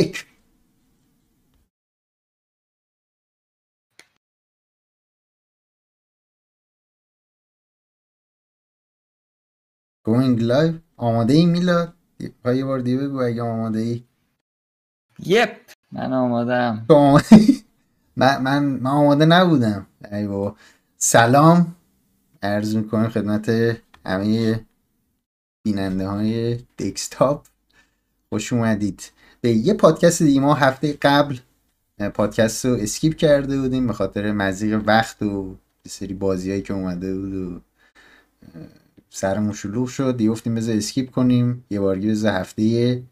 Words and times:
یک. 0.00 0.26
Going 10.08 10.40
live. 10.40 10.74
آماده 10.96 11.34
ای 11.34 11.46
میلاد 11.46 11.94
یه 12.46 12.64
بار 12.64 12.80
دیگه 12.80 12.98
بگو 12.98 13.20
اگه 13.22 13.42
آماده 13.42 13.78
ای 13.80 14.04
یپ. 15.18 15.70
من 15.92 16.12
آمادم 16.12 16.86
من, 18.16 18.42
من, 18.42 18.64
من 18.64 18.90
آماده 18.90 19.24
نبودم. 19.26 19.86
ای 20.12 20.26
بابا. 20.28 20.56
سلام. 20.96 21.76
عرض 22.42 22.76
می‌کنم 22.76 23.08
خدمت 23.08 23.50
همه 24.06 24.66
بیننده 25.66 26.08
های 26.08 26.56
دکستاپ 26.56 27.46
خوش 28.28 28.52
اومدید. 28.52 29.12
به 29.40 29.52
یه 29.52 29.74
پادکست 29.74 30.22
دیگه 30.22 30.40
ما 30.40 30.54
هفته 30.54 30.92
قبل 30.92 31.36
پادکست 32.14 32.66
رو 32.66 32.74
skip 32.74 33.16
کرده 33.16 33.60
بودیم 33.60 33.86
به 33.86 33.92
خاطر 33.92 34.32
ضیق 34.32 34.82
وقت 34.86 35.22
و 35.22 35.56
سری 35.88 36.14
بازیهایی 36.14 36.62
که 36.62 36.74
اومده 36.74 37.14
بود 37.14 37.34
و 37.34 37.60
سرمون 39.10 39.52
شلوغ 39.52 39.88
شد. 39.88 40.16
دیگه 40.16 40.30
گفتیم 40.30 40.54
بذار 40.54 40.76
skip 40.76 41.10
کنیم. 41.10 41.64
یه 41.70 41.80
بارگی 41.80 42.08
بذار 42.08 42.32
هفته 42.32 43.02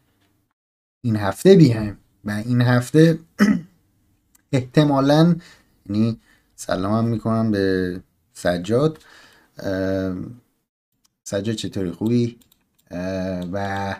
این 1.03 1.15
هفته 1.15 1.55
بیایم. 1.55 1.97
و 2.25 2.31
این 2.31 2.61
هفته 2.61 3.19
احتمالا 4.51 5.35
یعنی 5.89 6.19
سلام 6.55 6.93
هم 6.93 7.05
می‌کنم 7.05 7.51
به 7.51 8.01
سجاد. 8.33 8.99
سجاد 11.23 11.55
چطوری؟ 11.55 11.91
خوبی؟ 11.91 12.37
و 13.51 13.95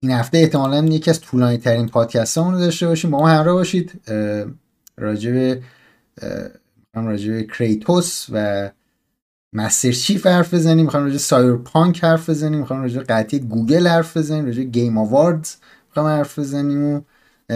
این 0.00 0.12
هفته 0.12 0.38
احتمالا 0.38 0.84
یکی 0.84 1.10
از 1.10 1.20
طولانی 1.20 1.58
ترین 1.58 1.88
پادکست 1.88 2.38
رو 2.38 2.58
داشته 2.58 2.86
باشیم. 2.86 3.10
با 3.10 3.18
ما 3.18 3.28
همراه 3.28 3.54
باشید 3.54 4.00
راجب 4.96 5.62
راجب 6.94 7.42
کریتوس 7.42 8.26
و 8.32 8.70
مستر 9.52 9.92
چیف 9.92 10.26
حرف 10.26 10.54
بزنیم. 10.54 10.84
می‌خوام 10.84 11.04
راجع 11.04 11.16
سایبر 11.16 11.56
پانک 11.56 12.04
حرف 12.04 12.30
بزنیم. 12.30 12.58
می‌خوام 12.58 12.82
راجع 12.82 13.02
قطعی 13.02 13.38
گوگل 13.38 13.86
حرف 13.86 14.16
بزنیم. 14.16 14.46
راجع 14.46 14.62
Game 14.62 14.98
Awards 14.98 15.54
می‌خوام 15.88 16.06
حرف 16.06 16.38
بزنیم 16.38 16.84
و 16.84 17.00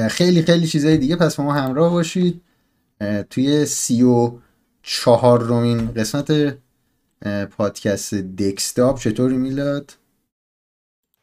خیلی 0.08 0.42
خیلی 0.42 0.66
چیزای 0.66 0.98
دیگه. 0.98 1.16
پس 1.16 1.36
با 1.36 1.44
ما 1.44 1.52
همراه 1.52 1.92
باشید. 1.92 2.40
توی 3.30 3.66
سی 3.66 4.02
و 4.02 4.32
چهارمین 4.82 5.92
قسمت 5.92 6.56
پادکست 7.50 8.14
دکستاپ 8.14 8.98
چطوری 8.98 9.36
میلاد؟ 9.36 9.92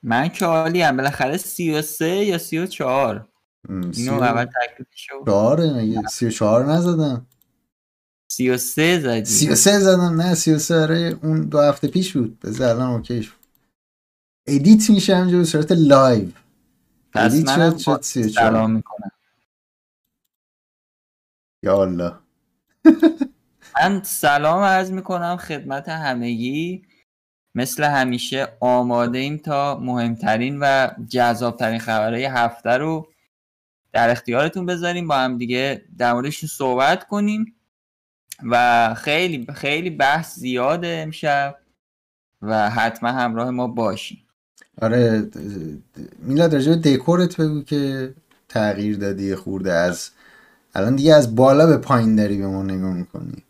من 0.04 0.30
که 0.30 0.46
عالی 0.46 0.82
هم 0.82 0.98
بالاخره 0.98 1.38
سی 1.38 1.72
و 1.72 1.82
سه 1.82 2.26
یا 2.26 2.38
سی 2.38 2.58
و 2.58 2.66
چهار. 2.66 3.30
اینو 3.70 4.14
اول 4.14 4.46
تکلیفشو 4.46 5.26
چهاره 5.26 6.08
سی 6.08 6.26
و 6.26 6.30
چهار 6.30 6.66
نزدم. 6.66 7.28
سی 8.32 8.50
و 8.50 8.58
سه 8.58 9.00
زدی. 9.00 9.26
سی 9.26 9.50
و 9.50 9.56
سه 9.56 9.80
زدم 9.80 10.22
نه 10.22 10.36
سی 10.36 10.54
و 10.54 10.60
سه 10.60 10.82
آره 10.82 11.20
اون 11.24 11.42
دو 11.42 11.60
هفته 11.60 11.88
پیش 11.88 12.18
بود. 12.18 12.40
بذار 12.40 12.76
الان 12.76 12.90
OK 12.90 13.07
ش. 13.07 13.34
edit 14.48 14.90
میشه 14.90 15.16
همینجا 15.16 15.38
به 15.38 15.44
صورت 15.44 15.72
live 15.72 16.30
منم 17.16 17.78
شد 17.78 18.02
سی 18.02 18.24
و 18.24 18.28
سلام 18.28 18.72
می‌کنم. 18.72 19.12
یا 21.64 21.82
الله. 21.82 22.14
من 23.76 24.04
سلام 24.04 24.64
عرض 24.64 24.92
می‌کنم 24.92 25.38
خدمت 25.38 25.90
همگی. 25.90 26.89
مثل 27.56 27.84
همیشه 27.84 28.48
آماده 28.60 29.18
ایم 29.18 29.38
تا 29.38 29.80
مهمترین 29.80 30.60
و 30.60 30.88
جذابترین 31.10 31.80
خبرهای 31.80 32.26
هفته 32.26 32.70
رو 32.70 33.08
در 33.94 34.10
اختیارتون 34.10 34.66
بذاریم 34.66 35.08
با 35.08 35.16
هم 35.16 35.38
دیگه 35.38 35.82
در 35.98 36.14
موردشون 36.14 36.50
صحبت 36.50 37.08
کنیم 37.08 37.56
و 38.44 38.96
خیلی 38.98 39.48
خیلی 39.56 39.90
بحث 39.90 40.36
زیاده 40.36 41.02
امشب 41.04 41.56
و 42.42 42.70
حتما 42.70 43.12
همراه 43.12 43.50
ما 43.50 43.68
باشیم 43.68 44.24
آره 44.82 45.30
میلاد 46.20 46.54
راجع 46.54 46.76
دکورت 46.76 47.38
بگو 47.38 47.64
که 47.64 48.14
تغییر 48.50 48.98
دادی 48.98 49.36
خورده 49.36 49.74
از 49.74 50.10
الان 50.76 50.96
دیگه 50.96 51.14
از 51.14 51.36
بالا 51.36 51.68
به 51.68 51.78
پایین 51.78 52.16
داری 52.16 52.38
به 52.38 52.48
ما 52.48 52.64
نگاه 52.64 52.94
می‌کنی. 52.94 53.44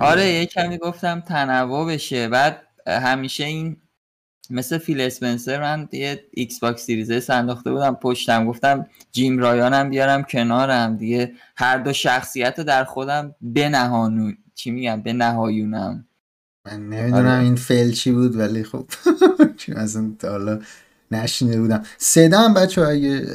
آره 0.00 0.26
یه 0.26 0.46
کمی 0.46 0.78
گفتم 0.78 1.20
تنوع 1.20 1.92
بشه 1.92 2.28
بعد 2.28 2.65
همیشه 2.86 3.44
این 3.44 3.76
مثل 4.50 4.78
فیل 4.78 5.00
اسپنسر 5.00 5.60
من 5.60 5.88
یه 5.92 6.24
ایکس 6.30 6.60
باکس 6.60 6.82
سیریز 6.82 7.24
سنداخته 7.24 7.72
بودم 7.72 7.94
پشتم 7.94 8.46
گفتم 8.46 8.86
جیم 9.12 9.38
رایانم 9.38 9.90
بیارم 9.90 10.22
کنارم 10.22 10.96
دیگه. 10.96 11.32
هر 11.56 11.78
دو 11.78 11.92
شخصیت 11.92 12.54
رو 12.58 12.64
در 12.64 12.84
خودم 12.84 13.34
بنهانو 13.40 14.32
چی 14.54 14.70
میگم؟ 14.70 15.02
به 15.02 15.12
نهایونم 15.12 16.06
من 16.66 16.88
نمی‌دونم 16.88 17.26
آره. 17.26 17.38
این 17.44 17.56
فعل 17.56 17.90
چی 17.90 18.12
بود 18.12 18.36
ولی 18.36 18.64
خب 18.64 18.86
چون 19.56 19.76
اصلا 19.76 20.12
حالا 20.22 20.60
نشینده 21.10 21.60
بودم. 21.60 21.82
صدا 21.98 22.40
هم 22.40 22.54
بچه 22.54 22.82
اگه 22.82 23.26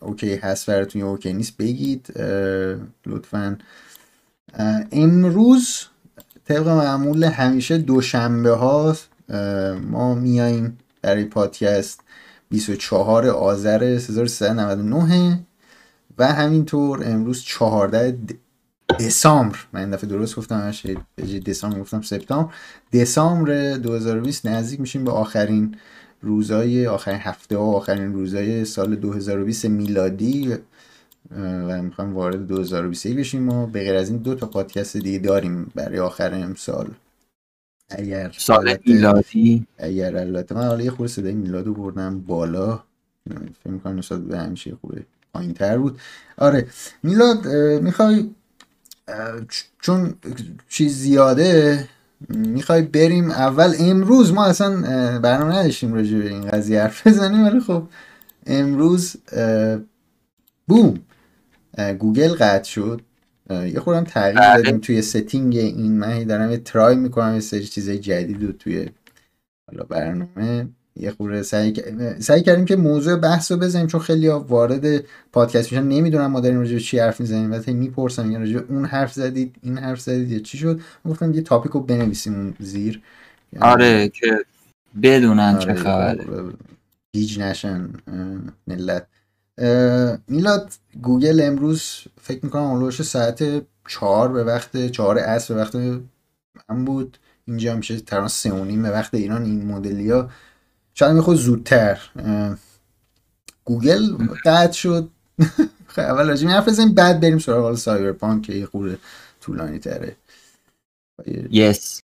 اوکی 0.00 0.34
هست 0.34 0.66
براتون 0.66 1.00
یا 1.00 1.08
اوکی 1.08 1.32
نیست 1.32 1.56
بگید 1.56 2.06
لطفا. 3.06 3.58
امروز 4.92 5.86
طبق 6.50 6.68
معمول 6.68 7.24
همیشه 7.24 7.78
دوشنبه 7.78 8.50
هاست 8.50 9.08
ما 9.90 10.14
میاییم 10.14 10.78
برای 11.02 11.24
پادکست 11.24 12.00
24 12.48 13.26
آذر 13.26 13.84
1399 13.84 15.40
و 16.18 16.26
همینطور 16.26 17.02
امروز 17.04 17.42
14 17.42 18.18
دسامبر. 19.00 19.58
من 19.72 19.80
این 19.80 19.90
دفعه 19.90 20.10
درست 20.10 20.36
گفتم 20.36 20.72
به 21.16 21.24
دسامبر 21.24 21.80
گفتم 21.80 22.02
سپتامبر. 22.02 22.52
دسامبر 22.92 23.76
2020 23.76 24.46
نزدیک 24.46 24.80
میشیم 24.80 25.04
به 25.04 25.10
آخرین 25.10 25.76
روزای 26.22 26.86
آخرین 26.86 27.20
هفته 27.20 27.56
و 27.56 27.60
آخرین 27.60 28.12
روزای 28.12 28.64
سال 28.64 28.96
2020 28.96 29.64
میلادی. 29.64 30.54
و 31.36 31.82
می‌خوایم 31.82 32.14
وارد 32.14 32.46
2021 32.46 33.16
بشیم 33.16 33.48
و 33.48 33.66
به 33.66 33.80
غیر 33.80 33.94
از 33.94 34.08
این 34.10 34.18
دو 34.18 34.34
تا 34.34 34.46
پادکست 34.46 34.96
دیگه 34.96 35.18
داریم 35.18 35.72
برای 35.74 35.98
آخر 35.98 36.34
امسال. 36.34 36.90
اگر 37.88 38.34
سال 38.38 38.76
میلادی. 38.86 39.66
اگر 39.78 40.16
البته 40.16 40.54
من 40.54 40.66
حالا 40.66 40.82
یه 40.82 40.90
خورده 40.90 41.12
صدای 41.12 41.32
میلادو 41.34 41.74
بردم 41.74 42.20
بالا. 42.20 42.82
فکر 43.64 43.72
می‌کنم 43.72 43.98
نسبت 43.98 44.20
به 44.20 44.38
همیشه 44.38 44.76
خوبه. 44.80 45.02
پایین 45.34 45.54
تر 45.54 45.78
بود. 45.78 45.98
آره 46.36 46.66
میلاد 47.02 47.46
می‌خوای 47.82 48.30
چون 49.80 50.14
چیز 50.68 50.96
زیاده 50.96 51.88
می‌خوای 52.28 52.82
بریم 52.82 53.30
اول 53.30 53.74
امروز. 53.78 54.32
ما 54.32 54.44
اصلا 54.44 54.70
برنامه 55.18 55.58
نداشتیم 55.58 55.94
راجع 55.94 56.18
به 56.18 56.28
این 56.28 56.40
قضیه 56.40 56.82
حرف 56.82 57.06
بزنیم 57.06 57.46
ولی 57.46 57.60
خب 57.60 57.82
امروز 58.46 59.16
boom. 60.68 60.98
گوگل 61.98 62.28
قطع 62.28 62.70
شد. 62.70 63.00
یه 63.50 63.80
خورم 63.80 64.04
تغییر 64.04 64.40
بله. 64.40 64.62
دادیم 64.62 64.78
توی 64.78 65.02
setting 65.02 65.56
این. 65.56 65.98
من 65.98 66.24
دارم 66.24 66.50
یه 66.50 66.56
try 66.56 66.96
می‌کنم 66.96 67.34
یه 67.34 67.40
سری 67.40 67.64
چیزای 67.64 67.98
جدید 67.98 68.42
رو 68.42 68.52
توی 68.52 68.88
حالا 69.70 69.84
برنامه. 69.84 70.68
یه 70.96 71.10
خورده 71.10 71.42
سعی, 71.42 71.74
سعی 72.18 72.42
کردیم 72.42 72.64
که 72.64 72.76
موضوع 72.76 73.16
بحث 73.16 73.52
رو 73.52 73.58
بزنیم 73.58 73.86
چون 73.86 74.00
خیلی 74.00 74.28
وارد 74.28 75.04
پادکست 75.32 75.72
میشن. 75.72 75.84
نمی‌دونم 75.84 76.26
ما 76.26 76.40
داریم 76.40 76.58
راجع 76.58 76.78
چی 76.78 76.98
حرف 76.98 77.20
می‌زنیم. 77.20 77.52
وقتی 77.52 77.72
می‌پرسم 77.72 78.30
یا 78.30 78.38
راجع 78.38 78.60
اون 78.68 78.84
حرف 78.84 79.12
زدید 79.12 79.56
این 79.62 79.78
حرف 79.78 80.00
زدید 80.00 80.30
یا 80.30 80.38
چی 80.38 80.58
شد. 80.58 80.80
گفتم 81.04 81.34
یه 81.34 81.42
topic 81.42 81.72
رو 81.72 81.80
بنویسیم 81.80 82.34
اون 82.34 82.54
زیر. 82.58 83.02
آره 83.60 84.08
که 84.08 84.44
بدونن 85.02 85.58
چه 85.58 85.70
آره، 85.70 85.74
خبره. 85.74 86.24
گیج 87.12 87.40
نشن 87.40 87.88
ملت. 88.66 89.06
میلاد 90.28 90.72
گوگل 91.02 91.40
امروز 91.44 91.82
فکر 92.22 92.44
می‌کنم 92.44 92.62
حول 92.62 92.77
و 92.77 92.82
حوش 92.82 93.02
ساعت 93.02 93.62
چهار 93.88 94.28
به 94.28 94.44
وقت 94.44 94.86
چهار 94.86 95.18
عصر 95.18 95.54
به 95.54 95.60
وقت 95.60 95.74
من 95.74 96.84
بود. 96.84 97.18
اینجا 97.44 97.76
میشه 97.76 98.00
تهران 98.00 98.28
سه 98.28 98.52
و 98.52 98.64
به 98.64 98.90
وقت 98.90 99.14
ایران 99.14 99.44
این 99.44 99.66
مدلی 99.66 100.10
ها 100.10 100.30
شاید 100.94 101.12
می‌خواد 101.12 101.36
زودتر. 101.36 102.00
گوگل 103.64 104.16
قطع 104.44 104.72
شد. 104.72 105.08
خب، 105.86 106.00
اول 106.00 106.28
راجع 106.28 106.48
حرف 106.48 106.68
بزنیم 106.68 106.94
بعد 106.94 107.20
بریم 107.20 107.38
سراغ 107.38 107.76
سایبرپانک 107.76 108.42
که 108.42 108.54
یه 108.54 108.66
خورده 108.66 108.98
طولانی 109.40 109.78
تره. 109.78 110.16
Yes. 111.50 112.00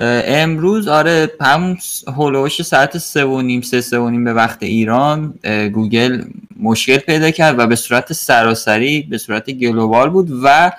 امروز 0.00 0.88
آره 0.88 1.30
همون 1.40 1.78
حول 2.16 2.33
و 2.33 2.39
حوش 2.39 2.62
ساعت 2.62 2.98
سه 2.98 3.24
و 3.24 3.40
نیم 3.40 3.60
سه 3.60 3.98
و 3.98 4.10
نیم 4.10 4.24
به 4.24 4.32
وقت 4.32 4.62
ایران 4.62 5.34
گوگل 5.72 6.24
مشکل 6.60 6.96
پیدا 6.96 7.30
کرد 7.30 7.58
و 7.58 7.66
به 7.66 7.76
صورت 7.76 8.12
سراسری 8.12 9.02
به 9.02 9.18
صورت 9.18 9.50
global 9.50 10.10
بود 10.10 10.30
و 10.44 10.72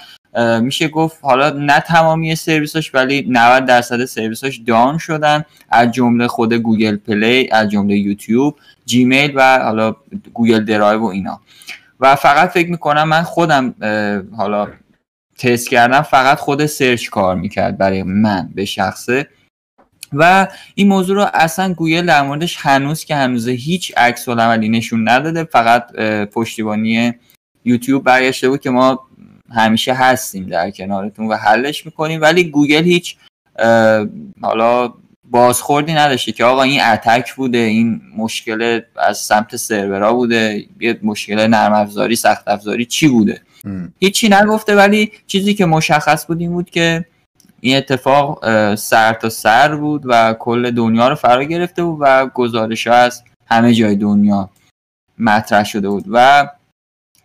میشه 0.62 0.88
گفت 0.88 1.18
حالا 1.22 1.50
نه 1.50 1.80
تمامی 1.80 2.36
سرویساش 2.36 2.96
ولی 2.96 3.26
90 3.30 3.66
درصد 3.66 4.06
سرویساش 4.06 4.58
down 4.68 4.98
شدن 4.98 5.46
از 5.70 5.92
جمله 5.92 6.28
خود 6.28 6.54
Google 6.54 6.96
Play 6.96 7.50
از 7.52 7.70
جمله 7.70 7.98
یوتیوب 7.98 8.56
جیمیل 8.86 9.32
و 9.36 9.60
حالا 9.60 9.96
گوگل 10.34 10.66
درایو 10.66 11.02
و 11.02 11.06
اینا. 11.06 11.40
و 12.00 12.16
فقط 12.16 12.50
فکر 12.50 12.70
می‌کنم 12.70 13.04
من 13.04 13.24
خودم 13.24 13.76
حالا 14.38 14.68
تست 15.42 15.70
کردم 15.70 16.02
فقط 16.02 16.38
خود 16.38 16.66
search 16.66 17.10
کار 17.10 17.36
می‌کرد 17.36 17.78
برای 17.78 18.04
من 18.04 18.50
به 18.56 18.66
شخصه. 18.66 19.28
و 20.14 20.48
این 20.76 20.88
موضوع 20.88 21.16
رو 21.16 21.28
اصلا 21.34 21.74
گوگل 21.74 22.06
در 22.06 22.22
موردش 22.22 22.58
هنوز 22.60 23.06
که 23.06 23.16
هنوز 23.16 23.48
هیچ 23.48 23.94
عکس 23.98 24.30
العملی 24.30 24.70
نشون 24.70 25.10
نداده 25.10 25.44
فقط 25.44 25.96
پشتیبانی 26.26 27.14
یوتیوب 27.66 28.04
برگشته 28.04 28.50
بود 28.50 28.62
که 28.62 28.70
ما 28.70 29.00
همیشه 29.52 29.94
هستیم 29.94 30.48
در 30.48 30.72
کنارتون 30.72 31.28
و 31.28 31.36
حلش 31.36 31.86
می‌کنیم. 31.86 32.22
ولی 32.22 32.44
گوگل 32.44 32.84
هیچ 32.84 33.18
حالا 34.42 34.94
بازخوردی 35.24 35.94
نداشته 35.94 36.32
که 36.32 36.46
آقا 36.46 36.64
این 36.64 36.82
اتک 36.82 37.34
بوده 37.36 37.58
این 37.58 38.02
مشکل 38.18 38.82
از 38.96 39.18
سمت 39.18 39.56
سرورها 39.56 40.14
بوده 40.14 40.66
یه 40.80 41.00
مشکل 41.04 41.48
نرم 41.48 41.74
افزاری 41.74 42.16
سخت 42.16 42.48
افزاری 42.48 42.86
چی 42.86 43.08
بوده؟ 43.08 43.42
هیچی 44.00 44.30
نگفته 44.30 44.76
ولی 44.76 45.12
چیزی 45.28 45.54
که 45.54 45.66
مشخص 45.66 46.28
بود 46.28 46.42
این 46.42 46.52
بود 46.52 46.70
که 46.70 47.06
این 47.60 47.78
اتفاق 47.78 48.46
سر 48.76 49.14
تا 49.14 49.30
سر 49.30 49.76
بود 49.76 50.02
و 50.06 50.34
کل 50.34 50.72
دنیا 50.72 51.08
رو 51.08 51.16
فرا 51.16 51.44
گرفته 51.44 51.84
بود 51.84 51.98
و 52.02 52.28
گزارش 52.28 52.88
ها 52.88 52.94
از 52.94 53.24
همه 53.48 53.74
جای 53.74 53.96
دنیا 53.96 54.50
مطرح 55.18 55.64
شده 55.64 55.90
بود. 55.90 56.06
و 56.08 56.50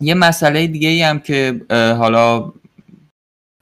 یه 0.01 0.15
مسئله 0.15 0.67
دیگه 0.67 0.89
ای 0.89 1.03
هم 1.03 1.21
که 1.21 1.61
حالا 1.71 2.53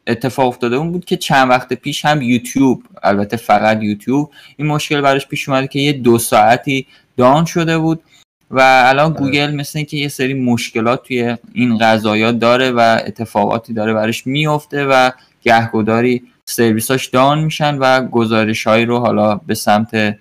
اتفاق 0.07 0.49
افتاده 0.49 0.77
اون 0.77 0.93
بود 0.93 1.05
که 1.05 1.17
چند 1.17 1.51
وقت 1.51 1.73
پیش 1.73 2.05
هم 2.05 2.23
یوتیوب 2.23 2.83
البته 3.03 3.37
فقط 3.37 3.83
یوتیوب 3.83 4.31
این 4.57 4.69
مشکل 4.69 5.01
براش 5.01 5.29
پیش 5.29 5.49
اومده 5.49 5.67
که 5.67 5.79
یه 5.79 5.93
دو 5.93 6.19
ساعتی 6.19 6.87
دان 7.17 7.45
شده 7.45 7.79
بود. 7.79 8.03
و 8.51 8.61
الان 8.61 9.13
آره. 9.13 9.21
گوگل 9.21 9.55
مثل 9.55 9.79
اینکه 9.79 9.97
یه 9.97 10.09
سری 10.09 10.35
مشکلات 10.35 11.03
توی 11.03 11.37
این 11.53 11.79
قضایا 11.79 12.33
داره 12.33 12.71
و 12.71 12.99
اتفاقاتی 13.07 13.73
داره 13.73 13.95
براش 13.95 14.27
میفته 14.27 14.85
و 14.85 15.11
گهگداری 15.43 16.23
سرویساش 16.49 17.07
دان 17.07 17.45
میشن 17.45 17.79
و 17.79 18.07
گزارش 18.09 18.67
هایی 18.67 18.85
رو 18.85 18.99
حالا 18.99 19.35
به 19.35 19.55
سمت 19.55 20.19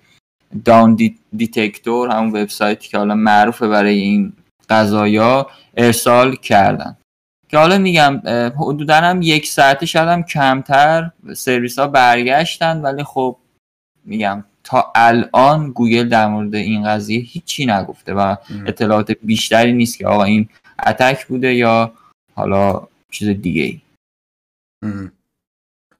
Downdetector 0.66 2.10
همون 2.10 2.30
وبسایتی 2.30 2.90
که 2.90 2.98
حالا 2.98 3.16
معروفه 3.16 3.68
برای 3.68 4.00
این 4.00 4.34
قضایا 4.70 5.48
ارسال 5.78 6.36
کردن 6.36 6.98
که 7.50 7.58
حالا 7.58 7.78
میگم 7.78 8.22
حدودا 8.58 8.96
هم 8.96 9.22
یک 9.22 9.48
ساعته 9.48 9.86
شاید 9.86 10.10
هم 10.10 10.24
کمتر 10.24 11.12
سرویس 11.34 11.80
ها 11.80 11.88
برگشتن 11.88 12.82
ولی 12.82 13.04
خب 13.04 13.38
میگم 14.06 14.44
تا 14.64 14.92
الان 14.96 15.72
گوگل 15.72 16.10
در 16.10 16.28
مورد 16.28 16.56
این 16.56 16.84
قضیه 16.84 17.20
هیچی 17.20 17.66
نگفته 17.66 18.14
و 18.14 18.36
اطلاعات 18.68 19.12
بیشتری 19.12 19.74
نیست 19.74 19.98
که 19.98 20.08
آقا 20.08 20.24
این 20.24 20.50
attack 20.88 21.28
بوده 21.28 21.54
یا 21.54 21.94
حالا 22.36 22.88
چیز 23.12 23.28
دیگه 23.30 23.64
ای 23.64 23.82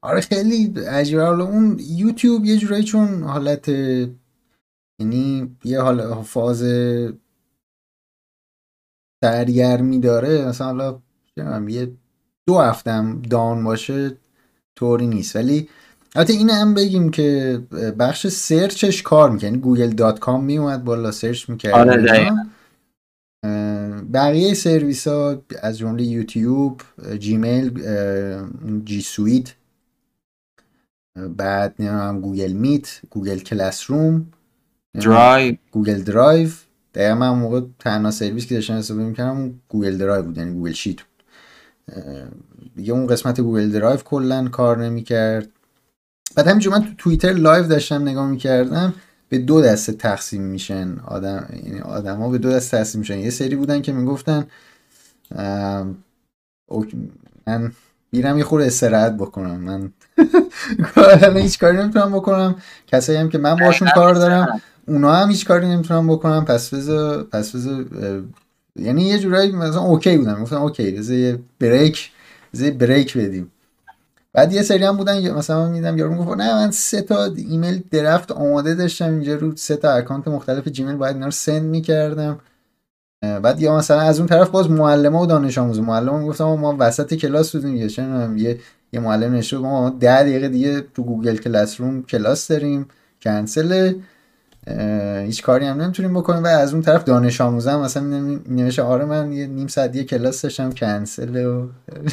آره 0.02 0.22
خیلی 0.22 0.74
عجیبه. 0.88 1.26
حالا 1.26 1.46
اون 1.46 1.80
یوتیوب 1.80 2.46
یه 2.46 2.58
جورایی 2.58 2.84
چون 2.84 3.24
حالت 3.24 3.70
یعنی 5.00 5.56
یه 5.64 5.82
حال 5.82 6.24
فاز 6.24 6.64
سرگرمی 9.24 10.00
داره. 10.00 10.46
مثلا 10.46 10.68
حالا 10.68 11.70
یه 11.70 11.92
دو 12.48 12.60
هفتم 12.60 13.22
down 13.22 13.64
باشه 13.64 14.18
طوری 14.76 15.08
نیست. 15.08 15.36
ولی 15.36 15.70
البته 16.16 16.34
این 16.34 16.50
هم 16.50 16.74
بگیم 16.74 17.12
که 17.12 17.60
بخش 18.00 18.28
search 18.28 18.85
ش 18.85 19.04
کار 19.04 19.32
می‌کنه. 19.32 19.50
یعنی 19.50 19.62
گوگل 19.62 19.90
dot 19.90 20.20
com 20.20 20.44
میومد 20.44 20.84
بالا 20.84 21.12
search 21.12 21.50
می‌کرد. 21.50 21.74
آره 21.74 22.32
بقیه 24.14 24.54
سرویس 24.54 25.08
ها 25.08 25.42
از 25.62 25.78
جمله 25.78 26.04
یوتیوب 26.04 26.82
جیمیل 27.20 27.82
G 28.86 29.02
Suite 29.02 29.54
بعد 31.38 31.76
نمی‌دونم 31.80 32.22
Google 32.22 32.52
Meet 32.52 33.02
Google 33.10 33.40
Classroom 33.40 34.26
درایو. 34.94 35.56
گوگل 35.72 36.02
درایو. 36.02 36.50
دقیقا 36.94 37.16
من 37.16 37.30
موقع 37.30 37.62
تنها 37.80 38.12
سرویس 38.12 38.46
که 38.46 38.56
داشتم 38.56 38.74
استفاده 38.74 39.04
می‌کردم 39.04 39.60
گوگل 39.70 39.98
درایو 39.98 40.24
بود 40.24 40.38
یعنی 40.38 40.54
Google 40.54 40.72
Sheet 40.72 40.98
دیگه 42.76 42.94
اون 42.94 43.08
قسمت 43.08 43.42
گوگل 43.42 43.72
درایو 43.72 43.98
کلا 43.98 44.48
کار 44.48 44.86
نمی‌کرد. 44.86 45.50
بعد 46.36 46.48
همینجور 46.48 46.74
من 46.74 46.84
تو 46.84 46.90
توییتر 46.98 47.34
live 47.34 47.68
داشتم 47.68 48.02
نگاه 48.02 48.28
می‌کردم 48.28 48.94
به 49.30 49.38
دو 49.38 49.62
دسته 49.62 49.94
تقسیم 49.94 50.42
میشن 50.42 50.98
آدم 51.08 51.50
یعنی 51.66 51.80
آدم 51.80 52.18
ها 52.18 52.30
به 52.30 52.38
دو 52.38 52.52
دسته 52.52 52.78
تقسیم 52.78 53.00
میشن. 53.00 53.18
یه 53.18 53.30
سری 53.30 53.56
بودن 53.56 53.82
که 53.82 53.94
می‌گفتن 53.94 54.48
من 57.48 57.72
میرم 58.12 58.38
یه 58.38 58.44
خورده 58.44 58.66
استراحت 58.66 59.18
بکنم. 59.18 59.60
من 59.60 61.38
هیچ 61.38 61.60
کاری 61.60 61.78
نمی‌تونم 61.78 62.12
بکنم. 62.12 62.56
کسایی 62.88 63.18
هم 63.20 63.30
که 63.30 63.38
من 63.38 63.56
باشون 63.56 63.90
کار 63.96 64.14
دارم 64.16 64.62
اونا 64.88 65.16
هم 65.16 65.30
هیچ 65.30 65.46
کاری 65.46 65.68
نمی‌تونم 65.68 66.08
بکنم. 66.08 66.46
پس 66.46 66.74
بذار 66.74 67.24
پس 67.24 67.56
بذار 67.56 67.86
یعنی 68.76 69.04
یه 69.04 69.20
جورایی 69.20 69.52
مثلا 69.52 69.82
اوکی 69.82 70.18
بودم. 70.18 70.42
گفتم 70.44 70.62
okay 70.62 70.92
بذار 70.92 71.18
یه 71.18 71.40
break 71.60 72.12
بذار 72.54 72.72
break 72.72 73.18
بدیم. 73.18 73.52
بعد 74.34 74.54
یه 74.54 74.62
سری 74.62 74.84
هم 74.84 74.98
بودن 74.98 75.32
مثلا 75.32 75.66
من 75.66 75.72
میدم 75.72 75.98
یارو 75.98 76.12
می‌گفت 76.12 76.38
نه 76.38 76.54
من 76.54 76.72
سه 76.72 77.02
تا 77.02 77.24
ایمیل 77.24 77.84
draft 77.92 78.32
آماده 78.32 78.76
داشتم 78.76 79.06
اینجا 79.06 79.36
رو 79.36 79.56
سه 79.56 79.76
تا 79.76 79.92
اکانت 79.92 80.28
مختلف 80.28 80.68
جیمیل 80.68 80.96
باید 80.96 81.16
اینا 81.16 81.26
رو 81.26 81.32
send 81.32 81.64
می‌کردم. 81.64 82.40
بعد 83.22 83.62
یا 83.62 83.78
مثلا 83.78 84.02
از 84.02 84.20
اون 84.20 84.28
طرف 84.28 84.50
باز 84.50 84.70
معلمه 84.70 85.20
و 85.20 85.26
دانش 85.26 85.58
آموز 85.58 85.80
معلم 85.80 86.20
می‌گفتم 86.20 86.46
ما 86.46 86.76
وسط 86.80 87.14
کلاس 87.14 87.56
بودیم 87.56 87.76
یه 87.76 87.90
یه 88.38 88.60
یه 88.94 89.00
معلم 89.00 89.34
نشد 89.34 89.58
ما 89.58 89.90
10 89.90 90.24
دقیقه 90.24 90.48
دیگه 90.48 90.82
تو 90.82 91.04
گوگل 91.04 91.38
کلاس 91.38 91.82
روم 91.82 92.04
کلاس 92.04 92.48
داریم 92.48 92.88
کنسل 93.22 93.94
هیچ 95.26 95.44
کاری 95.44 95.66
هم 95.66 95.82
نمی‌تونیم 95.82 96.14
بکنیم. 96.14 96.44
و 96.44 96.48
از 96.48 96.74
اون 96.74 96.82
طرف 96.84 97.04
دانش 97.04 97.42
آموزم 97.42 97.80
مثلا 97.80 98.04
نمیشه 98.50 98.82
آره 98.82 99.06
من 99.06 99.32
یه 99.32 99.48
نیم 99.48 99.68
ساعت 99.68 99.96
یه 99.96 100.04
کلاس 100.04 100.42
داشتم 100.42 100.72
کنسل 100.72 101.46
و 101.46 101.68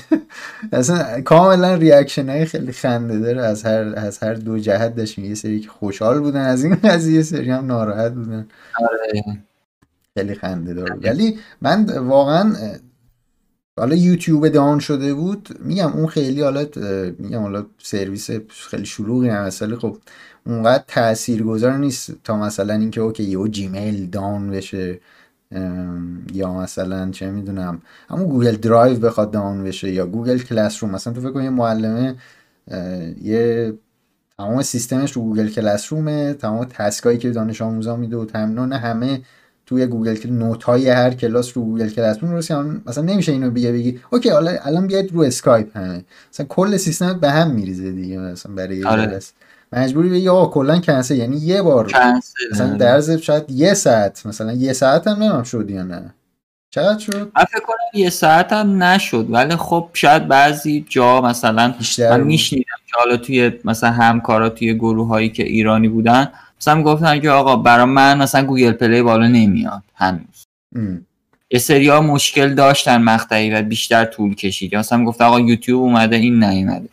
اصلا 0.73 1.20
کاملا 1.20 1.75
reaction 1.75 2.29
های 2.29 2.44
خیلی 2.44 2.73
خنده 2.73 3.19
داره. 3.19 3.43
از 3.43 3.62
هر 3.62 3.93
از 3.97 4.19
هر 4.19 4.35
دو 4.35 4.58
جهت 4.58 4.94
داشتیم 4.94 5.25
یه 5.25 5.35
سری 5.35 5.61
که 5.61 5.69
خوشحال 5.69 6.20
بودن 6.20 6.44
از 6.44 6.64
این 6.64 6.75
قضیه 6.75 7.23
سری 7.23 7.50
هم 7.50 7.67
ناراحت 7.67 8.12
بودن. 8.12 8.49
آره. 8.79 9.23
خیلی 10.14 10.35
خنده 10.35 10.75
داره. 10.75 10.94
ولی 10.94 11.38
من 11.61 11.85
واقعا 11.85 12.55
حالا 13.79 13.94
یوتیوب 13.94 14.49
down 14.49 14.78
شده 14.78 15.14
بود. 15.14 15.49
میگم 15.64 15.92
اون 15.92 16.07
خیلی 16.07 16.42
حالا 16.42 16.66
میگم 17.19 17.42
حالا 17.42 17.66
سرویس 17.78 18.30
خیلی 18.49 18.87
شلوغی 18.87 19.28
هم 19.28 19.50
خب 19.50 19.97
اونقدر 20.47 20.85
تاثیرگذار 20.88 21.76
نیست 21.76 22.12
تا 22.25 22.37
مثلا 22.37 22.75
اینکه 22.75 23.00
okay 23.00 23.23
یهو 23.23 23.49
جیمیل 23.49 24.11
down 24.11 24.50
بشه 24.50 25.00
یا 26.32 26.54
مثلا 26.54 27.11
چه 27.11 27.30
می‌دونم 27.30 27.82
همون 28.11 28.26
گوگل 28.26 28.56
درایو 28.56 28.99
بخواد 28.99 29.30
down 29.30 29.64
بشه 29.64 29.90
یا 29.90 30.06
گوگل 30.06 30.38
کلاس 30.38 30.82
روم 30.82 30.92
مثلا 30.92 31.12
تو 31.12 31.20
فکر 31.20 31.30
کن 31.30 31.42
یه 31.42 31.50
معلمه 31.50 32.16
یه 33.23 33.73
تمام 34.40 34.62
سیستمش 34.62 35.12
رو 35.12 35.23
گوگل 35.23 35.49
کلاس 35.49 35.92
رومه 35.92 36.35
تمام 36.35 36.64
task 36.64 37.00
ایی 37.00 37.19
که 37.18 37.30
دانش 37.30 37.62
آموزا 37.62 37.97
میده 37.97 38.16
و 38.16 38.25
تمنون 38.25 38.73
همه 38.73 39.20
توی 39.66 39.87
گوگل 39.87 40.30
note 40.30 40.62
های 40.62 40.88
هر 40.88 41.11
کلاس 41.11 41.56
رو 41.56 41.64
گوگل 41.64 41.88
کلاس 41.88 42.23
روم 42.23 42.30
رو 42.30 42.37
مثلا 42.87 43.04
نمیشه 43.04 43.32
اینو 43.32 43.50
بگی 43.50 43.73
بگی 43.73 44.00
okay 44.11 44.28
حالا 44.28 44.56
الان 44.62 44.87
بیاید 44.87 45.12
رو 45.12 45.20
اسکایپ 45.20 45.76
همه. 45.76 46.04
مثلا 46.32 46.47
کل 46.47 46.76
سیستم 46.76 47.20
به 47.20 47.30
هم 47.30 47.50
میریزه 47.50 47.92
دیگه 47.92 48.18
مثلا 48.18 48.54
برای 48.54 48.85
آره. 48.85 49.06
جلس 49.06 49.32
مجبوری 49.73 50.09
بگی 50.09 50.29
آقا 50.29 50.47
کلا 50.47 50.81
کنسل 50.81 51.17
یعنی 51.17 51.37
یه 51.37 51.62
بار 51.62 51.87
مثلا 52.53 52.67
آره. 52.67 52.77
در 52.77 53.17
شاید 53.17 53.50
یه 53.50 53.75
ساعت 53.75 54.27
مثلا 54.27 54.53
یه 54.53 54.73
ساعت 54.73 55.07
هم 55.07 55.23
نمیم 55.23 55.43
شد 55.43 55.71
یا 55.71 55.83
نه. 55.83 56.15
چقدر 56.71 56.99
شد؟ 56.99 57.33
من 57.37 57.45
فکر 57.45 57.61
کنم 57.61 57.77
یه 57.95 58.11
ساعت 58.11 58.53
هم 58.53 58.83
نشد 58.83 59.27
ولی 59.31 59.57
خب 59.57 59.91
شاید 59.93 60.29
بعضی 60.29 60.87
جا 60.89 61.21
مثلا 61.21 61.75
من 61.99 62.21
میشنیدم 62.21 62.77
که 62.87 62.93
حالا 62.99 63.17
توی 63.17 63.53
مثلا 63.65 63.91
همکارا 63.91 64.49
توی 64.49 64.75
گروه 64.75 65.09
هایی 65.09 65.29
که 65.29 65.43
ایرانی 65.43 65.89
بودن 65.89 66.33
مثلا 66.61 66.83
گفتن 66.83 67.21
که 67.21 67.31
آقا 67.31 67.57
برای 67.57 67.85
من 67.85 68.19
مثلا 68.19 68.47
گوگل 68.47 68.73
پلی 68.73 69.03
بالا 69.03 69.27
نمیاد 69.27 69.83
هنوز. 69.95 70.47
یه 71.50 71.59
سری 71.59 71.89
ها 71.89 72.00
مشکل 72.00 72.55
داشتن 72.55 73.03
مقطعی 73.03 73.50
و 73.50 73.62
بیشتر 73.62 74.05
طول 74.05 74.35
کشید. 74.35 74.77
مثلا 74.77 75.05
گفت 75.05 75.21
آقا 75.21 75.41
یوتیوب 75.41 75.83
اومده 75.83 76.17
این 76.17 76.45
نیومده. 76.45 76.89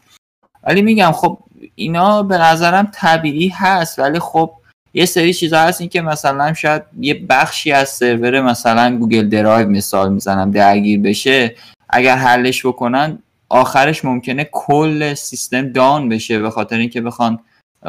ولی 0.63 0.81
میگم 0.81 1.11
خب 1.11 1.39
اینا 1.79 2.23
به 2.23 2.37
نظرم 2.37 2.91
طبیعی 2.93 3.47
هست 3.47 3.99
ولی 3.99 4.19
خب 4.19 4.51
یه 4.93 5.05
سری 5.05 5.33
چیزا 5.33 5.59
هست. 5.59 5.83
که 5.83 6.01
مثلا 6.01 6.53
شاید 6.53 6.83
یه 6.99 7.13
بخشی 7.29 7.71
از 7.71 7.89
سرور 7.89 8.41
مثلا 8.41 8.97
گوگل 8.97 9.29
درایو 9.29 9.69
مثال 9.69 10.13
می‌زنم 10.13 10.51
درگیر 10.51 10.99
بشه 10.99 11.55
اگر 11.89 12.15
حلش 12.15 12.65
بکنن 12.65 13.19
آخرش 13.49 14.05
ممکنه 14.05 14.49
کل 14.51 15.13
سیستم 15.13 15.69
down 15.69 16.09
بشه 16.09 16.39
به 16.39 16.49
خاطر 16.49 16.77
اینکه 16.77 17.01
بخوان 17.01 17.39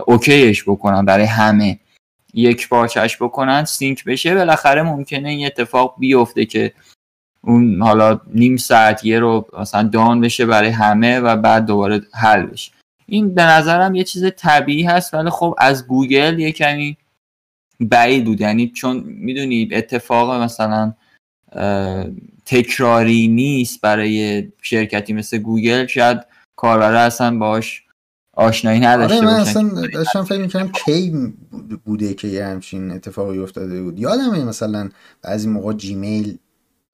okay 0.07 0.45
ش 0.45 0.65
بکنن 0.65 1.05
برای 1.05 1.25
همه 1.25 1.79
یک 2.35 2.69
پارچش 2.69 3.23
بکنن 3.23 3.65
sync 3.65 4.05
بشه. 4.05 4.35
بالاخره 4.35 4.83
ممکنه 4.83 5.29
این 5.29 5.47
اتفاق 5.47 5.95
بیفته 5.99 6.45
که 6.45 6.73
اون 7.41 7.83
حالا 7.83 8.21
نیم 8.35 8.57
ساعت 8.57 9.05
یه 9.05 9.19
رو 9.19 9.47
مثلا 9.59 9.83
down 9.83 10.21
بشه 10.21 10.47
برای 10.47 10.69
همه 10.69 11.21
و 11.21 11.37
بعد 11.37 11.67
دوباره 11.67 12.01
حل 12.15 12.47
بشه. 12.47 12.78
این 13.09 13.35
به 13.35 13.43
نظرم 13.43 13.95
یه 13.95 14.05
چیز 14.05 14.25
طبیعی 14.37 14.83
هست 14.83 15.15
ولی 15.15 15.31
خب 15.31 15.55
از 15.59 15.87
گوگل 15.87 16.39
یه 16.39 16.53
کمی 16.53 16.97
بعید 17.81 18.25
بود. 18.25 18.41
یعنی 18.41 18.69
چون 18.69 18.97
می‌دونی 19.07 19.69
اتفاق 19.73 20.43
مثلا 20.43 20.95
تکراری 22.47 23.29
نیست 23.29 23.81
برای 23.81 24.49
شرکتی 24.63 25.13
مثل 25.13 25.39
گوگل. 25.39 25.87
شاید 25.87 26.19
کاربرا 26.57 27.01
اصلا 27.01 27.39
باش 27.39 27.83
آشنایی 28.37 28.81
نداشته 28.81 29.17
آره 29.17 29.27
من 29.27 29.41
اصلا 29.41 29.87
داشتم 29.95 30.25
فکر 30.25 30.41
می‌کنم 30.41 30.73
کی 30.73 31.33
بوده 31.85 32.15
که 32.15 32.29
یه 32.29 32.45
همچین 32.45 32.91
اتفاقی 32.91 33.39
افتاده 33.39 33.83
بود. 33.83 33.99
یادمه 33.99 34.45
مثلا 34.45 34.89
بعضی 35.23 35.49
موقع 35.49 35.73
جیمیل 35.73 36.39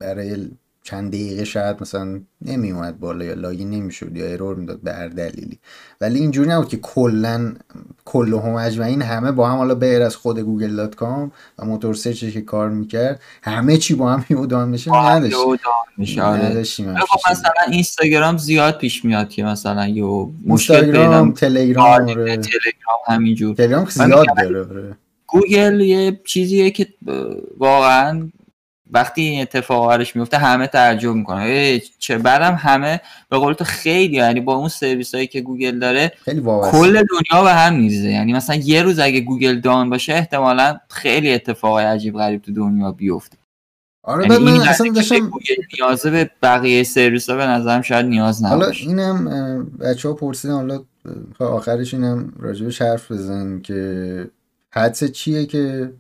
برای 0.01 0.51
چند 0.87 1.13
دقیقه 1.13 1.45
شاید 1.45 1.77
مثلا 1.81 2.21
نمی 2.43 2.71
اومد 2.71 3.01
بالا 3.01 3.25
یا 3.25 3.35
login 3.35 3.71
نمی‌شد 3.71 4.17
یا 4.17 4.27
error 4.27 4.57
می‌داد 4.57 4.81
به 4.81 4.93
هر 4.93 5.09
دلیلی. 5.09 5.59
ولی 6.01 6.21
اینجوری 6.21 6.51
نبود 6.51 6.69
که 6.69 6.77
کلا 6.77 7.55
کل 8.05 8.35
هم 8.35 8.55
اجمعین 8.55 9.03
همه 9.03 9.33
با 9.33 9.51
هم 9.51 9.57
حالا 9.57 9.75
غیر 9.75 10.03
از 10.03 10.17
خود 10.17 10.39
گوگل 10.39 10.77
dot 10.77 10.95
com 10.95 11.33
و 11.59 11.65
موتور 11.65 11.95
search 11.95 12.25
که 12.25 12.41
کار 12.41 12.71
می‌کرد 12.71 13.21
همه 13.43 13.77
چی 13.77 13.95
با 13.95 14.13
هم 14.13 14.25
یهو 14.31 14.47
down 14.47 14.69
میشه 14.69 14.91
نداشتیم. 14.95 16.89
آره. 16.89 17.01
خب 17.01 17.31
مثلا 17.31 17.53
اینستاگرام 17.71 18.37
زیاد 18.37 18.79
پیش 18.79 19.05
میاد 19.05 19.29
که 19.29 19.45
مثلا 19.45 19.89
یه 19.89 20.05
مشکل 20.47 20.81
تلگرام 20.81 21.33
تلگرام 21.33 21.87
آره. 21.87 22.37
تلگرام 22.37 22.99
همینجور. 23.07 23.57
تلگرام 23.57 23.85
زیاد 23.85 24.27
داره 24.37 24.97
گوگل 25.27 25.81
یه 25.81 26.21
چیزیه 26.27 26.71
که 26.71 26.89
واقعا 27.59 28.31
وقتی 28.95 29.23
این 29.23 29.43
اتفاق 29.43 29.89
برش 29.89 30.17
میفته 30.17 30.39
همه 30.39 30.67
تعجب 30.67 31.11
می‌کنن. 31.11 31.81
چه 31.99 32.19
بعدم 32.19 32.55
همه 32.55 33.01
به 33.29 33.39
قول 33.39 33.53
تو 33.53 33.65
خیلی 33.65 34.17
یعنی 34.17 34.41
با 34.41 34.55
اون 34.55 34.69
سرویس 34.69 35.15
هایی 35.15 35.27
که 35.27 35.41
گوگل 35.41 35.79
داره 35.79 36.13
کل 36.73 36.93
دنیا 36.93 37.45
به 37.45 37.53
هم 37.53 37.75
میریزه. 37.75 38.09
یعنی 38.09 38.33
مثلا 38.33 38.57
یه 38.57 38.83
روز 38.83 38.99
اگه 38.99 39.21
گوگل 39.21 39.61
down 39.61 39.91
باشه 39.91 40.13
احتمالا 40.13 40.79
خیلی 40.89 41.33
اتفاق 41.33 41.79
عجیب 41.79 42.15
غریب 42.15 42.43
تو 42.43 42.53
دنیا 42.53 42.93
بیفته. 42.93 43.37
آره 44.03 44.33
یعنی 44.33 44.45
من 44.45 44.61
اصلا 44.61 44.93
داشتم 44.93 45.31
نیازه 45.79 46.11
به 46.11 46.31
بقیه 46.43 46.83
سرویس 46.83 47.31
ها 47.31 47.37
به 47.37 47.47
نظرم 47.47 47.83
شاید 47.83 48.07
نیاز 48.07 48.45
نباشه. 48.45 48.85
حالا 48.87 49.03
اینم 49.03 49.65
بچه 49.81 50.09
ها 50.09 50.15
پرسیدن 50.15 50.55
حالا 50.55 50.81
آخرش 51.39 51.95
اینم 51.95 52.33
راجبش 52.39 52.83
حرف 52.83 53.13
بزن 53.13 53.61
که 53.61 54.31
حدس 54.71 55.05
چیه 55.05 55.47
که 55.47 55.93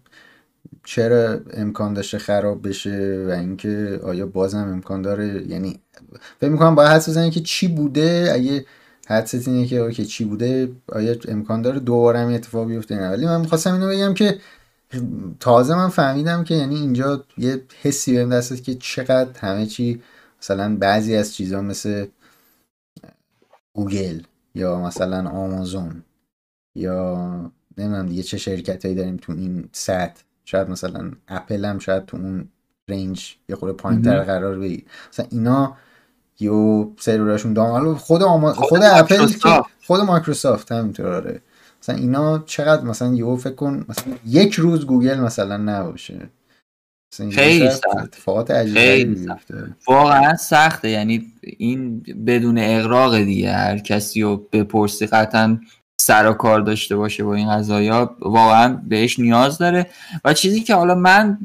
چرا 0.85 1.40
امکان 1.52 1.95
داشته 1.95 2.19
خراب 2.19 2.69
بشه 2.69 3.25
و 3.28 3.31
اینکه 3.31 4.00
آیا 4.02 4.26
بازم 4.26 4.69
امکان 4.69 5.02
داره؟ 5.02 5.45
یعنی 5.49 5.81
فکر 6.40 6.50
می‌کنم 6.50 6.75
باید 6.75 6.90
حدس 6.90 7.09
بزنید 7.09 7.33
که 7.33 7.40
چی 7.40 7.69
بوده؟ 7.69 8.31
اگه 8.33 8.66
حدست 9.09 9.49
اینه 9.49 9.66
که 9.66 9.76
اوکی 9.76 10.04
چی 10.04 10.25
بوده؟ 10.25 10.73
آیا 10.88 11.16
امکان 11.28 11.62
داره 11.62 11.81
دوباره 11.81 12.19
هم 12.19 12.28
اتفاق 12.28 12.66
بیفته؟ 12.66 12.97
نه 12.97 13.11
ولی 13.11 13.26
من 13.26 13.40
می‌خواستم 13.40 13.73
اینو 13.73 13.88
بگم 13.88 14.14
که 14.14 14.38
تازه 15.40 15.75
من 15.75 15.88
فهمیدم 15.88 16.45
که 16.45 16.54
یعنی 16.54 16.75
اینجا 16.75 17.25
یه 17.38 17.62
حسی 17.83 18.14
بهم 18.14 18.31
دست 18.31 18.64
که 18.64 18.75
چقدر 18.75 19.38
همه 19.40 19.66
چی 19.66 20.02
مثلا 20.43 20.76
بعضی 20.76 21.16
از 21.16 21.35
چیزها 21.35 21.61
مثل 21.61 22.07
گوگل 23.75 24.21
یا 24.54 24.81
مثلا 24.81 25.28
آمازون 25.28 26.02
یا 26.75 27.50
نمی‌دونم 27.78 28.07
دیگه 28.07 28.23
چه 28.23 28.38
شرکت 28.38 28.85
هایی 28.85 28.97
داریم 28.97 29.16
تو 29.16 29.33
این 29.33 29.69
سطح. 29.73 30.23
شاید 30.45 30.71
مثلا 30.71 31.13
اپل 31.29 31.65
هم 31.65 31.79
شاید 31.79 32.07
تو 32.07 32.17
اون 32.17 32.49
range 32.88 33.37
یه 33.49 33.57
خورده 33.57 33.77
پایین 33.77 34.03
تر 34.03 34.21
قرار 34.21 34.59
بگیر 34.59 34.85
مثلا 35.13 35.27
اینا 35.31 35.77
یهو 36.40 36.90
سرورشون 36.99 37.53
down 37.52 37.95
خود 37.95 38.23
آما... 38.23 38.53
خود, 38.53 38.69
خود 38.69 38.83
اپل 38.83 39.27
خود 39.87 40.01
مایکروسافت 40.01 40.73
همینطور 40.73 41.15
آره. 41.15 41.41
مثلا 41.83 41.97
اینا 41.97 42.39
چقدر 42.39 42.83
مثلا 42.85 43.15
یو 43.15 43.37
فکر 43.37 43.55
کن 43.55 43.85
مثلا 43.89 44.15
یک 44.27 44.55
روز 44.55 44.87
گوگل 44.87 45.21
مثلا 45.21 45.57
نباشه. 45.57 46.31
خیلی 47.33 47.71
سخت 47.71 48.15
خیلی 48.75 49.27
واقعا 49.89 50.37
سخته. 50.37 50.89
یعنی 50.89 51.33
این 51.43 52.01
بدون 52.27 52.59
اقراق 52.59 53.19
دیگه. 53.19 53.53
هر 53.53 53.79
کسی 53.79 54.23
رو 54.23 54.37
بپرسی 54.53 55.07
قطعا 55.07 55.61
سر 56.01 56.31
و 56.31 56.33
کار 56.33 56.61
داشته 56.61 56.97
باشه 56.97 57.25
با 57.25 57.35
این 57.35 57.51
قضايا 57.51 58.17
واقعا 58.21 58.81
بهش 58.89 59.19
نیاز 59.19 59.59
داره. 59.59 59.87
و 60.25 60.33
چیزی 60.33 60.61
که 60.61 60.75
حالا 60.75 60.95
من 60.95 61.39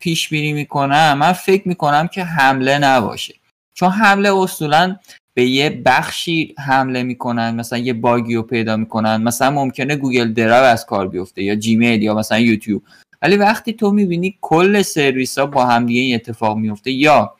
پیش 0.00 0.28
بینی 0.28 0.52
می‌کنم 0.52 1.18
من 1.18 1.32
فکر 1.32 1.68
می‌کنم 1.68 2.08
که 2.08 2.24
حمله 2.24 2.78
نباشه. 2.78 3.34
چون 3.74 3.90
حمله 3.90 4.34
اصولا 4.34 4.96
به 5.34 5.44
یه 5.44 5.82
بخشی 5.84 6.54
حمله 6.58 7.02
می‌کنن 7.02 7.54
مثلا 7.54 7.78
یه 7.78 7.92
باگی 7.92 8.34
رو 8.34 8.42
پیدا 8.42 8.76
می‌کنن. 8.76 9.22
مثلا 9.22 9.50
ممکنه 9.50 9.96
گوگل 9.96 10.32
درایو 10.32 10.64
از 10.64 10.86
کار 10.86 11.08
بیفته 11.08 11.42
یا 11.42 11.54
جیمیل 11.54 12.02
یا 12.02 12.14
مثلا 12.14 12.38
یوتیوب. 12.38 12.82
ولی 13.22 13.36
وقتی 13.36 13.72
تو 13.72 13.90
می‌بینی 13.90 14.38
کل 14.40 14.82
سرویس 14.82 15.38
ها 15.38 15.46
با 15.46 15.66
هم 15.66 15.86
دیگه 15.86 16.00
این 16.00 16.14
اتفاق 16.14 16.56
میفته 16.56 16.90
یا 16.90 17.34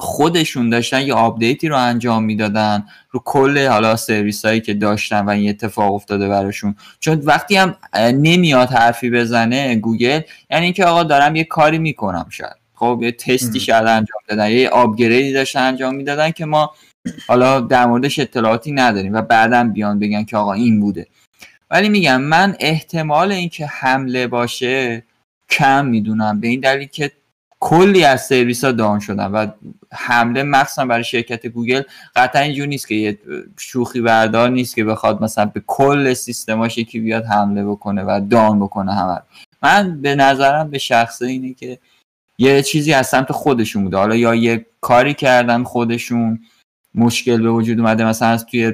خودشون 0.00 0.70
داشتن 0.70 1.02
یه 1.02 1.14
آپدیتی 1.14 1.68
رو 1.68 1.76
انجام 1.76 2.24
می‌دادن 2.24 2.84
رو 3.10 3.22
کل 3.24 3.66
حالا 3.66 3.96
سرویس 3.96 4.44
هایی 4.44 4.60
که 4.60 4.74
داشتن 4.74 5.20
و 5.20 5.30
این 5.30 5.50
اتفاق 5.50 5.94
افتاده 5.94 6.28
براشون. 6.28 6.74
چون 7.00 7.22
وقتی 7.24 7.56
هم 7.56 7.76
نمیاد 7.96 8.68
حرفی 8.68 9.10
بزنه 9.10 9.76
گوگل 9.76 10.20
یعنی 10.50 10.64
اینکه 10.64 10.84
آقا 10.84 11.02
دارم 11.02 11.36
یه 11.36 11.44
کاری 11.44 11.78
می‌کنم 11.78 12.26
شاید. 12.30 12.56
خب 12.74 13.00
یه 13.02 13.12
تستی 13.12 13.60
شاید 13.60 13.86
انجام 13.86 14.20
دادن 14.28 14.50
یه 14.50 14.68
upgrade 14.68 15.24
ی 15.24 15.32
داشتن 15.32 15.60
انجام 15.60 15.94
می‌دادن 15.94 16.30
که 16.30 16.44
ما 16.44 16.74
حالا 17.28 17.60
در 17.60 17.86
موردش 17.86 18.18
اطلاعاتی 18.18 18.72
نداریم 18.72 19.14
و 19.14 19.22
بعدا 19.22 19.64
بیان 19.64 19.98
بگن 19.98 20.24
که 20.24 20.36
آقا 20.36 20.52
این 20.52 20.80
بوده. 20.80 21.06
ولی 21.70 21.88
میگم 21.88 22.20
من 22.20 22.56
احتمال 22.60 23.32
اینکه 23.32 23.66
حمله 23.66 24.26
باشه 24.26 25.02
کم 25.50 25.86
می‌دونم 25.86 26.40
به 26.40 26.48
این 26.48 26.60
دلیل 26.60 26.88
که 26.88 27.12
کلی 27.60 28.04
از 28.04 28.26
سرویس 28.26 28.64
ها 28.64 28.72
دان 28.72 29.00
شدن 29.00 29.26
و 29.26 29.46
حمله 29.92 30.42
مخصوصا 30.42 30.84
برای 30.84 31.04
شرکت 31.04 31.46
گوگل 31.46 31.82
قطعا 32.16 32.42
اینجور 32.42 32.66
نیست 32.66 32.88
که 32.88 32.94
یه 32.94 33.18
شوخی 33.58 34.00
بردار 34.00 34.48
نیست 34.48 34.74
که 34.74 34.84
بخواد 34.84 35.22
مثلا 35.22 35.46
به 35.46 35.62
کل 35.66 36.14
سیستماش 36.14 36.78
یکی 36.78 37.00
بیاد 37.00 37.24
حمله 37.24 37.64
بکنه 37.64 38.02
و 38.02 38.20
دان 38.30 38.60
بکنه 38.60 38.94
همه 38.94 39.18
من 39.62 40.00
به 40.00 40.14
نظرم 40.14 40.70
به 40.70 40.78
شخصه 40.78 41.26
اینه 41.26 41.54
که 41.54 41.78
یه 42.38 42.62
چیزی 42.62 42.92
از 42.92 43.06
سمت 43.06 43.32
خودشون 43.32 43.84
بوده. 43.84 43.96
حالا 43.96 44.16
یا 44.16 44.34
یه 44.34 44.66
کاری 44.80 45.14
کردن 45.14 45.64
خودشون 45.64 46.40
مشکل 46.94 47.42
به 47.42 47.50
وجود 47.50 47.80
اومده 47.80 48.04
مثلا 48.04 48.28
از 48.28 48.46
توی 48.46 48.72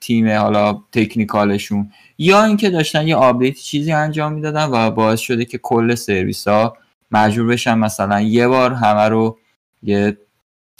تیم 0.00 0.28
حالا 0.28 0.82
technical 0.92 1.60
شون 1.60 1.90
یا 2.18 2.44
اینکه 2.44 2.70
داشتن 2.70 3.08
یه 3.08 3.16
آپدیت 3.16 3.54
چیزی 3.54 3.92
انجام 3.92 4.32
می‌دادن 4.32 4.64
و 4.64 4.90
باعث 4.90 5.20
شده 5.20 5.44
که 5.44 5.58
کل 5.58 5.94
سرویس 5.94 6.48
ها 6.48 6.76
مجبور 7.10 7.46
بشن 7.46 7.74
مثلا 7.74 8.20
یه 8.20 8.48
بار 8.48 8.72
همه 8.72 9.08
رو 9.08 9.38
یه 9.82 10.18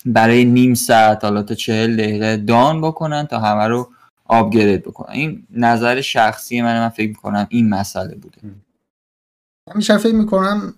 برای 0.07 0.45
نیم 0.45 0.75
ساعت 0.75 1.25
حالا 1.25 1.43
تا 1.43 1.55
چهل 1.55 1.97
دقیقه 1.97 2.37
down 2.37 2.81
بکنن 2.81 3.27
تا 3.27 3.39
همه 3.39 3.69
رو 3.69 3.91
upgrade 4.25 4.83
بکنن. 4.83 5.13
این 5.13 5.47
نظر 5.51 6.01
شخصی 6.01 6.63
من 6.63 6.81
من 6.81 6.89
فکر 6.89 7.09
می‌کنم 7.09 7.47
این 7.51 7.69
مسئله 7.69 8.15
بوده. 8.15 8.37
همیشه 9.75 9.99
فکر 9.99 10.15
می‌کنم 10.15 10.75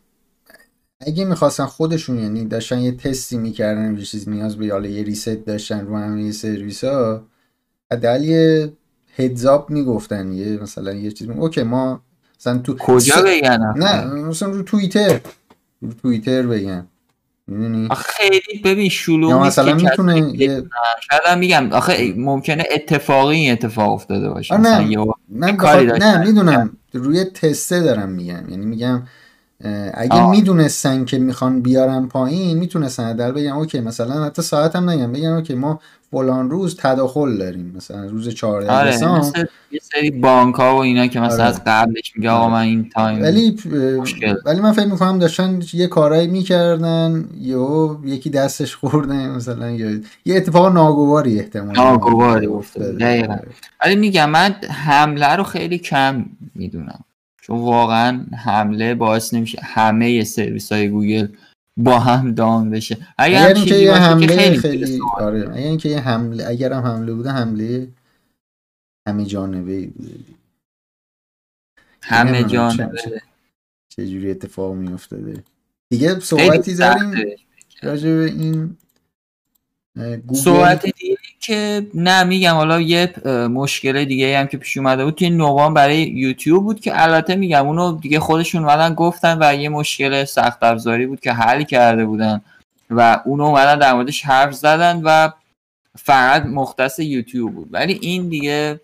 اگه 1.07 1.25
می‌خواستن 1.25 1.67
خودشون 1.67 2.19
یعنی 2.19 2.45
داشتن 2.45 2.79
یه 2.79 2.93
تستی 2.93 3.39
می‌کردن 3.39 3.97
یه 3.97 4.05
چیز 4.05 4.29
نیاز 4.29 4.57
به 4.57 4.69
حالا 4.73 4.89
یه 4.89 5.03
ریست 5.03 5.29
داشتن 5.29 5.87
رو 5.87 5.97
همه 5.97 6.33
سرویس 6.33 6.85
ها 6.85 7.23
حداقل 7.93 8.25
یه 8.25 8.73
هدزاب 9.17 9.71
می‌گفتن 9.71 10.33
یه 10.33 10.63
مثلا 10.63 10.95
یه 10.95 11.11
چیز 11.11 11.29
اوکی 11.29 11.63
ما 11.63 12.03
مثلا 12.41 12.59
تو 12.59 12.77
کجا 12.77 13.23
بگن؟ 13.23 13.75
نه 13.77 14.05
مثلا 14.05 14.49
رو 14.49 14.63
توییتر. 14.63 15.21
رو 15.81 15.93
توییتر 16.03 16.43
بگن 16.43 16.87
می‌دونی؟ 17.47 17.89
خیلی 17.97 18.63
ببین 18.65 18.89
شلوغ 18.89 19.31
یا 19.31 19.39
مثلا 19.39 19.75
می‌تونه 19.75 20.19
یه... 20.19 20.63
شاید 21.11 21.39
میگم. 21.39 21.73
آخه 21.73 22.15
ممکنه 22.17 22.65
اتفاقی 22.75 23.37
این 23.37 23.53
اتفاق 23.53 23.93
افتاده 23.93 24.31
باشه. 24.31 24.57
نه. 24.57 24.97
نه, 25.29 25.53
نه 25.99 26.27
می‌دونم. 26.27 26.77
روی 26.93 27.25
تسته 27.25 27.81
دارم 27.81 28.09
میگم. 28.09 28.49
یعنی 28.49 28.67
میگم 28.67 29.03
اگه. 29.95 30.31
می‌دونستن 30.31 31.05
که 31.05 31.19
می‌خوان 31.19 31.63
بیارن 31.63 32.07
پایین 32.07 32.59
می‌تونستن 32.59 33.17
در 33.17 33.33
بگم 33.33 33.57
okay 33.57 33.81
مثلا 33.81 34.25
حتی 34.25 34.43
ساعت 34.43 34.77
هم 34.77 34.91
نگم. 34.91 35.13
بگم 35.13 35.33
okay 35.33 35.55
ما 35.55 35.81
فلان 36.11 36.51
روز 36.51 36.77
تداخل 36.77 37.39
داریم 37.39 37.73
مثلا 37.77 38.07
روز 38.07 38.29
14 38.29 38.73
آره 38.73 38.91
دسامبر 38.91 39.49
یه 39.71 39.81
سری 39.83 40.11
بانک 40.11 40.55
ها 40.55 40.77
و 40.77 40.79
اینا 40.79 41.07
که 41.07 41.21
مثلا 41.21 41.45
آره. 41.45 41.49
از 41.49 41.65
قبلش 41.67 42.17
میگه 42.17 42.31
آقا 42.31 42.45
آره. 42.45 42.53
من 42.53 42.61
این 42.61 42.89
time 42.89 43.23
ولی 43.23 43.57
مشکل. 44.01 44.35
ولی 44.47 44.61
من 44.61 44.73
فکر 44.73 44.87
می‌کنم 44.87 45.19
داشتن 45.19 45.61
یه 45.73 45.87
کارایی 45.87 46.29
می‌کردن 46.29 47.29
یا 47.39 48.01
یکی 48.05 48.31
دستش 48.31 48.77
خورده 48.77 49.29
مثلا 49.29 49.71
یا 49.71 50.01
یه 50.25 50.37
اتفاق 50.37 50.73
ناگواری 50.73 51.41
احتمال 51.41 51.77
ناگواری 51.77 52.47
افتاده. 52.47 53.29
ولی 53.85 53.97
میگم 53.97 54.31
من 54.31 54.55
حمله 54.71 55.37
رو 55.37 55.43
خیلی 55.43 55.79
کم 55.79 56.25
می‌دونم 56.55 57.05
چون 57.43 57.59
واقعا 57.59 58.27
حمله 58.45 58.95
باعث 58.95 59.35
نمیشه 59.35 59.59
همه 59.63 60.25
سرویس 60.25 60.73
های 60.73 60.89
گوگل 60.89 61.27
با 61.85 61.99
هم 61.99 62.35
دام 62.35 62.71
بشه 62.71 62.97
اگر 63.19 63.47
اگر 63.47 63.55
اینکه 63.55 63.75
یه 63.75 63.89
باشه 63.91 64.01
که 64.01 64.05
حمله 64.07 64.27
خیلی 64.37 64.57
خیلی. 64.59 65.01
آره 65.19 65.41
اگر 65.41 65.53
اینکه 65.53 65.89
یه 65.89 66.01
حمله 66.01 66.47
اگر 66.49 66.73
هم 66.73 66.83
حمله 66.83 67.13
بوده 67.13 67.31
حمله 67.31 67.89
همه 69.09 69.25
جانبه 69.25 69.73
ای 69.73 69.87
بوده 69.87 70.15
همه 72.03 72.45
جانبه 72.45 72.99
چه- 73.05 73.23
چه 73.89 74.07
جوری 74.09 74.31
اتفاق 74.31 74.75
می 74.75 74.93
افتاده 74.93 75.45
دیگه 75.91 76.21
صحبتی 76.21 76.75
داریم. 76.75 77.15
راجع 77.83 78.09
به 78.09 78.25
این 78.25 78.77
صحبت 80.35 80.87
دیگه 80.87 81.17
که 81.41 81.87
نه 81.95 82.25
میگم 82.25 82.55
حالا 82.55 82.81
یه 82.81 83.15
مشکل 83.49 84.05
دیگه 84.05 84.39
هم 84.39 84.47
که 84.47 84.57
پیش 84.57 84.77
اومده 84.77 85.05
بود. 85.05 85.15
توی 85.15 85.31
نوامبر 85.31 85.83
برای 85.83 86.03
یوتیوب 86.03 86.65
بود 86.65 86.81
که 86.81 87.03
البته 87.03 87.37
میگم 87.37 87.67
اونو 87.67 87.99
دیگه 87.99 88.21
خودشون 88.21 88.65
اومدن 88.65 88.95
گفتن 88.95 89.39
و 89.41 89.55
یه 89.55 89.69
مشکل 89.69 90.25
سخت 90.25 90.63
افزاری 90.63 91.07
بود 91.07 91.21
که 91.21 91.33
حل 91.33 91.63
کرده 91.63 92.05
بودن 92.05 92.41
و 92.91 93.21
اونو 93.25 93.45
اومدن 93.45 93.79
در 93.79 93.93
موردش 93.93 94.23
حرف 94.23 94.55
زدن 94.55 95.01
و 95.05 95.31
فقط 95.97 96.47
مختص 96.47 96.99
یوتیوب 96.99 97.55
بود. 97.55 97.69
ولی 97.71 97.99
این 98.03 98.29
دیگه 98.29 98.81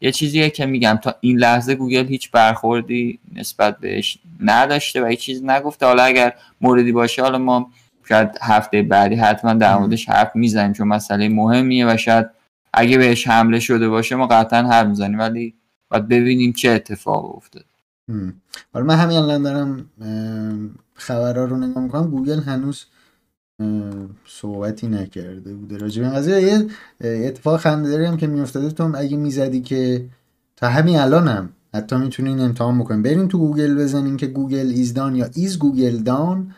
یه 0.00 0.12
چیزیه 0.12 0.50
که 0.50 0.66
میگم 0.66 0.98
تا 1.02 1.14
این 1.20 1.38
لحظه 1.38 1.74
گوگل 1.74 2.06
هیچ 2.06 2.30
برخوردی 2.30 3.18
نسبت 3.34 3.78
بهش 3.78 4.18
نداشته 4.40 5.02
و 5.02 5.06
هیچ 5.06 5.20
چیز 5.20 5.44
نگفته. 5.44 5.86
حالا 5.86 6.02
اگر 6.02 6.34
موردی 6.60 6.92
باشه 6.92 7.22
حالا 7.22 7.38
ما 7.38 7.70
شاید 8.08 8.28
هفته 8.42 8.82
بعدی 8.82 9.14
حتما 9.14 9.54
در. 9.54 9.78
موردش 9.78 10.08
حرف 10.08 10.36
می‌زنیم 10.36 10.72
چون 10.72 10.88
مسئله 10.88 11.28
مهمیه 11.28 11.86
و 11.86 11.96
شاید 11.96 12.26
اگه 12.72 12.98
بهش 12.98 13.28
حمله 13.28 13.60
شده 13.60 13.88
باشه 13.88 14.16
ما 14.16 14.26
قطعا 14.26 14.68
حرف 14.68 14.86
می‌زنیم 14.86 15.18
ولی 15.18 15.54
باید 15.90 16.08
ببینیم 16.08 16.52
چه 16.52 16.70
اتفاق 16.70 17.36
افتاد. 17.36 17.64
حالا 18.72 18.86
من 18.86 18.94
همین 18.94 19.16
الان 19.16 19.42
دارم 19.42 19.84
خبرها 20.94 21.44
رو 21.44 21.56
نگاه 21.56 21.82
می‌کنم. 21.82 22.10
گوگل 22.10 22.40
هنوز 22.40 22.84
صحبتی 24.26 24.88
نکرده 24.88 25.54
بوده. 25.54 25.76
راجع 25.76 26.02
به 26.02 26.08
این 26.08 26.16
قضیه 26.16 26.40
یه 26.40 26.66
اتفاق 27.00 27.60
خنده‌داری 27.60 28.04
هم 28.04 28.16
که 28.16 28.26
میافتاده. 28.26 28.70
تو 28.70 28.92
اگه 28.96 29.16
می‌زدی 29.16 29.60
که 29.60 30.04
تا 30.56 30.68
همین 30.68 30.98
الان 30.98 31.28
هم 31.28 31.48
حتی 31.74 31.96
می‌تونین 31.96 32.40
امتحان 32.40 32.78
بکنین. 32.78 33.02
برین 33.02 33.28
تو 33.28 33.38
گوگل 33.38 33.74
بزنین 33.74 34.16
که 34.16 34.26
Google 34.26 34.72
is 34.74 34.94
down 34.94 35.16
یا 35.16 35.28
is 35.34 35.58
Google 35.58 35.96
down 35.96 36.54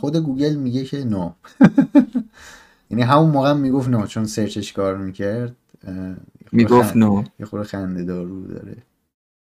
خود 0.00 0.16
گوگل 0.16 0.54
میگه 0.54 0.84
که 0.84 1.04
no 1.04 1.32
یعنی 2.90 3.02
همون 3.02 3.30
موقع 3.30 3.52
می‌گفت 3.52 3.88
no 3.88 4.06
چون 4.06 4.24
search 4.24 4.60
ش 4.60 4.72
کار 4.72 4.96
می‌کرد 4.96 5.56
می‌گفت 6.52 6.96
no 6.96 7.24
یه 7.40 7.46
خورده 7.46 7.66
خنده 7.68 8.04
دارو 8.04 8.46
داره. 8.46 8.76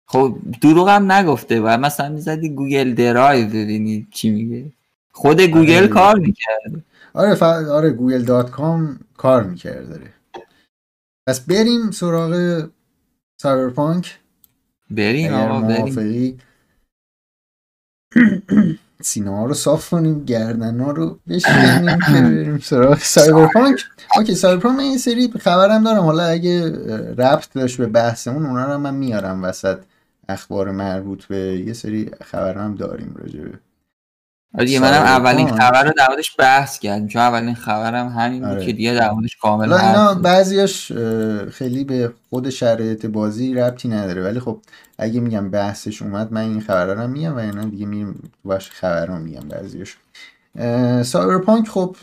خب 0.09 0.38
دروغ 0.61 0.88
هم 0.88 1.12
نگفته 1.12 1.61
و 1.61 1.78
مثلا 1.78 2.09
می‌زدی 2.09 2.49
Google 2.49 2.95
Drive 2.95 3.49
ببینی 3.49 4.06
چی 4.11 4.30
میگه. 4.30 4.73
خود 5.11 5.40
گوگل 5.40 5.76
آره. 5.76 5.88
کار 5.88 6.18
می‌کرد. 6.18 6.85
آره 7.14 7.35
ف... 7.35 7.42
آره 7.42 7.90
Google 7.91 8.23
dot 8.23 8.50
com 8.50 8.99
کار 9.16 9.42
می‌کرد 9.42 9.88
داره. 9.88 10.12
پس 11.26 11.40
بریم 11.40 11.90
سراغ 11.90 12.64
Cyberpunk. 13.43 14.21
بریم 14.90 15.33
آقا 15.33 15.61
بریم. 15.61 16.38
ها 19.26 19.47
رو 19.47 19.55
صاف 19.55 19.91
کنیم 19.91 20.25
گردن 20.25 20.81
ها 20.81 20.91
رو 20.91 21.21
بشکنیم 21.29 22.03
که 22.03 22.12
بریم 22.37 22.59
سراغ 22.59 22.99
Cyberpunk. 22.99 23.81
okay 24.19 24.35
Cyberpunk 24.35 24.79
من 24.79 24.85
یه 24.85 24.99
سری 24.99 25.33
خبرم 25.41 25.85
دارم. 25.85 26.03
حالا 26.05 26.25
اگه 26.25 26.71
ربط 27.19 27.53
داشت 27.55 27.79
به 27.79 27.87
بحثمون 27.87 28.47
اونا 28.47 28.73
رو 28.75 28.79
من 28.79 28.95
میارم 28.95 29.45
وسط 29.45 29.79
اخبار 30.29 30.71
مربوط 30.71 31.25
به 31.25 31.37
یه 31.67 31.73
سری 31.73 32.11
خبرم 32.25 32.75
داریم 32.75 33.15
راجبه 33.19 33.61
دیگه 34.59 34.81
منم 34.81 35.03
اولین. 35.03 35.49
خبر 35.49 35.85
رو 35.85 35.93
در 35.97 36.09
موردش 36.09 36.35
بحث 36.38 36.79
کردیم 36.79 37.09
چون 37.09 37.23
اولین 37.23 37.55
خبرم 37.55 38.09
همین 38.09 38.43
بود 38.43 38.50
آره. 38.50 38.67
که 38.67 38.73
دیگه 38.73 38.95
در 38.95 39.11
موردش 39.11 39.37
کامل 39.37 39.69
حالا 39.69 39.88
اینا. 39.88 40.15
بعضیاش 40.15 40.93
خیلی 41.50 41.85
به 41.85 42.13
خود 42.30 42.50
شرایط 42.50 43.06
بازی 43.06 43.54
ربطی 43.54 43.89
نداره 43.89 44.23
ولی 44.23 44.41
خب 44.41 44.61
اگه 44.99 45.21
میگم 45.21 45.50
بحثش 45.50 46.02
اومد 46.02 46.32
من 46.32 46.41
این 46.41 46.61
خبرها 46.61 47.02
رو 47.02 47.09
میگم 47.09 47.35
و 47.35 47.39
اینا 47.39 47.65
دیگه 47.65 47.87
میریم 47.87 48.32
باش 48.45 48.71
خبرها 48.71 49.19
میگم 49.19 49.49
بعضیش 49.49 49.97
اه، 50.59 51.02
Cyberpunk 51.02 51.69
خب 51.69 51.97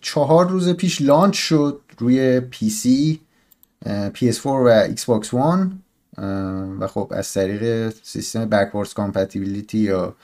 چهار 0.00 0.48
روز 0.48 0.68
پیش 0.68 1.02
launch 1.02 1.34
شد 1.34 1.80
روی 1.98 2.40
PC 2.40 3.20
PS4 3.86 4.46
و 4.46 4.84
Xbox 4.88 5.34
One 5.34 5.82
و 6.80 6.86
خب 6.86 7.12
از 7.16 7.32
طریق 7.32 7.94
سیستم 8.02 8.44
backwards 8.44 8.94
compatibility 8.94 9.78
یا 9.78 10.14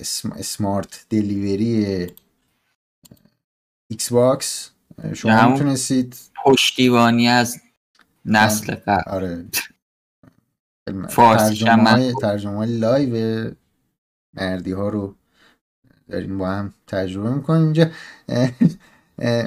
اسم- 0.00 0.32
اسمارت 0.32 1.06
دلیوری 1.10 2.06
ایکس 3.90 4.12
باکس 4.12 4.70
شما 5.14 5.32
می‌تونستید 5.52 6.16
پشتیبانی 6.44 7.28
از 7.28 7.56
نسل 8.24 8.74
قبل. 8.74 9.10
آره. 9.10 9.44
فارسیش 11.08 11.62
هم 11.62 11.80
من 11.82 11.84
ترجمه 11.84 12.14
ترجمه 12.20 12.56
های 12.56 12.78
لایو 12.78 13.50
مردی 14.34 14.72
ها 14.72 14.88
رو 14.88 15.14
داریم 16.08 16.38
با 16.38 16.48
هم 16.48 16.74
تجربه 16.86 17.30
می‌کنیم. 17.30 17.62
اینجا 17.62 17.90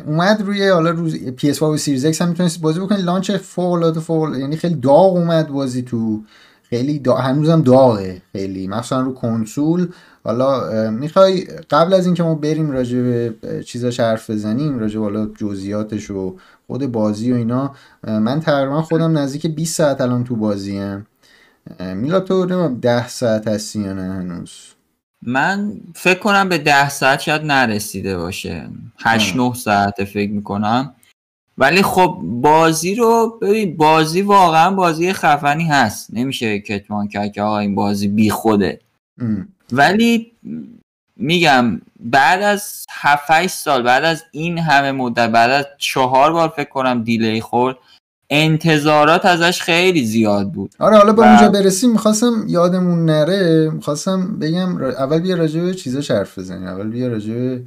اومد 0.06 0.42
روی 0.42 0.70
حالا 0.70 0.90
روز 0.90 1.16
PS5 1.16 1.62
و 1.62 1.78
سیریز 1.78 2.06
X 2.18 2.22
هم 2.22 2.30
می‌تونستید 2.30 2.62
بازی 2.62 2.80
بکنید. 2.80 3.06
لانچ 3.06 3.32
فوق 3.32 3.72
العاده 3.72 4.00
فوق 4.00 4.36
یعنی 4.36 4.58
خیلی 4.58 4.76
داغ 4.76 5.16
اومد 5.16 5.48
بازی 5.48 5.82
تو 5.82 6.24
خیلی 6.74 7.00
دا... 7.00 7.16
هنوزم 7.16 7.62
داغه 7.62 8.22
خیلی. 8.32 8.68
مخصوصا 8.68 9.02
رو 9.02 9.14
کنسول. 9.14 9.88
حالا 10.24 10.92
می‌خوای 10.92 11.42
قبل 11.70 11.94
از 11.94 12.06
اینکه 12.06 12.24
ما 12.24 12.36
بریم 12.36 12.72
راجع 12.72 13.02
به 13.02 13.34
چیزاش 13.66 14.00
حرف 14.00 14.30
بزنیم 14.30 14.80
راجع 14.80 15.00
به 15.00 15.06
حالا 15.06 15.26
جزئیاتش 15.26 16.12
و 16.12 16.38
خود 16.68 16.92
بازی 16.92 17.32
و 17.32 17.36
اینا 17.36 17.76
من 18.04 18.40
تقریبا 18.40 18.82
خودم 18.82 19.18
نزدیک 19.18 19.48
20 19.48 19.76
ساعت 19.76 20.02
الان 20.02 20.24
تو 20.24 20.36
بازیم 20.36 21.08
میلاد 21.80 22.24
تو 22.28 22.34
نمی‌دونم 22.34 22.80
10 22.80 23.08
ساعت 23.08 23.48
هستی 23.48 23.80
یا 23.80 23.94
نه 23.94 24.14
هنوز؟ 24.14 24.52
من 25.22 25.72
فکر 25.96 26.20
کنم 26.20 26.50
به 26.50 26.58
ده 26.58 26.90
ساعت 26.90 27.20
شاید 27.20 27.42
نرسیده 27.42 28.18
باشه. 28.18 28.70
هشت 29.00 29.38
آه. 29.38 29.48
نه 29.48 29.54
ساعت 29.54 30.04
فکر 30.04 30.32
می‌کنم. 30.32 30.96
ولی 31.58 31.82
خب 31.82 32.20
بازی 32.24 32.96
رو 32.96 33.40
ببین 33.42 33.78
بازی 33.78 34.22
واقعا 34.22 34.72
بازی 34.72 35.14
خفنی 35.14 35.66
هست 35.66 36.14
نمیشه 36.14 36.60
کتمان 36.60 37.08
کرد 37.08 37.32
که 37.32 37.42
آقا 37.42 37.60
این 37.60 37.76
بازی 37.76 38.08
بی 38.08 38.30
خوده 38.30 38.80
ام. 39.22 39.48
ولی 39.72 40.32
میگم 41.18 41.82
بعد 42.00 42.42
از 42.42 42.86
7 42.90 43.48
سال 43.48 43.84
بعد 43.84 44.04
از 44.04 44.24
این 44.32 44.58
همه 44.58 44.92
مدت 44.92 45.30
بعد 45.30 45.52
از 45.52 45.66
چهار 45.78 46.34
بار 46.34 46.50
فکر 46.50 46.70
کنم 46.70 47.04
دیلی 47.04 47.42
خورد 47.42 47.78
انتظارات 48.36 49.26
ازش 49.26 49.62
خیلی 49.62 50.06
زیاد 50.06 50.52
بود. 50.52 50.72
آره 50.80 50.98
حالا 50.98 51.14
به 51.14 51.22
اونجا 51.28 51.50
برسیم 51.50 51.92
می‌خواستم 51.92 52.34
یادمون 52.48 53.06
نره 53.06 53.70
می‌خواستم 53.70 54.40
بگم 54.40 54.78
را- 54.78 54.90
اول 54.98 55.20
بیا 55.20 55.36
راجع 55.36 55.62
به 55.62 55.74
چیزاش 55.74 56.12
حرف 56.12 56.40
بزنیم. 56.40 56.68
اول 56.68 56.88
بیا 56.90 57.08
راجع 57.08 57.34
به 57.34 57.62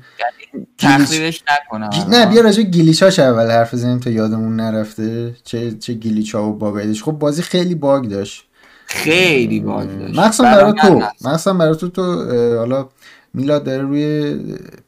تخریبش 0.79 1.43
نکنم. 1.51 1.91
گی- 1.91 2.05
نه 2.11 2.27
بیا 2.27 2.41
راجع 2.41 2.63
گلیچاش 2.63 3.19
اول 3.19 3.51
حرف 3.51 3.75
بزنیم 3.75 3.99
تا 3.99 4.11
یادمون 4.11 4.57
نرفته. 4.57 5.35
چه 5.45 5.73
چه 5.73 5.95
گلیچا 5.95 6.49
و 6.49 6.53
باگایی 6.53 6.87
داشت 6.87 7.03
خب 7.05 7.13
بازی 7.13 7.43
خیلی 7.43 7.75
باگ 7.75 8.05
داشت. 8.09 8.45
خیلی 8.87 9.61
باگ 9.61 9.99
داشت. 9.99 10.19
مخصوصا 10.19 10.43
برای 10.43 10.73
تو. 10.73 11.03
مخصوصا 11.25 11.53
برای 11.55 11.77
تو 11.77 11.89
تو 11.89 12.03
حالا 12.59 12.89
میلاد 13.35 13.65
داره 13.65 13.83
روی 13.83 14.37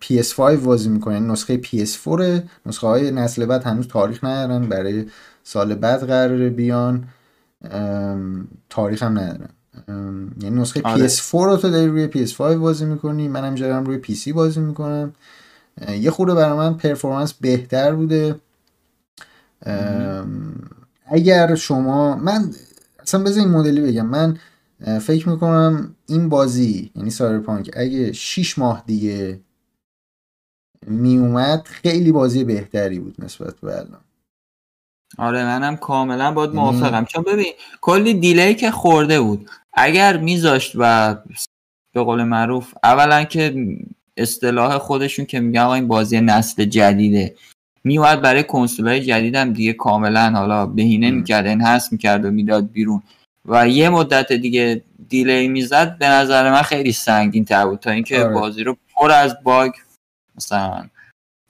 PS5 0.04 0.38
بازی 0.40 0.88
می‌کنه. 0.88 1.14
یعنی 1.14 1.26
نسخه 1.32 1.60
PS4 1.62 2.42
نسخه 2.66 2.86
های 2.86 3.10
نسل 3.10 3.46
بعد 3.46 3.64
هنوز 3.64 3.88
تاریخ 3.88 4.24
ندارن 4.24 4.68
برای 4.68 5.04
سال 5.48 5.74
بعد 5.74 6.06
قراره 6.06 6.50
بیان. 6.50 7.08
تاریخ 8.70 9.02
هم 9.02 9.18
ندارن 9.18 9.48
یعنی 10.40 10.60
نسخه 10.60 10.82
آره. 10.84 11.08
PS4 11.08 11.32
رو 11.32 11.56
تو 11.56 11.70
داری 11.70 11.86
روی 11.86 12.26
PS5 12.26 12.40
بازی 12.40 12.84
می‌کنی. 12.84 13.28
منم 13.28 13.54
دارم 13.54 13.84
روی 13.84 14.02
PC 14.02 14.28
بازی 14.32 14.60
می‌کنم. 14.60 15.12
یه 16.00 16.10
خورده 16.10 16.34
برای 16.34 16.56
من 16.56 16.74
پرفورمنس 16.74 17.32
بهتر 17.32 17.94
بوده. 17.94 18.36
اگر 21.06 21.54
شما 21.54 22.16
من 22.16 22.50
اصلا 22.98 23.22
بذار 23.22 23.38
این 23.38 23.52
مدلی 23.52 23.80
بگم. 23.80 24.06
من 24.06 24.38
فکر 25.00 25.28
می‌کنم 25.28 25.94
این 26.06 26.28
بازی 26.28 26.90
یعنی 26.94 27.10
سایبرپانک 27.10 27.70
اگه 27.76 28.12
6 28.12 28.58
ماه 28.58 28.84
دیگه 28.86 29.40
میومد 30.86 31.62
خیلی 31.64 32.12
بازی 32.12 32.44
بهتری 32.44 32.98
بود 32.98 33.14
نسبت 33.18 33.54
به 33.60 33.78
الان. 33.78 34.00
آره 35.18 35.44
منم 35.44 35.76
کاملا 35.76 36.32
باید 36.32 36.50
موافقم. 36.50 37.04
چون 37.04 37.22
ببین 37.22 37.52
کلی 37.80 38.14
دیلی 38.14 38.54
که 38.54 38.70
خورده 38.70 39.20
بود 39.20 39.50
اگر 39.72 40.16
میذاشت 40.16 40.72
و 40.74 41.14
به 41.92 42.02
قول 42.02 42.24
معروف 42.24 42.74
اولا 42.82 43.24
که 43.24 43.66
اصطلاح 44.16 44.78
خودشون 44.78 45.24
که 45.24 45.40
میگن 45.40 45.60
آقا 45.60 45.74
این 45.74 45.88
بازی 45.88 46.20
نسل 46.20 46.64
جدیده 46.64 47.34
میومد 47.84 48.20
برای 48.22 48.42
کنسولای 48.42 49.00
جدیدم 49.00 49.52
دیگه 49.52 49.72
کاملا 49.72 50.30
حالا 50.30 50.66
بهینه 50.66 51.10
می‌کرد 51.10 51.46
انحس 51.46 51.92
می‌کرد 51.92 52.24
و 52.24 52.30
می‌داد 52.30 52.70
بیرون. 52.70 53.02
و 53.44 53.68
یه 53.68 53.88
مدت 53.88 54.32
دیگه 54.32 54.82
دیلی 55.08 55.48
می‌زد 55.48 55.98
به 55.98 56.08
نظر 56.08 56.50
من 56.50 56.62
خیلی 56.62 56.92
سنگین 56.92 57.44
تر 57.44 57.66
بود 57.66 57.78
تا 57.78 57.90
اینکه 57.90 58.24
آره. 58.24 58.34
بازی 58.34 58.64
رو 58.64 58.76
پر 58.94 59.10
از 59.10 59.36
باگ 59.42 59.72
مثلا 60.36 60.88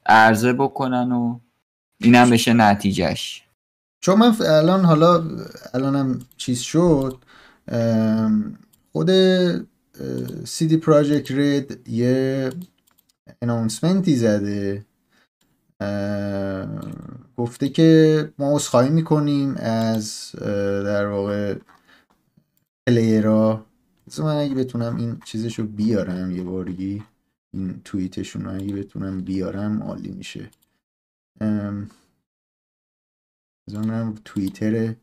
عرضه 0.07 0.52
بکنن 0.52 1.12
و 1.12 1.38
اینم 2.00 2.31
بشه 2.31 2.52
نتیجهش 2.52 3.42
چون 4.00 4.18
من 4.18 4.34
الان 4.40 4.84
حالا 4.84 5.24
الانم 5.74 6.18
چیز 6.37 6.58
شد 6.61 7.18
خود 8.92 9.11
دی 10.58 10.76
پراجکت 10.76 11.30
رید 11.30 11.88
یه 11.88 12.50
اناونسمنتی 13.42 14.16
زده. 14.16 14.84
گفته 17.37 17.68
که 17.68 18.32
ما 18.38 18.56
عذرخواهی 18.56 18.90
می‌کنیم 18.90 19.54
از 19.56 20.30
در 20.84 21.06
واقع 21.06 21.54
پلیرها. 22.87 23.66
من 24.18 24.37
اگه 24.37 24.54
بتونم 24.54 24.96
این 24.96 25.20
چیزشو 25.24 25.66
بیارم 25.66 26.30
یه 26.30 26.42
بارگی 26.42 27.02
این 27.54 27.80
توییتشون 27.84 28.46
اگه 28.46 28.74
بتونم 28.74 29.20
بیارم 29.20 29.82
عالی 29.82 30.11
میشه. 30.11 30.50
بزنم 33.68 34.14
توییتر 34.24 34.94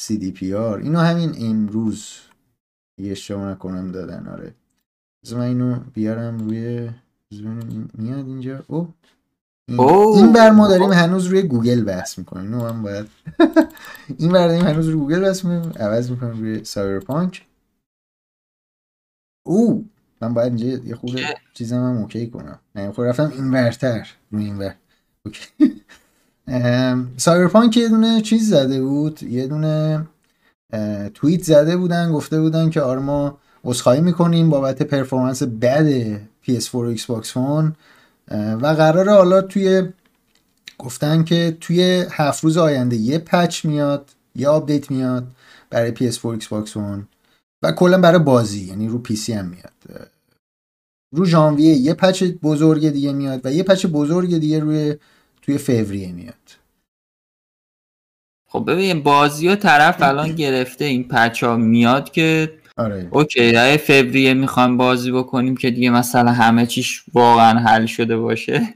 CDPR 0.00 0.82
اینو 0.82 0.98
همین 0.98 1.34
امروز 1.38 2.18
یه 2.98 3.12
اشتباه 3.12 3.50
نکنم 3.50 3.92
دادن 3.92 4.28
آره. 4.28 4.54
من 5.32 5.40
اینو 5.40 5.80
بیارم 5.94 6.38
روی 6.38 6.90
میاد 7.94 8.26
اینجا. 8.26 8.64
او 8.68 8.94
این, 9.68 9.80
این 9.80 10.32
بر 10.32 10.50
ما 10.50 10.68
داریم 10.68 10.92
هنوز 10.92 11.26
روی 11.26 11.42
گوگل 11.42 11.84
بحث 11.84 12.18
می‌کنیم. 12.18 12.52
اینو 12.54 12.72
من 12.72 12.82
باید 12.82 13.08
این 14.18 14.32
بر 14.32 14.48
داریم 14.48 14.66
هنوز 14.66 14.86
روی 14.88 15.00
گوگل 15.00 15.20
بحث 15.20 15.44
می‌کنیم. 15.44 15.72
عوض 15.76 16.10
می‌کنم 16.10 16.38
روی 16.40 16.64
سایبرپانک. 16.64 17.46
او 19.46 19.88
من 20.20 20.34
باید 20.34 20.60
اینجا 20.60 20.84
یه 20.88 20.94
خود 20.94 21.20
چیزم 21.54 21.76
هم 21.76 21.96
اوکی 21.96 22.30
کنم. 22.30 22.58
نه 22.74 22.92
خود 22.92 23.06
رفتم 23.06 23.30
این 23.30 23.50
برتر 23.50 24.08
روی 24.30 24.44
این 24.44 24.58
بر 24.58 24.74
اوکی. 25.26 25.46
سایبرپانک 27.16 27.76
یه 27.76 27.88
دونه 27.88 28.20
چیز 28.20 28.50
زده 28.50 28.82
بود 28.82 29.22
یه 29.22 29.46
دونه 29.46 30.06
توییت 31.14 31.42
زده 31.42 31.76
بودن 31.76 32.12
گفته 32.12 32.40
بودن 32.40 32.70
که 32.70 32.80
آره 32.80 33.00
ما 33.00 33.38
عذرخواهی 33.64 34.00
می‌کنیم 34.00 34.50
بابت 34.50 34.82
performance 34.82 35.42
بد 35.42 36.16
PS4 36.46 36.74
و 36.74 36.96
Xbox 36.96 37.26
One 37.26 37.72
و 38.62 38.66
قراره 38.66 39.12
حالا 39.12 39.42
توی 39.42 39.88
گفتن 40.78 41.24
که 41.24 41.56
توی 41.60 42.06
هفت 42.10 42.44
روز 42.44 42.58
آینده 42.58 42.96
یه 42.96 43.18
patch 43.18 43.64
میاد 43.64 44.10
یه 44.36 44.48
update 44.48 44.90
میاد 44.90 45.26
برای 45.70 45.94
PS4 45.94 46.42
Xbox 46.42 46.68
One 46.68 47.02
و 47.62 47.72
کلا 47.72 48.00
برای 48.00 48.18
بازی 48.18 48.64
یعنی 48.64 48.88
رو 48.88 49.02
PC 49.08 49.30
هم 49.30 49.44
میاد. 49.46 50.08
رو 51.14 51.24
ژانویه 51.24 51.74
یه 51.74 51.94
patch 51.94 52.22
بزرگ 52.22 52.88
دیگه 52.90 53.12
میاد 53.12 53.46
و 53.46 53.52
یه 53.52 53.62
patch 53.62 53.86
بزرگ 53.86 54.38
دیگه 54.38 54.58
روی 54.58 54.96
توی 55.42 55.58
فوریه 55.58 56.12
میاد. 56.12 56.34
خب 58.48 58.64
ببین 58.66 59.02
بازی 59.02 59.48
و 59.48 59.56
طرف 59.56 60.02
الان 60.02 60.32
گرفته 60.32 60.84
این 60.84 61.08
پچ 61.08 61.42
ها 61.42 61.56
میاد 61.56 62.10
که 62.10 62.52
آره. 62.76 63.08
اوکی 63.10 63.54
های 63.54 63.78
فوریه 63.78 64.34
می‌خوام 64.34 64.76
بازی 64.76 65.12
بکنیم 65.12 65.56
که 65.56 65.70
دیگه 65.70 65.90
مثلا 65.90 66.32
همه 66.32 66.66
چیش 66.66 67.04
واقعا 67.14 67.58
حل 67.58 67.86
شده 67.86 68.16
باشه. 68.16 68.74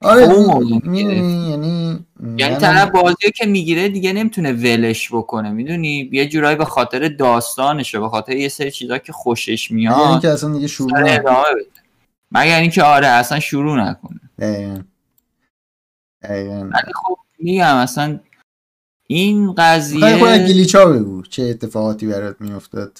آره 0.00 0.22
یعنی 0.22 2.04
یعنی 2.36 2.56
طرف 2.56 2.90
بازی 2.90 3.30
که 3.34 3.46
می‌گیره 3.46 3.88
دیگه 3.88 4.12
نمی‌تونه 4.12 4.52
ولش 4.52 5.08
بکنه 5.12 5.50
می‌دونی؟ 5.50 6.10
یه 6.12 6.28
جورایی 6.28 6.56
به 6.56 6.64
خاطر 6.64 7.08
داستانشه 7.08 8.00
به 8.00 8.08
خاطر 8.08 8.36
یه 8.36 8.48
سری 8.48 8.70
چیزا 8.70 8.98
که 8.98 9.12
خوشش 9.12 9.70
میاد 9.70 10.00
یعنی 10.00 10.20
که 10.20 10.28
اصلا 10.28 10.52
دیگه 10.52 10.66
شروع 10.66 11.00
مگر 12.30 12.60
اینکه 12.60 12.82
آره 12.82 13.06
اصلا 13.06 13.40
شروع 13.40 13.80
نکنه. 13.80 14.20
ولی 16.28 16.92
خب 16.94 17.18
میگم 17.38 17.76
اصلا 17.76 18.20
این 19.06 19.52
قضیه 19.52 20.00
خیلی 20.00 20.52
گلیچا 20.52 20.86
بگو 20.86 21.22
چه 21.22 21.42
اتفاقاتی 21.42 22.06
برات 22.06 22.40
میافتاد. 22.40 22.98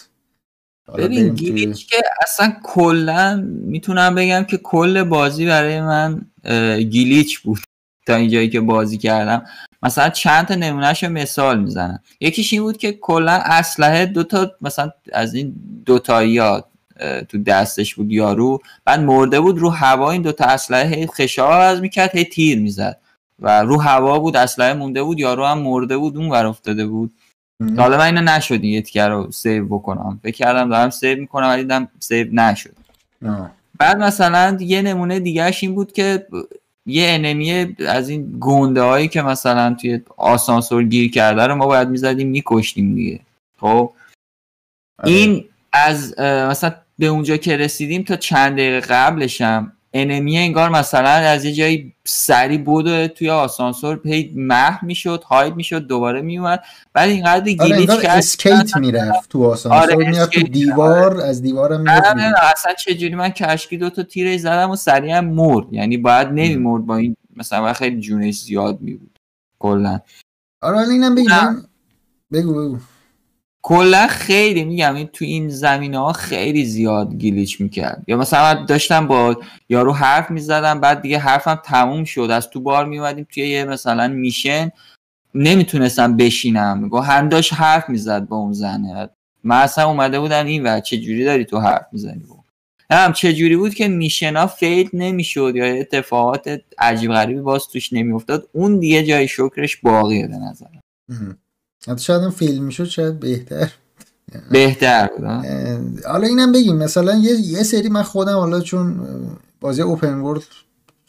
ببین 0.98 1.34
گلیچ 1.34 1.88
که 1.88 1.96
اصلا 2.22 2.56
کلا 2.62 3.36
می‌تونم 3.46 4.14
بگم 4.14 4.44
که 4.44 4.56
کل 4.56 5.02
بازی 5.02 5.46
برای 5.46 5.80
من 5.80 6.20
گلیچ 6.80 7.40
بود 7.40 7.58
تا 8.06 8.14
اینجایی 8.14 8.50
که 8.50 8.60
بازی 8.60 8.98
کردم. 8.98 9.44
مثلا 9.82 10.08
چند 10.08 10.46
تا 10.46 10.54
نمونهش 10.54 11.04
مثال 11.04 11.60
می‌زنم. 11.60 12.00
یکیش 12.20 12.52
این 12.52 12.62
بود 12.62 12.76
که 12.76 12.92
کلا 12.92 13.32
اسلحه 13.44 14.06
دوتا 14.06 14.52
مثلا 14.60 14.90
از 15.12 15.34
این 15.34 15.54
دوتاییات 15.86 16.64
تو 17.28 17.42
دستش 17.42 17.94
بود 17.94 18.12
یارو 18.12 18.58
بعد 18.84 19.00
مرده 19.00 19.40
بود 19.40 19.58
رو 19.58 19.70
هوا 19.70 20.10
این 20.10 20.22
دوتا 20.22 20.44
اسلحه 20.44 21.06
خشاب 21.06 21.60
از 21.60 21.80
می‌کرد 21.80 22.16
هی 22.16 22.24
تیر 22.24 22.58
می‌زد. 22.58 22.98
و 23.38 23.62
رو 23.62 23.80
هوا 23.80 24.18
بود 24.18 24.36
اسلحه 24.36 24.74
مونده 24.74 25.02
بود 25.02 25.18
یارو 25.18 25.46
هم 25.46 25.58
مرده 25.58 25.96
بود 25.96 26.16
اون 26.16 26.28
ور 26.28 26.46
افتاده 26.46 26.86
بود. 26.86 27.12
حالا 27.76 27.98
من 27.98 28.04
اینو 28.04 28.20
نشد 28.20 28.60
تیکه 28.60 29.08
رو 29.08 29.30
save 29.30 29.66
بکنم. 29.66 30.20
فکر 30.22 30.36
کردم 30.36 30.68
دارم 30.68 30.90
save 30.90 31.18
می‌کنم 31.18 31.46
ولی 31.46 31.62
دیدم 31.62 31.88
save 32.00 32.26
نشد. 32.32 32.74
بعد 33.78 33.96
مثلا 33.96 34.56
یه 34.60 34.82
نمونه 34.82 35.20
دیگهش 35.20 35.62
این 35.62 35.74
بود 35.74 35.92
که 35.92 36.26
یه 36.86 37.06
enemy 37.08 37.76
از 37.88 38.08
این 38.08 38.36
گنده 38.40 38.82
هایی 38.82 39.08
که 39.08 39.22
مثلا 39.22 39.76
توی 39.80 40.00
آسانسور 40.16 40.82
گیر 40.82 41.10
کرده 41.10 41.46
رو 41.46 41.54
ما 41.54 41.66
باید 41.66 41.88
می‌زدیم 41.88 42.28
میکشتیم 42.28 42.94
دیگه. 42.94 43.20
خب؟ 43.60 43.92
این 45.04 45.44
از 45.72 46.18
مثلا 46.20 46.74
به 46.98 47.06
اونجا 47.06 47.36
که 47.36 47.56
رسیدیم 47.56 48.02
تا 48.02 48.16
چند 48.16 48.52
دقیقه 48.52 48.80
قبلشم 48.80 49.72
انمی 49.94 50.38
انگار 50.38 50.70
مثلا 50.70 51.08
از 51.08 51.44
یه 51.44 51.52
جایی 51.52 51.94
سری 52.04 52.58
بود 52.58 53.06
توی 53.06 53.30
آسانسور 53.30 53.96
پی 53.96 54.32
مح 54.36 54.84
می‌شد 54.84 55.22
هاید 55.22 55.56
می‌شد 55.56 55.86
دوباره 55.86 56.22
میومد 56.22 56.64
بعد 56.92 57.08
اینقدر 57.08 57.44
گیلیچ 57.44 57.90
آره 57.90 58.02
کرد 58.02 58.18
اسکیت 58.18 58.76
می‌رفت 58.76 59.30
تو 59.30 59.44
آسانسور 59.44 59.94
آره 59.94 60.10
میاد 60.10 60.28
تو 60.28 60.40
دیوار 60.40 61.14
آره. 61.14 61.24
از 61.24 61.42
دیوارم 61.42 61.80
میاد 61.80 62.34
اصلا 62.52 62.74
چجوری 62.74 63.14
من 63.14 63.28
کشکی 63.28 63.76
دو 63.76 63.90
تا 63.90 64.02
تیره 64.02 64.38
زدم 64.38 64.70
و 64.70 64.76
سریع 64.76 65.16
هم 65.16 65.24
مرد. 65.24 65.72
یعنی 65.72 65.96
باید 65.96 66.28
نمیمرد 66.28 66.86
با 66.86 66.96
این 66.96 67.16
مثلا 67.36 67.72
خیلی 67.72 68.00
جونش 68.00 68.40
زیاد 68.40 68.80
میبود. 68.80 69.18
کلا. 69.58 70.00
آره 70.62 70.88
اینم 70.88 71.14
بگم 71.14 71.62
بگو 72.32 72.54
بگو. 72.54 72.78
کلا 73.62 74.06
خیلی 74.06 74.64
میگم 74.64 74.94
این 74.94 75.06
تو 75.06 75.24
این 75.24 75.48
زمینه 75.48 75.98
ها 75.98 76.12
خیلی 76.12 76.64
زیاد 76.64 77.14
گلیچ 77.14 77.60
می‌کرد. 77.60 78.04
یا 78.06 78.16
مثلا 78.16 78.64
داشتم 78.64 79.06
با 79.06 79.36
یارو 79.68 79.92
حرف 79.92 80.30
می‌زدم 80.30 80.80
بعد 80.80 81.00
دیگه 81.00 81.18
حرفم 81.18 81.60
تموم 81.64 82.04
شد. 82.04 82.28
از 82.32 82.50
تو 82.50 82.60
بار 82.60 82.86
میومدیم 82.86 83.26
توی 83.34 83.48
یه 83.48 83.64
مثلا 83.64 84.08
میشن. 84.08 84.70
نمی‌تونستم 85.34 86.16
بشینم. 86.16 86.88
گو 86.88 87.00
هم 87.00 87.28
داشت 87.28 87.54
حرف 87.54 87.88
می‌زد 87.88 88.26
با 88.26 88.36
اون 88.36 88.52
زنه. 88.52 89.08
من 89.44 89.56
اصلا 89.56 89.88
اومده 89.88 90.20
بودم 90.20 90.46
این 90.46 90.66
و 90.66 90.80
چه 90.80 90.98
جوری 90.98 91.24
داری 91.24 91.44
تو 91.44 91.60
حرف 91.60 91.86
می‌زنی؟ 91.92 92.22
هم 92.90 93.12
چه 93.12 93.34
جوری 93.34 93.56
بود 93.56 93.74
که 93.74 93.88
میشنا 93.88 94.46
فیل 94.46 94.90
نمی‌شد 94.92 95.52
یا 95.56 95.64
اتفاقات 95.64 96.60
عجیب 96.78 97.12
غریبی 97.12 97.40
باز 97.40 97.68
توش 97.68 97.92
نمیافتاد. 97.92 98.48
اون 98.52 98.78
دیگه 98.78 99.04
جای 99.04 99.28
شکرش 99.28 99.76
باقیه 99.76 100.28
به 100.28 100.36
نظرم. 100.36 100.80
حتی 101.88 102.04
شاید 102.04 102.30
فیلم 102.30 102.64
می‌شد 102.64 102.84
شاید 102.84 103.20
بهتر 103.20 103.72
بهتر 104.50 105.06
بود 105.06 105.24
حالا 106.06 106.26
اینم 106.26 106.52
بگیم 106.52 106.76
مثلا 106.76 107.14
یه, 107.14 107.32
یه 107.32 107.62
سری 107.62 107.88
من 107.88 108.02
خودم 108.02 108.36
حالا 108.36 108.60
چون 108.60 109.00
بازی 109.60 109.82
اوپن 109.82 110.14
ورد 110.18 110.42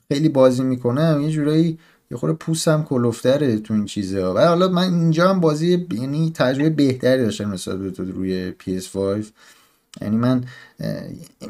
خیلی 0.07 0.29
بازی 0.29 0.63
می‌کنم 0.63 1.21
یه 1.21 1.29
جورایی 1.29 1.77
یه 2.11 2.17
خورده 2.17 2.35
پوستم 2.35 2.83
کلوفتره 2.83 3.57
تو 3.57 3.73
این 3.73 3.85
چیزا 3.85 4.33
و 4.33 4.39
حالا 4.39 4.67
من 4.67 4.83
اینجا 4.83 5.29
هم 5.29 5.39
بازی 5.39 5.87
یعنی 5.91 6.31
تجربه 6.35 6.69
بهتری 6.69 7.23
داشتم 7.23 7.49
مثلا 7.49 7.89
تو 7.89 8.03
روی 8.03 8.51
PS5 8.51 8.97
یعنی 10.01 10.17
من 10.17 10.43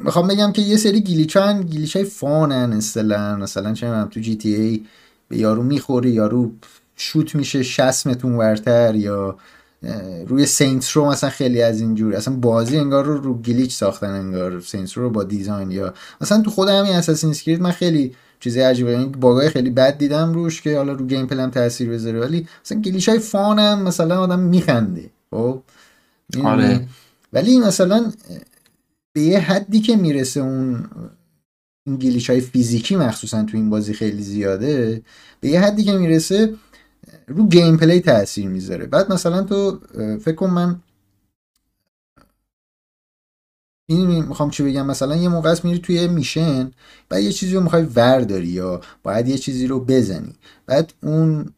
می‌خوام 0.02 0.28
بگم 0.28 0.52
که 0.52 0.62
یه 0.62 0.78
سری 0.78 1.02
گلیچان 1.02 1.62
گلیچ 1.62 1.96
های 1.96 2.06
فانن 2.06 2.74
اصطلاحا 2.74 3.36
مثلا 3.36 3.74
چه 3.74 4.06
تو 4.12 4.20
جی 4.20 4.36
تی 4.36 4.56
ای 4.56 4.86
به 5.28 5.38
یارو 5.38 5.64
می‌خوری 5.64 6.10
یارو 6.10 6.52
شوت 6.96 7.36
میشه 7.36 7.64
60 7.64 8.08
متر 8.08 8.28
ورتر 8.28 8.96
یا 8.96 9.38
روی 10.28 10.46
سینتس 10.46 10.98
رو 10.98 11.06
مثلا 11.06 11.30
خیلی 11.30 11.62
از 11.62 11.82
اینجور 11.82 12.16
اصلا 12.16 12.36
بازی 12.36 12.78
انگار 12.78 13.06
رو 13.06 13.18
رو 13.18 13.42
گلیچ 13.42 13.74
ساختن 13.74 14.12
انگار 14.12 14.62
سینتس 14.62 14.98
رو 14.98 15.10
با 15.10 15.24
دیزاین 15.24 15.72
یا 15.72 15.94
مثلا 16.22 16.42
تو 16.42 16.52
خود 16.52 16.70
همین 16.70 16.94
اساسین 16.94 17.30
اسکرید 17.30 17.62
من 17.62 17.72
خیلی 17.72 18.16
چیز 18.40 18.58
عجیبه 18.58 18.92
یعنی 18.92 19.06
باگای 19.06 19.50
خیلی 19.50 19.70
بد 19.70 19.98
دیدم 19.98 20.34
روش 20.34 20.62
که 20.62 20.78
حالا 20.78 20.94
رو 20.94 21.06
گیم 21.06 21.28
پلم 21.28 21.50
تاثیر 21.50 21.90
بذاره 21.90 22.20
ولی 22.20 22.48
مثلا 22.66 22.82
گلیچ 22.82 23.10
های 23.10 23.20
فان 23.20 23.60
هم 23.60 23.82
مثلا 23.82 24.22
آدم 24.22 24.40
میخنده 24.40 25.10
خب 25.32 25.62
آره. 26.44 26.88
ولی 27.34 27.60
مثلا 27.60 28.12
به 29.14 29.22
یه 29.22 29.40
حدی 29.40 29.80
که 29.80 29.96
می‌رسه 29.96 30.40
اون 30.40 30.90
این 31.86 31.96
glitch 31.96 32.30
های 32.30 32.42
فیزیکی 32.42 32.96
مخصوصا 32.96 33.44
تو 33.44 33.58
این 33.58 33.70
بازی 33.70 33.94
خیلی 33.94 34.24
زیاده 34.24 35.02
به 35.40 35.50
یه 35.50 35.62
حدی 35.62 35.84
که 35.84 35.98
می‌رسه 35.98 36.54
رو 37.28 37.48
gameplay 37.48 38.00
تاثیر 38.00 38.48
می‌ذاره. 38.48 38.86
بعد 38.86 39.14
مثلا 39.14 39.44
تو 39.44 39.80
فکر 40.18 40.36
کن 40.36 40.50
من 40.50 40.82
این 43.86 44.26
می‌خوام 44.26 44.50
چی 44.50 44.64
بگم؟ 44.64 44.86
مثلا 44.86 45.16
یه 45.16 45.30
موقع 45.30 45.50
است 45.52 45.66
میری 45.66 45.80
توی 45.80 46.08
mission 46.08 46.72
بعد 47.10 47.24
یه 47.24 47.32
چیزی 47.32 47.56
رو 47.56 47.62
می‌خوای 47.62 47.84
ورداری 47.84 48.48
یا 48.48 48.82
باید 49.04 49.28
یه 49.28 49.38
چیزی 49.38 49.68
رو 49.68 49.80
بزنی. 49.80 50.36
بعد 50.66 50.94
اون 51.04 51.54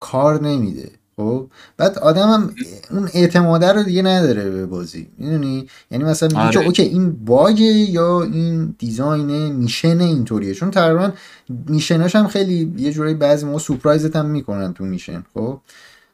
کار 0.00 0.42
نمیده. 0.42 0.90
خب 1.16 1.46
بعد 1.76 1.98
آدمم 1.98 2.54
اون 2.90 3.08
اعتماده 3.14 3.72
رو 3.72 3.82
دیگه 3.82 4.02
نداره 4.02 4.50
به 4.50 4.66
بازی 4.66 5.08
می‌دونی؟ 5.18 5.66
یعنی 5.90 6.04
مثلا 6.04 6.28
میگه 6.28 6.52
که 6.52 6.58
آره. 6.58 6.66
okay 6.66 6.82
این 6.82 7.24
bug 7.24 7.60
یا 7.60 8.22
این 8.22 8.74
design 8.78 9.52
mission 9.52 10.00
اینطوریه؟ 10.00 10.54
چون 10.54 10.70
تقریبا 10.70 11.12
میشناش 11.48 12.16
هم 12.16 12.26
خیلی 12.26 12.74
یه 12.76 12.92
جورایی 12.92 13.14
بعضی 13.14 13.46
ما 13.46 13.58
سورپرایزت 13.58 14.16
هم 14.16 14.26
می‌کنن 14.26 14.72
تو 14.72 14.84
میشن 14.84 15.24
خب؟ 15.34 15.58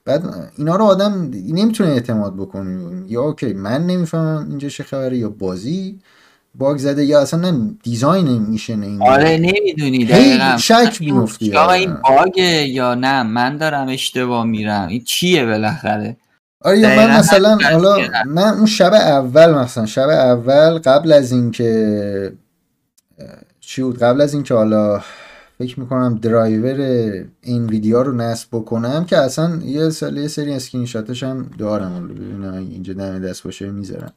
بعد 0.05 0.51
اینا 0.57 0.77
رو 0.77 0.85
آدم 0.85 1.31
نمی‌تونه 1.35 1.91
اعتماد 1.91 2.37
بکنه. 2.37 3.05
یا 3.09 3.23
اوکی 3.23 3.53
من 3.53 3.87
نمی‌فهمم 3.87 4.47
اینجا 4.49 4.69
چه 4.69 4.85
خبره 4.85 5.19
یا 5.19 5.29
بازی 5.29 5.99
باگ 6.55 6.79
زده 6.79 7.05
یا 7.05 7.21
اصلا 7.21 7.51
نه 7.51 7.75
دیزاین 7.83 8.39
میشه 8.39 8.73
این 8.73 9.03
آره 9.03 9.37
نمی‌دونی 9.37 10.05
دقیقا. 10.05 10.57
شک 10.57 10.97
میفتی 11.01 11.57
آقا 11.57 11.73
این 11.73 11.95
باگه 11.95 12.69
یا 12.69 12.95
نه؟ 12.95 13.23
من 13.23 13.57
دارم 13.57 13.89
اشتباه 13.89 14.45
میرم. 14.45 14.89
این 14.89 15.05
چیه 15.05 15.45
بالاخره؟ 15.45 16.17
آره 16.61 16.79
یا 16.79 16.89
من 16.89 17.19
مثلا 17.19 17.59
حالا 17.73 17.97
من 18.27 18.49
اون 18.49 18.67
شب 18.67 18.93
اول 18.95 19.55
مثلا 19.55 19.87
شب 19.87 20.09
اول 20.09 20.79
قبل 20.79 21.13
از 21.13 21.33
اینکه 21.33 22.33
چی 23.61 23.83
بود؟ 23.83 23.99
قبل 23.99 24.21
از 24.21 24.35
اینکه 24.35 24.55
حالا 24.55 25.01
فکر 25.59 25.81
می‌کنم 25.81 26.19
درایور 26.23 26.77
این 27.43 27.67
ویدیو 27.67 28.03
رو 28.03 28.13
نصب 28.13 28.49
بکنم 28.53 29.05
که 29.05 29.19
اصلا 29.19 29.57
یه 29.65 29.91
یه 30.15 30.29
سری 30.29 30.55
اسکرین 30.55 30.87
شاتش 30.87 31.23
هم 31.23 31.51
دارم 31.59 32.09
ببینم 32.09 32.55
اینجا 32.55 32.93
دم 32.93 33.19
دست 33.19 33.43
باشه 33.43 33.71
می‌ذارم. 33.71 34.13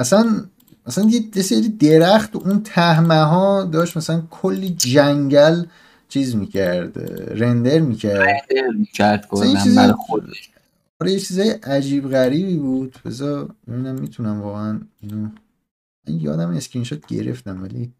اصلا 0.00 0.44
مثلا 0.86 1.10
یه 1.10 1.42
سری 1.42 1.68
درخت 1.68 2.36
اون 2.36 2.62
تهمه 2.62 3.14
ها 3.14 3.64
داشت 3.64 3.96
مثلا 3.96 4.22
کلی 4.30 4.70
جنگل 4.70 5.64
چیز 6.08 6.36
می‌کرد 6.36 6.98
render 7.42 7.78
می‌کرد. 7.78 8.20
render 8.20 8.68
می‌کرد 8.76 9.28
برای 9.76 9.92
خودش. 9.92 10.50
آره 11.00 11.12
یه 11.12 11.20
چیزای 11.20 11.50
عجیب 11.50 12.08
غریبی 12.08 12.56
بود. 12.56 12.98
بذار 13.04 13.54
ببینم 13.68 13.94
می‌تونم 13.94 14.40
واقعا 14.42 14.80
اینو 15.00 15.28
این 16.06 16.20
یادم 16.20 16.50
اسکرین 16.50 16.84
شات 16.84 17.06
گرفتم 17.06 17.62
ولی 17.62 17.92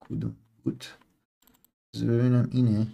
کدوم 0.00 0.36
بود؟ 0.64 0.84
بذار 1.94 2.08
ببینم 2.08 2.48
اینه. 2.50 2.86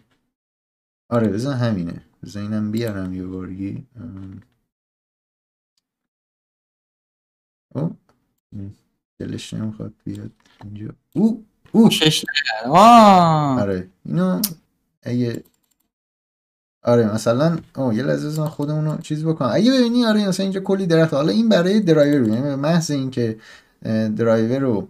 آره 1.09 1.29
بذار 1.29 1.55
همینه. 1.55 2.03
بذار 2.23 2.43
اینم 2.43 2.71
بیارم 2.71 3.14
یه 3.14 3.27
بارگی 3.27 3.87
او 7.74 7.96
دلش 9.18 9.54
نمی‌خواد 9.54 9.92
بیاد 10.04 10.30
اینجا. 10.64 10.88
او 11.14 11.44
او. 11.72 11.90
شش 11.90 12.24
آره. 12.66 13.88
اینو 14.04 14.40
اگه 15.02 15.42
آره 16.83 17.14
مثلا 17.14 17.59
او 17.76 17.92
یه 17.92 18.02
لحظه 18.02 18.44
خودمون 18.44 18.85
رو 18.85 18.98
چیز 18.98 19.24
بکنم. 19.24 19.50
اگه 19.52 19.70
ببینی 19.70 20.06
آره 20.06 20.28
مثلا 20.28 20.44
اینجا 20.44 20.61
کلی 20.61 20.87
درخت. 20.87 21.14
حالا 21.14 21.33
این 21.33 21.48
برای 21.48 21.80
درایور 21.80 22.28
یعنی 22.28 22.54
محض 22.54 22.90
اینکه 22.90 23.38
درایور 24.16 24.59
رو 24.59 24.88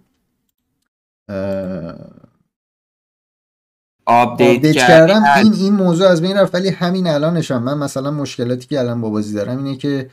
آپدیت 4.07 4.73
کردم 4.73 5.23
این 5.37 5.53
این 5.53 5.75
موضوع 5.75 6.09
از 6.09 6.23
بین 6.23 6.37
رفت. 6.37 6.55
ولی 6.55 6.69
همین 6.69 7.07
الانشم. 7.07 7.63
من 7.63 7.79
مثلا 7.79 8.11
مشکلاتی 8.11 8.67
که 8.67 8.79
الان 8.81 9.01
با 9.01 9.11
بازی 9.11 9.35
دارم 9.35 9.65
اینه 9.65 9.77
که 9.77 10.11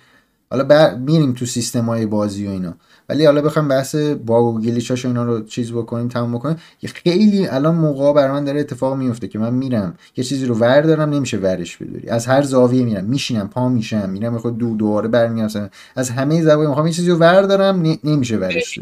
حالا 0.49 0.63
بر... 0.63 0.95
میریم 0.95 1.33
تو 1.33 1.45
سیستم 1.45 1.85
های 1.85 2.05
بازی 2.05 2.47
و 2.47 2.49
اینا. 2.49 2.73
ولی 3.09 3.25
حالا 3.25 3.41
بخوام 3.41 3.67
بحث 3.67 3.95
باگ 3.95 4.45
و 4.45 4.59
glitch 4.59 4.94
اش 4.94 5.05
و 5.05 5.07
اینا 5.07 5.23
رو 5.23 5.43
چیز 5.43 5.71
بکنیم 5.71 6.07
تمام 6.07 6.35
بکنیم. 6.35 6.57
خیلی 6.85 7.47
الان 7.47 7.75
موقع 7.75 8.13
بر 8.13 8.31
من 8.31 8.43
داره 8.43 8.59
اتفاق 8.59 8.97
میفته 8.97 9.27
که 9.27 9.39
من 9.39 9.53
میرم 9.53 9.95
یه 10.17 10.23
چیزی 10.23 10.45
رو 10.45 10.55
ور 10.55 10.81
دارم 10.81 11.09
نمیشه 11.09 11.37
ورش 11.37 11.77
بداری 11.77 12.09
از 12.09 12.25
هر 12.25 12.41
زاویه 12.41 12.85
میرم 12.85 13.05
میشینم 13.05 13.47
پا 13.47 13.69
میشم 13.69 14.09
میرم 14.09 14.37
خود 14.37 14.57
دو 14.57 14.75
دوباره 14.75 15.07
برمیام 15.07 15.49
از 15.95 16.09
همه 16.09 16.41
زاویه 16.41 16.67
می‌خوام 16.67 16.87
یه 16.87 16.93
چیزی 16.93 17.09
رو 17.09 17.17
ور 17.17 17.41
دارم 17.41 17.97
نمیشه 18.03 18.37
ورش 18.37 18.79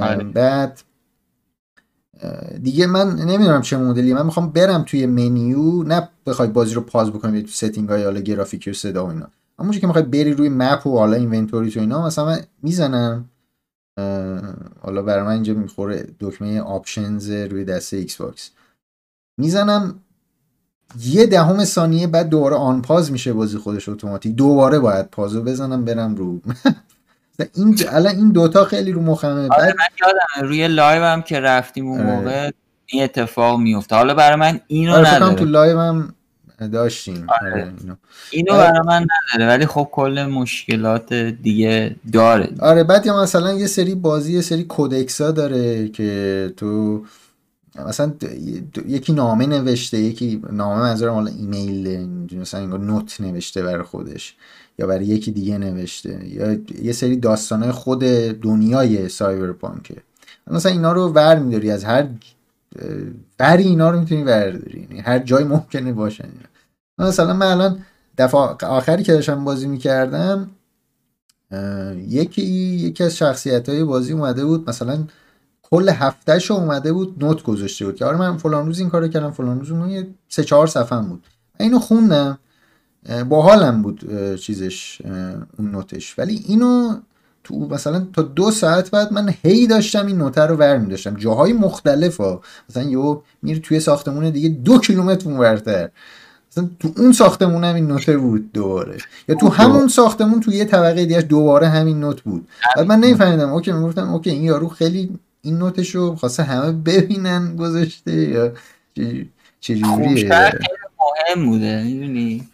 آره. 0.00 0.24
بعد 0.24 0.80
دیگه 2.62 2.86
من 2.86 3.14
نمی‌دونم 3.14 3.62
چه 3.62 3.76
مدلی 3.76 4.14
من 4.14 4.26
می‌خوام 4.26 4.50
برم 4.50 4.82
توی 4.82 5.06
منیو 5.06 5.82
نه 5.82 6.08
بخوای 6.26 6.48
بازی 6.48 6.74
رو 6.74 6.80
pause 6.80 7.10
بکنم 7.10 7.40
تو 7.40 7.46
setting 7.46 7.88
های 7.88 8.04
حالا 8.04 8.20
گرافیکی 8.20 8.70
و 8.70 8.74
صدا 8.74 9.06
و 9.06 9.10
اینا. 9.10 9.28
اما 9.58 9.72
که 9.72 9.86
می‌خوای 9.86 10.04
بری 10.04 10.32
روی 10.32 10.48
map 10.48 10.86
و 10.86 10.98
حالا 10.98 11.16
inventory 11.16 11.70
تو 11.70 11.80
اینا 11.80 12.06
مثلا 12.06 12.24
من 12.24 12.40
می‌زنم 12.62 13.30
حالا 14.82 15.02
برای 15.02 15.22
من 15.22 15.32
اینجا 15.32 15.54
می‌خوره 15.54 16.06
دکمه 16.20 16.60
options 16.60 17.30
روی 17.30 17.64
دسته 17.64 17.96
Xbox 17.96 18.50
می‌زنم 19.38 20.00
یه 21.00 21.26
دهم 21.26 21.64
ثانیه 21.64 22.06
بعد 22.06 22.28
دوباره 22.28 22.56
unpause 22.56 23.12
میشه 23.12 23.32
بازی 23.32 23.58
خودش 23.58 23.88
اتوماتیک. 23.88 24.34
دوباره 24.36 24.78
باید 24.78 25.06
pause 25.06 25.36
و 25.36 25.42
بزنم 25.42 25.84
برم 25.84 26.14
رو 26.14 26.40
این 27.54 27.78
الان 27.88 28.16
این 28.16 28.32
دوتا 28.32 28.64
خیلی 28.64 28.92
رو 28.92 29.02
مخمه. 29.02 29.30
آره 29.30 29.48
بعد... 29.48 29.74
من 29.78 30.06
یادم 30.06 30.48
روی 30.48 30.68
live 30.68 31.04
هم 31.04 31.22
که 31.22 31.40
رفتیم 31.40 31.88
اون 31.88 32.00
آره. 32.00 32.10
موقع 32.10 32.50
این 32.86 33.04
اتفاق 33.04 33.58
میفته 33.60 33.96
حالا 33.96 34.14
برای 34.14 34.36
من 34.36 34.60
اینو 34.66 34.94
آره 34.94 35.14
نداره. 35.14 35.34
تو 35.34 35.44
live 35.44 35.78
هم 35.78 36.14
داشتیم. 36.66 37.26
آره. 37.42 37.52
آره 37.52 37.72
اینو, 37.80 37.94
اینو 38.30 38.52
برای 38.52 38.80
من 38.86 39.06
نداره 39.34 39.48
ولی 39.48 39.66
خب 39.66 39.88
کل 39.92 40.26
مشکلات 40.26 41.14
دیگه 41.14 41.96
داره. 42.12 42.50
آره 42.60 42.84
بعد 42.84 43.06
یا 43.06 43.22
مثلا 43.22 43.52
یه 43.52 43.66
سری 43.66 43.94
بازی 43.94 44.32
یه 44.32 44.40
سری 44.40 44.64
codex 44.64 45.19
ا 45.19 45.30
داره 45.30 45.88
که 45.88 46.52
تو 46.56 47.02
مثلا 47.86 48.12
یکی 48.86 49.12
نامه 49.12 49.46
نوشته 49.46 49.98
یکی 49.98 50.42
نامه 50.52 50.80
منظورم 50.82 51.14
حالا 51.14 51.30
ایمیل 51.38 52.08
مثلا 52.32 52.66
note 52.66 53.20
نوشته 53.20 53.62
برای 53.62 53.82
خودش 53.82 54.34
یا 54.78 54.86
برای 54.86 55.06
یکی 55.06 55.32
دیگه 55.32 55.58
نوشته 55.58 56.28
یا 56.28 56.56
یه 56.82 56.92
سری 56.92 57.16
داستانه 57.16 57.72
خود 57.72 58.00
دنیای 58.42 59.08
سایبرپانکه. 59.08 59.96
مثلا 60.50 60.72
اینا 60.72 60.92
رو 60.92 61.08
ور 61.08 61.38
میداری 61.38 61.70
از 61.70 61.84
هر 61.84 62.06
بری 63.38 63.62
اینا 63.62 63.90
رو 63.90 64.00
می‌تونی 64.00 64.22
ورداری 64.22 64.80
یعنی 64.80 65.00
هر 65.00 65.18
جای 65.18 65.44
ممکنه 65.44 65.92
باشن. 65.92 66.28
مثلا 66.98 67.34
من 67.34 67.46
الان 67.46 67.84
دفعه 68.18 68.40
آخری 68.66 69.02
که 69.02 69.12
داشتم 69.12 69.44
بازی 69.44 69.66
می‌کردم 69.66 70.50
یکی 71.96 72.42
یکی 72.42 73.04
از 73.04 73.16
شخصیت 73.16 73.68
های 73.68 73.84
بازی 73.84 74.12
اومده 74.12 74.44
بود 74.44 74.68
مثلا 74.68 75.04
کل 75.62 75.88
هفتهش 75.88 76.50
اومده 76.50 76.92
بود 76.92 77.24
نوت 77.24 77.42
گذاشته 77.42 77.84
بود 77.84 77.96
که 77.96 78.04
آره 78.04 78.16
من 78.16 78.36
فلان 78.36 78.66
روز 78.66 78.78
این 78.78 78.88
کارو 78.88 79.08
کردم 79.08 79.30
فلان 79.30 79.58
روز 79.60 79.70
اون 79.70 80.14
سه 80.28 80.44
چهار 80.44 80.66
صفحه 80.66 81.02
بود. 81.02 81.24
اینو 81.60 81.78
خوندم 81.78 82.38
با 83.28 83.42
حالم 83.42 83.82
بود 83.82 84.34
چیزش 84.34 85.02
اون 85.58 85.70
note 85.70 85.97
ش. 85.97 86.18
ولی 86.18 86.44
اینو 86.46 86.96
تو 87.48 87.68
مثلا 87.70 88.06
تا 88.12 88.22
دو 88.22 88.50
ساعت 88.50 88.90
بعد 88.90 89.12
من 89.12 89.34
هی 89.42 89.66
داشتم 89.66 90.06
این 90.06 90.18
note 90.18 90.36
ه 90.36 90.40
رو 90.40 90.56
ور 90.56 90.76
داشتم 90.76 91.14
جاهای 91.14 91.52
مختلف 91.52 92.16
ها. 92.16 92.40
مثلا 92.70 92.82
یهو 92.82 93.20
میره 93.42 93.58
توی 93.58 93.80
ساختمون 93.80 94.30
دیگه 94.30 94.48
دو 94.48 94.78
کیلومتر 94.78 95.28
اونورتر. 95.28 95.88
مثلا 96.52 96.68
تو 96.80 96.92
اون 96.96 97.12
ساختمون 97.12 97.64
هم 97.64 97.74
این 97.74 97.86
note 97.86 98.12
ه 98.12 98.18
بود 98.18 98.52
دوباره. 98.52 98.96
یا 99.28 99.34
تو 99.34 99.48
همون 99.48 99.88
ساختمون 99.88 100.40
تو 100.40 100.52
یه 100.52 100.64
طبقه 100.64 101.04
دیگه 101.04 101.22
دوباره 101.22 101.68
همین 101.68 102.00
note 102.00 102.20
بود. 102.20 102.48
بعد 102.76 102.86
من 102.86 103.00
نمیفهمیدم. 103.00 103.52
okay 103.52 103.72
می‌گفتم 103.72 104.12
okay 104.12 104.30
این 104.30 104.44
یارو 104.44 104.68
خیلی 104.68 105.18
این 105.42 105.58
note 105.58 105.82
ش 105.82 105.94
رو 105.94 106.16
خواسته 106.16 106.42
همه 106.42 106.72
ببینن 106.72 107.56
گذاشته 107.56 108.12
یا 108.12 108.52
چجوریه؟ 109.60 110.52
مهم 111.00 111.46
بوده 111.46 111.82
می‌دونی؟ 111.82 112.48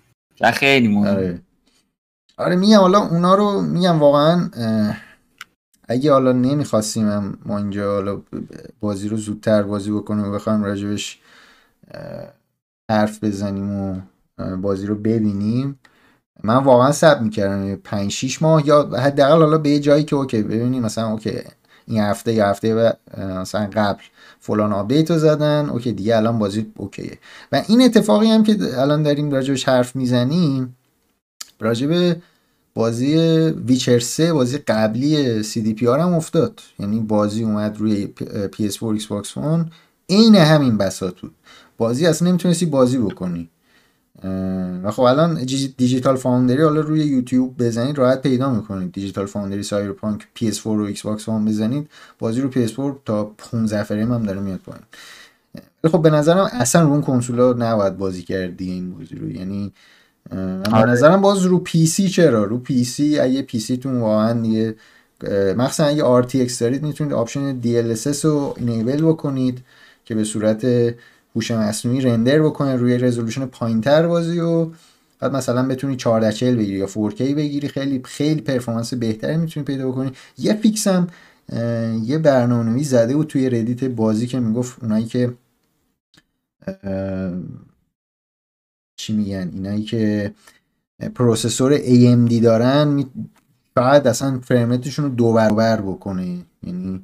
خیلی 0.55 0.89
مهم. 0.89 1.41
آره. 2.38 2.57
میگم 2.57 2.81
حالا 2.81 2.99
اونا 2.99 3.35
رو 3.35 3.61
میگم 3.61 3.99
واقعا 4.01 4.51
اگه 5.88 6.12
حالا 6.12 6.33
نمی‌خواستیم 6.33 7.38
ما 7.47 7.59
اینجا 7.59 7.94
حالا 7.94 8.23
بازی 8.81 9.09
رو 9.09 9.16
زودتر 9.16 9.62
بازی 9.62 9.90
بکنیم 9.90 10.25
و 10.25 10.31
بخوایم 10.31 10.64
راجبش 10.64 11.20
حرف 12.90 13.25
بزنیم 13.25 13.70
و 13.70 14.01
بازی 14.57 14.87
رو 14.87 14.94
ببینیم 14.94 15.79
من 16.42 16.57
واقعا 16.57 16.92
سب 16.92 17.20
می‌کردم 17.23 17.77
5 17.77 18.11
6 18.11 18.42
ماه 18.42 18.66
یا 18.66 18.83
حداقل 18.83 19.42
حالا 19.42 19.59
به 19.59 19.70
یه 19.70 19.81
جایی 19.81 20.05
که 20.05 20.16
اوکی 20.16 20.42
ببینیم 20.42 20.83
مثلا 20.83 21.11
اوکی 21.11 21.40
این 21.87 22.03
هفته 22.03 22.33
یا 22.33 22.49
هفته 22.49 22.75
و 22.75 22.92
مثلا 23.40 23.70
قبل 23.75 24.03
فلان 24.40 24.73
آپدیت 24.73 25.11
رو 25.11 25.18
زدن 25.18 25.68
okay 25.69 25.93
دیگه 25.92 26.16
الان 26.16 26.38
بازی 26.38 26.73
okay 26.77 27.10
ه 27.10 27.19
و 27.53 27.62
این 27.68 27.83
اتفاقی 27.83 28.27
هم 28.27 28.42
که 28.42 28.57
الان 28.81 29.03
داریم 29.03 29.31
راجبش 29.31 29.68
حرف 29.68 29.97
می‌زنیم 29.97 30.77
راجب 31.61 32.17
بازی 32.75 33.17
Witcher 33.67 33.99
3 33.99 34.33
بازی 34.33 34.59
قبلی 34.59 35.43
CDPR 35.43 35.99
هم 35.99 36.14
افتاد. 36.14 36.61
یعنی 36.79 37.01
بازی 37.01 37.45
اومد 37.45 37.79
روی 37.79 38.09
PS4 38.53 39.01
Xbox 39.01 39.27
One. 39.35 39.64
عین 40.09 40.35
همین 40.35 40.79
بساط 40.79 41.21
بود. 41.21 41.35
بازی 41.79 42.07
اصلا 42.07 42.29
نمی‌تونستی 42.29 42.67
بازی 42.67 42.99
بکنی. 42.99 43.49
و 44.85 44.90
خب 44.90 45.03
الان 45.03 45.45
Digital 45.77 46.17
Foundry 46.17 46.62
حالا 46.62 46.81
روی 46.81 47.01
یوتیوب 47.01 47.62
بزنید 47.62 47.99
راحت 47.99 48.23
پیدا 48.23 48.51
می‌کنید. 48.55 48.93
Digital 48.93 49.27
Foundry 49.27 49.62
Cyberpunk 49.62 50.23
PS4 50.38 50.67
و 50.67 50.95
Xbox 50.95 51.21
One 51.21 51.49
بزنید 51.49 51.90
بازی 52.19 52.40
رو 52.40 52.51
PS4 52.51 52.97
تا 53.05 53.25
15 53.25 53.83
فریم 53.83 54.12
هم 54.12 54.23
داره 54.23 54.40
میاد 54.40 54.61
پایین. 54.61 54.83
خب 55.87 56.03
به 56.03 56.11
نظرم 56.11 56.49
اصلا 56.53 56.83
رو 56.83 56.90
اون 56.90 57.03
کنسولا 57.03 57.53
نباید 57.53 57.97
بازی 57.97 58.23
کرد 58.23 58.57
دیگه 58.57 58.73
این 58.73 58.90
بازی 58.90 59.14
رو. 59.14 59.31
یعنی 59.31 59.73
آره. 60.31 60.91
نظرم 60.91 61.21
باز 61.21 61.43
رو 61.43 61.59
PC 61.59 62.09
چرا؟ 62.09 62.45
رو 62.45 62.59
PC 62.59 63.19
اگه 63.19 63.43
پی 63.43 63.59
سی 63.59 63.77
تون 63.77 64.01
واقعا 64.01 64.41
دیگه 64.43 64.75
مخصوصا 65.57 65.85
اگه 65.85 66.23
RTX 66.23 66.59
دارید 66.59 66.83
می‌تونید 66.83 67.13
option 67.12 67.61
DLSS 67.63 68.25
رو 68.25 68.55
enable 68.57 69.03
بکنید 69.03 69.63
که 70.05 70.15
به 70.15 70.25
صورت 70.25 70.67
هوش 71.37 71.51
مصنوعی 71.51 72.01
render 72.01 72.43
بکنه 72.43 72.77
روی 72.77 72.99
resolution 72.99 73.47
پایینتر 73.47 74.07
بازی 74.07 74.41
و 74.41 74.71
بعد 75.21 75.37
مثلا 75.37 75.69
بتونی 75.69 75.95
1440 75.95 76.57
بگیری 76.57 76.79
یا 76.79 76.87
4K 76.87 77.21
بگیری. 77.21 77.69
خیلی 77.69 78.03
خیلی 78.05 78.41
performance 78.40 78.95
بهتری 78.95 79.37
می‌تونی 79.37 79.67
پیدا 79.67 79.89
بکنی. 79.89 80.13
یه 80.39 80.55
fix 80.55 80.87
هم 80.87 81.07
یه 82.03 82.19
برنامه‌نویس 82.19 82.91
زده 82.91 83.17
بود 83.17 83.27
توی 83.27 83.51
Reddit 83.51 83.85
بازی 83.85 84.27
که 84.27 84.41
می‌گفت 84.41 84.83
اونایی 84.83 85.05
که 85.05 85.33
چی 88.97 89.13
میگن؟ 89.13 89.51
اینایی 89.55 89.83
که 89.83 90.35
processor 91.14 91.79
AMD 91.79 92.33
دارن 92.43 93.05
بعد 93.75 94.07
اصلا 94.07 94.41
frame 94.40 94.65
rate 94.65 94.85
شون 94.85 95.05
رو 95.05 95.11
دو 95.11 95.33
برابر 95.33 95.81
بکنه. 95.81 96.39
یعنی 96.63 97.01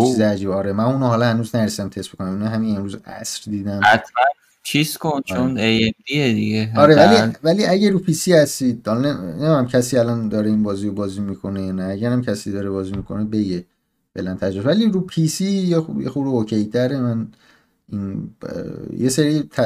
چیز 0.00 0.20
عجیب 0.20 0.50
آره 0.50 0.72
من 0.72 0.84
اونو 0.84 1.06
حالا 1.06 1.26
هنوز 1.26 1.56
نرسیدم 1.56 1.88
تست 1.88 2.12
بکنم. 2.12 2.28
اونو 2.28 2.46
همین 2.46 2.76
امروز 2.76 2.96
عصر 3.06 3.50
دیدم. 3.50 3.80
حتما. 3.84 4.24
چیز 4.62 4.96
کن 4.96 5.20
چون 5.24 5.50
آره. 5.50 5.90
AMD 5.90 6.08
دیگه. 6.08 6.72
آره 6.76 6.96
ولی 6.96 7.32
ولی 7.42 7.64
اگه 7.64 7.90
رو 7.90 8.12
PC 8.12 8.32
هستید 8.32 8.88
نمی‌دونم 8.88 9.66
کسی 9.66 9.98
الان 9.98 10.28
داره 10.28 10.50
این 10.50 10.62
بازی 10.62 10.86
رو 10.86 10.94
بازی 10.94 11.20
می‌کنه 11.20 11.62
یا 11.62 11.72
نه. 11.72 11.84
اگرم 11.84 12.22
کسی 12.22 12.52
داره 12.52 12.70
بازی 12.70 12.92
می‌کنه 12.92 13.24
بگه. 13.24 13.64
فعلا 14.14 14.34
تجربه. 14.34 14.68
ولی 14.68 14.86
رو 14.86 15.00
پی 15.00 15.28
سی 15.28 15.44
یه 15.44 15.80
خورده 15.80 16.30
اوکی 16.30 16.64
تره 16.64 17.00
من 17.00 17.28
این 17.92 18.30
یه 18.98 19.08
سری 19.08 19.42
ت... 19.42 19.60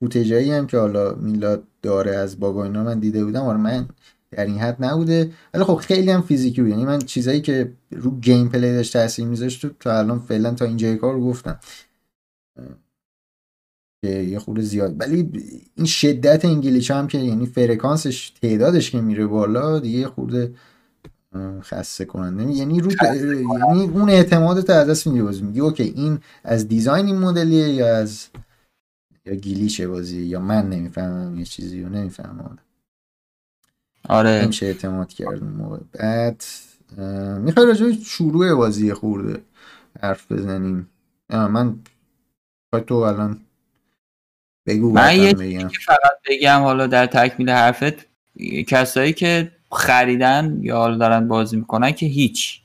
فوتجایی 0.00 0.52
هم 0.52 0.66
که 0.66 0.78
حالا 0.78 1.14
میلاد 1.14 1.64
داره 1.82 2.16
از 2.16 2.40
باگا 2.40 2.64
اینا 2.64 2.82
من 2.82 2.98
دیده 2.98 3.24
بودم 3.24 3.42
آره 3.42 3.58
من 3.58 3.88
در 4.30 4.44
این 4.44 4.58
حد 4.58 4.84
نبوده. 4.84 5.32
ولی 5.54 5.64
خب 5.64 5.76
خیلی 5.76 6.10
هم 6.10 6.22
فیزیکی 6.22 6.62
بود. 6.62 6.70
یعنی 6.70 6.84
من 6.84 6.98
چیزایی 6.98 7.40
که 7.40 7.72
رو 7.90 8.10
گیم 8.10 8.48
پلی 8.48 8.72
داشت 8.72 8.92
تاثیر 8.92 9.26
میذاشت 9.26 9.66
تا 9.80 9.98
الان 9.98 10.18
فعلا 10.18 10.54
تا 10.54 10.64
اینجای 10.64 10.96
کار 10.96 11.20
گفتم. 11.20 11.58
که 14.04 14.10
یه 14.10 14.38
خورده 14.38 14.62
زیاد. 14.62 15.00
ولی 15.00 15.30
این 15.74 15.86
شدت 15.86 16.44
انگلیش 16.44 16.90
هم 16.90 17.06
که 17.06 17.18
یعنی 17.18 17.46
فرکانسش 17.46 18.30
تعدادش 18.42 18.90
که 18.90 19.00
میره 19.00 19.26
بالا 19.26 19.78
دیگه 19.78 20.08
خورده 20.08 20.54
خسته 21.60 22.04
کننده. 22.04 22.52
یعنی 22.52 22.80
رو 22.80 22.90
یعنی 22.92 23.84
اون 23.84 24.10
اعتمادت 24.10 24.70
از 24.70 24.88
دست 24.88 25.06
میدی. 25.06 25.42
میگی 25.42 25.60
اوکی 25.60 25.82
این 25.82 26.18
از 26.44 26.68
دیزاین 26.68 27.06
این 27.06 27.18
مدلیه 27.18 27.68
یا 27.68 27.96
از 27.96 28.26
یا 29.26 29.34
گیلیشه 29.34 29.88
بازی 29.88 30.22
یا 30.22 30.40
من 30.40 30.68
نمی‌فهمم 30.68 31.38
یه 31.38 31.44
چیزی 31.44 31.82
رو 31.82 31.88
نمی‌فهمم. 31.88 32.58
آره. 34.08 34.46
میشه 34.46 34.66
اعتماد 34.66 35.12
کرد 35.12 35.44
موقع. 35.44 35.78
بعد 35.92 36.44
می‌خوای 37.38 37.66
راجع 37.66 37.92
شروع 38.04 38.54
بازی 38.54 38.92
خورده 38.92 39.42
حرف 40.00 40.32
بزنیم؟ 40.32 40.90
من 41.30 41.78
تو 42.86 42.94
الان 42.94 43.40
بگو 44.66 44.92
من 44.92 45.16
یه 45.16 45.34
که 45.58 45.78
فقط 45.86 46.18
بگم 46.28 46.60
حالا 46.60 46.86
در 46.86 47.06
تکمیل 47.06 47.50
حرفت 47.50 48.06
کسایی 48.68 49.12
که 49.12 49.52
خریدن 49.72 50.58
یا 50.62 50.76
حالا 50.76 50.96
دارن 50.96 51.28
بازی 51.28 51.56
می‌کنن 51.56 51.92
که 51.92 52.06
هیچ. 52.06 52.62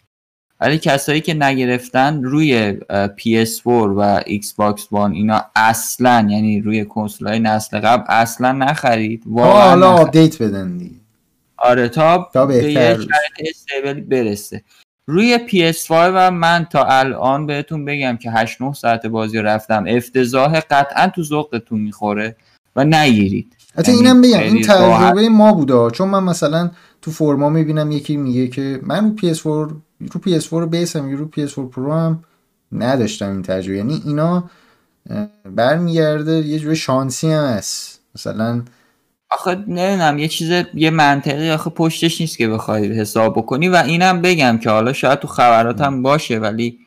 ولی 0.62 0.78
کسایی 0.78 1.22
که 1.22 1.34
نگرفتن 1.34 2.24
روی 2.24 2.80
PS4 2.90 3.68
و 3.68 4.22
Xbox 4.22 4.82
One 4.82 5.12
اینا 5.14 5.46
اصلا 5.56 6.28
یعنی 6.30 6.62
روی 6.62 6.86
کنسول 6.86 7.28
های 7.28 7.40
نسل 7.40 7.80
قبل 7.80 8.04
اصلا 8.08 8.52
نخرید. 8.52 9.24
حالا 9.36 9.92
آپدیت 9.92 10.42
بدن 10.42 10.78
دیگه. 10.78 10.96
آره 11.58 11.90
تا, 11.90 12.30
تا 12.34 12.46
به 12.46 12.74
یه 12.74 12.98
stable 13.40 14.02
برسه. 14.02 14.64
روی 15.08 15.40
PS5 15.48 15.92
و 15.92 16.32
من 16.32 16.68
تا 16.72 16.84
الان 16.84 17.46
بهتون 17.46 17.86
بگم 17.86 18.18
که 18.18 18.32
8 18.32 18.62
9 18.62 18.74
ساعت 18.74 19.06
بازی 19.06 19.38
رفتم. 19.38 19.86
افتضاح 19.88 20.60
قطعا 20.60 21.08
تو 21.08 21.24
ذوقتون 21.24 21.82
می‌خوره 21.82 22.36
و 22.76 22.84
نگیرید. 22.84 23.56
حتی 23.78 23.92
یعنی 23.92 24.08
اینم 24.08 24.22
بگم 24.22 24.40
این 24.40 24.62
تجربه 24.62 25.30
ما 25.30 25.54
بوده 25.54 25.90
چون 25.90 26.08
من 26.08 26.24
مثلا 26.24 26.72
تو 27.02 27.12
فرما 27.12 27.50
می‌بینم 27.50 27.92
یکی 27.92 28.18
میگه 28.18 28.48
که 28.48 28.80
من 28.84 29.16
رو 29.24 29.34
PS4 29.34 29.74
رو 30.12 30.22
PS4 30.22 30.50
رو 30.50 30.68
بیسم 30.68 31.12
رو 31.12 31.30
PS4 31.36 31.60
پرو 31.72 31.94
هم 31.94 32.24
نداشتم 32.72 33.32
این 33.32 33.42
تجربه. 33.42 33.78
یعنی 33.78 34.02
اینا 34.06 34.50
برمیگرده 35.56 36.32
یه 36.32 36.60
جور 36.60 36.74
شانسی 36.74 37.32
هم 37.32 37.46
هست. 37.46 38.02
مثلا 38.16 38.64
آخه 39.30 39.56
نمی‌دونم 39.56 40.20
یه 40.20 40.28
چیز 40.28 40.66
یه 40.74 40.90
منطقی 40.90 41.52
آخه 41.52 41.70
پشتش 41.70 42.22
نیست 42.22 42.38
که 42.38 42.48
بخوای 42.48 43.00
حساب 43.00 43.34
بکنی 43.38 43.70
و 43.70 43.76
اینم 43.76 44.22
بگم 44.22 44.58
که 44.58 44.70
حالا 44.70 44.94
شاید 44.94 45.20
تو 45.20 45.28
خبرات 45.28 45.82
هم 45.82 46.02
باشه 46.02 46.40
ولی 46.40 46.80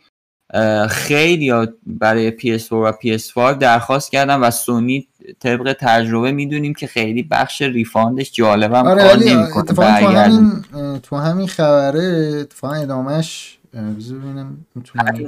خیلی 0.88 1.52
برای 1.86 2.30
PS4 2.30 2.72
و 2.72 2.92
PS5 2.92 3.58
درخواست 3.58 4.12
کردم 4.12 4.42
و 4.42 4.50
سونی 4.50 5.08
طبق 5.40 5.76
تجربه 5.80 6.32
می‌دونیم 6.32 6.74
که 6.74 6.86
خیلی 6.86 7.22
بخش 7.22 7.62
refund 7.62 8.15
ش 8.15 8.32
جالبم 8.32 8.86
آره 8.86 9.02
کار 9.02 9.16
نمی‌کنه 9.16 9.64
تو 9.64 9.82
همین 9.82 10.62
تو 11.02 11.16
همین 11.16 11.46
خبره 11.46 12.38
اتفاقا 12.40 12.74
ادامش 12.74 13.58
ببینم 13.74 14.56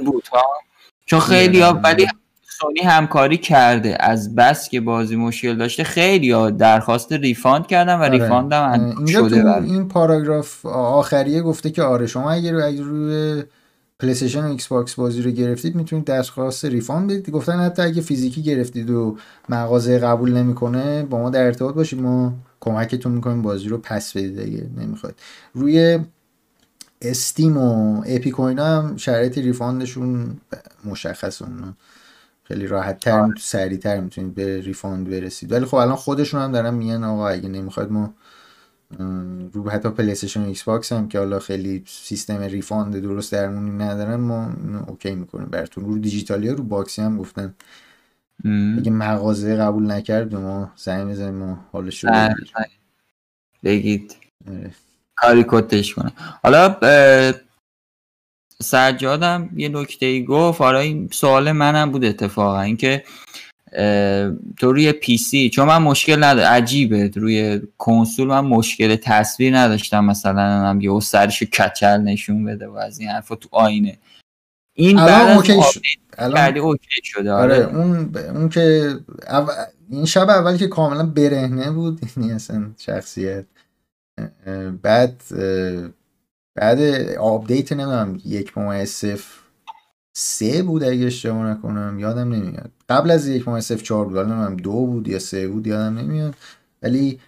بود 0.05 0.23
چون 1.05 1.19
خیلی 1.19 1.59
ها 1.59 1.73
ولی 1.83 2.07
سونی 2.59 2.79
همکاری 2.79 3.37
کرده 3.37 3.97
از 3.99 4.35
بس 4.35 4.69
که 4.69 4.81
بازی 4.81 5.15
مشکل 5.15 5.55
داشته 5.55 5.83
خیلی 5.83 6.31
ها 6.31 6.49
درخواست 6.49 7.13
refund 7.13 7.67
کردن 7.67 7.95
و 7.95 8.03
آره. 8.03 8.09
refund 8.09 8.53
هم 8.53 9.05
شده 9.05 9.41
تو 9.41 9.63
این 9.63 9.87
پاراگراف 9.87 10.65
آخریه 10.65 11.41
گفته 11.41 11.71
که 11.71 11.83
آره 11.83 12.07
شما 12.07 12.31
اگر 12.31 12.51
روی 12.79 13.43
PlayStation 13.99 14.43
و 14.43 14.47
Xbox 14.47 14.93
بازی 14.93 15.21
رو 15.21 15.31
گرفتید 15.31 15.75
می‌تونید 15.75 16.05
درخواست 16.05 16.65
refund 16.65 17.09
بدید. 17.09 17.29
گفتن 17.29 17.59
حتی 17.59 17.81
اگه 17.81 18.01
فیزیکی 18.01 18.43
گرفتید 18.43 18.89
و 18.89 19.17
مغازه 19.49 19.99
قبول 19.99 20.33
نمی‌کنه 20.33 21.03
با 21.03 21.19
ما 21.19 21.29
در 21.29 21.45
ارتباط 21.45 21.75
باشید. 21.75 22.01
ما 22.01 22.33
کمکتون 22.59 23.11
می‌کنیم 23.11 23.41
بازی 23.41 23.67
رو 23.67 23.77
پس 23.77 24.17
بدید 24.17 24.39
اگه 24.39 24.69
نمی‌خواد 24.77 25.15
روی 25.53 25.99
Steam 27.01 27.57
و 27.57 28.03
Epic 28.05 28.31
و 28.31 28.40
این 28.40 28.59
هم 28.59 28.97
شرایط 28.97 29.37
refund 29.37 29.97
شون 29.97 30.37
مشخص 30.85 31.41
خیلی 32.43 32.67
راحت 32.67 32.99
تر 32.99 33.19
آره. 33.19 33.33
سریع 33.39 33.77
تر 33.77 33.99
می‌تونید 33.99 34.35
به 34.35 34.61
refund 34.61 35.09
برسید. 35.09 35.51
ولی 35.51 35.65
خب 35.65 35.75
الان 35.75 35.95
خودشون 35.95 36.41
هم 36.41 36.51
دارن 36.51 36.73
میگن 36.73 37.03
آقا 37.03 37.27
اگه 37.27 37.49
نمی‌خواد 37.49 37.91
ما 37.91 38.13
رو 39.53 39.69
حتی 39.69 39.89
PlayStation 39.89 40.41
و 40.41 40.47
Xbox 40.47 40.91
هم 40.91 41.07
که 41.07 41.19
حالا 41.19 41.39
خیلی 41.39 41.83
سیستم 41.87 42.41
refund 42.41 42.97
درست 42.97 43.31
درمونی 43.31 43.83
ندارن 43.83 44.15
ما 44.15 44.51
okay 44.87 45.15
می‌کنیم 45.15 45.45
براتون. 45.45 45.85
رو 45.85 45.97
دیجیتالی 45.97 46.47
ها 46.47 46.55
رو 46.55 46.63
box 46.63 46.91
ی 46.91 47.01
هم 47.01 47.17
گفتن. 47.17 47.55
اگه 48.77 48.91
مغازه 48.91 49.55
قبول 49.55 49.91
نکرد 49.91 50.35
ما 50.35 50.71
زنگ 50.75 51.09
بزنیم 51.09 51.33
ما 51.35 51.65
حالش 51.71 52.03
رو 52.03 52.11
بگید. 53.63 54.15
آره. 54.47 54.71
کاری 55.15 55.45
کتش 55.47 55.93
کنه. 55.93 56.11
حالا 56.43 56.75
سجادم 58.61 59.49
یه 59.55 59.69
نکته 59.69 60.05
ای 60.05 60.25
گفت. 60.25 60.61
آره 60.61 60.79
این 60.79 61.09
سوال 61.11 61.51
منم 61.51 61.91
بود 61.91 62.05
اتفاقا. 62.05 62.61
اینکه 62.61 63.03
تو 64.59 64.71
روی 64.73 64.91
پی 64.91 65.17
سی 65.17 65.49
چون 65.49 65.67
من 65.67 65.77
مشکل 65.77 66.23
ندارم 66.23 66.47
عجیبه. 66.47 67.11
روی 67.15 67.61
کنسول 67.77 68.27
من 68.27 68.39
مشکل 68.39 68.95
تصویر 68.95 69.57
نداشتم 69.57 70.05
مثلا. 70.05 70.41
هم 70.41 70.81
یه 70.81 70.99
سرش 70.99 71.43
کچل 71.43 71.97
نشون 71.97 72.45
بده 72.45 72.67
و 72.67 72.75
از 72.75 72.99
این 72.99 73.09
حرفا 73.09 73.35
تو 73.35 73.49
آینه. 73.51 73.97
این 74.73 74.95
بعد 74.97 75.37
okay, 75.37 75.61
شد. 75.73 75.81
okay 76.57 77.01
شده. 77.03 77.31
آره. 77.31 77.65
آره, 77.65 77.75
اون 77.75 78.15
اون 78.35 78.49
که 78.49 78.95
این 79.89 80.05
شب 80.05 80.29
اول 80.29 80.57
که 80.57 80.67
کاملا 80.67 81.05
برهنه 81.05 81.71
بود. 81.71 82.01
یعنی 82.17 82.31
اصلا 82.31 82.65
شخصیت. 82.77 83.45
بعد 84.81 85.21
بعد 86.55 86.81
update 87.19 87.71
نمی‌دونم 87.71 88.21
یک 88.25 88.57
ممیز 88.57 88.89
صفر 88.89 89.46
سه 90.19 90.63
بود 90.63 90.83
اگه 90.83 91.05
اشتباه 91.05 91.45
نکنم 91.45 91.99
یادم 91.99 92.33
نمیاد. 92.33 92.71
قبل 92.89 93.11
از 93.11 93.27
یک 93.27 93.47
ممیز 93.47 93.63
صفر 93.63 93.83
چهار 93.83 94.05
بود 94.05 94.17
نمی‌دونم 94.17 94.57
دو 94.57 94.71
بود 94.71 95.07
یا 95.07 95.19
سه 95.19 95.47
بود 95.47 95.67
یادم 95.67 95.97
نمیاد. 95.97 96.35
ولی 96.83 97.19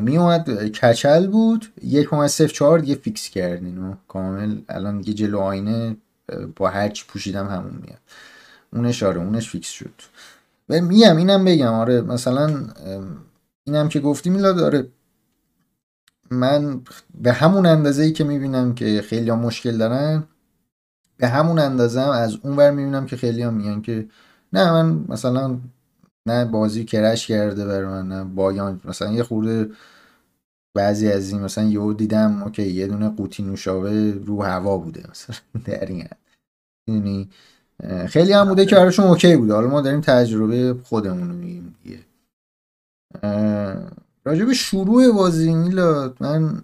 می 0.00 0.18
اومد 0.18 0.64
کچل 0.68 1.26
بود 1.26 1.72
یک 1.82 2.14
ممیز 2.14 2.30
صفر 2.30 2.52
چهار 2.52 2.78
دیگه 2.78 2.94
fix 2.94 3.28
کردن 3.28 3.78
و 3.78 3.94
کامل 4.08 4.58
الان 4.68 5.00
دیگه 5.00 5.12
جلو 5.12 5.38
آینه 5.38 5.96
با 6.56 6.68
هرچی 6.68 7.04
پوشیدم 7.08 7.48
همون 7.48 7.74
میاد. 7.82 8.00
اونش 8.72 9.02
آره 9.02 9.20
اونش 9.20 9.50
fix 9.50 9.68
شد. 9.68 9.94
و 10.68 10.80
میم 10.80 11.16
اینم 11.16 11.44
بگم 11.44 11.72
آره 11.72 12.00
مثلا 12.00 12.64
اینم 13.64 13.88
که 13.88 14.00
گفتی 14.00 14.30
میلاد 14.30 14.56
داره 14.56 14.86
من 16.30 16.80
به 17.20 17.32
همون 17.32 17.66
اندازه 17.66 18.02
ای 18.02 18.12
که 18.12 18.24
می‌بینم 18.24 18.74
که 18.74 19.02
خیلی 19.02 19.30
مشکل 19.30 19.78
دارن 19.78 20.24
به 21.20 21.28
همون 21.28 21.58
اندازه 21.58 22.00
هم 22.00 22.10
از 22.10 22.38
اون 22.42 22.56
ور 22.56 22.70
می‌بینم 22.70 23.06
که 23.06 23.16
خیلی 23.16 23.42
ها 23.42 23.50
میگن 23.50 23.80
که 23.82 24.08
نه 24.52 24.72
من 24.72 25.04
مثلا 25.08 25.58
نه 26.26 26.44
بازی 26.44 26.84
کرش 26.84 27.26
کرده 27.26 27.66
بر 27.66 27.84
من 27.84 28.08
نه 28.08 28.24
بایان. 28.24 28.80
مثلا 28.84 29.12
یه 29.12 29.22
خورده 29.22 29.70
بعضی 30.74 31.12
از 31.12 31.30
این 31.30 31.42
مثلا 31.42 31.64
یهو 31.64 31.92
دیدم 31.92 32.42
اوکی 32.42 32.62
یه 32.72 32.86
دونه 32.86 33.08
قوطی 33.08 33.42
نوشابه 33.42 34.12
رو 34.12 34.42
هوا 34.42 34.78
بوده 34.78 35.04
مثلا 35.10 35.36
در 35.66 35.86
این 35.86 36.08
یعنی 36.88 37.30
خیلی 38.08 38.32
هم 38.32 38.48
بوده 38.48 38.66
که 38.66 38.76
براشون 38.76 39.06
اوکی 39.06 39.36
بوده. 39.36 39.54
حالا 39.54 39.68
ما 39.68 39.80
داریم 39.80 40.00
تجربه 40.00 40.76
خودمون 40.84 41.28
رو 41.30 41.34
میگیم 41.36 41.74
دیگه 41.84 42.00
راجب 44.24 44.52
شروع 44.52 45.12
بازی 45.12 45.54
میلاد 45.54 46.16
من 46.20 46.62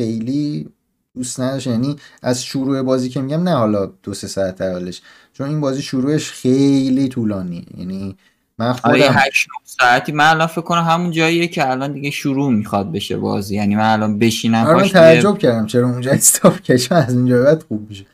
خیلی 0.00 0.70
دوست 1.14 1.40
نداشت. 1.40 1.66
یعنی 1.66 1.96
از 2.22 2.44
شروع 2.44 2.82
بازی 2.82 3.08
که 3.08 3.20
میگم 3.20 3.42
نه 3.42 3.54
حالا 3.54 3.86
دو 4.02 4.14
سه 4.14 4.26
ساعت 4.26 4.60
اولش. 4.60 5.02
چون 5.32 5.48
این 5.48 5.60
بازی 5.60 5.82
شروعش 5.82 6.30
خیلی 6.30 7.08
طولانی 7.08 7.66
یعنی 7.78 8.16
من 8.58 8.72
خودم 8.72 8.94
آره 8.94 9.10
8 9.10 9.48
ساعتی. 9.64 10.12
من 10.12 10.24
الان 10.24 10.46
فکر 10.46 10.60
کنم 10.60 10.82
همون 10.82 11.10
جاییه 11.10 11.48
که 11.48 11.70
الان 11.70 11.92
دیگه 11.92 12.10
شروع 12.10 12.52
می‌خواد 12.52 12.92
بشه 12.92 13.16
بازی. 13.16 13.54
یعنی 13.54 13.76
من 13.76 13.92
الان 13.92 14.18
بشینم 14.18 14.66
آره 14.66 14.82
من 14.82 14.88
تعجب 14.88 15.38
کردم 15.38 15.66
چرا 15.66 15.88
اونجا 15.88 16.10
استاپ 16.10 16.60
کشم 16.60 16.94
از 16.94 17.14
اونجا 17.14 17.42
بعد 17.42 17.62
خوب 17.68 17.88
میشه. 17.88 18.06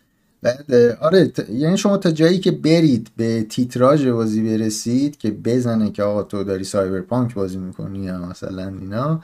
بعد 0.42 0.72
آره 1.00 1.32
یعنی 1.52 1.76
شما 1.76 1.96
تا 1.96 2.10
جایی 2.10 2.38
که 2.38 2.50
برید 2.50 3.10
به 3.16 3.42
تیتراژ 3.42 4.06
بازی 4.06 4.42
برسید 4.42 5.16
که 5.16 5.30
بزنه 5.30 5.90
که 5.90 6.02
آقا 6.02 6.22
تو 6.22 6.44
داری 6.44 6.64
سایبرپانک 6.64 7.34
بازی 7.34 7.58
می‌کنی 7.58 7.98
یا 7.98 8.18
مثلا 8.18 8.72
اینا 8.80 9.22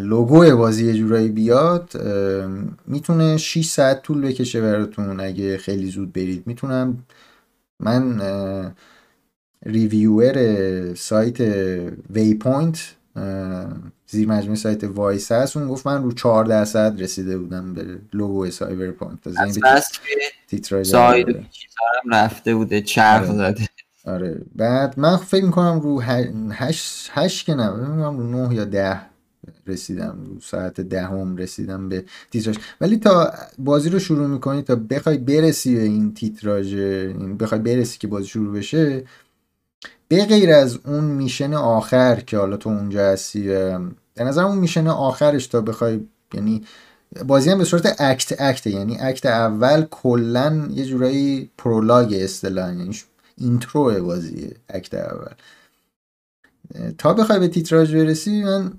لوگو 0.00 0.56
بازی 0.56 0.86
یه 0.86 0.94
جورایی 0.94 1.28
بیاد 1.28 1.92
می‌تونه 2.86 3.36
6 3.36 3.66
ساعت 3.66 4.02
طول 4.02 4.20
بکشه 4.20 4.60
براتون. 4.60 5.20
اگه 5.20 5.58
خیلی 5.58 5.90
زود 5.90 6.12
برید 6.12 6.46
می‌تونم. 6.46 7.04
من 7.80 8.22
ریویور 9.66 10.94
سایت 10.94 11.40
وی 12.10 12.34
پوینت 12.34 12.94
زیر 14.06 14.28
مجموعه 14.28 14.56
سایت 14.56 14.84
وایس 14.84 15.32
هست. 15.32 15.56
اون 15.56 15.68
گفت 15.68 15.86
من 15.86 16.02
رو 16.02 16.12
4 16.12 16.44
درصد 16.44 16.94
رسیده 16.98 17.38
بودم 17.38 17.74
به 17.74 17.98
لوگو 18.12 18.50
سایبر 18.50 18.90
پانک 18.90 19.18
از 19.36 19.58
که 20.48 20.82
ساید 20.82 21.28
هم 22.04 22.14
رفته 22.14 22.54
بوده 22.54 22.80
چرخ 22.80 23.30
آره. 23.30 23.52
زده. 23.52 23.68
آره. 24.04 24.40
بعد 24.56 24.98
من 24.98 25.16
فکر 25.16 25.44
می‌کنم 25.44 25.80
رو 25.80 26.00
8 26.00 27.10
8 27.12 27.46
که 27.46 27.54
نه 27.54 27.66
رو 27.66 28.22
9 28.22 28.54
یا 28.54 28.64
10 28.64 29.00
رسیدم 29.66 30.18
ساعت 30.42 30.80
دهم 30.80 31.36
رسیدم 31.36 31.88
به 31.88 32.04
تیتراژ. 32.30 32.56
ولی 32.80 32.96
تا 32.96 33.32
بازی 33.58 33.90
رو 33.90 33.98
شروع 33.98 34.26
می‌کنی 34.26 34.62
تا 34.62 34.76
بخوای 34.76 35.18
برسی 35.18 35.74
به 35.74 35.82
این 35.82 36.14
تیتراژ 36.14 36.74
بخوای 37.40 37.60
برسی 37.60 37.98
که 37.98 38.06
بازی 38.06 38.26
شروع 38.26 38.58
بشه 38.58 39.04
به 40.08 40.24
غیر 40.24 40.52
از 40.52 40.78
اون 40.84 41.04
mission 41.04 41.54
آخر 41.54 42.20
که 42.20 42.38
حالا 42.38 42.56
تو 42.56 42.70
اونجا 42.70 43.00
هستی 43.12 43.42
به 44.14 44.24
نظر 44.24 44.42
اون 44.42 44.58
mission 44.58 44.86
آخرش 44.86 45.46
تا 45.46 45.60
بخوای 45.60 46.00
یعنی 46.34 46.64
بازی 47.26 47.50
هم 47.50 47.58
به 47.58 47.64
صورت 47.64 48.00
act 48.00 48.40
act 48.40 48.66
یعنی 48.66 48.98
act 49.00 49.26
اول 49.26 49.86
کلا 49.90 50.68
یه 50.70 50.84
جورایی 50.84 51.50
prologue 51.58 52.14
اصطلاح 52.14 52.68
یعنی 52.68 53.00
intro 53.38 54.04
بازیه 54.04 54.56
act 54.68 54.94
اول. 54.94 55.32
تا 56.98 57.14
بخوای 57.14 57.38
به 57.38 57.48
تیتراژ 57.48 57.94
برسی 57.94 58.42
من 58.44 58.72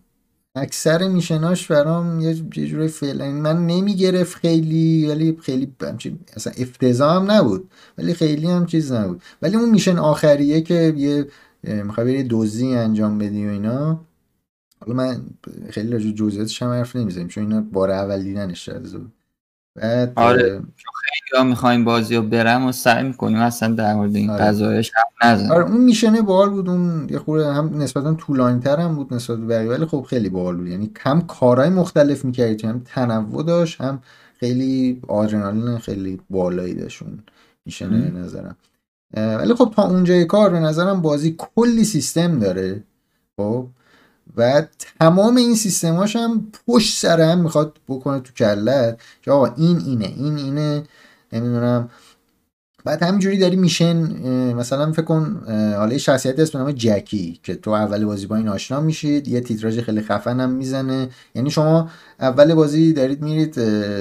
اکثر 0.58 1.08
میشناش 1.08 1.72
برام 1.72 2.20
یه 2.20 2.34
جوری 2.34 2.88
فعلا 2.88 3.32
من 3.32 3.66
نمی‌گرفت 3.68 4.36
خیلی 4.36 5.08
ولی 5.08 5.38
خیلی 5.42 5.74
اصلا 6.36 6.54
افتضاح 6.58 7.24
نبود. 7.24 7.70
ولی 7.98 8.14
خیلی 8.14 8.48
هم 8.48 8.66
چیز 8.66 8.92
نبود. 8.92 9.22
ولی 9.42 9.56
اون 9.56 9.70
میشن 9.70 9.98
آخریه 9.98 10.62
که 10.62 10.94
یه 10.98 11.28
می‌خوای 11.64 12.08
بری 12.08 12.24
دوزی 12.24 12.74
انجام 12.74 13.18
بدی 13.18 13.46
و 13.48 13.50
اینا. 13.50 14.06
حالا 14.80 14.94
من 14.94 15.26
خیلی 15.70 15.92
راجع 15.92 16.12
جزئیاتش 16.12 16.62
هم 16.62 16.70
حرف 16.70 16.96
نمی‌زنیم 16.96 17.28
چون 17.28 17.44
اینا 17.44 17.62
بار 17.62 17.92
اول 17.92 18.24
دیدنش 18.24 18.70
بود 18.70 19.12
بعد 19.78 20.14
آره. 20.16 20.62
خیلی 21.32 21.44
می‌خوایم 21.50 21.86
بازی 21.86 22.16
رو 22.16 22.22
برم 22.22 22.66
و 22.66 22.72
سعی 22.72 23.04
می‌کنیم 23.04 23.38
اصلا 23.38 23.74
در 23.74 23.94
مورد 23.94 24.16
این 24.16 24.30
آره. 24.30 24.44
قضایش 24.44 24.92
هم 24.96 25.30
نزن 25.30 25.52
آره 25.52 25.64
اون 25.64 25.82
میشنه 25.82 26.22
بال 26.22 26.50
بود 26.50 26.70
اون 26.70 27.08
یه 27.10 27.20
خورده 27.20 27.54
هم 27.54 27.82
نسبتا 27.82 28.14
طولانی 28.14 28.60
تر 28.60 28.80
هم 28.80 28.96
بود 28.96 29.14
نسبت 29.14 29.38
به 29.38 29.68
ولی 29.68 29.86
خب 29.86 30.06
خیلی 30.10 30.30
بال 30.30 30.56
بود. 30.56 30.68
یعنی 30.68 30.92
هم 31.00 31.22
کارهای 31.22 31.70
مختلف 31.70 32.26
می‌کردی 32.26 32.68
هم 32.68 32.82
تنوع 32.86 33.44
داشت 33.44 33.82
هم 33.82 34.00
خیلی 34.40 35.02
آدرنالین 35.08 35.78
خیلی 35.78 36.20
بالایی 36.30 36.74
داشت 36.74 37.04
اون 37.04 37.20
میشنه 37.66 38.12
نظرم. 38.12 38.56
ولی 39.14 39.54
خب 39.54 39.74
تا 39.76 39.84
اونجای 39.84 40.26
کار 40.26 40.50
به 40.50 40.60
نظرم 40.60 41.02
بازی 41.02 41.36
کلی 41.38 41.84
سیستم 41.84 42.40
داره. 42.40 42.84
خب 43.38 43.68
و 44.38 44.64
تمام 45.00 45.36
این 45.36 45.56
سیستماش 45.56 46.16
هم 46.16 46.48
پشت 46.68 47.00
سر 47.00 47.22
هم 47.22 47.40
می‌خواد 47.40 47.78
بکنه 47.88 48.20
تو 48.20 48.34
کلت. 48.34 49.00
که 49.22 49.32
آقا 49.32 49.54
این 49.58 49.78
اینه 49.86 50.06
این 50.06 50.38
اینه 50.38 50.84
نمی‌دونم. 51.34 51.90
بعد 52.86 53.04
همینجوری 53.04 53.38
داری 53.38 53.56
میشن 53.56 53.98
مثلا 54.54 54.92
فکر 54.92 55.02
کن 55.02 55.44
حالا 55.78 55.98
شخصیت 55.98 56.40
اسم 56.40 56.58
نام 56.58 56.72
جکی 56.72 57.40
که 57.44 57.56
تو 57.56 57.72
اول 57.72 58.06
بازی 58.06 58.26
با 58.26 58.36
این 58.36 58.48
آشنا 58.48 58.82
میشید 58.82 59.28
یه 59.28 59.42
تیتراژ 59.42 59.80
خیلی 59.80 60.02
خفن 60.02 60.40
هم 60.40 60.50
می‌زنه. 60.50 61.10
یعنی 61.36 61.52
شما 61.52 61.90
اول 62.20 62.54
بازی 62.54 62.94
دارید 62.94 63.22
میرید 63.22 63.54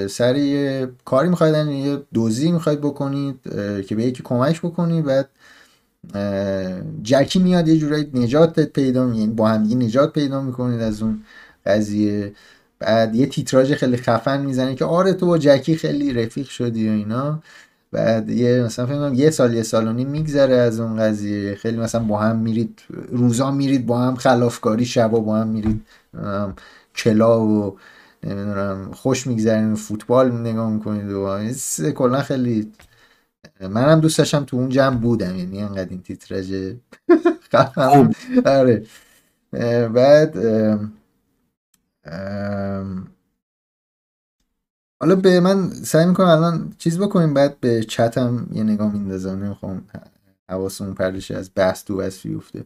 سر 0.07 0.35
یه 0.35 0.89
کاری 1.05 1.29
می‌خواید 1.29 1.67
یه 1.67 2.01
دوزی 2.13 2.51
می‌خواید 2.51 2.81
بکنید 2.81 3.39
که 3.87 3.95
به 3.95 4.03
یکی 4.03 4.23
کمک 4.23 4.61
بکنید 4.61 5.05
بعد 5.05 5.29
جکی 7.03 7.39
میاد 7.39 7.67
یه 7.67 7.77
جورایی 7.77 8.11
نجات 8.13 8.59
پیدا 8.59 9.05
یعنی 9.05 9.27
با 9.27 9.47
هم 9.47 9.61
نجات 9.61 10.13
پیدا 10.13 10.41
می‌کنید 10.41 10.81
از 10.81 11.01
اون 11.01 11.23
قضیه. 11.65 12.33
بعد 12.79 13.15
یه 13.15 13.25
تیتراژ 13.25 13.73
خیلی 13.73 13.97
خفن 13.97 14.45
می‌زنه 14.45 14.75
که 14.75 14.85
آره 14.85 15.13
تو 15.13 15.25
با 15.25 15.37
جکی 15.37 15.75
خیلی 15.75 16.13
رفیق 16.13 16.47
شدی 16.49 16.89
و 16.89 16.91
اینا. 16.91 17.41
بعد 17.91 18.29
یه 18.29 18.63
مثلا 18.63 18.85
فکر 18.85 19.13
یه 19.13 19.29
سال 19.29 19.53
یه 19.53 19.63
سال 19.63 19.87
و 19.87 19.93
نیم 19.93 20.07
میگذره 20.09 20.55
از 20.55 20.79
اون 20.79 20.97
قضیه. 20.99 21.55
خیلی 21.55 21.77
مثلا 21.77 22.03
با 22.03 22.19
هم 22.19 22.35
میرید 22.39 22.81
روزا 23.11 23.51
میرید 23.51 23.85
با 23.85 23.99
هم 23.99 24.15
خلافکاری 24.15 24.85
شبا 24.85 25.19
با 25.19 25.37
هم 25.37 25.47
میرید 25.47 25.81
کلا 26.95 27.47
و 27.47 27.77
نمی‌دونم 28.23 28.91
خوش 28.93 29.27
میگذرین 29.27 29.75
فوتبال 29.75 30.31
نگاه 30.31 30.69
می‌کنید 30.71 31.11
و 31.11 31.39
کلا 31.91 32.21
خیلی 32.21 32.71
منم 33.61 33.99
دوست 33.99 34.17
داشتم 34.17 34.43
تو 34.43 34.57
اون 34.57 34.69
جمع 34.69 34.97
بودم 34.97 35.35
یعنی 35.35 35.61
انقدر 35.61 35.89
این 35.89 36.01
تیتراژ 36.01 36.73
خب. 37.75 38.13
آره. 38.45 38.85
بعد 39.87 40.37
حالا 45.01 45.15
به 45.15 45.39
من 45.39 45.69
سعی 45.69 46.05
می‌کنم 46.05 46.27
الان 46.27 46.73
چیز 46.77 46.99
بکنیم 46.99 47.33
بعد 47.33 47.59
به 47.59 47.83
چتم 47.83 48.47
یه 48.51 48.63
نگاه 48.63 48.93
میندازم 48.93 49.43
نمی‌خوام 49.43 49.81
حواسمون 50.49 50.93
پردشه 50.93 51.35
از 51.35 51.51
بحث 51.55 51.83
تو 51.83 51.95
بس 51.97 52.21
بیفته. 52.21 52.65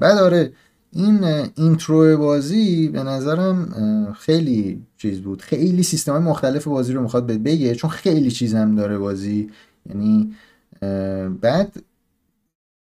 بعد 0.00 0.18
آره 0.18 0.52
این 0.92 1.24
اینترو 1.54 2.16
بازی 2.16 2.88
به 2.88 3.02
نظرم 3.02 3.72
خیلی 4.18 4.86
چیز 4.96 5.20
بود. 5.20 5.42
خیلی 5.42 5.82
سیستم 5.82 6.12
های 6.12 6.22
مختلف 6.22 6.64
بازی 6.68 6.92
رو 6.92 7.02
می‌خواد 7.02 7.26
بگه 7.26 7.74
چون 7.74 7.90
خیلی 7.90 8.30
چیز 8.30 8.54
هم 8.54 8.74
داره 8.76 8.98
بازی. 8.98 9.50
یعنی 9.86 10.34
بعد 11.40 11.76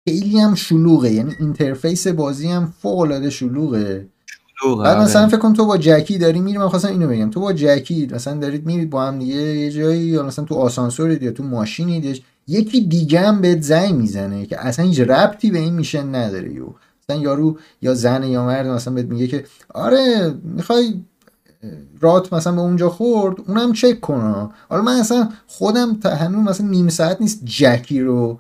خیلی 0.09 0.39
هم 0.39 0.55
شلوغه. 0.55 1.11
یعنی 1.11 1.35
اینترفیس 1.39 2.07
بازی 2.07 2.47
هم 2.47 2.73
فوق 2.81 2.99
العاده 2.99 3.29
شلوغه 3.29 4.07
بعد 4.83 4.97
مثلا 4.97 5.21
آره. 5.21 5.31
فکر 5.31 5.39
کن 5.39 5.53
تو 5.53 5.65
با 5.65 5.77
جکی 5.77 6.17
داری 6.17 6.39
میری 6.39 6.57
من 6.57 6.69
خواستم 6.69 6.87
اینو 6.87 7.07
بگم. 7.07 7.29
تو 7.29 7.39
با 7.39 7.53
جکی 7.53 8.09
مثلا 8.11 8.39
دارید 8.39 8.65
میرید 8.65 8.89
با 8.89 9.05
هم 9.05 9.19
دیگه 9.19 9.35
یه 9.35 9.71
جایی 9.71 10.01
یا 10.01 10.23
مثلا 10.23 10.45
تو 10.45 10.55
آسانسورید 10.55 11.23
یا 11.23 11.31
تو 11.31 11.43
ماشینید 11.43 12.23
یکی 12.47 12.81
دیگه 12.81 13.19
هم 13.19 13.41
بهت 13.41 13.61
زنگ 13.61 13.95
می‌زنه 13.95 14.45
که 14.45 14.65
اصلا 14.65 14.85
هیچ 14.85 14.99
ربطی 14.99 15.51
به 15.51 15.59
این 15.59 15.73
میشن 15.73 16.15
نداره. 16.15 16.53
یو 16.53 16.73
مثلا 17.03 17.21
یارو 17.21 17.57
یا 17.81 17.93
زن 17.93 18.23
یا 18.23 18.45
مرد 18.45 18.67
مثلا 18.67 18.93
بهت 18.93 19.05
میگه 19.05 19.27
که 19.27 19.45
آره 19.73 20.33
می‌خوای 20.43 20.93
رات 22.01 22.33
مثلا 22.33 22.53
به 22.53 22.61
اونجا 22.61 22.89
خورد 22.89 23.35
اونم 23.47 23.73
چک 23.73 23.99
کنه 23.99 24.49
حالا 24.69 24.81
من 24.81 24.93
اصلا 24.93 25.29
خودم 25.47 25.99
تا 25.99 26.09
هنوز 26.09 26.43
مثلا 26.47 26.67
نیم 26.67 26.89
ساعت 26.89 27.21
نیست 27.21 27.41
جکی 27.45 28.01
رو. 28.01 28.39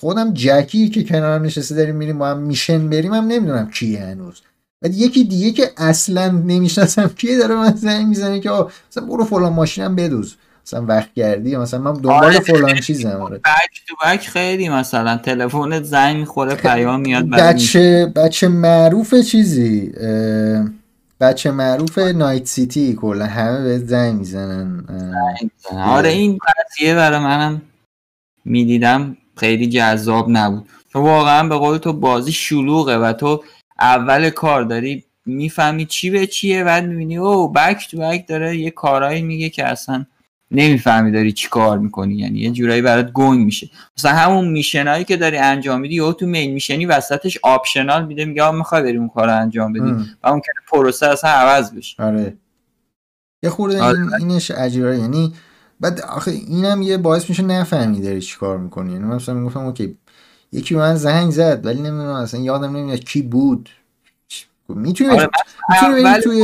خودم 0.00 0.34
جکی 0.34 0.88
که 0.88 1.04
کنارم 1.04 1.42
نشسته 1.42 1.74
داریم 1.74 1.96
میریم 1.96 2.18
با 2.18 2.28
هم 2.28 2.38
میشن 2.38 2.88
بریم 2.88 3.14
هم 3.14 3.24
نمی‌دونم 3.24 3.70
کیه 3.70 4.00
هنوز. 4.00 4.40
بعد 4.82 4.94
یکی 4.94 5.24
دیگه 5.24 5.50
که 5.50 5.70
اصلا 5.76 6.28
نمی‌شناسم 6.28 7.08
کیه 7.08 7.38
داره 7.38 7.54
من 7.54 7.74
زنگ 7.76 8.06
می‌زنه 8.06 8.40
که 8.40 8.50
مثلا 8.90 9.04
برو 9.06 9.24
فلان 9.24 9.52
ماشینم 9.52 9.96
بدوز. 9.96 10.36
مثلا 10.66 10.86
وقت 10.86 11.14
گردی 11.14 11.56
مثلا 11.56 11.80
من 11.80 11.92
دنبال 11.92 12.24
آره 12.24 12.40
فلان 12.40 12.80
چیزم 12.80 13.08
آره. 13.08 13.38
بک 13.38 13.82
تو 13.88 13.94
بک 14.04 14.28
خیلی 14.28 14.68
مثلا 14.68 15.16
تلفنت 15.16 15.82
زنگ 15.82 16.16
می‌خوره 16.16 16.54
پیام 16.54 17.00
میاد 17.00 17.30
بچه 17.30 18.12
بچه 18.16 18.48
معروف 18.48 19.14
چیزی 19.14 19.92
بچه 21.22 21.50
معروف 21.50 21.98
نایت 21.98 22.46
سیتی 22.46 22.94
کلا 22.94 23.26
همه 23.26 23.62
به 23.64 23.78
زنگ 23.78 24.18
می‌زنن. 24.18 24.86
آره 25.72 26.08
این 26.08 26.38
قضیه 26.38 26.94
برای 26.94 27.18
منم 27.18 27.62
می‌دیدم 28.44 29.16
خیلی 29.36 29.66
جذاب 29.66 30.26
نبود. 30.28 30.68
تو 30.92 31.00
واقعا 31.00 31.48
به 31.48 31.56
قول 31.56 31.78
تو 31.78 31.92
بازی 31.92 32.32
شلوغه 32.32 32.96
و 32.96 33.12
تو 33.12 33.44
اول 33.80 34.30
کار 34.30 34.62
داری 34.62 35.04
می‌فهمی 35.26 35.86
چی 35.86 36.10
به 36.10 36.26
چیه 36.26 36.64
بعد 36.64 36.84
می‌بینی 36.84 37.16
او 37.16 37.52
بک 37.52 37.88
تو 37.90 37.98
بک 37.98 38.28
داره 38.28 38.56
یه 38.56 38.70
کارایی 38.70 39.22
میگه 39.22 39.50
که 39.50 39.66
اصلا 39.66 40.06
نمی‌فهمی 40.52 41.12
داری 41.12 41.32
چی 41.32 41.48
کار 41.48 41.78
می‌کنی. 41.78 42.14
یعنی 42.14 42.38
یه 42.38 42.50
جورایی 42.50 42.82
برات 42.82 43.12
گنگ 43.12 43.44
میشه. 43.44 43.70
مثلا 43.98 44.12
همون 44.12 44.48
mission 44.48 44.92
ایی 44.92 45.04
که 45.04 45.16
داری 45.16 45.36
انجام 45.36 45.80
میدی 45.80 45.94
یا 45.94 46.12
تو 46.12 46.26
main 46.26 46.52
mission 46.52 46.82
ی 46.82 46.86
وسطش 46.86 47.38
optional 47.42 48.06
میده 48.06 48.24
میگه 48.24 48.50
می‌خوای 48.50 48.82
بریم 48.82 49.00
اون 49.00 49.08
کار 49.08 49.28
انجام 49.28 49.72
بدی؟ 49.72 49.90
و 50.22 50.28
اون 50.28 50.40
که 50.40 50.52
پروسه 50.68 51.06
اصلا 51.06 51.30
عوض 51.30 51.72
بشه. 51.72 52.02
آره. 52.02 52.36
یه 53.42 53.50
خورده 53.50 53.82
آره. 53.82 53.98
این 53.98 54.14
اینش 54.14 54.50
عجیبه. 54.50 54.98
یعنی 54.98 55.34
بعد 55.80 56.00
آخه 56.00 56.30
اینم 56.30 56.82
یه 56.82 56.96
باعث 56.96 57.28
میشه 57.28 57.42
نفهمی 57.42 58.00
داری 58.00 58.20
چی 58.20 58.38
کار 58.38 58.58
می‌کنی. 58.58 58.92
یعنی 58.92 59.04
مثلا 59.04 59.34
می‌گفتم 59.34 59.66
okay 59.66 59.96
یکی 60.52 60.74
من 60.74 60.94
زنگ 60.94 61.30
زد 61.30 61.66
ولی 61.66 61.78
نمی‌دونم 61.78 62.14
اصلا 62.14 62.40
یادم 62.40 62.76
نمیاد 62.76 63.00
کی 63.00 63.22
بود. 63.22 63.68
می‌تونی 64.68 65.10
آره 65.10 65.28
می‌تونی 65.68 66.20
توی 66.22 66.42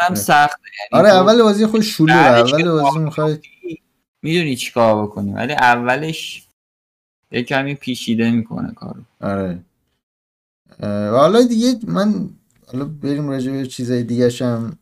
هم 0.00 0.14
سخته. 0.14 0.62
یعنی 0.92 1.06
آره 1.06 1.14
اول 1.14 1.42
بازی 1.42 1.66
خود 1.66 1.80
شلوغه 1.80 2.14
اول 2.14 2.70
بازی 2.70 2.98
می‌خوای 2.98 3.38
می‌دونی 4.22 4.56
چیکار 4.56 5.02
بکنی 5.02 5.32
ولی 5.32 5.52
اولش 5.52 6.46
یه 7.30 7.42
کمی 7.42 7.74
پیشیده 7.74 8.30
می‌کنه 8.30 8.72
کارو. 8.72 9.02
آره. 9.20 9.60
و 10.82 11.10
حالا 11.10 11.42
دیگه 11.42 11.78
من 11.86 12.30
حالا 12.72 12.84
بریم 12.84 13.28
راجع 13.28 13.52
به 13.52 13.66
چیزای 13.66 14.02
دیگه 14.02 14.30
هم 14.40 14.78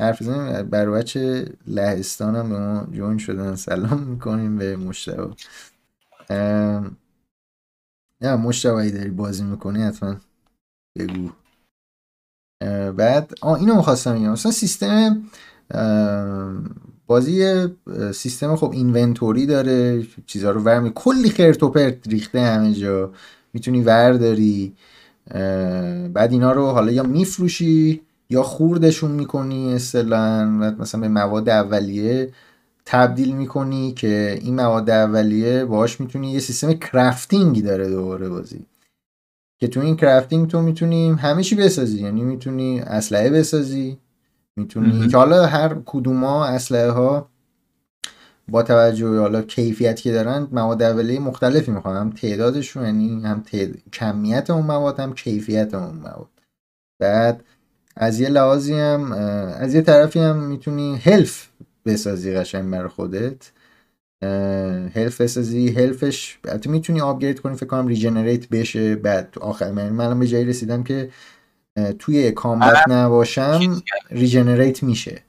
حرف 0.00 0.22
بزنیم. 0.22 0.62
بر 0.62 0.90
بچه 0.90 1.52
لهستان 1.66 2.36
هم 2.36 2.48
به 2.48 2.58
ما 2.58 2.86
جون 2.92 3.18
شدن. 3.18 3.54
سلام 3.56 4.02
می‌کنیم 4.02 4.58
به 4.58 4.76
مشتبه. 4.76 5.30
نه 8.20 8.36
مشتبه 8.36 8.90
داری 8.90 9.10
بازی 9.10 9.44
می‌کنی 9.44 9.82
حتما 9.82 10.16
بگو. 10.98 11.30
بعد 12.96 13.32
آه 13.40 13.58
اینو 13.58 13.74
می‌خواستم 13.74 14.14
بگم. 14.14 14.30
مثلا 14.30 14.52
سیستم 14.52 15.22
بازی 17.06 17.66
سیستم 18.14 18.56
خب 18.56 18.70
اینونتوری 18.70 19.46
داره 19.46 20.06
چیزها 20.26 20.50
رو 20.50 20.60
ور 20.60 20.88
کلی 20.88 21.30
خرت 21.30 21.62
و 21.62 21.68
پرت 21.68 22.08
ریخته 22.08 22.40
همه 22.40 22.74
جا. 22.74 23.10
می‌تونی 23.52 23.80
ورداری 23.82 24.72
بعد 26.14 26.32
اینا 26.32 26.52
رو 26.52 26.66
حالا 26.66 26.92
یا 26.92 27.02
میفروشی 27.02 28.00
یا 28.30 28.42
خوردشون 28.42 29.10
می‌کنی 29.10 29.74
اصطلاحا. 29.74 30.44
مثلا 30.78 31.00
به 31.00 31.08
مواد 31.08 31.48
اولیه 31.48 32.32
تبدیل 32.84 33.36
می‌کنی 33.36 33.92
که 33.92 34.38
این 34.42 34.54
مواد 34.54 34.90
اولیه 34.90 35.64
باهاش 35.64 36.00
می‌تونی 36.00 36.32
یه 36.32 36.40
سیستم 36.40 36.72
کرافتینگی 36.72 37.62
داره 37.62 37.90
دوباره 37.90 38.28
بازی. 38.28 38.60
که 39.58 39.68
تو 39.68 39.80
این 39.80 39.96
کرافتینگ 39.96 40.50
تو 40.50 40.62
می‌تونی 40.62 41.10
همه 41.10 41.42
چی 41.42 41.54
بسازی. 41.54 42.02
یعنی 42.02 42.24
می‌تونی 42.24 42.80
اسلحه 42.80 43.30
بسازی 43.30 43.98
می‌تونی 44.56 45.08
که 45.08 45.16
حالا 45.16 45.46
هر 45.46 45.76
کدوم 45.86 46.24
ها 46.24 46.46
اسلحه 46.46 46.90
ها 46.90 47.28
با 48.48 48.62
توجه 48.62 49.10
به 49.10 49.18
حالا 49.18 49.42
کیفیت 49.42 50.00
که 50.00 50.12
دارن 50.12 50.48
مواد 50.52 50.82
اولیه 50.82 51.20
مختلفی 51.20 51.70
می‌خوان. 51.70 51.96
هم 51.96 52.10
تعدادشون 52.10 52.84
یعنی 52.84 53.22
هم 53.22 53.44
کمیت 53.92 54.50
اون 54.50 54.66
مواد 54.66 55.00
هم 55.00 55.14
کیفیت 55.14 55.74
اون 55.74 55.96
مواد. 55.96 56.28
بعد 56.98 57.44
از 57.96 58.20
یه 58.20 58.28
لحاظی 58.28 58.74
هم 58.74 59.12
از 59.12 59.74
یه 59.74 59.82
طرفی 59.82 60.18
هم 60.20 60.36
می‌تونی 60.36 60.96
health 60.96 61.48
بسازی 61.86 62.34
قشنگ 62.34 62.70
برای 62.70 62.88
خودت. 62.88 63.50
health 64.94 65.20
بسازی 65.20 65.68
health 65.68 66.21
ش 66.21 66.38
البته 66.44 66.70
می‌تونی 66.70 67.00
upgrade 67.00 67.40
کنی 67.40 67.56
فکر 67.56 67.66
کنم 67.66 67.86
regenerate 67.86 68.48
بشه 68.48 68.96
بعد 68.96 69.30
تو 69.30 69.40
آخر 69.40 69.72
من 69.72 69.88
من 69.88 70.18
به 70.18 70.26
جایی 70.26 70.44
رسیدم 70.44 70.82
که 70.84 71.10
توی 71.98 72.30
کامبت 72.30 72.68
آره. 72.68 72.92
نباشم 72.92 73.82
ریجنریت 74.10 74.82
میشه 74.82 75.22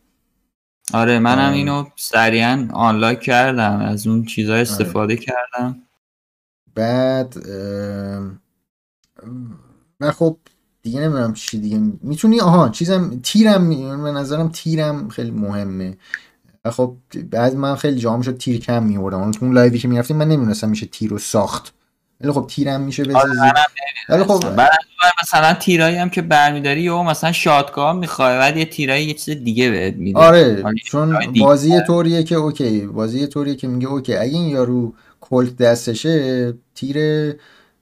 آره 0.93 1.19
منم 1.19 1.53
اینو 1.53 1.85
سریعا 1.95 2.67
آنلاک 2.73 3.21
کردم 3.21 3.79
از 3.79 4.07
اون 4.07 4.25
چیزا 4.25 4.51
آره. 4.51 4.61
استفاده 4.61 5.13
آره. 5.13 5.25
کردم 5.25 5.81
بعد 6.75 7.37
و 9.99 10.11
خب 10.11 10.37
دیگه 10.81 10.99
نمی‌دونم 10.99 11.33
چی 11.33 11.59
دیگه 11.59 11.79
می‌تونی 12.01 12.41
آها 12.41 12.69
چیزم 12.69 13.19
تیرم 13.23 13.69
به 14.03 14.11
نظرم 14.11 14.49
تیرم 14.49 15.09
خیلی 15.09 15.31
مهمه 15.31 15.97
خب 16.71 16.95
بعد 17.31 17.55
من 17.55 17.75
خیلی 17.75 17.99
جام 17.99 18.21
شد 18.21 18.37
تیر 18.37 18.59
کم 18.59 18.83
میوردم 18.83 19.19
اون 19.21 19.33
اون 19.41 19.53
لایوی 19.53 19.79
که 19.79 19.87
می‌رفتیم 19.87 20.17
من 20.17 20.27
نمی‌دونستم 20.27 20.69
میشه 20.69 20.85
تیر 20.85 21.09
رو 21.09 21.17
ساخت. 21.17 21.73
ولی 22.21 22.31
خب 22.31 22.45
تیرم 22.47 22.81
میشه 22.81 23.03
آره، 23.03 23.29
بزنی 23.31 23.51
ولی 24.09 24.23
خب 24.23 24.43
مثلا 25.23 25.53
تیرایی 25.53 25.95
هم 25.95 26.09
که 26.09 26.21
برمیداری 26.21 26.81
یا 26.81 27.03
مثلا 27.03 27.31
شاتگاه 27.31 27.93
می‌خوای 27.93 28.37
بعد 28.37 28.57
یه 28.57 28.65
تیرایی 28.65 29.05
یه 29.05 29.13
چیز 29.13 29.43
دیگه 29.43 29.71
بهت 29.71 29.95
میده. 29.95 30.19
آره 30.19 30.63
چون 30.85 31.17
بازی 31.39 31.81
طوریه 31.87 32.23
که 32.23 32.35
اوکی. 32.35 32.81
بازی 32.81 33.27
طوریه 33.27 33.55
که 33.55 33.67
میگه 33.67 33.87
اوکی. 33.87 34.15
اگه 34.15 34.33
این 34.33 34.47
یارو 34.47 34.93
کلت 35.21 35.57
دستشه 35.57 36.53
تیر 36.75 36.97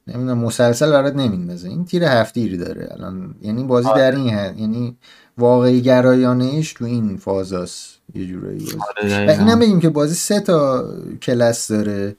نمی‌دونم 0.07 0.37
مسلسل 0.37 0.91
برات 0.91 1.15
نمیندازه. 1.15 1.69
این 1.69 1.85
تیر 1.85 2.03
هفتیری 2.03 2.57
داره. 2.57 2.89
الان 2.91 3.35
یعنی 3.41 3.63
بازی 3.63 3.87
آره. 3.87 4.01
در 4.01 4.17
این 4.17 4.29
هست 4.29 4.59
یعنی 4.59 4.97
واقعی 5.37 5.81
گرایانه 5.81 6.63
تو 6.63 6.85
این 6.85 7.17
فازاست 7.17 7.94
یه 8.15 8.25
جورایی 8.25 8.67
آره 8.97 9.27
و 9.27 9.29
اینم 9.29 9.59
بگیم 9.59 9.79
که 9.79 9.89
بازی 9.89 10.13
سه 10.13 10.39
تا 10.39 10.85
کلاس 11.21 11.67
داره 11.71 12.15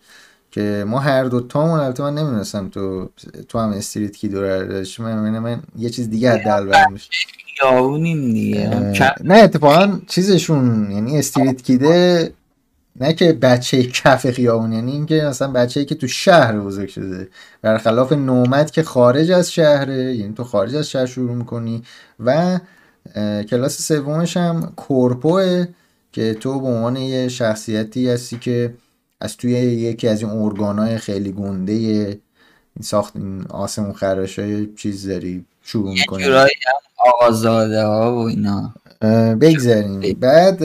که 0.51 0.85
ما 0.89 0.99
هر 0.99 1.25
دو 1.25 1.41
تامون 1.41 1.81
البته 1.81 2.03
من 2.03 2.15
نمی‌دونستم 2.15 2.69
تو 2.69 3.11
تو 3.49 3.59
هم 3.59 3.71
استریت 3.71 4.17
کی 4.17 4.29
دور 4.29 4.85
من, 4.99 5.39
من 5.39 5.63
یه 5.79 5.91
چیز 5.91 6.11
دیگه 6.11 6.31
حداقل 6.31 6.67
برمیشه 6.67 7.11
نه 9.25 9.35
اتفاقا 9.35 10.01
چیزشون 10.07 10.91
یعنی 10.91 11.19
استریت 11.19 11.63
کیده 11.63 12.33
نه 13.01 13.13
که 13.13 13.33
بچه 13.33 13.83
کف 13.83 14.31
خیابون 14.31 14.73
یعنی 14.73 14.93
اینکه 14.93 15.15
مثلا 15.15 15.49
بچه 15.53 15.85
که 15.85 15.95
تو 15.95 16.09
شهر 16.09 16.61
بزرگ 16.61 16.89
شده. 16.89 17.29
برخلاف 17.63 18.13
نومد 18.13 18.71
که 18.71 18.83
خارج 18.83 19.31
از 19.31 19.53
شهره 19.53 20.15
یعنی 20.15 20.35
تو 20.35 20.45
خارج 20.45 20.75
از 20.75 20.91
شهر 20.91 21.07
شروع 21.07 21.35
می‌کنی 21.35 21.83
و 22.21 22.61
کلاس 23.51 23.83
سومش 23.83 24.37
هم 24.37 24.73
کورپوه. 24.77 25.67
که 26.17 26.35
تو 26.35 26.61
به 26.61 26.67
عنوان 26.67 26.97
یه 26.97 27.29
شخصیتی 27.29 28.11
هستی 28.11 28.39
که 28.39 28.75
از 29.21 29.37
توی 29.37 29.53
یکی 29.53 30.09
از 30.09 30.23
این 30.23 30.31
ارگانهای 30.31 30.99
خیلی 30.99 31.33
گنده 31.33 31.73
این 31.73 32.83
ساخت 32.83 33.17
این 33.17 33.45
آسمون 33.51 33.93
خراش 33.93 34.39
های 34.39 34.75
چیز 34.75 35.09
داری 35.09 35.45
شروع 35.63 35.93
می‌کنی. 35.93 36.23
یه 36.23 36.29
جورایی 36.29 36.51
آقازاده 37.15 37.85
ها 37.85 38.15
و 38.15 38.19
اینا. 38.19 38.75
بگذاریم. 39.41 40.17
بعد 40.21 40.63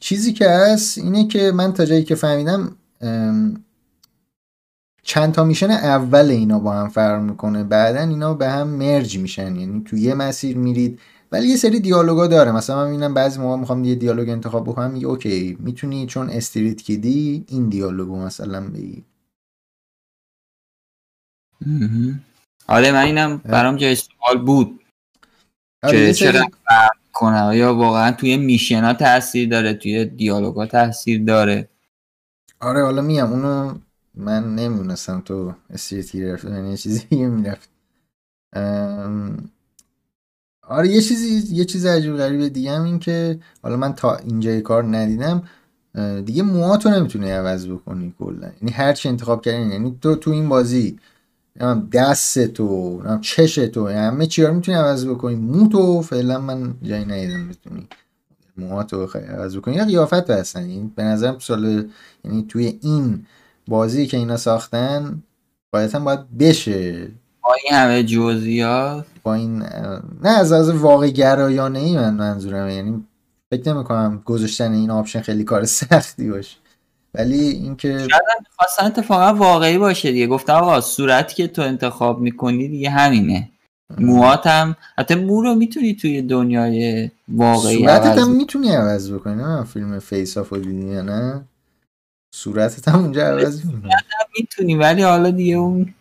چیزی 0.00 0.32
که 0.32 0.48
هست 0.48 0.98
اینه 0.98 1.28
که 1.28 1.52
من 1.52 1.72
تا 1.72 1.84
جایی 1.84 2.04
که 2.04 2.14
فهمیدم 2.14 2.76
چند 5.02 5.32
تا 5.32 5.44
میشن 5.44 5.70
اول 5.70 6.30
اینا 6.30 6.58
با 6.58 6.72
هم 6.72 6.88
فرق 6.88 7.22
می‌کنه. 7.22 7.64
بعدا 7.64 8.00
اینا 8.00 8.34
به 8.34 8.48
هم 8.48 8.68
مرج 8.68 9.18
میشن. 9.18 9.56
یعنی 9.56 9.82
تو 9.84 9.96
یه 9.96 10.14
مسیر 10.14 10.56
میرید 10.56 10.98
ولی 11.32 11.48
یه 11.48 11.56
سری 11.56 11.80
دیالوگا 11.80 12.26
داره. 12.26 12.52
مثلا 12.52 12.76
من 12.76 12.90
می‌بینم 12.90 13.14
بعضی 13.14 13.40
موقع 13.40 13.56
می‌خوام 13.56 13.84
یه 13.84 13.94
دیالوگ 13.94 14.28
انتخاب 14.28 14.64
بکنم 14.64 14.90
میگه 14.90 15.06
اوکی 15.06 15.56
می‌تونی 15.60 16.06
چون 16.06 16.30
استریت 16.30 16.82
کیدی 16.82 17.44
این 17.48 17.68
دیالوگو 17.68 18.16
مثلا 18.16 18.68
بگی. 18.68 19.04
آره 22.66 22.92
من 22.92 23.02
اینم 23.02 23.36
برام 23.36 23.76
جای 23.76 23.94
سوال 23.94 24.38
بود 24.46 24.80
آره، 25.82 26.06
که 26.06 26.12
چرا 26.12 26.44
کنه؟ 27.12 27.56
یا 27.56 27.74
واقعا 27.74 28.12
توی 28.12 28.36
میشن 28.36 28.84
ها 28.84 28.92
تاثیر 28.92 29.48
داره؟ 29.48 29.74
توی 29.74 30.04
دیالوگ 30.04 30.56
ها 30.56 30.66
تاثیر 30.66 31.24
داره؟ 31.24 31.68
آره 32.60 32.84
حالا 32.84 33.02
میام. 33.02 33.32
اونو 33.32 33.78
من 34.14 34.54
نمی‌دونستم 34.54 35.20
تو 35.20 35.54
استریت 35.70 36.12
گرفت 36.16 36.44
یعنی 36.44 36.76
چیزی 36.76 37.06
می‌رفت. 37.26 37.70
آره 40.70 40.88
یه 40.88 41.00
چیزی 41.00 41.54
یه 41.54 41.64
چیز 41.64 41.86
عجیب 41.86 42.16
غریبه 42.16 42.48
دیگه 42.48 42.72
هم 42.72 42.84
این 42.84 42.98
که 42.98 43.38
حالا 43.62 43.76
من 43.76 43.92
تا 43.92 44.16
اینجای 44.16 44.60
کار 44.60 44.96
ندیدم 44.96 45.42
دیگه 46.24 46.42
موهاتو 46.42 46.90
نمی‌تونی 46.90 47.30
عوض 47.30 47.66
بکنی 47.66 48.14
کلا. 48.18 48.50
یعنی 48.60 48.72
هر 48.72 48.92
چی 48.92 49.08
انتخاب 49.08 49.42
کردی 49.42 49.70
یعنی 49.70 49.98
تو 50.00 50.14
تو 50.14 50.30
این 50.30 50.48
بازی 50.48 50.98
دست 51.92 52.46
تو 52.46 53.02
چش 53.20 53.54
تو 53.54 53.88
همه 53.88 54.26
چی 54.26 54.42
رو 54.42 54.54
می‌تونی 54.54 54.78
عوض 54.78 55.06
بکنی. 55.06 55.34
مو 55.34 55.68
تو 55.68 56.02
فعلا 56.02 56.40
من 56.40 56.74
جایی 56.82 57.04
ندیدم 57.04 57.48
بتونی 57.48 57.88
موهاتو 58.56 59.06
عوض 59.06 59.56
بکنی. 59.56 59.74
یا 59.74 59.84
قیافت 59.84 60.30
هستن. 60.30 60.64
این 60.64 60.92
به 60.96 61.02
نظرم 61.02 61.38
سال 61.38 61.88
یعنی 62.24 62.46
توی 62.48 62.78
این 62.82 63.26
بازی 63.68 64.06
که 64.06 64.16
اینا 64.16 64.36
ساختن 64.36 65.22
هم 65.74 66.04
باید 66.04 66.38
بشه. 66.38 67.08
با 67.42 67.56
این 67.64 67.78
همه 67.78 68.02
جزئیات 68.02 69.06
با 69.22 69.34
این 69.34 69.62
نه 70.22 70.28
از 70.28 70.52
از 70.52 70.70
واقع 70.70 71.08
گرایانه 71.08 71.78
ای 71.78 71.96
من 71.96 72.14
منظورم 72.14 72.68
یعنی 72.68 73.04
فکر 73.54 73.72
نمی 73.72 73.84
کنم 73.84 74.22
گذاشتن 74.24 74.72
این 74.72 74.90
option 74.90 75.20
خیلی 75.20 75.44
کار 75.44 75.64
سختی 75.64 76.30
باشه. 76.30 76.56
ولی 77.14 77.40
اینکه 77.40 77.98
شاید 77.98 78.46
خواستن 78.56 78.84
اتفاقا 78.84 79.34
واقعی 79.34 79.78
باشه 79.78 80.12
دیگه. 80.12 80.26
گفتم 80.26 80.54
آقا 80.54 80.80
صورتی 80.80 81.34
که 81.34 81.48
تو 81.48 81.62
انتخاب 81.62 82.20
می‌کنی 82.20 82.68
دیگه 82.68 82.90
همینه. 82.90 83.50
موهات 83.98 84.46
هم 84.46 84.76
حتی 84.98 85.14
مو 85.14 85.42
رو 85.42 85.54
می‌تونی 85.54 85.94
توی 85.94 86.22
دنیای 86.22 87.10
واقعی 87.28 87.78
صورتت 87.78 88.18
هم 88.18 88.36
می‌تونی 88.36 88.68
عوض 88.68 89.12
بکنی 89.12 89.34
نه؟ 89.34 89.64
فیلم 89.64 89.98
Face/Off 89.98 90.52
دیدی 90.52 91.02
نه؟ 91.02 91.44
صورتت 92.34 92.88
هم 92.88 92.98
اونجا 92.98 93.26
عوض 93.26 93.62
می‌تونی 94.38 94.74
ولی 94.74 95.02
حالا 95.02 95.30
دیگه 95.30 95.54
اون 95.54 95.94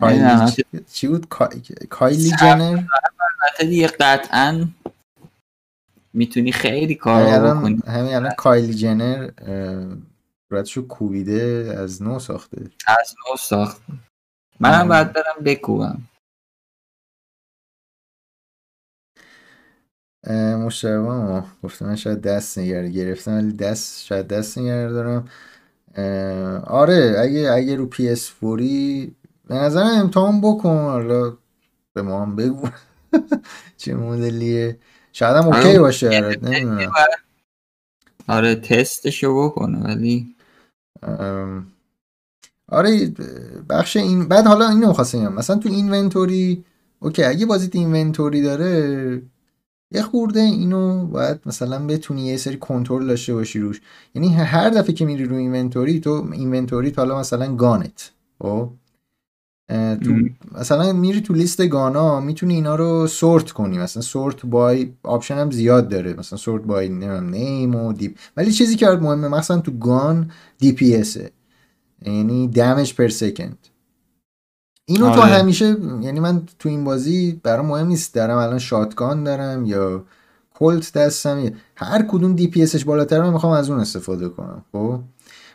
کایلی 0.00 0.52
چی 0.92 1.08
بود؟ 1.08 1.28
کایلی 1.90 2.30
جنر 2.40 2.82
دیگه 3.60 3.86
قطعا 3.86 4.68
می‌تونی 6.12 6.52
خیلی 6.52 6.94
کار 6.94 7.54
بکنی. 7.54 7.82
همین 7.86 8.14
الان 8.14 8.32
کایلی 8.38 8.74
جنر 8.74 9.30
صورتشو 10.48 10.86
کوبیده 10.88 11.74
از 11.78 12.02
نو 12.02 12.18
ساخته. 12.18 12.70
از 12.86 13.14
نو 13.28 13.36
ساخته 13.36 13.92
منم 14.60 14.88
باید 14.88 15.12
برم 15.12 15.44
بکوبم. 15.44 16.02
مشتبه 20.64 21.42
گفتم 21.62 21.86
من 21.86 21.96
شاید 21.96 22.20
دست 22.20 22.58
نگرد 22.58 22.86
گرفتم 22.86 23.32
ولی 23.32 23.52
دست 23.52 24.04
شاید 24.04 24.28
دست 24.28 24.58
نگرد 24.58 24.92
دارم. 24.92 25.28
آره 26.66 27.16
اگه 27.18 27.50
اگه 27.50 27.76
رو 27.76 27.86
PS4 27.86 28.30
ی 28.30 29.14
به 29.50 29.56
نظرم 29.56 29.86
امتحان 29.86 30.40
بکن. 30.40 30.76
حالا 30.76 31.36
به 31.94 32.02
ما 32.02 32.22
هم 32.22 32.36
بگو. 32.36 32.68
چه 33.76 33.94
مدلیه. 33.94 34.78
شاید 35.12 35.36
هم 35.36 35.46
okay 35.46 35.78
باشه. 35.78 36.06
آره 36.06 36.38
نمی‌دونم. 36.42 36.92
آره 38.28 38.54
تستشو 38.54 39.44
بکنه 39.44 39.78
ولی 39.78 40.34
آره 42.68 43.12
بخش 43.68 43.96
این 43.96 44.28
بعد 44.28 44.46
حالا 44.46 44.68
اینو 44.68 44.88
می‌خواستم 44.88 45.32
مثلا 45.32 45.56
تو 45.56 45.68
inventory 45.68 46.64
okay 47.00 47.24
اگه 47.24 47.46
بازیت 47.46 47.76
inventory 47.76 48.42
داره 48.42 49.22
یه 49.90 50.02
خورده 50.02 50.40
اینو 50.40 51.06
باید 51.06 51.40
مثلا 51.46 51.86
بتونی 51.86 52.26
یه 52.26 52.36
سری 52.36 52.56
کنترل 52.56 53.06
داشته 53.06 53.34
باشی 53.34 53.60
روش. 53.60 53.80
یعنی 54.14 54.34
هر 54.34 54.70
دفعه 54.70 54.92
که 54.92 55.04
میری 55.04 55.24
رو 55.24 55.36
inventory 55.36 56.00
تو 56.00 56.28
inventory 56.32 56.90
حالا 56.96 57.18
مثلا 57.18 57.56
gun 57.56 57.97
ت 57.97 58.10
خب؟ 58.42 58.70
تو 60.04 60.14
مثلا 60.58 60.92
میری 60.92 61.20
تو 61.20 61.34
لیست 61.34 61.68
gun 61.68 62.07
ا 62.07 62.20
می‌تونی 62.20 62.54
اینا 62.54 62.76
رو 62.76 63.06
sort 63.06 63.50
کنی. 63.50 63.78
مثلا 63.78 64.02
sort 64.02 64.46
by 64.46 64.92
option 65.02 65.34
هم 65.34 65.50
زیاد 65.50 65.88
داره. 65.88 66.14
مثلا 66.14 66.38
sort 66.38 66.62
by 66.62 66.88
name 66.88 67.74
و 67.74 67.92
دیپ. 67.92 68.18
ولی 68.36 68.52
چیزی 68.52 68.76
که 68.76 68.86
مهمه 68.86 69.28
مثلا 69.28 69.58
تو 69.58 69.72
gun 69.72 70.30
DPS 70.58 70.96
ه 70.96 71.30
یعنی 72.06 72.48
damage 72.48 72.94
per 72.94 73.08
second. 73.08 73.58
اینو 74.84 75.06
آره. 75.06 75.14
تو 75.14 75.20
همیشه 75.22 75.76
یعنی 76.02 76.20
من 76.20 76.42
تو 76.58 76.68
این 76.68 76.84
بازی 76.84 77.40
برام 77.42 77.66
مهم 77.66 77.86
نیست. 77.86 78.14
دارم 78.14 78.36
الان 78.36 78.58
shotgun 78.58 79.24
دارم 79.24 79.64
یا 79.64 80.04
کلت 80.54 80.92
دستم 80.92 81.52
هر 81.76 82.02
کدوم 82.02 82.34
DPS 82.34 82.62
ش 82.62 82.84
بالاتر 82.84 83.22
من 83.22 83.32
می‌خوام 83.32 83.52
از 83.52 83.70
اون 83.70 83.80
استفاده 83.80 84.28
کنم. 84.28 84.64
خب؟ 84.72 85.00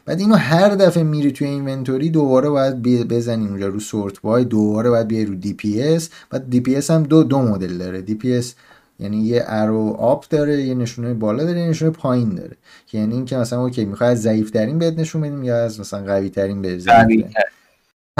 بعد 0.06 0.20
اینو 0.20 0.36
هر 0.36 0.70
دفعه 0.70 1.04
میری 1.04 1.32
توی 1.32 1.48
inventory 1.48 2.10
دوباره 2.10 2.50
باید 2.50 2.82
بزنی 2.82 3.48
اونجا 3.48 3.68
رو 3.68 3.80
sort 3.80 4.22
by 4.22 4.46
دوباره 4.46 4.90
باید 4.90 5.08
بیای 5.08 5.26
رو 5.26 5.36
DPS 5.36 6.10
بعد 6.30 6.50
DPS 6.50 6.92
هم 6.92 7.04
دو 7.04 7.24
دو 7.24 7.40
مدل 7.42 7.78
داره. 7.78 8.02
DPS 8.02 8.56
یعنی 9.00 9.18
یه 9.18 9.44
arrow 9.48 9.96
up 10.00 10.30
داره 10.30 10.62
یه 10.62 10.76
نشونه 10.76 11.14
بالا 11.14 11.44
داره 11.44 11.60
یه 11.60 11.70
نشونه 11.70 11.92
پایین 11.92 12.30
داره. 12.30 12.58
که 12.88 12.98
یعنی 12.98 13.14
اینکه 13.14 13.38
مثلا 13.38 13.62
okay 13.62 13.86
می‌خوای 13.86 14.10
از 14.10 14.22
ضعیف 14.22 14.52
ترین 14.52 14.80
بهت 14.80 15.00
نشون 15.00 15.22
بدیم 15.22 15.44
یا 15.44 15.64
از 15.64 15.80
مثلا 15.80 16.06
قوی 16.06 16.30
ترین 16.30 16.62
به 16.62 16.80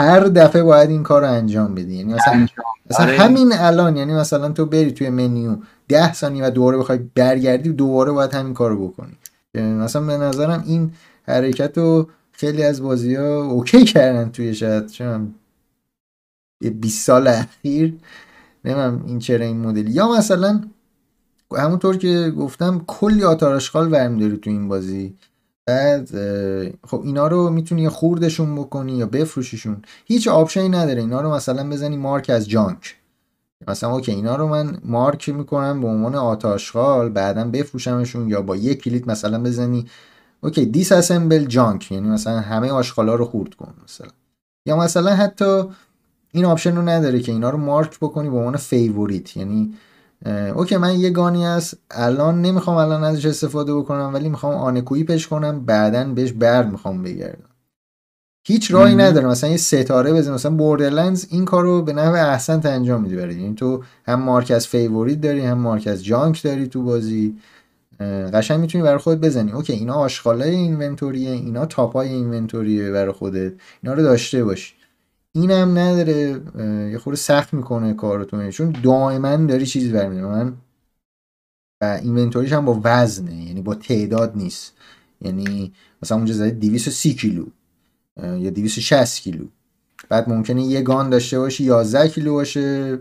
هر 0.00 0.20
دفعه 0.20 0.62
باید 0.62 0.90
این 0.90 1.02
کار 1.02 1.22
رو 1.22 1.30
انجام 1.30 1.74
بدی. 1.74 1.94
یعنی 1.94 2.14
مثلا, 2.14 2.46
مثلا 2.90 3.06
آره. 3.06 3.18
همین 3.18 3.52
الان 3.52 3.96
یعنی 3.96 4.14
مثلا 4.14 4.48
تو 4.48 4.66
بری 4.66 4.92
توی 4.92 5.10
منیو 5.10 5.56
ده 5.88 6.12
ثانیه 6.12 6.46
و 6.46 6.50
دوباره 6.50 6.78
بخوای 6.78 6.98
برگردی 7.14 7.72
دوباره 7.72 8.12
باید 8.12 8.34
همین 8.34 8.54
کار 8.54 8.70
رو 8.70 8.88
بکنی 8.88 9.16
مثلا 9.54 10.02
به 10.02 10.16
نظرم 10.16 10.64
این 10.66 10.90
حرکت 11.26 11.78
رو 11.78 12.08
خیلی 12.32 12.62
از 12.62 12.82
بازی 12.82 13.14
ها 13.14 13.42
اوکی 13.42 13.84
کردن 13.84 14.30
توی 14.30 14.54
شاید 14.54 14.86
چون 14.86 15.34
یه 16.60 16.70
20 16.70 17.06
سال 17.06 17.28
اخیر. 17.28 17.94
نمیم 18.64 19.04
این 19.06 19.18
چرا 19.18 19.44
این 19.44 19.60
مدلی. 19.60 19.90
یا 19.90 20.08
مثلا 20.08 20.60
همونطور 21.56 21.96
که 21.96 22.32
گفتم 22.38 22.84
کلی 22.86 23.24
آتاراشخال 23.24 23.92
ورم 23.92 24.18
داری 24.18 24.36
تو 24.36 24.50
این 24.50 24.68
بازی. 24.68 25.14
بعد 25.66 26.10
خب 26.86 27.00
اینا 27.04 27.26
رو 27.26 27.50
می‌تونی 27.50 27.88
خوردشون 27.88 28.54
بکنی 28.54 28.92
یا 28.92 29.06
بفروشیشون. 29.06 29.82
هیچ 30.04 30.28
آپشنی 30.28 30.68
نداره. 30.68 31.00
اینا 31.00 31.20
رو 31.20 31.34
مثلا 31.34 31.68
بزنی 31.68 31.96
مارک 31.96 32.30
از 32.30 32.48
جانک. 32.48 32.96
مثلا 33.68 33.90
okay 33.90 34.12
اینا 34.12 34.36
رو 34.36 34.48
من 34.48 34.78
مارک 34.84 35.28
می‌کنم 35.28 35.80
به 35.80 35.86
عنوان 35.86 36.14
آت 36.14 36.41
آشغال 36.41 37.08
بعدا 37.08 37.44
بفروشمشون 37.44 38.28
یا 38.28 38.42
با 38.42 38.56
یک 38.56 38.82
کلیک 38.82 39.08
مثلا 39.08 39.42
بزنی 39.42 39.86
okay 40.40 40.66
disassemble 40.66 41.44
junk 41.44 41.92
یعنی 41.92 42.08
مثلا 42.08 42.40
همه 42.40 42.70
آشغالا 42.70 43.14
رو 43.14 43.24
خورد 43.24 43.54
کن 43.54 43.74
مثلا. 43.84 44.08
یا 44.66 44.76
مثلا 44.76 45.14
حتی 45.14 45.62
این 46.32 46.44
option 46.44 46.76
رو 46.76 46.82
نداره 46.82 47.20
که 47.20 47.32
اینا 47.32 47.50
رو 47.50 47.58
مارک 47.58 47.98
بکنی 48.00 48.30
به 48.30 48.36
عنوان 48.36 48.56
favorite 48.56 49.36
یعنی 49.36 49.74
okay 50.54 50.76
من 50.76 50.98
یه 50.98 51.10
gun 51.10 51.35
ی 51.35 51.44
هست 51.44 51.78
الان 51.90 52.42
نمی‌خوام 52.42 52.76
الان 52.76 53.04
ازش 53.04 53.26
استفاده 53.26 53.74
بکنم 53.74 54.10
ولی 54.14 54.28
می‌خوام 54.28 54.54
unequip 54.54 55.04
ش 55.04 55.28
کنم 55.28 55.60
بعدا 55.64 56.04
بهش 56.04 56.32
برد 56.32 56.70
می‌خوام 56.70 57.02
بگردم. 57.02 57.48
هیچ 58.48 58.70
راهی 58.70 58.94
نداره 58.94 59.26
مثلا 59.26 59.50
یه 59.50 59.56
ستاره 59.56 60.12
بزن 60.12 60.34
مثلا 60.34 60.52
Borderlands 60.52 61.26
این 61.30 61.44
کارو 61.44 61.82
به 61.82 61.92
نحو 61.92 62.14
احسن 62.14 62.60
انجام 62.64 63.02
میده 63.02 63.34
یعنی 63.34 63.54
تو 63.54 63.82
هم 64.04 64.20
mark 64.20 64.50
as 64.50 64.66
favorite 64.66 65.20
داری 65.20 65.40
هم 65.40 65.58
mark 65.58 65.86
as 65.86 66.04
junk 66.04 66.42
داری 66.42 66.68
تو 66.68 66.82
بازی. 66.82 67.36
قشنگ 68.34 68.60
می‌تونی 68.60 68.84
برای 68.84 68.98
خودت 68.98 69.20
بزنی. 69.20 69.52
اوکی 69.52 69.72
اینا 69.72 69.94
آشغالای 69.94 70.50
اینونتوریه 70.50 71.30
اینا 71.30 71.66
تاپای 71.66 72.08
اینونتوریه 72.08 72.90
برای 72.90 73.12
خودت. 73.12 73.52
اینا 73.82 73.94
رو 73.94 74.02
داشته 74.02 74.44
باشی. 74.44 74.74
اینم 75.32 75.78
نداره 75.78 76.40
یه 76.92 76.98
خورده 76.98 77.18
سخت 77.18 77.54
می‌کنه 77.54 77.94
کارتون 77.94 78.50
چون 78.50 78.76
دائما 78.82 79.36
داری 79.36 79.66
چیزی 79.66 79.92
برمیده 79.92 80.22
من 80.22 80.54
و 81.80 81.98
اینونتوریش 82.02 82.52
هم 82.52 82.64
با 82.64 82.80
وزنه 82.84 83.44
یعنی 83.44 83.62
با 83.62 83.74
تعداد 83.74 84.36
نیست. 84.36 84.72
یعنی 85.20 85.72
مثلا 86.02 86.16
اونجا 86.16 86.34
زده 86.34 86.50
230 86.50 87.14
کیلو 87.14 87.46
یا 88.22 88.50
260 88.50 89.22
کیلو. 89.22 89.44
بعد 90.08 90.28
ممکنه 90.28 90.62
یه 90.62 90.82
گان 90.82 91.10
داشته 91.10 91.38
باشی 91.38 91.64
11 91.64 92.08
کیلو 92.08 92.32
باشه. 92.32 92.98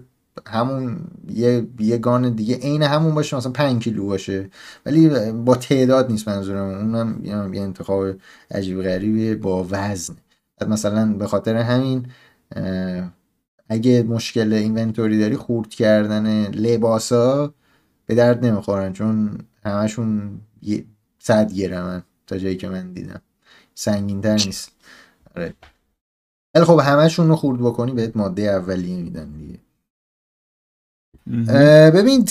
همون 0.48 1.00
یه 1.30 1.68
یه 1.80 1.98
گان 1.98 2.30
دیگه 2.30 2.56
عین 2.56 2.84
همون 2.84 3.16
باشه 3.16 3.38
مثلا 3.38 3.52
5 3.52 3.84
کیلو 3.84 4.06
باشه. 4.06 4.50
ولی 4.86 5.32
با 5.32 5.56
تعداد 5.56 6.12
نیست 6.12 6.28
منظورم. 6.28 6.68
اونم 6.68 7.54
یه 7.54 7.62
انتخاب 7.62 8.06
عجیب 8.52 8.82
غریبیه 8.82 9.36
با 9.36 9.68
وزن. 9.72 10.16
مثلا 10.68 11.14
به 11.14 11.28
خاطر 11.28 11.56
همین 11.56 12.08
اگه 13.70 14.04
مشکل 14.04 14.54
اینونتوری 14.54 15.20
داری 15.20 15.36
خورد 15.36 15.70
کردن 15.70 16.46
لباسا 16.52 17.54
به 18.06 18.16
درد 18.16 18.46
نمی‌خورن 18.46 18.94
چون 18.94 19.38
همشون 19.66 20.40
صد 21.20 21.54
گرمن 21.54 22.04
تا 22.28 22.38
جایی 22.38 22.58
که 22.58 22.70
من 22.70 22.94
دیدم. 22.94 23.22
سنگین 23.76 24.22
تر 24.22 24.34
نیست. 24.34 24.72
آره. 25.36 25.54
خب 26.64 26.80
همشون 26.84 27.28
رو 27.28 27.36
خورد 27.36 27.60
بکنی 27.60 27.92
بهت 27.92 28.18
ماده 28.18 28.42
اولیه 28.42 29.02
میدن 29.02 29.32
دیگه. 29.32 29.60
ببین 31.93 32.28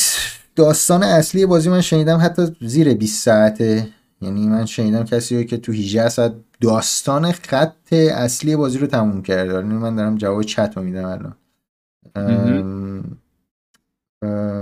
داستان 0.56 1.02
اصلی 1.02 1.46
بازی 1.46 1.70
من 1.70 1.80
شنیدم 1.80 2.18
حتی 2.22 2.56
زیر 2.60 2.94
20 2.94 3.24
ساعته. 3.24 3.88
یعنی 4.20 4.48
من 4.48 4.66
شنیدم 4.66 5.04
کسی 5.04 5.44
که 5.44 5.56
تو 5.56 5.72
18 5.72 6.08
ساعت 6.08 6.34
داستان 6.60 7.32
خط 7.32 7.92
اصلی 7.92 8.56
بازی 8.56 8.78
رو 8.78 8.86
تموم 8.86 9.22
کرده. 9.22 9.60
من 9.60 9.96
دارم 9.96 10.16
جواب 10.16 10.42
چت 10.42 10.72
رو 10.76 10.82
میدم 10.82 11.04
الان. 11.04 11.34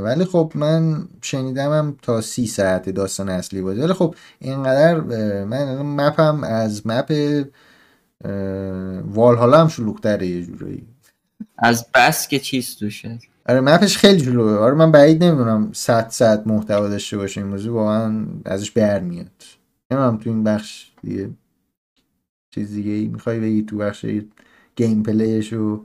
ولی 0.03 0.25
خب 0.25 0.53
من 0.55 1.09
شنیدمم 1.23 1.97
تا 2.03 2.21
سی 2.21 2.47
ساعت 2.47 2.91
داستان 2.91 3.29
اصلی 3.29 3.63
بازی. 3.63 3.81
ولی 3.81 3.93
خب 3.93 4.15
اینقدر 4.39 5.01
من 5.45 5.83
مپم 5.83 6.45
از 6.45 6.87
مپ 6.87 7.13
والهالا 9.05 9.61
هم 9.61 9.69
شلوغتره 9.69 10.27
یه 10.27 10.43
جورایی. 10.43 10.87
از 11.59 11.87
بس 11.95 12.29
که 12.29 12.39
چیز 12.39 12.77
توشه. 12.77 13.19
آره 13.49 13.61
مپش 13.61 13.97
خیلی 13.99 14.21
جلوه. 14.21 14.59
آره 14.59 14.75
من 14.75 14.93
بعید 14.93 15.25
نمی‌دونم 15.25 15.73
100 15.73 16.09
ساعت 16.09 16.47
محتوا 16.47 16.89
داشته 16.89 17.17
باشه 17.17 17.41
این 17.41 17.51
موضوع 17.51 17.75
واقعا 17.75 18.27
ازش 18.45 18.71
برمیاد. 18.71 19.45
نمی‌دونم 19.91 20.17
تو 20.17 20.31
این 20.31 20.45
بخش 20.45 20.91
دیگه 21.03 21.31
چیز 22.55 22.75
دیگه 22.75 22.93
ای 22.93 23.07
می‌خوای 23.07 23.41
بگی 23.41 23.63
تو 23.63 23.77
بخش 23.77 24.07
گیم 24.77 25.03
پلیش 25.03 25.53
و 25.53 25.85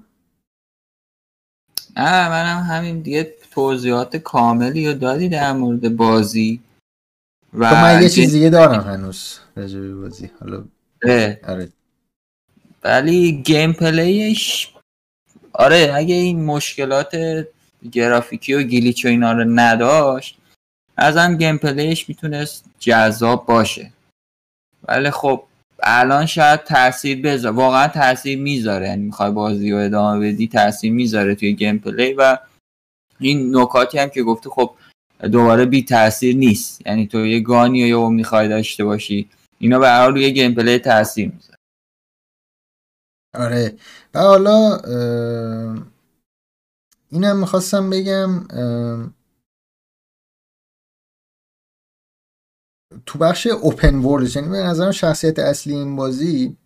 نه 1.98 2.30
منم 2.30 2.64
همین 2.64 3.00
دیگه 3.02 3.36
توضیحات 3.52 4.18
کاملی 4.18 4.88
رو 4.88 4.94
دادی 4.94 5.30
در 5.30 5.54
مورد 5.54 5.96
بازی 5.96 6.62
و 7.54 7.70
خب 7.70 7.76
من 7.76 8.02
یه 8.04 8.10
چیز 8.10 8.32
دیگه 8.32 8.50
دارم 8.50 8.82
هنوز 8.82 9.40
راجع 9.56 9.80
بازی. 9.80 10.32
حالا 10.40 10.66
آره. 11.48 11.70
ولی 12.84 13.42
gameplay 13.42 13.74
ش 13.74 14.74
آره 15.58 15.92
اگه 15.96 16.16
این 16.16 16.46
مشکلات 16.46 17.18
گرافیکی 17.92 18.54
و 18.54 18.64
glitch 18.64 19.06
و 19.06 19.08
اینا 19.08 19.32
رو 19.32 19.44
نداشت 19.48 20.38
بازم 20.98 21.38
gameplay 21.38 21.58
ش 21.58 22.10
می‌تونست 22.10 22.66
جذاب 22.80 23.46
باشه. 23.46 23.92
ولی 24.88 25.12
خب 25.12 25.44
الان 25.84 26.26
شاید 26.26 26.64
تاثیر 26.64 27.22
بذاره 27.22 27.56
واقعا 27.56 27.88
تاثیر 27.88 28.40
می‌ذاره. 28.40 28.88
یعنی 28.88 29.04
می‌خوای 29.04 29.32
بازی 29.32 29.72
رو 29.72 29.78
ادامه 29.78 30.34
بدی 30.34 30.48
تاثیر 30.48 30.92
می‌ذاره 30.92 31.36
توی 31.36 31.54
gameplay 31.54 32.14
و 32.14 32.38
این 33.20 33.58
نکاتی 33.58 33.98
هم 33.98 34.10
که 34.10 34.24
گفته 34.24 34.50
خب 34.50 34.76
دوباره 35.32 35.66
بی 35.66 35.84
تاثیر 35.84 36.36
نیست. 36.36 36.88
یعنی 36.88 37.08
تو 37.08 37.26
یه 37.26 37.40
gun 37.40 37.79
ی 37.79 37.92
رو 37.92 38.10
می‌خوای 38.10 38.48
داشته 38.48 38.84
باشی 38.84 39.30
اینا 39.60 39.80
به 39.80 39.90
هر 39.90 40.10
روی 40.10 40.32
gameplay 40.32 40.80
تاثیر 40.80 41.32
می‌ذاره. 41.36 41.57
آره. 43.38 43.78
و 44.14 44.20
حالا 44.20 44.78
اینم 47.10 47.40
می‌خواستم 47.40 47.90
بگم 47.90 48.48
تو 53.06 53.20
بخش 53.20 53.48
open 53.48 53.96
world 53.96 54.36
یعنی 54.36 54.50
به 54.50 54.58
نظرم 54.58 54.92
شخصیت 54.92 55.40
اصلی 55.40 55.74
این 55.74 55.96
بازی 55.96 56.58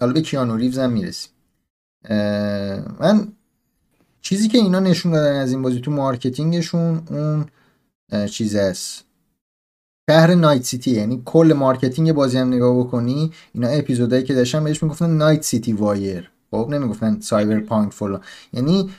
حالا 0.00 0.12
به 0.12 0.20
کیانو 0.22 0.56
ریوز 0.56 0.78
هم 0.78 0.92
می‌رسیم. 0.92 1.32
من 3.00 3.32
چیزی 4.20 4.48
که 4.48 4.58
اینا 4.58 4.80
نشون 4.80 5.12
دادن 5.12 5.40
از 5.40 5.52
این 5.52 5.62
بازی 5.62 5.80
تو 5.80 5.90
marketing 5.90 6.70
شون 6.70 7.06
اون 7.10 7.46
چیز 8.26 8.54
است 8.56 9.04
شهر 10.10 10.34
Night 10.34 10.62
City. 10.62 10.90
یعنی 10.90 11.22
کل 11.24 11.52
marketing 11.56 12.12
بازی 12.12 12.38
هم 12.38 12.48
نگاه 12.48 12.78
بکنی 12.78 13.32
اینا 13.52 13.68
اپیزودایی 13.68 14.22
که 14.22 14.34
داشتن 14.34 14.64
بهش 14.64 14.82
می‌گفتن 14.82 15.10
Night 15.10 15.42
City 15.42 15.72
Wire. 15.72 16.30
خب 16.50 16.68
نمی‌گفتن 16.70 17.20
Cyberpunk 17.20 17.92
فلان. 17.92 18.20
یعنی 18.52 18.90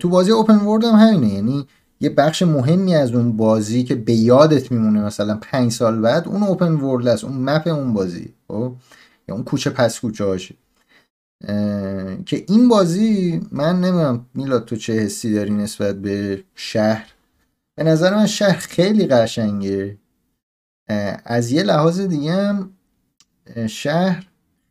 تو 0.00 0.08
بازی 0.08 0.30
open 0.30 0.56
world 0.56 0.84
هم 0.84 0.94
همینه. 0.94 1.34
یعنی 1.34 1.66
یه 2.00 2.10
بخش 2.10 2.42
مهمی 2.42 2.94
از 2.94 3.12
اون 3.14 3.36
بازی 3.36 3.84
که 3.84 3.94
به 3.94 4.12
یادت 4.12 4.72
میمونه 4.72 5.00
مثلا 5.00 5.38
پنج 5.42 5.72
سال 5.72 6.00
بعد 6.00 6.28
اون 6.28 6.42
open 6.42 6.72
world 6.72 7.08
است. 7.08 7.24
اون 7.24 7.50
map 7.50 7.66
اون 7.66 7.94
بازی. 7.94 8.34
خب 8.48 8.72
یا 9.28 9.34
اون 9.34 9.44
کوچه 9.44 9.70
پس 9.70 10.00
کوچه 10.00 10.24
هاشه 10.24 10.54
که 12.26 12.44
این 12.48 12.68
بازی 12.68 13.40
من 13.52 13.80
نمی‌دونم 13.80 14.26
میلاد 14.34 14.64
تو 14.64 14.76
چه 14.76 14.92
حسی 14.92 15.34
داری 15.34 15.50
نسبت 15.50 15.94
به 15.94 16.44
شهر؟ 16.54 17.12
به 17.76 17.84
نظر 17.84 18.16
من 18.16 18.26
شهر 18.26 18.58
خیلی 18.58 19.06
قشنگه. 19.06 19.98
از 21.24 21.52
یه 21.52 21.62
لحاظ 21.62 22.00
دیگه 22.00 22.32
هم 22.32 22.72
شهر 23.68 24.28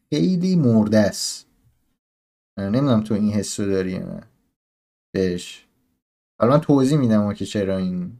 خیلی 0.10 0.56
مرده 0.56 0.98
است 1.00 1.48
نمی‌دونم 2.58 3.04
تو 3.04 3.14
این 3.14 3.32
حس 3.32 3.60
رو 3.60 3.66
داری 3.66 4.00
نه. 4.00 4.22
بهش. 5.16 5.66
حالا 6.42 6.54
من 6.54 6.62
توضیح 6.62 6.98
میدم 6.98 7.34
که 7.34 7.46
چرا 7.46 7.78
این 7.78 8.12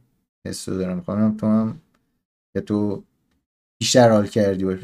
حس 0.46 0.68
رو 0.68 0.78
دارم. 0.78 0.96
می‌خوام 0.96 1.36
تو 1.36 1.46
هم 1.46 1.80
که 2.54 2.60
تو 2.60 3.02
بیشتر 3.80 4.10
حال 4.10 4.26
کردی 4.26 4.64
باش 4.64 4.78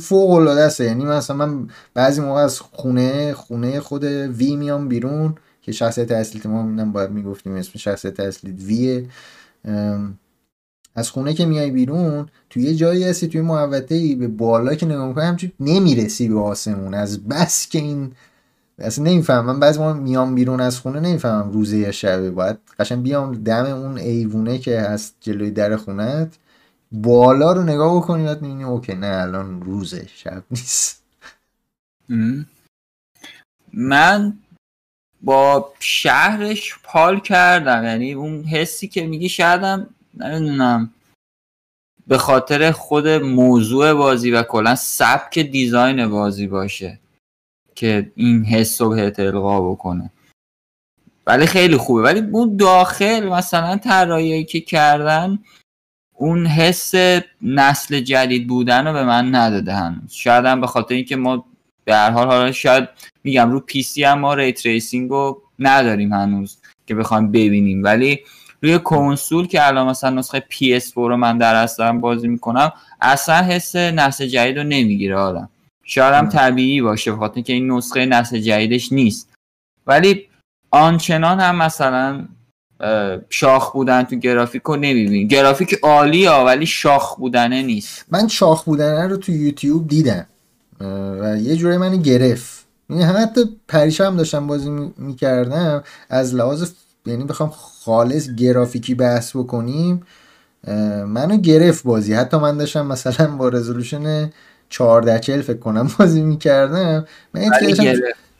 فوق 0.00 0.30
العاده 0.30 0.60
است. 0.60 0.80
یعنی 0.80 1.04
مثلا 1.04 1.36
من 1.36 1.68
بعضی 1.94 2.20
موقع 2.20 2.40
از 2.40 2.60
خونه 2.60 3.34
خونه 3.34 3.80
خود 3.80 4.04
وی 4.04 4.56
میام 4.56 4.88
بیرون 4.88 5.34
که 5.62 5.72
شخصیت 5.72 6.10
اصلی 6.10 6.50
ما 6.50 6.84
باید 6.84 7.10
می‌گفتیم 7.10 7.54
اسم 7.54 7.78
شخصیت 7.78 8.20
اصلی 8.20 8.52
ویه 8.52 9.08
از 10.96 11.10
خونه 11.10 11.34
که 11.34 11.46
میای 11.46 11.70
بیرون 11.70 12.28
توی 12.50 12.62
یه 12.62 12.74
جایی 12.74 13.04
هستی 13.04 13.28
توی 13.28 13.40
محوطه 13.40 13.94
ای 13.94 14.14
به 14.14 14.28
بالا 14.28 14.74
که 14.74 14.86
نگاه 14.86 15.08
می‌کنی 15.08 15.24
همچون 15.24 15.52
نمی‌رسی 15.60 16.28
به 16.28 16.40
آسمون. 16.40 16.94
از 16.94 17.28
بس 17.28 17.68
که 17.68 17.78
این 17.78 18.12
اصلا 18.78 19.04
نمی‌فهمم. 19.04 19.60
بعضی 19.60 19.78
ما 19.78 19.92
میام 19.92 20.34
بیرون 20.34 20.60
از 20.60 20.78
خونه 20.78 21.00
نمی‌فهمم 21.00 21.50
روزه 21.50 21.76
یا 21.76 21.92
شبه. 21.92 22.30
باید 22.30 22.58
قشنگ 22.78 23.02
بیام 23.02 23.34
دم 23.34 23.64
اون 23.64 23.98
ایوونه 23.98 24.58
که 24.58 24.80
هست 24.80 25.16
جلوی 25.20 25.50
در 25.50 25.76
خونت 25.76 26.38
بالا 26.92 27.52
رو 27.52 27.62
نگاه 27.62 27.96
بکنی 27.96 28.24
بعد 28.24 28.42
می‌بینی 28.42 28.64
اوکی 28.64 28.94
نه 28.94 29.06
الان 29.06 29.62
روزه 29.62 30.06
شب 30.14 30.42
نیست. 30.50 31.02
من 33.72 34.38
با 35.22 35.72
شهرش 35.78 36.74
پال 36.84 37.20
کردم. 37.20 37.84
یعنی 37.84 38.12
اون 38.12 38.44
حسی 38.44 38.88
که 38.88 39.06
میگی 39.06 39.28
شایدم 39.28 39.86
نمی‌دونم. 40.16 40.90
به 42.06 42.18
خاطر 42.18 42.70
خود 42.70 43.08
موضوع 43.08 43.92
بازی 43.92 44.30
و 44.30 44.42
کلا 44.42 44.74
سبک 44.74 45.38
دیزاین 45.38 46.08
بازی 46.08 46.46
باشه 46.46 46.98
که 47.74 48.12
این 48.14 48.44
حس 48.44 48.80
رو 48.80 48.88
بهت 48.88 49.20
القا 49.20 49.70
بکنه. 49.72 50.10
ولی 51.26 51.46
خیلی 51.46 51.76
خوبه. 51.76 52.02
ولی 52.02 52.20
اون 52.32 52.56
داخل 52.56 53.28
مثلا 53.28 53.76
طراحی 53.76 54.44
که 54.44 54.60
کردن 54.60 55.38
اون 56.14 56.46
حس 56.46 56.94
نسل 57.42 58.00
جدید 58.00 58.46
بودن 58.46 58.86
رو 58.86 58.92
به 58.92 59.04
من 59.04 59.34
نداده 59.34 59.74
هنوز. 59.74 60.12
شاید 60.12 60.44
هم 60.44 60.60
به 60.60 60.66
خاطر 60.66 60.94
اینکه 60.94 61.16
ما 61.16 61.44
به 61.84 61.94
هر 61.94 62.10
حال 62.10 62.26
حالا 62.26 62.52
شاید 62.52 62.88
میگم 63.24 63.50
رو 63.50 63.60
PC 63.60 64.04
هم 64.04 64.18
ما 64.18 64.34
ray 64.34 64.66
tracing 64.66 65.10
رو 65.10 65.42
نداریم 65.58 66.12
هنوز 66.12 66.58
که 66.86 66.94
بخوایم 66.94 67.28
ببینیم. 67.32 67.84
ولی 67.84 68.24
روی 68.62 68.78
کنسول 68.78 69.46
که 69.46 69.66
الان 69.66 69.86
مثلا 69.86 70.10
نسخه 70.10 70.44
PS4 70.50 70.94
رو 70.94 71.16
من 71.16 71.38
در 71.38 71.66
دارم 71.66 72.00
بازی 72.00 72.28
می‌کنم 72.28 72.72
اصلا 73.00 73.42
حس 73.44 73.76
نسل 73.76 74.26
جدید 74.26 74.58
رو 74.58 74.64
نمی‌گیره 74.64 75.16
آدم. 75.16 75.48
شاید 75.84 76.14
هم 76.14 76.28
طبیعی 76.28 76.82
باشه 76.82 77.12
بخاطر 77.12 77.40
که 77.40 77.52
این 77.52 77.72
نسخه 77.72 78.06
نسل 78.06 78.38
جدیدش 78.38 78.92
نیست. 78.92 79.28
ولی 79.86 80.28
آنچنان 80.70 81.40
هم 81.40 81.56
مثلا 81.56 82.24
شاخ 83.30 83.72
بودن 83.72 84.02
تو 84.02 84.16
گرافیک 84.16 84.62
رو 84.62 84.76
نمی‌بینی. 84.76 85.26
گرافیک 85.26 85.74
عالی 85.82 86.26
ها 86.26 86.44
ولی 86.44 86.66
شاخ 86.66 87.16
بودنه 87.16 87.62
نیست. 87.62 88.04
من 88.10 88.28
شاخ 88.28 88.64
بودنه 88.64 89.08
رو 89.08 89.16
تو 89.16 89.32
یوتیوب 89.32 89.88
دیدم. 89.88 90.26
و 91.20 91.36
یه 91.40 91.56
جوری 91.56 91.76
من 91.76 92.02
گرفت. 92.02 92.66
یعنی 92.90 93.02
حتی 93.02 93.40
پریشم 93.68 94.16
داشتم 94.16 94.46
بازی 94.46 94.70
می‌کردم. 94.96 95.84
از 96.08 96.34
لحاظ 96.34 96.72
یعنی 97.06 97.24
بخوام 97.24 97.50
خالص 97.84 98.30
گرافیکی 98.30 98.94
بحث 98.94 99.36
بکنیم 99.36 100.02
منو 101.06 101.36
گرفت 101.36 101.84
بازی. 101.84 102.14
حتی 102.14 102.36
من 102.36 102.58
داشتم 102.58 102.86
مثلا 102.86 103.36
با 103.36 103.48
رزولوشن 103.48 104.32
14 104.68 105.18
40 105.18 105.40
فکر 105.40 105.58
کنم 105.58 105.90
بازی 105.98 106.22
می‌کردم. 106.22 107.06
من 107.34 107.50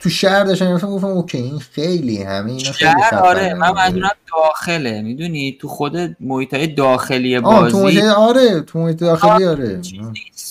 تو 0.01 0.11
شهر 0.11 0.45
داشتم 0.45 0.77
گفتم 0.77 1.07
okay 1.07 1.39
این 1.39 1.59
خیلی 1.59 2.23
همه 2.23 2.53
اینا 2.53 2.73
خیلی 2.73 2.91
آره 3.23 3.55
من 3.55 3.71
منظورم 3.73 4.11
داخله. 4.37 5.03
می‌دونی؟ 5.03 5.59
تو 5.61 5.69
خود 5.69 6.17
محیط 6.21 6.75
داخلی 6.77 7.41
بازی 7.41 7.71
تو 7.71 7.79
محیط 7.83 8.05
آره 8.05 8.61
تو 8.61 8.79
محیط 8.79 8.99
داخلی 8.99 9.45
آره. 9.45 9.81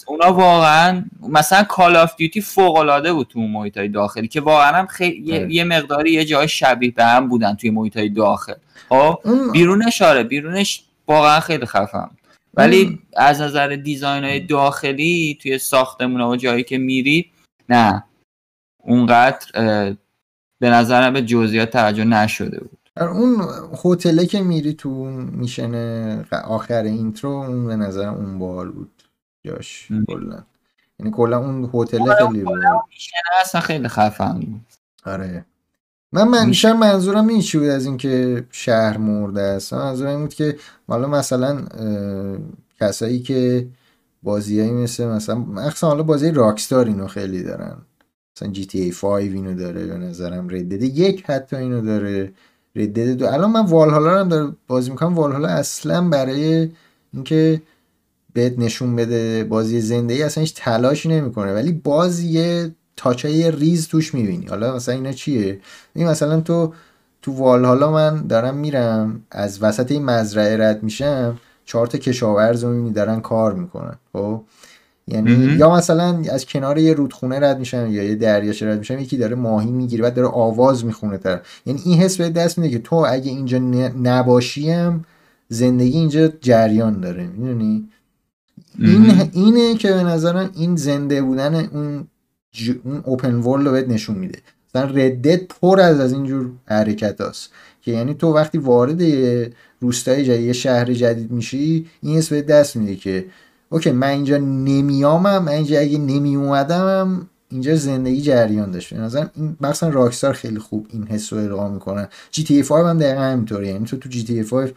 اونا 0.06 0.34
واقعا 0.34 1.04
مثلا 1.30 1.64
Call 1.64 1.96
of 1.96 2.16
Duty 2.16 2.42
فوق 2.42 2.78
العاده 2.78 3.14
بود 3.14 3.28
تو 3.28 3.40
محیط 3.40 3.78
های 3.78 3.88
داخلی 3.88 4.28
که 4.28 4.42
واقعا 4.42 4.72
هم 4.72 4.86
خیلی 4.86 5.22
یه, 5.26 5.40
آره. 5.40 5.54
یه 5.54 5.64
مقداری 5.64 6.12
یه 6.12 6.26
جای 6.26 6.48
شبیه 6.48 6.92
به 6.92 7.06
هم 7.06 7.28
بودن 7.28 7.56
توی 7.56 7.70
محیط 7.70 7.98
های 7.98 8.10
داخل. 8.10 8.54
خب؟ 8.90 9.20
بیرونش 9.54 10.02
آره 10.02 10.24
بیرونش 10.24 10.84
واقعا 11.08 11.40
خیلی 11.40 11.66
خفنه 11.66 12.12
ولی 12.54 13.00
از 13.18 13.42
نظر 13.42 13.68
design 13.68 14.24
های 14.24 14.40
داخلی 14.40 15.38
توی 15.42 15.58
ساختمون 15.58 16.22
و 16.22 16.36
جایی 16.36 16.64
که 16.64 16.78
میری 16.78 17.32
نه. 17.70 18.04
اونقدر 18.78 19.48
به 20.60 20.70
نظرم 20.70 21.14
به 21.14 21.22
جزئیات 21.22 21.70
توجه 21.70 22.04
نشده 22.04 22.60
بود. 22.60 22.80
اون 23.02 23.48
هتله 23.86 24.26
که 24.26 24.42
میری 24.42 24.74
تو 24.74 24.90
میشن 25.32 25.76
آخر 26.44 26.84
اینترو 26.84 27.30
اون 27.30 27.68
به 27.68 27.76
نظر 27.76 28.08
اون 28.08 28.40
بال 28.40 28.72
بود. 28.72 28.95
جاش 29.46 29.88
کلا. 30.08 30.44
یعنی 31.00 31.12
کلا 31.12 31.38
اون 31.38 31.70
هتل 31.74 32.14
خیلی 32.14 32.42
رو 32.42 32.52
اصلا 33.42 33.62
خیلی 33.62 33.88
خفن 33.88 34.62
آره. 35.06 35.46
من 36.12 36.28
من 36.28 36.46
بیشتر 36.46 36.74
منظورم 36.74 37.28
این 37.28 37.42
چی 37.42 37.58
بود 37.58 37.68
از 37.68 37.86
اینکه 37.86 38.46
شهر 38.52 38.98
مرده 38.98 39.42
است؟ 39.42 39.74
منظورم 39.74 40.10
این 40.10 40.20
بود 40.20 40.34
که 40.34 40.58
حالا 40.88 41.08
مثلا 41.08 41.66
کسایی 42.80 43.20
که 43.20 43.68
بازیایی 44.24 44.72
مثل 44.72 45.06
مثلا 45.08 45.36
مخصوصا 45.36 45.88
حالا 45.88 46.04
بازی 46.04 46.32
راکستار 46.32 46.86
اینو 46.86 47.08
خیلی 47.08 47.44
دارن. 47.44 47.78
مثلا 48.38 48.52
جی 48.52 48.66
تی 48.66 48.82
ای 48.82 48.92
5 48.92 49.24
اینو 49.34 49.56
داره 49.56 49.86
به 49.86 49.98
نظرم. 49.98 50.50
ردد 50.50 50.84
یک 50.84 51.26
حتی 51.26 51.56
اینو 51.56 51.82
داره. 51.82 52.34
ردد 52.76 53.10
دو. 53.14 53.28
الان 53.28 53.52
من 53.52 53.66
والهالا 53.66 54.20
هم 54.20 54.30
داره 54.30 54.54
بازی 54.68 54.92
می‌کنم. 54.92 55.16
والهالا 55.16 55.48
اصلا 55.48 56.10
برای 56.10 56.70
اینکه 57.14 57.62
بهت 58.36 58.60
نشون 58.60 58.96
بده 58.96 59.44
بازی 59.44 59.82
زنده 59.82 60.14
ای 60.14 60.24
اصلا 60.24 60.42
هیچ 60.42 60.54
تلاشی 60.56 61.10
نمی‌کنه. 61.10 61.54
ولی 61.54 61.72
باز 61.72 62.20
یه 62.20 62.72
تاچای 62.98 63.52
ریز 63.52 63.88
توش 63.88 64.14
می‌بینی. 64.14 64.46
حالا 64.46 64.76
مثلا 64.76 64.96
اینا 64.96 65.12
چیه؟ 65.12 65.60
این 65.94 66.08
مثلا 66.08 66.42
تو 66.42 66.74
تو 67.22 67.32
والهالا 67.32 67.92
من 67.92 68.28
دارم 68.28 68.58
میرم 68.58 69.22
از 69.32 69.64
وسط 69.64 69.92
این 69.92 70.06
مزرعه 70.06 70.58
رد 70.58 70.84
میشم 70.84 71.40
چهار 71.66 71.88
تا 71.88 71.98
کشاورز 71.98 72.64
رو 72.64 72.70
می‌بینی 72.70 72.92
دارن 72.94 73.20
کار 73.20 73.54
می‌کنن 73.54 73.96
خب؟ 74.14 74.42
یعنی. 75.08 75.32
یا 75.60 75.76
مثلا 75.76 76.22
از 76.32 76.46
کنار 76.46 76.78
یه 76.78 76.94
رودخونه 76.94 77.40
رد 77.40 77.60
میشم 77.60 77.88
یا 77.92 78.04
یه 78.04 78.16
دریاچه 78.16 78.70
رد 78.72 78.80
میشم 78.80 79.00
یکی 79.00 79.18
داره 79.18 79.36
ماهی 79.36 79.72
می‌گیره 79.72 80.04
بعد 80.04 80.14
داره 80.14 80.28
آواز 80.28 80.86
می‌خونه 80.86 81.18
طرف. 81.18 81.42
یعنی 81.66 81.82
این 81.86 82.00
حس 82.00 82.18
به 82.18 82.30
دست 82.30 82.58
میده 82.58 82.78
که 82.78 82.80
تو 82.84 82.96
اگه 82.96 83.32
اینجا 83.32 83.58
نباشیم 84.04 85.06
زندگی 85.50 85.98
اینجا 85.98 86.28
جریان 86.28 87.00
داره. 87.00 87.28
می‌دونی؟ 87.28 87.90
این. 88.80 89.30
اینه 89.34 89.76
که 89.76 89.94
به 89.94 90.04
نظرم 90.04 90.50
این 90.56 90.76
زنده 90.76 91.22
بودن 91.22 91.56
اون 91.56 92.08
ج... 92.52 92.72
اون 92.84 93.02
اوپن 93.06 93.36
ورلد 93.36 93.66
رو 93.66 93.72
بهت 93.72 93.88
نشون 93.88 94.16
میده. 94.16 94.40
مثلا 94.76 94.90
ردت 94.90 95.48
پر 95.48 95.80
از 95.80 96.00
از 96.00 96.14
اینجور 96.14 96.52
حرکت 96.66 97.22
هست 97.22 97.50
که 97.82 97.92
یعنی 97.92 98.14
تو 98.14 98.34
وقتی 98.34 98.58
وارد 98.58 99.02
روستای 99.80 100.26
جدید 100.26 100.46
یه 100.46 100.54
شهر 100.54 100.94
جدید 100.94 101.32
میشی 101.32 101.86
این 102.02 102.18
حس 102.18 102.34
دست 102.34 102.76
میده 102.76 102.96
که 102.96 103.26
okay 103.70 103.92
من 103.92 104.08
اینجا 104.08 104.38
نمیامم 104.38 105.44
من 105.44 105.48
اینجا 105.48 105.80
اگه 105.80 105.98
نمی 105.98 106.36
اومدم 106.36 107.30
اینجا 107.50 107.76
زندگی 107.76 108.22
جریان 108.22 108.72
داشت. 108.72 108.94
به 108.94 109.00
نظرم 109.00 109.32
این 109.36 109.58
مثلا 109.62 109.90
Rockstar 109.90 110.34
خیلی 110.34 110.60
خوب 110.60 110.88
این 110.90 111.08
حس 111.08 111.34
رو 111.34 111.40
القا 111.40 111.70
می‌کنن. 111.70 112.08
GTA 112.32 112.64
5 112.64 112.86
هم 112.86 113.00
دقیقا 113.00 113.22
همینطوره 113.22 113.68
یعنی 113.68 113.86
تو 113.86 113.98
تو 113.98 114.10
GTA 114.10 114.44
5 114.44 114.74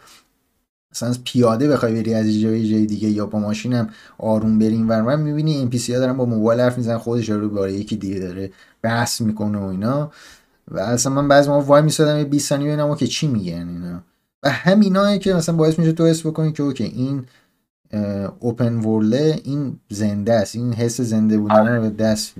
مثلا 0.91 1.13
پیاده 1.23 1.67
بخوای 1.67 1.93
بری 1.93 2.13
از 2.13 2.25
جای 2.25 2.69
جای 2.69 2.85
دیگه 2.85 3.09
یا 3.09 3.25
با 3.25 3.39
ماشینم 3.39 3.89
آروم 4.17 4.59
بریم 4.59 4.89
ور 4.89 5.01
من 5.01 5.21
می‌بینی 5.21 5.61
NPC 5.61 5.93
ها 5.93 5.99
دارن 5.99 6.17
با 6.17 6.25
موبایل 6.25 6.59
حرف 6.59 6.77
می‌زنن 6.77 6.97
خودش 6.97 7.29
رو 7.29 7.49
باره 7.49 7.73
یکی 7.73 7.95
دیگه 7.95 8.19
داره 8.19 8.51
بحث 8.81 9.21
می‌کنه 9.21 9.57
و 9.57 9.63
اینا 9.63 10.11
و 10.71 10.79
اصلا 10.79 11.13
من 11.13 11.27
بعضی 11.27 11.49
موقع 11.49 11.65
وای 11.65 11.81
میسادم 11.81 12.17
یه 12.17 12.23
20 12.23 12.49
ثانیه 12.49 12.67
ببینم 12.67 12.95
که 12.95 13.07
چی 13.07 13.27
میگن 13.27 13.69
اینا 13.69 14.03
و 14.43 14.49
همینایی 14.49 15.19
که 15.19 15.33
مثلا 15.33 15.55
باعث 15.55 15.79
میشه 15.79 15.91
تو 15.91 16.05
حس 16.05 16.25
بکنی 16.25 16.51
که 16.51 16.63
okay 16.63 16.83
این 16.83 17.25
open 18.39 18.75
world 18.75 19.30
ه 19.30 19.41
این 19.43 19.79
زنده 19.89 20.33
است 20.33 20.55
این 20.55 20.73
حس 20.73 21.01
زنده 21.01 21.37
بودن 21.37 21.75
رو 21.75 21.81
به 21.81 21.89
دست. 21.89 22.33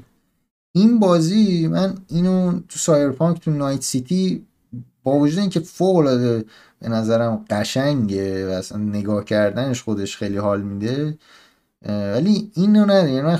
این 0.71 0.99
بازی 0.99 1.67
من 1.67 1.97
اینو 2.07 2.51
تو 2.51 2.79
Cyberpunk 2.80 3.39
تو 3.39 3.51
Night 3.51 3.82
City 3.82 4.45
با 5.03 5.19
وجود 5.19 5.39
اینکه 5.39 5.59
فوق 5.59 5.95
العاده 5.95 6.45
به 6.80 6.89
نظرم 6.89 7.45
قشنگه 7.49 8.47
و 8.47 8.51
اصلا 8.51 8.77
نگاه 8.77 9.25
کردنش 9.25 9.84
خودش 9.84 10.17
خیلی 10.17 10.38
حال 10.38 10.61
میده. 10.61 11.17
ولی 11.86 12.51
اینو 12.55 12.86
نه 12.86 13.11
یعنی 13.11 13.38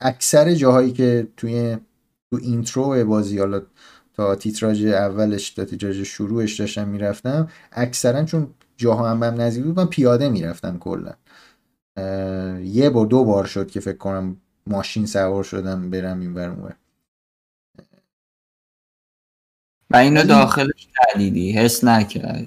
اکثر 0.00 0.54
جاهایی 0.54 0.92
که 0.92 1.28
توی 1.36 1.76
تو 2.30 2.38
اینترو 2.42 3.04
بازی 3.04 3.38
حالا 3.38 3.62
تا 4.14 4.34
تیتراژ 4.34 4.84
اولش 4.84 5.50
تا 5.50 5.64
تیتراژ 5.64 6.00
شروعش 6.00 6.60
داشتم 6.60 6.88
می‌رفتم 6.88 7.48
اکثرا 7.72 8.24
چون 8.24 8.48
جاها 8.76 9.10
هم 9.10 9.20
بهم 9.20 9.40
نزدیک 9.40 9.64
بود 9.64 9.76
من 9.76 9.86
پیاده 9.86 10.28
می‌رفتم 10.28 10.78
کلا. 10.78 11.12
یه 12.64 12.90
بار 12.90 13.06
دو 13.06 13.24
بار 13.24 13.44
شد 13.44 13.70
که 13.70 13.80
فکر 13.80 13.96
کنم 13.96 14.36
ماشین 14.66 15.06
سوار 15.06 15.44
شدم 15.44 15.90
برم 15.90 16.20
این 16.20 16.34
و 19.92 19.96
اینو 19.96 20.22
داخلش 20.24 20.88
ندیدی 21.14 21.52
حس 21.52 21.84
نکردی. 21.84 22.46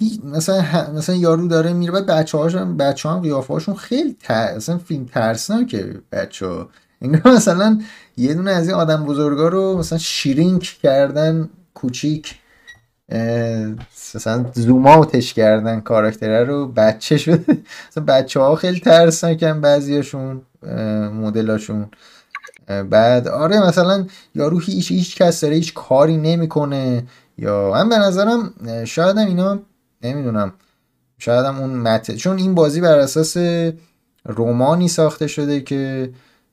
هی- 0.00 0.20
مثلا 0.24 0.62
ه- 0.62 0.90
مثلا 0.90 1.16
یارو 1.16 1.48
داره 1.48 1.72
میره 1.72 1.92
بعد 1.92 2.06
بچه 2.06 2.38
هاشون 2.38 2.76
بچه 2.76 3.08
هم 3.08 3.20
قیافه 3.20 3.54
هاشون 3.54 3.74
خیلی 3.74 4.16
تر... 4.20 4.56
مثلا 4.56 4.78
فیلم 4.78 5.04
ترسناکه 5.04 5.94
بچه 6.12 6.46
ها 6.46 6.68
انگار 7.02 7.34
مثلا 7.34 7.80
یه 8.16 8.34
دونه 8.34 8.50
از 8.50 8.68
این 8.68 8.76
آدم 8.76 9.04
بزرگا 9.04 9.48
رو 9.48 9.78
مثلا 9.78 9.98
شیرینک 9.98 10.62
کردن 10.82 11.48
کوچیک 11.74 12.34
مثلا 14.14 14.44
زوم 14.54 14.86
اوتش 14.86 15.34
کردن 15.34 15.80
کاراکتره 15.80 16.44
رو 16.44 16.66
بچه 16.68 17.16
شده 17.18 17.58
مثلا 17.90 18.04
بچه 18.04 18.40
ها 18.40 18.56
خیلی 18.56 18.80
ترسناکن 18.80 19.60
بعضیاشون 19.60 20.42
مدلاشون. 21.12 21.90
بعد 22.90 23.28
آره 23.28 23.66
مثلا 23.68 24.06
یارو 24.34 24.58
هیچ 24.58 24.92
هیچ 24.92 25.16
کس 25.16 25.40
داره 25.40 25.54
هیچ 25.54 25.74
کاری 25.74 26.16
نمی‌کنه. 26.16 27.04
یا 27.38 27.70
من 27.72 27.88
به 27.88 27.98
نظرم 27.98 28.54
شاید 28.84 29.16
هم 29.18 29.26
اینا 29.26 29.58
نمی‌دونم 30.02 30.52
شاید 31.18 31.46
هم 31.46 31.58
اون 31.58 31.70
مت 31.70 32.14
چون 32.16 32.38
این 32.38 32.54
بازی 32.54 32.80
بر 32.80 32.98
اساس 32.98 33.36
رومانی 34.24 34.88
ساخته 34.88 35.26
شده 35.26 35.60
که 35.60 36.10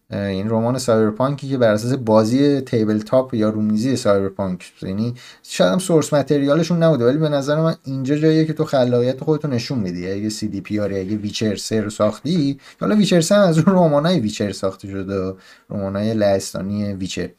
این 0.09 0.49
رمان 0.49 0.77
Cyberpunk 0.77 1.42
ی 1.42 1.49
که 1.49 1.57
بر 1.57 1.71
اساس 1.71 1.93
بازی 1.93 2.61
tabletop 2.61 3.33
یا 3.33 3.49
رومیزی 3.49 3.95
Cyberpunk 3.95 4.73
یعنی 4.81 5.13
شاید 5.43 5.71
هم 5.71 5.79
source 5.79 6.13
material 6.13 6.60
شون 6.60 6.83
نبوده 6.83 7.05
ولی 7.05 7.17
به 7.17 7.29
نظر 7.29 7.61
من 7.61 7.75
اینجا 7.83 8.15
جاییه 8.15 8.45
که 8.45 8.53
تو 8.53 8.63
خلاقیت 8.63 9.23
خودتو 9.23 9.47
نشون 9.47 9.79
میدی 9.79 10.11
اگه 10.11 10.29
CDPR 10.29 10.93
اگه 10.93 11.15
Witcher 11.17 11.55
3 11.55 11.81
رو 11.81 11.89
ساختی 11.89 12.59
حالا 12.81 12.95
Witcher 12.95 13.21
3 13.21 13.35
هم 13.35 13.41
از 13.41 13.57
اون 13.57 13.75
رمانای 13.75 14.19
Witcher 14.19 14.51
ساخته 14.51 14.87
شده 14.87 15.33
رمانای 15.69 16.13
لهستانی 16.13 16.93
Witcher. 16.93 17.29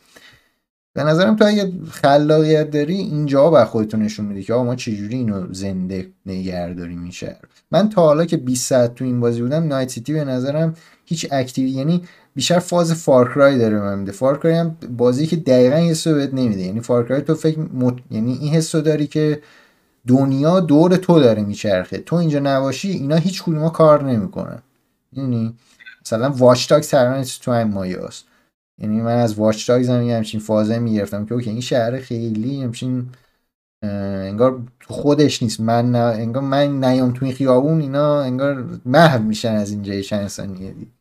به 0.99 1.05
نظرم 1.05 1.37
تو 1.37 1.45
اگه 1.45 1.73
خلاقیت 1.91 2.71
داری 2.71 2.95
اینجا 2.95 3.51
با 3.51 3.65
خودتو 3.65 3.97
نشون 3.97 4.27
میدی 4.27 4.43
که 4.43 4.55
آقا 4.55 4.65
ما 4.65 4.77
چجوری 4.77 5.17
اینو 5.17 5.55
زنده 5.55 6.09
نگه 6.27 6.75
داریم 6.75 7.03
این 7.03 7.13
من 7.71 7.89
تا 7.89 8.03
حالا 8.03 8.25
که 8.25 8.37
20 8.37 8.69
ساعت 8.69 8.95
تو 8.95 9.05
این 9.05 9.21
بازی 9.21 9.43
بودم 9.43 9.67
Night 9.67 9.89
City 9.89 10.13
به 10.13 10.25
نظرم 10.25 10.75
هیچ 11.05 11.27
activity 11.31 11.71
یعنی 11.71 12.03
بیشتر 12.39 12.59
فاز 12.59 12.93
Far 12.93 13.26
Cry 13.26 13.59
داره 13.59 13.81
من 13.81 13.99
میده. 13.99 14.13
Far 14.13 14.34
Cry 14.34 14.55
هم 14.55 14.77
بازی 14.97 15.27
که 15.27 15.37
دقیقا 15.37 15.77
این 15.77 15.91
حسو 15.91 16.15
بهت 16.15 16.35
نمیده. 16.35 16.61
یعنی 16.61 16.81
Far 16.81 17.02
Cry 17.02 17.23
تو 17.23 17.35
فکر 17.35 17.59
مت... 17.59 17.95
یعنی 18.11 18.33
این 18.33 18.55
حسو 18.55 18.81
داری 18.81 19.07
که 19.07 19.43
دنیا 20.07 20.61
دور 20.61 20.97
تو 20.97 21.21
داره 21.21 21.43
میچرخه. 21.43 21.99
تو 21.99 22.17
اینجا 22.17 22.39
نباشی 22.39 22.91
اینا 22.91 23.17
هیچ 23.17 23.43
کدوم 23.43 23.69
کار 23.69 24.05
نمی‌کنن. 24.05 24.63
یعنی 25.13 25.55
مثلا 26.05 26.31
Watch 26.31 26.69
تقریبا 26.69 27.25
تو 27.43 27.53
هم 27.53 27.69
مایه 27.69 28.05
است 28.05 28.25
یعنی 28.81 29.01
من 29.01 29.17
از 29.17 29.35
Watch 29.35 29.67
Dogs 29.67 29.89
هم 29.89 30.03
یه 30.03 30.17
همچین 30.17 30.41
فازه 30.41 30.79
می‌گرفتم 30.79 31.27
که 31.27 31.35
okay 31.35 31.51
این 31.51 31.61
شهر 31.61 31.99
خیلی 31.99 32.63
همچین 32.63 33.09
انگار 33.83 34.61
خودش 34.87 35.43
نیست. 35.43 35.61
من 35.61 35.95
انگار 35.95 36.43
من 36.43 36.85
نیام 36.85 37.13
تو 37.13 37.25
این 37.25 37.35
خیابون 37.35 37.81
اینا 37.81 38.23
انگار 38.23 38.65
محو 38.85 39.23
میشن 39.23 39.53
از 39.53 39.71
اینجا 39.71 39.95
یه 39.95 40.03
چند 40.03 40.29
ثانیه 40.29 40.71
دی 40.71 40.87
اه، 40.87 40.98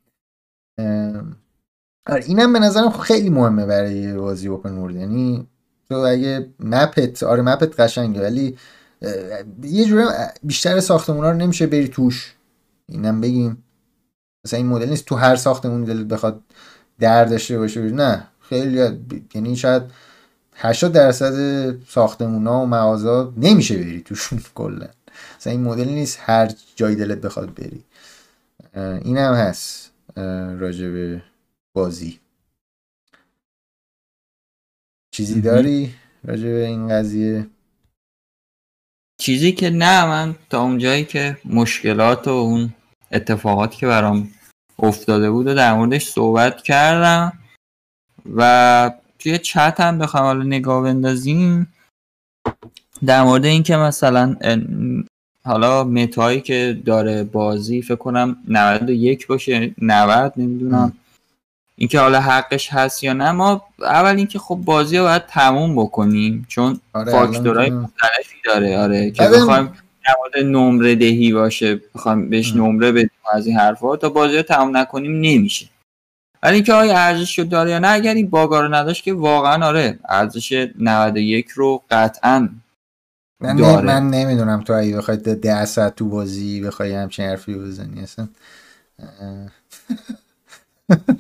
آره 2.09 2.23
اینم 2.25 2.53
به 2.53 2.59
نظرم 2.59 2.89
خیلی 2.89 3.29
مهمه 3.29 3.65
برای 3.65 4.13
بازی 4.13 4.47
open 4.47 4.77
world. 4.77 4.95
یعنی 4.95 5.47
تو 5.89 5.95
اگه 5.95 6.49
map 6.59 7.07
ت 7.07 7.23
آره 7.23 7.41
map 7.41 7.70
ت 7.70 7.79
قشنگه 7.79 8.21
ولی 8.21 8.57
یه 9.63 9.85
جوری 9.85 10.05
بیشتر 10.43 10.79
ساختمونا 10.79 11.31
رو 11.31 11.37
نمیشه 11.37 11.67
بری 11.67 11.87
توش. 11.87 12.35
اینم 12.89 13.21
بگیم. 13.21 13.63
مثلا 14.45 14.57
این 14.57 14.67
مدل 14.67 14.89
نیست 14.89 15.05
تو 15.05 15.15
هر 15.15 15.35
ساختمون 15.35 15.83
دلت 15.83 16.07
بخواد 16.07 16.41
در 16.99 17.25
داشته 17.25 17.57
باشه 17.57 17.81
نه. 17.81 18.27
خیلی 18.41 18.99
یعنی 19.35 19.55
شاید 19.55 19.83
80 20.55 20.91
درصد 20.91 21.35
ساختمونا 21.87 22.61
و 22.61 22.65
مغازه 22.65 23.31
نمیشه 23.37 23.77
بری 23.77 24.01
توشون 24.01 24.41
کلا. 24.55 24.87
مثلا 25.39 25.53
این 25.53 25.61
مدل 25.61 25.89
نیست 25.89 26.19
هر 26.21 26.51
جای 26.75 26.95
دلت 26.95 27.17
بخواد 27.21 27.53
بری. 27.53 27.83
اه، 28.73 28.83
این 29.03 29.17
هم 29.17 29.33
هست. 29.33 29.86
راجع 30.59 30.89
به 30.89 31.21
بازی 31.75 32.19
چیزی. 35.11 35.41
داری 35.41 35.93
راجع 36.23 36.43
به 36.43 36.65
این 36.65 36.87
قضیه 36.87 37.47
چیزی 39.21 39.51
که 39.51 39.69
نه 39.69 40.05
من 40.05 40.35
تا 40.49 40.61
اونجایی 40.61 41.05
که 41.05 41.37
مشکلات 41.45 42.27
و 42.27 42.31
اون 42.31 42.73
اتفاقاتی 43.11 43.77
که 43.77 43.87
برام 43.87 44.31
افتاده 44.79 45.31
بود 45.31 45.47
و 45.47 45.55
در 45.55 45.73
موردش 45.73 46.07
صحبت 46.07 46.61
کردم 46.61 47.33
و 48.35 48.91
توی 49.19 49.37
چت 49.37 49.79
هم 49.79 49.99
بخوام 49.99 50.23
حالا 50.23 50.43
نگاه 50.43 50.83
بندازیم 50.83 51.73
در 53.05 53.23
مورد 53.23 53.45
اینکه 53.45 53.77
مثلا 53.77 54.35
حالا 55.47 55.83
متایی 55.83 56.41
که 56.41 56.77
داره 56.85 57.23
بازی 57.23 57.81
فکر 57.81 57.95
کنم 57.95 58.37
91 58.47 59.27
باشه 59.27 59.73
90 59.81 60.33
نمی‌دونم. 60.37 60.93
اینکه 61.75 61.99
حالا 61.99 62.19
حقش 62.19 62.73
هست 62.73 63.03
یا 63.03 63.13
نه 63.13 63.31
ما 63.31 63.61
اول 63.81 64.15
اینکه 64.17 64.39
خب 64.39 64.55
بازی 64.55 64.97
رو 64.97 65.03
باید 65.03 65.25
تموم 65.25 65.75
بکنیم 65.75 66.45
چون 66.47 66.79
آره 66.93 67.11
فاکتورهای 67.11 67.69
مختلفی 67.69 68.35
داره. 68.45 68.77
آره 68.77 69.11
که 69.11 69.23
بخوایم 69.23 69.73
مورد 70.19 70.45
نمره 70.45 70.95
دهی 70.95 71.33
باشه 71.33 71.81
بخوایم 71.95 72.29
بهش. 72.29 72.55
نمره 72.55 72.91
بدیم 72.91 73.09
از 73.33 73.47
این 73.47 73.57
حرفا 73.57 73.95
تا 73.95 74.09
بازی 74.09 74.35
رو 74.35 74.41
تموم 74.41 74.77
نکنیم 74.77 75.11
نمیشه. 75.11 75.65
ولی 76.43 76.55
اینکه 76.55 76.73
آیا 76.73 76.97
ارزش 76.97 77.39
رو 77.39 77.45
داره 77.45 77.71
یا 77.71 77.79
نه 77.79 77.87
اگر 77.87 78.13
این 78.13 78.29
باگا 78.29 78.61
رو 78.61 78.75
نداشت 78.75 79.03
که 79.03 79.13
واقعا 79.13 79.65
آره 79.65 79.99
ارزش 80.09 80.67
91 80.79 81.49
رو 81.49 81.81
قطعا 81.89 82.49
من, 83.39 83.55
داره. 83.55 83.85
من 83.85 84.09
نمی‌دونم 84.09 84.61
تو 84.61 84.73
اگه 84.73 84.97
بخوای 84.97 85.17
ده- 85.17 85.65
ساعت 85.65 85.95
تو 85.95 86.09
بازی 86.09 86.61
بخوای 86.61 86.93
همچین 86.93 87.25
حرفی 87.25 87.53
بزنی 87.55 88.01
اصلا 88.01 88.27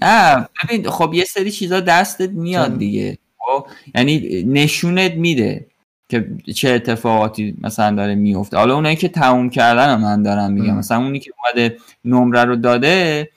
نه 0.01 0.47
ببین 0.63 0.89
خب 0.89 1.11
یه 1.13 1.25
سری 1.25 1.51
چیزا 1.51 1.79
دستت 1.79 2.29
میاد 2.29 2.77
دیگه 2.77 3.17
خب 3.37 3.67
یعنی 3.95 4.43
نشونت 4.43 5.11
میده 5.13 5.67
که 6.09 6.31
چه 6.55 6.69
اتفاقاتی 6.69 7.55
مثلا 7.61 7.95
داره 7.95 8.15
میفته 8.15 8.57
حالا 8.57 8.75
اونایی 8.75 8.95
که 8.95 9.07
تموم 9.07 9.49
کردن 9.49 9.93
رو 9.93 9.97
من 9.97 10.23
دارم 10.23 10.51
میگم. 10.51 10.77
مثلا 10.77 10.97
اونی 10.97 11.19
که 11.19 11.31
اومده 11.45 11.77
نمره 12.05 12.43
رو 12.45 12.55
داده 12.55 13.29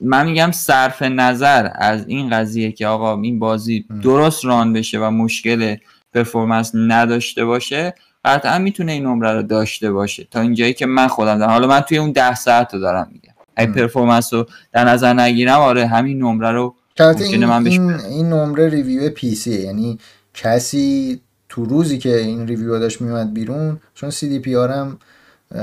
من 0.00 0.26
میگم 0.26 0.50
صرف 0.52 1.02
نظر 1.02 1.70
از 1.74 2.06
این 2.08 2.30
قضیه 2.30 2.72
که 2.72 2.86
آقا 2.86 3.20
این 3.20 3.38
بازی. 3.38 3.84
درست 4.02 4.44
ران 4.44 4.72
بشه 4.72 4.98
و 4.98 5.10
مشکل 5.10 5.76
پرفورمنس 6.14 6.70
نداشته 6.74 7.44
باشه 7.44 7.94
قطعا 8.24 8.58
می‌تونه 8.58 8.92
این 8.92 9.06
نمره 9.06 9.32
رو 9.32 9.42
داشته 9.42 9.92
باشه. 9.92 10.26
تا 10.30 10.40
اینجایی 10.40 10.74
که 10.74 10.86
من 10.86 11.08
خودم 11.08 11.38
دارم. 11.38 11.50
حالا 11.50 11.66
من 11.66 11.80
توی 11.80 11.98
اون 11.98 12.12
ده 12.12 12.34
ساعت 12.34 12.74
رو 12.74 12.80
دارم 12.80 13.08
میگم. 13.12 13.32
اگه. 13.56 13.72
performance 13.72 14.34
رو 14.34 14.46
در 14.72 14.84
نظر 14.84 15.14
نگیرم 15.14 15.60
آره 15.60 15.86
همین 15.86 16.18
نمره 16.18 16.50
رو 16.50 16.74
این, 17.00 17.44
من 17.44 17.64
بهش 17.64 17.72
این, 17.72 17.90
این 17.90 18.28
نمره 18.28 18.68
review 18.68 19.10
PC 19.10 19.62
یعنی 19.62 19.98
کسی 20.34 21.20
تو 21.48 21.64
روزی 21.64 21.98
که 21.98 22.16
این 22.16 22.46
review 22.46 22.78
داشت 22.78 23.00
میومد 23.00 23.34
بیرون 23.34 23.80
چون 23.94 24.10
CDPR 24.10 24.70
هم 24.70 24.98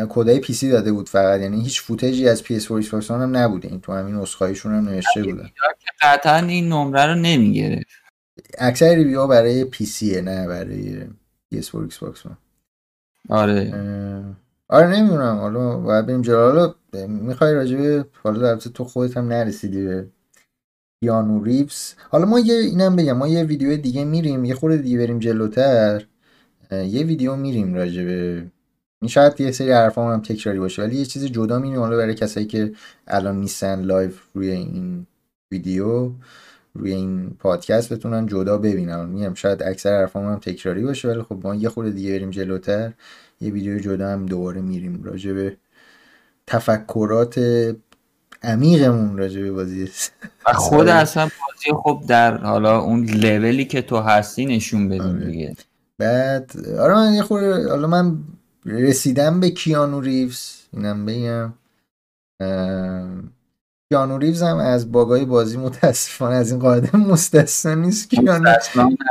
code 0.09 0.39
ای 0.39 0.53
PC 0.53 0.69
داده 0.69 0.91
بود 0.91 1.09
فقط. 1.09 1.41
یعنی 1.41 1.63
هیچ 1.63 1.81
footage 1.81 2.23
ی 2.23 2.29
از 2.29 2.43
PS4 2.43 2.77
ایکس 2.77 3.11
هم 3.11 3.37
نبوده. 3.37 3.67
این 3.67 3.81
تو 3.81 3.93
همین 3.93 4.15
نسخه‌ایشون 4.15 4.75
هم 4.75 4.89
نوشته 4.89 5.23
بودن 5.23 5.49
که 5.79 5.91
قطعا 6.01 6.37
این 6.37 6.69
نمره 6.69 7.05
رو 7.05 7.15
نمی‌گرفت. 7.15 7.85
اکثر 8.57 8.95
review 8.95 9.27
برای 9.27 9.65
PC 9.65 9.85
ـه 9.85 10.21
نه 10.21 10.47
برای 10.47 11.07
PS4 11.49 11.81
ایکس 11.83 11.97
باکس 11.97 12.23
آره. 13.29 13.73
آره 14.67 14.87
نمی‌دونم. 14.87 15.37
حالا 15.37 15.77
باید 15.77 16.05
بریم 16.05 16.21
جلو. 16.21 16.35
حالا 16.37 16.73
می‌خوای 17.07 17.53
راجب 17.53 18.05
حالا 18.23 18.49
البته 18.49 18.69
تو 18.69 18.83
خودت 18.83 19.17
هم 19.17 19.27
نرسیدی 19.27 19.83
به 19.83 20.07
کیانو 21.03 21.43
ریوز. 21.43 21.93
حالا 22.09 22.25
ما 22.25 22.39
یه 22.39 22.55
اینم 22.55 22.95
بگم 22.95 23.17
ما 23.17 23.27
یه 23.27 23.43
ویدیو 23.43 23.77
دیگه 23.77 24.05
میریم. 24.05 24.45
یه 24.45 24.55
خورده 24.55 24.77
دیگه 24.77 24.97
بریم 24.97 25.19
جلوتر. 25.19 26.05
یه 26.71 27.03
ویدیو 27.03 27.35
میریم 27.35 27.73
راجبه 27.73 28.45
این 29.01 29.09
شاید 29.09 29.41
یه 29.41 29.51
سری 29.51 29.71
حرفا 29.71 30.13
هم 30.13 30.21
تکراری 30.21 30.59
باشه 30.59 30.81
ولی 30.81 30.95
یه 30.95 31.05
چیز 31.05 31.25
جدا 31.25 31.59
میریم 31.59 31.79
حالا 31.79 31.97
برای 31.97 32.15
کسایی 32.15 32.45
که 32.45 32.73
الان 33.07 33.39
نیستن 33.39 33.81
live 33.81 34.11
روی 34.33 34.51
این 34.51 35.05
ویدیو. 35.51 36.11
روی 36.79 36.93
این 36.93 37.29
پادکست 37.39 37.93
بتونن 37.93 38.25
جدا 38.25 38.57
ببینن. 38.57 39.05
میگم 39.05 39.33
شاید 39.33 39.63
اکثر 39.63 39.99
حرفام 39.99 40.25
هم 40.25 40.39
تکراری 40.39 40.83
باشه 40.83 41.07
ولی 41.07 41.21
خب 41.21 41.39
ما 41.43 41.55
یه 41.55 41.69
خورده 41.69 41.91
دیگه 41.91 42.11
بریم 42.11 42.29
جلوتر. 42.29 42.93
یه 43.41 43.51
ویدیو 43.51 43.79
جدا 43.79 44.09
هم 44.09 44.25
دوباره 44.25 44.61
میریم 44.61 45.03
راجع 45.03 45.33
به 45.33 45.57
تفکرات 46.47 47.39
عمیقمون 48.43 49.17
راجع 49.17 49.41
به 49.41 49.51
بازی. 49.51 49.89
خود. 50.45 50.87
اصلا 50.87 51.23
بازی 51.23 51.81
خب 51.83 52.03
در 52.07 52.37
حالا 52.37 52.79
اون 52.79 53.05
لولی 53.05 53.65
که 53.65 53.81
تو 53.81 53.97
هستی 53.97 54.45
نشون 54.45 54.89
بدیم 54.89 55.01
آره. 55.01 55.25
دیگه. 55.25 55.55
بعد 55.97 56.51
آره 56.79 56.93
من 56.93 57.13
یه 57.13 57.21
خورده 57.21 57.69
حالا 57.69 57.87
من 57.87 58.17
رسیدم 58.65 59.39
به 59.39 59.49
کیانو 59.49 60.01
ریوز 60.01 60.55
اینم 60.73 61.05
بگم. 61.05 61.53
اه، 62.39 63.09
کیانو 63.91 64.17
ریوز 64.17 64.43
هم 64.43 64.57
از 64.57 64.91
bug 64.91 65.17
ای 65.17 65.25
بازی 65.25 65.57
متاسفانه 65.57 66.35
از 66.35 66.51
این 66.51 66.59
قاعده 66.59 66.97
مستثنا 66.97 67.73
نیست. 67.73 68.09
کیانو. 68.09 68.53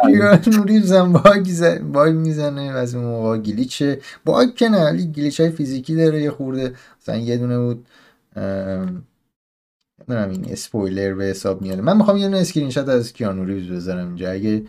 کیانو 0.06 0.64
ریوز 0.64 0.92
هم 0.92 1.12
bug, 1.12 1.44
ز- 1.46 1.78
bug 1.92 2.14
می‌زنه 2.14 2.72
و 2.72 2.76
از 2.76 2.94
اون 2.94 3.04
موقع 3.04 3.38
glitch 3.38 4.00
ـه 4.24 4.32
bug 4.32 4.54
که 4.54 4.68
نه 4.68 4.84
ولی 4.84 5.06
glitch 5.06 5.40
های 5.40 5.50
فیزیکی 5.50 5.96
داره 5.96 6.22
یه 6.22 6.30
خورده. 6.30 6.74
مثلا 7.02 7.16
یه 7.16 7.36
دونه 7.36 7.58
بود 7.58 7.86
نمی‌دونم 10.08 10.30
این 10.30 10.46
اسپویلر 10.52 11.14
به 11.14 11.24
حساب 11.24 11.62
میاره 11.62 11.80
من 11.80 11.96
می‌خوام 11.96 12.16
یه 12.16 12.26
دونه 12.26 12.38
اسکرین 12.38 12.70
شات 12.70 12.88
از 12.88 13.12
کیانو 13.12 13.44
ریوز 13.44 13.76
بذارم 13.76 14.06
اینجا. 14.06 14.30
اگه 14.30 14.62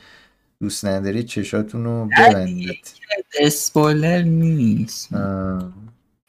دوست 0.61 0.85
ندارید 0.85 1.25
چشاتون 1.25 1.83
رو 1.83 2.09
ببندید. 2.19 2.93
اسپویلر 3.39 4.21
نیست. 4.21 5.13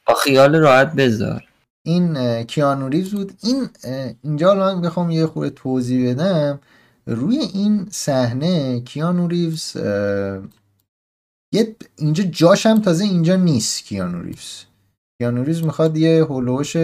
با 0.07 0.15
خیال 0.25 0.57
راحت 0.57 0.95
بذار. 0.95 1.45
این 1.87 2.17
اه، 2.17 2.45
کیانو 2.45 2.89
ریوز 2.89 3.15
بود. 3.15 3.33
این 3.43 3.69
اینجا 4.23 4.49
حالا 4.49 4.75
من 4.75 4.81
بخوام 4.81 5.11
یه 5.11 5.27
خورده 5.27 5.51
توضیح 5.51 6.11
بدم. 6.15 6.61
روی 7.07 7.39
این 7.39 7.89
صحنه 7.91 8.81
کیانو 8.81 9.29
ریوز 9.29 9.77
اه، 9.77 10.43
یه 11.55 11.77
اینجا 11.97 12.25
جاش 12.25 12.67
هم 12.67 12.81
تازه 12.81 13.05
اینجا 13.05 13.37
نیست 13.37 13.85
کیانو 13.85 14.23
ریوز. 14.23 14.65
کیانو 15.21 15.45
ریوز 15.45 15.65
می‌خواد 15.65 15.97
یه 15.97 16.25
هولوش 16.25 16.77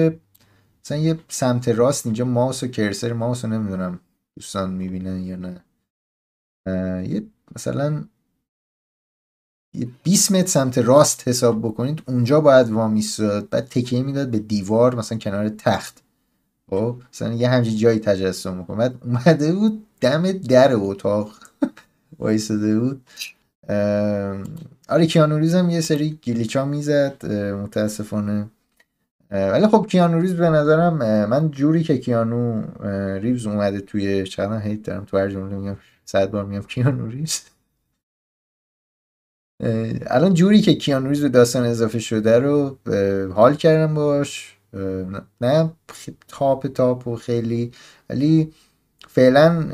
مثلا 0.85 0.99
یه 0.99 1.19
سمت 1.29 1.69
راست 1.69 2.07
اینجا 2.07 2.25
ماوس 2.25 2.63
و 2.63 2.67
cursor 2.67 3.13
ماوس 3.13 3.45
رو 3.45 3.51
نمی‌دونم 3.51 4.01
دوستان 4.39 4.71
می‌بینن 4.73 5.23
یا 5.23 5.37
نه. 5.37 5.65
یه 7.09 7.27
مثلا 7.57 8.05
20 10.03 10.33
متر 10.33 10.47
سمت 10.47 10.79
راست 10.79 11.29
حساب 11.29 11.59
بکنید 11.63 12.03
اونجا 12.07 12.41
باید 12.41 12.71
وامیستاد 12.71 13.49
بعد 13.51 13.69
تکیه 13.69 14.03
می‌داد 14.03 14.31
به 14.31 14.39
دیوار 14.39 14.95
مثلا 14.95 15.19
کنار 15.19 15.49
تخت. 15.49 16.03
خب 16.71 16.97
مثلا 17.13 17.33
یه 17.33 17.49
همچین 17.49 17.77
جایی 17.77 17.99
تجسم 17.99 18.57
می‌کنه. 18.57 18.77
بعد 18.77 18.95
اومده 19.05 19.53
بود 19.53 19.87
دم 20.01 20.33
در 20.33 20.71
اتاق. 20.75 21.31
وایساده 22.19 22.81
بود. 22.81 23.03
آره 24.89 25.07
کیانو 25.07 25.39
ریوز 25.39 25.55
هم 25.55 25.71
یه 25.71 25.81
سری 25.81 26.19
glitch 26.25 26.59
ا 26.59 26.65
می‌زد 26.65 27.27
متاسفانه. 27.53 28.49
ولی 29.31 29.67
خب 29.67 29.87
کیانو 29.91 30.21
ریوز 30.21 30.35
به 30.35 30.51
نظرم 30.51 30.97
من 31.27 31.51
جوری 31.51 31.83
که 31.83 31.99
کیانو 31.99 32.63
ریوز 33.19 33.47
اومده 33.47 33.81
توی 33.81 34.27
چقدر 34.27 34.61
hate 34.61 34.83
دارم 34.83 35.05
تو 35.05 35.19
هر 35.19 35.29
جمله 35.29 35.57
میگم 35.57 35.77
صد 36.05 36.31
بار 36.31 36.45
میگم 36.45 36.63
کیانو 36.63 37.07
ریوز 37.07 37.41
اه، 37.41 37.56
الان 40.07 40.35
جوری 40.35 40.61
که 40.61 40.75
کیانو 40.75 41.07
ریوز 41.07 41.23
به 41.23 41.29
داستان 41.29 41.65
اضافه 41.67 41.99
شده 41.99 42.39
رو 42.39 42.79
حال 43.35 43.55
کردم 43.55 43.95
باش. 43.95 44.57
نه- 45.41 45.73
تاپ 46.29 46.67
تاپ 46.67 47.09
و 47.09 47.17
خیلی 47.17 47.73
ولی 48.11 48.53
فعلا 49.09 49.69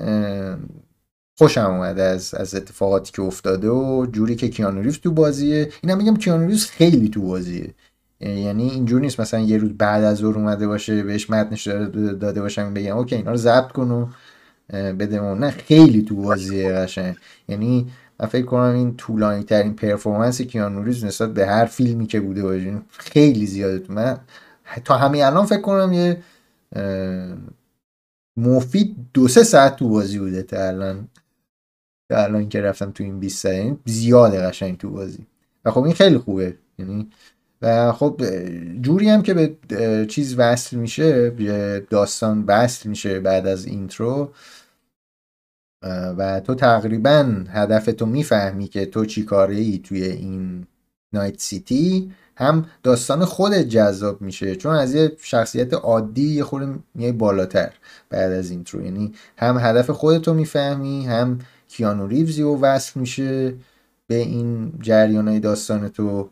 خوشم 1.38 1.66
اومده 1.66 2.02
از 2.02 2.34
از 2.34 2.54
اتفاقاتی 2.54 3.12
که 3.12 3.22
افتاده 3.22 3.68
و 3.68 4.06
جوری 4.12 4.36
که 4.36 4.48
کیانو 4.48 4.80
ریوز 4.80 4.98
تو 5.00 5.10
بازیه. 5.12 5.68
اینم 5.82 5.98
میگم 5.98 6.16
کیانو 6.16 6.46
ریوز 6.46 6.66
خیلی 6.66 7.08
تو 7.08 7.22
بازیه. 7.22 7.74
یعنی 8.20 8.70
اینجور 8.70 9.00
نیست 9.00 9.20
مثلا 9.20 9.40
یه 9.40 9.58
روز 9.58 9.70
بعد 9.78 10.04
از 10.04 10.16
ظهر 10.18 10.34
اومده 10.38 10.66
باشه 10.66 11.02
بهش 11.02 11.30
متنش 11.30 11.66
داده 11.68 12.40
باشم 12.40 12.74
بگم 12.74 12.96
okay 12.96 13.14
اینا 13.14 13.30
رو 13.30 13.36
ضبط 13.36 13.72
کن 13.72 13.90
و 13.90 14.06
بده 14.92 15.20
نه 15.20 15.50
خیلی 15.50 16.02
تو 16.02 16.16
بازیه 16.16 16.72
قشنگ. 16.72 17.16
یعنی 17.48 17.92
فکر 18.26 18.46
کنم 18.46 18.74
این 18.74 18.96
طولانی 18.96 19.44
ترین 19.44 19.74
پرفورمنس 19.74 20.42
کیانو 20.42 20.82
ریوز 20.82 21.04
نسبت 21.04 21.34
به 21.34 21.46
هر 21.46 21.66
فیلمی 21.66 22.06
که 22.06 22.20
بوده 22.20 22.42
باشه 22.42 22.82
خیلی 22.88 23.46
زیاده. 23.46 23.92
من 23.92 24.20
تا 24.84 24.96
همین 24.96 25.22
الان 25.22 25.46
فکر 25.46 25.60
کنم 25.60 25.92
یه 25.92 26.22
مفید 28.36 28.96
دو 29.14 29.28
سه 29.28 29.42
ساعت 29.42 29.76
تو 29.76 29.88
بازی 29.88 30.18
بوده 30.18 30.42
تا 30.42 30.68
الان. 30.68 31.08
تا 32.10 32.24
الان 32.24 32.48
که 32.48 32.60
رفتم 32.60 32.90
تو 32.90 33.04
این 33.04 33.20
20 33.20 33.42
ساعت 33.42 33.76
زیاده 33.84 34.38
قشنگ 34.38 34.78
تو 34.78 34.90
بازی. 34.90 35.26
و 35.64 35.70
خب 35.70 35.82
این 35.82 35.94
خیلی 35.94 36.18
خوبه 36.18 36.56
یعنی 36.78 37.10
و 37.62 37.92
خب 37.92 38.22
جوری 38.80 39.08
هم 39.08 39.22
که 39.22 39.34
به 39.34 39.56
چیز 40.06 40.38
وصل 40.38 40.76
میشه 40.76 41.30
به 41.30 41.86
داستان 41.90 42.44
وصل 42.48 42.88
میشه 42.88 43.20
بعد 43.20 43.46
از 43.46 43.66
intro 43.66 44.32
و 46.18 46.40
تو 46.40 46.54
تقریبا 46.54 47.44
هدفتو 47.48 48.06
می‌فهمی 48.06 48.68
که 48.68 48.86
تو 48.86 49.04
چی 49.04 49.24
کاره 49.24 49.54
ای 49.54 49.78
توی 49.78 50.04
این 50.04 50.66
نایت 51.12 51.40
سیتی 51.40 52.12
هم 52.36 52.66
داستان 52.82 53.24
خودت 53.24 53.68
جذاب 53.68 54.22
میشه 54.22 54.56
چون 54.56 54.74
از 54.74 54.94
یه 54.94 55.12
شخصیت 55.20 55.74
عادی 55.74 56.34
یه 56.34 56.44
خورده 56.44 56.74
میای 56.94 57.12
بالاتر 57.12 57.72
بعد 58.10 58.32
از 58.32 58.50
intro. 58.50 58.84
یعنی 58.84 59.12
هم 59.36 59.58
هدف 59.58 59.90
خودتو 59.90 60.34
می‌فهمی 60.34 61.06
هم 61.06 61.38
کیانو 61.68 62.06
ریوزی 62.06 62.42
و 62.42 62.56
وصل 62.56 63.00
میشه 63.00 63.54
به 64.06 64.14
این 64.14 64.72
جریان 64.80 65.28
های 65.28 65.40
داستان 65.40 65.88
تو 65.88 66.30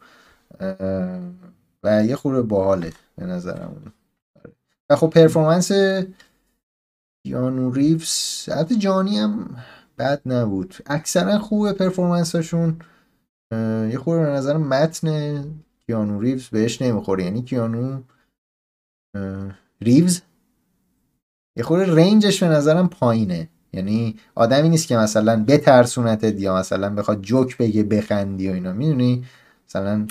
و 1.84 2.04
یه 2.04 2.16
خورده 2.16 2.42
باحاله 2.42 2.92
به 3.18 3.26
نظرم. 3.26 3.92
و 4.90 4.96
خب 4.96 5.06
performance 5.06 5.72
کیانو 7.22 7.70
ریوز. 7.70 8.48
حتی 8.56 8.76
جانی 8.76 9.18
هم 9.18 9.56
بد 9.98 10.20
نبود. 10.26 10.74
اکثرا 10.86 11.38
خوبه 11.38 11.72
performance 11.72 12.44
اشون. 12.44 12.76
یه 13.90 13.98
خورده 13.98 14.24
به 14.24 14.30
نظر 14.30 14.56
متن 14.56 15.44
کیانو 15.86 16.20
ریوز 16.20 16.48
بهش 16.48 16.82
نمی‌خوره. 16.82 17.24
یعنی 17.24 17.42
کیانو 17.42 18.00
ریوز. 19.80 20.20
یه 21.56 21.64
خورده 21.64 21.94
range 21.94 22.29
ش 22.29 22.42
به 22.42 22.48
نظرم 22.48 22.88
پایینه. 22.88 23.48
یعنی 23.72 24.16
آدمی 24.34 24.68
نیست 24.68 24.88
که 24.88 24.96
مثلا 24.96 25.44
بترسونتت 25.44 26.40
یا 26.40 26.56
مثلا 26.56 26.94
بخواد 26.94 27.22
جوک 27.22 27.56
بگه 27.56 27.82
بخندی 27.82 28.48
و 28.48 28.52
اینا. 28.52 28.72
می‌دونی؟ 28.72 29.24
مثلا 29.68 30.06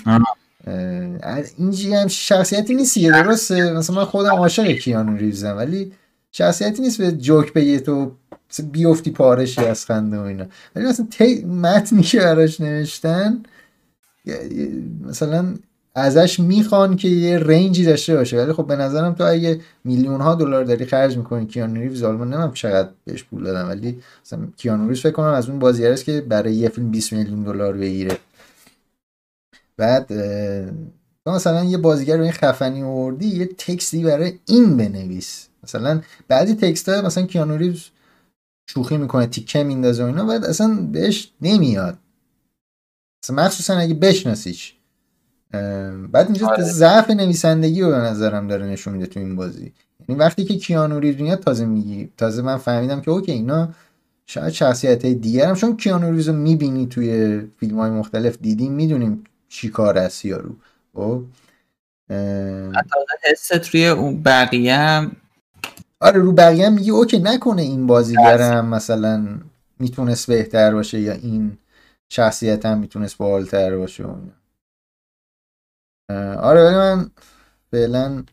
اینجی 1.56 1.94
هم 1.94 2.08
شخصیتی 2.08 2.74
نیست 2.74 2.96
یه 2.96 3.10
درسته؟ 3.10 3.72
مثلا 3.72 3.96
من 3.96 4.04
خودم 4.04 4.34
عاشق 4.34 4.66
کیانو 4.66 5.16
ریوزم 5.16 5.56
ولی 5.56 5.92
شخصیتی 6.32 6.82
نیست 6.82 6.98
به 6.98 7.12
جوک 7.12 7.52
بگه 7.52 7.80
تو 7.80 8.12
بیفتی 8.72 9.10
پارشی 9.10 9.60
از 9.60 9.86
خنده 9.86 10.18
و 10.18 10.20
اینا. 10.20 10.44
ولی 10.76 10.86
مثلا 10.86 11.06
تی 11.10 11.44
متنی 11.44 12.02
که 12.02 12.18
براش 12.18 12.60
نوشتن 12.60 13.42
مثلا 15.04 15.54
ازش 15.94 16.40
می‌خوان 16.40 16.96
که 16.96 17.08
یه 17.08 17.38
رنجی 17.38 17.84
داشته 17.84 18.16
باشه. 18.16 18.42
ولی 18.42 18.52
خب 18.52 18.66
به 18.66 18.76
نظرم 18.76 19.14
تو 19.14 19.24
اگه 19.24 19.60
میلیون 19.84 20.20
ها 20.20 20.34
دلار 20.34 20.64
داری 20.64 20.84
خرج 20.84 21.16
می‌کنی 21.16 21.46
کیانو 21.46 21.80
ریوز 21.80 22.02
من 22.02 22.28
نمیم 22.28 22.52
چقدر 22.52 22.88
بهش 23.04 23.24
پول 23.24 23.44
دادم 23.44 23.68
ولی 23.68 24.02
مثلا 24.24 24.48
کیانو 24.56 24.94
فکر 24.94 25.10
کنم 25.10 25.26
از 25.26 25.48
اون 25.48 25.58
بازیگراست 25.58 26.04
که 26.04 26.20
برای 26.20 26.54
یه 26.54 26.68
فیلم 26.68 26.90
20 26.90 27.12
میلیون 27.12 27.42
دلار 27.42 27.72
بگیره. 27.72 28.18
بعد 29.76 30.12
مثلا 31.26 31.64
یه 31.64 31.78
بازیگر 31.78 32.16
به 32.16 32.22
این 32.22 32.32
خفنی 32.32 32.82
آوردی 32.82 33.26
یه 33.26 33.46
text 33.46 33.92
ی 33.92 34.04
برای 34.04 34.38
این 34.46 34.76
بنویس. 34.76 35.49
مثلا 35.64 36.02
بعضی 36.28 36.54
text 36.54 36.88
ها 36.88 37.02
مثلا 37.02 37.26
کیانو 37.26 37.56
ریوز 37.56 37.90
شوخی 38.70 38.96
می‌کنه 38.96 39.26
تیکه 39.26 39.62
میندازه 39.62 40.04
و 40.04 40.06
اینا 40.06 40.24
بعد 40.24 40.44
اصلا 40.44 40.88
بهش 40.92 41.32
نمیاد. 41.40 41.98
مثلا 43.24 43.36
مخصوصا 43.36 43.74
اگه 43.74 43.94
بشناسیش. 43.94 44.74
بعد 46.12 46.26
اینجا 46.26 46.46
آره. 46.46 46.64
ضعف 46.64 47.10
نویسندگی 47.10 47.82
رو 47.82 47.90
به 47.90 47.96
نظرم 47.96 48.48
داره 48.48 48.66
نشون 48.66 48.94
میده 48.94 49.06
تو 49.06 49.20
این 49.20 49.36
بازی. 49.36 49.72
یعنی 50.08 50.20
وقتی 50.20 50.44
که 50.44 50.56
کیانو 50.56 50.98
ریوز 50.98 51.20
میاد 51.20 51.40
تازه 51.40 51.64
میگی 51.64 52.10
تازه 52.16 52.42
من 52.42 52.56
فهمیدم 52.56 53.00
که 53.00 53.10
okay 53.10 53.32
اینا 53.32 53.74
شاید 54.26 54.52
شخصیت 54.52 55.04
های 55.04 55.14
دیگر 55.14 55.46
هم 55.46 55.54
چون 55.54 55.76
کیانو 55.76 56.10
ریوز 56.10 56.28
رو 56.28 56.34
می‌بینی 56.34 56.86
توی 56.86 57.40
فیلم 57.56 57.78
های 57.78 57.90
مختلف 57.90 58.38
دیدیم 58.40 58.72
می‌دونیم 58.72 59.24
چی 59.48 59.68
کار 59.68 59.98
است 59.98 60.24
یارو. 60.24 60.56
خب؟ 60.94 61.24
حست 63.30 63.74
روی 63.74 63.86
اون 63.86 64.22
بقیه 64.22 64.76
هم 64.76 65.16
آره 66.00 66.20
رو 66.20 66.32
بقیه 66.32 66.66
هم 66.66 66.72
میگی 66.72 66.90
اوکی 66.90 67.18
نکنه 67.18 67.62
این 67.62 67.86
بازیگرم 67.86 68.66
مثلا 68.66 69.40
می‌تونست 69.78 70.26
بهتر 70.26 70.74
باشه 70.74 71.00
یا 71.00 71.12
این 71.12 71.58
شخصیت 72.08 72.66
هم 72.66 72.78
می‌تونست 72.78 73.18
بالتر 73.18 73.76
باشه. 73.76 74.04
آره 76.38 76.64
ولی 76.64 76.76
من 76.76 77.10
فعلا 77.70 78.24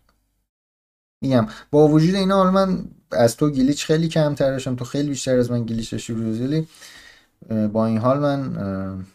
میگم 1.22 1.48
با 1.72 1.88
وجود 1.88 2.16
اینا 2.16 2.36
حالا 2.36 2.52
من 2.52 2.86
از 3.12 3.38
تو 3.38 3.50
گلیچ 3.50 3.86
خیلی 3.86 4.08
کمتر 4.08 4.52
داشتم 4.52 4.76
تو 4.76 4.86
خیلی 4.86 5.10
بیشتر 5.10 5.38
از 5.38 5.52
من 5.52 5.66
گلیچ 5.66 5.92
داشتی 5.92 6.14
روزلی 6.14 6.68
با 7.74 7.86
این 7.86 7.98
حال 7.98 8.20
من 8.20 9.06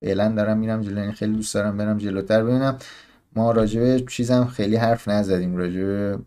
فعلا 0.00 0.28
دارم 0.28 0.58
میرم 0.58 0.82
جلو 0.82 1.00
یعنی 1.00 1.12
خیلی 1.12 1.36
دوست 1.36 1.54
دارم 1.54 1.76
برم 1.76 1.98
جلوتر. 1.98 2.42
ببینم 2.42 2.78
ما 3.36 3.52
راجبه 3.52 4.04
چیزم 4.08 4.44
خیلی 4.44 4.76
حرف 4.76 5.08
نزدیم 5.08 5.56
راجبه 5.56 6.18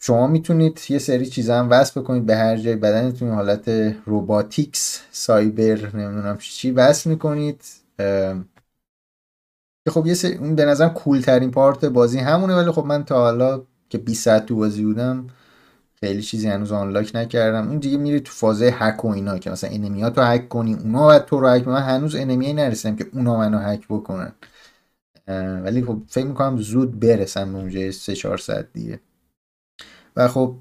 شما 0.00 0.26
می‌تونید 0.26 0.80
یه 0.88 0.98
سری 0.98 1.26
چیزا 1.26 1.58
هم 1.58 1.70
وصل 1.70 2.00
بکنید 2.00 2.26
به 2.26 2.36
هر 2.36 2.56
جای 2.56 2.76
بدنتون 2.76 3.30
حالت 3.30 3.68
روباتیکس 4.06 5.00
سایبر 5.10 5.96
نمی‌دونم 5.96 6.38
چی 6.38 6.70
وصل 6.70 7.10
می‌کنید. 7.10 7.64
که 9.84 9.90
خب 9.90 10.06
یه 10.06 10.14
سری 10.14 10.38
به 10.38 10.64
نظرم 10.64 10.88
کول 10.88 11.20
ترین 11.20 11.50
پارت 11.50 11.84
بازی 11.84 12.18
همونه 12.18 12.56
ولی 12.56 12.70
خب 12.70 12.84
من 12.84 13.04
تا 13.04 13.16
حالا 13.16 13.62
که 13.88 13.98
20 13.98 14.24
ساعت 14.24 14.46
تو 14.46 14.56
بازی 14.56 14.84
بودم 14.84 15.26
خیلی 16.00 16.22
چیزی 16.22 16.48
هنوز 16.48 16.72
unlock 16.72 17.10
نکردم. 17.14 17.68
اون 17.68 17.78
دیگه 17.78 17.96
میری 17.98 18.20
تو 18.20 18.32
فازه 18.32 18.74
هک 18.78 19.04
و 19.04 19.08
اینا 19.08 19.38
که 19.38 19.50
مثلا 19.50 19.70
enemy 19.70 20.10
ات 20.10 20.18
رو 20.18 20.24
هک 20.24 20.48
کنی 20.48 20.74
اونا 20.74 21.02
باید 21.02 21.24
تو 21.24 21.40
رو 21.40 21.48
هک 21.48 21.68
من 21.68 21.82
هنوز 21.82 22.16
enemy 22.16 22.52
نرسیدم 22.52 22.96
که 22.96 23.06
اونا 23.12 23.36
منو 23.38 23.58
هک 23.58 23.86
بکنن. 23.88 24.32
ولی 25.64 25.82
خب 25.82 25.98
فکر 26.08 26.26
می‌کنم 26.26 26.56
زود 26.56 27.00
برسم 27.00 27.52
به 27.52 27.58
اونجا 27.58 27.90
3 27.90 28.14
4 28.14 28.38
ساعت 28.38 28.66
دیگه. 28.72 29.00
و 30.16 30.28
خب 30.28 30.54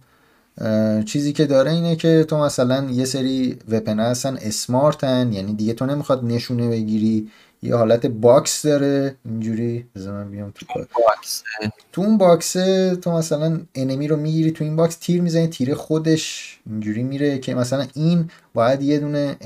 چیزی 1.05 1.33
که 1.33 1.45
داره 1.45 1.71
اینه 1.71 1.95
که 1.95 2.25
تو 2.29 2.37
مثلا 2.37 2.89
یه 2.91 3.05
سری 3.05 3.59
weapon 3.69 3.99
هستن 3.99 4.37
smart 4.41 5.18
ن 5.18 5.33
یعنی 5.33 5.53
دیگه 5.53 5.73
تو 5.73 5.85
نمی‌خواد 5.85 6.25
نشونه 6.25 6.69
بگیری. 6.69 7.29
یه 7.61 7.75
حالت 7.75 8.05
box 8.05 8.65
داره. 8.65 9.15
اینجوری 9.25 9.85
بذار 9.95 10.23
بیام 10.23 10.51
تو 10.51 10.65
box 10.75 11.43
تو 11.91 12.01
اون 12.01 12.17
box 12.17 12.53
تو 13.01 13.11
مثلا 13.11 13.61
enemy 13.75 14.07
رو 14.07 14.17
می‌گیری 14.17 14.51
تو 14.51 14.63
این 14.63 14.75
box 14.75 14.95
تیر 14.95 15.21
می‌زنی 15.21 15.47
تیر 15.47 15.73
خودش 15.73 16.59
اینجوری 16.69 17.03
میره 17.03 17.39
که 17.39 17.55
مثلا 17.55 17.85
این 17.93 18.29
باید 18.53 18.81
یه 18.81 18.99
دونه 18.99 19.37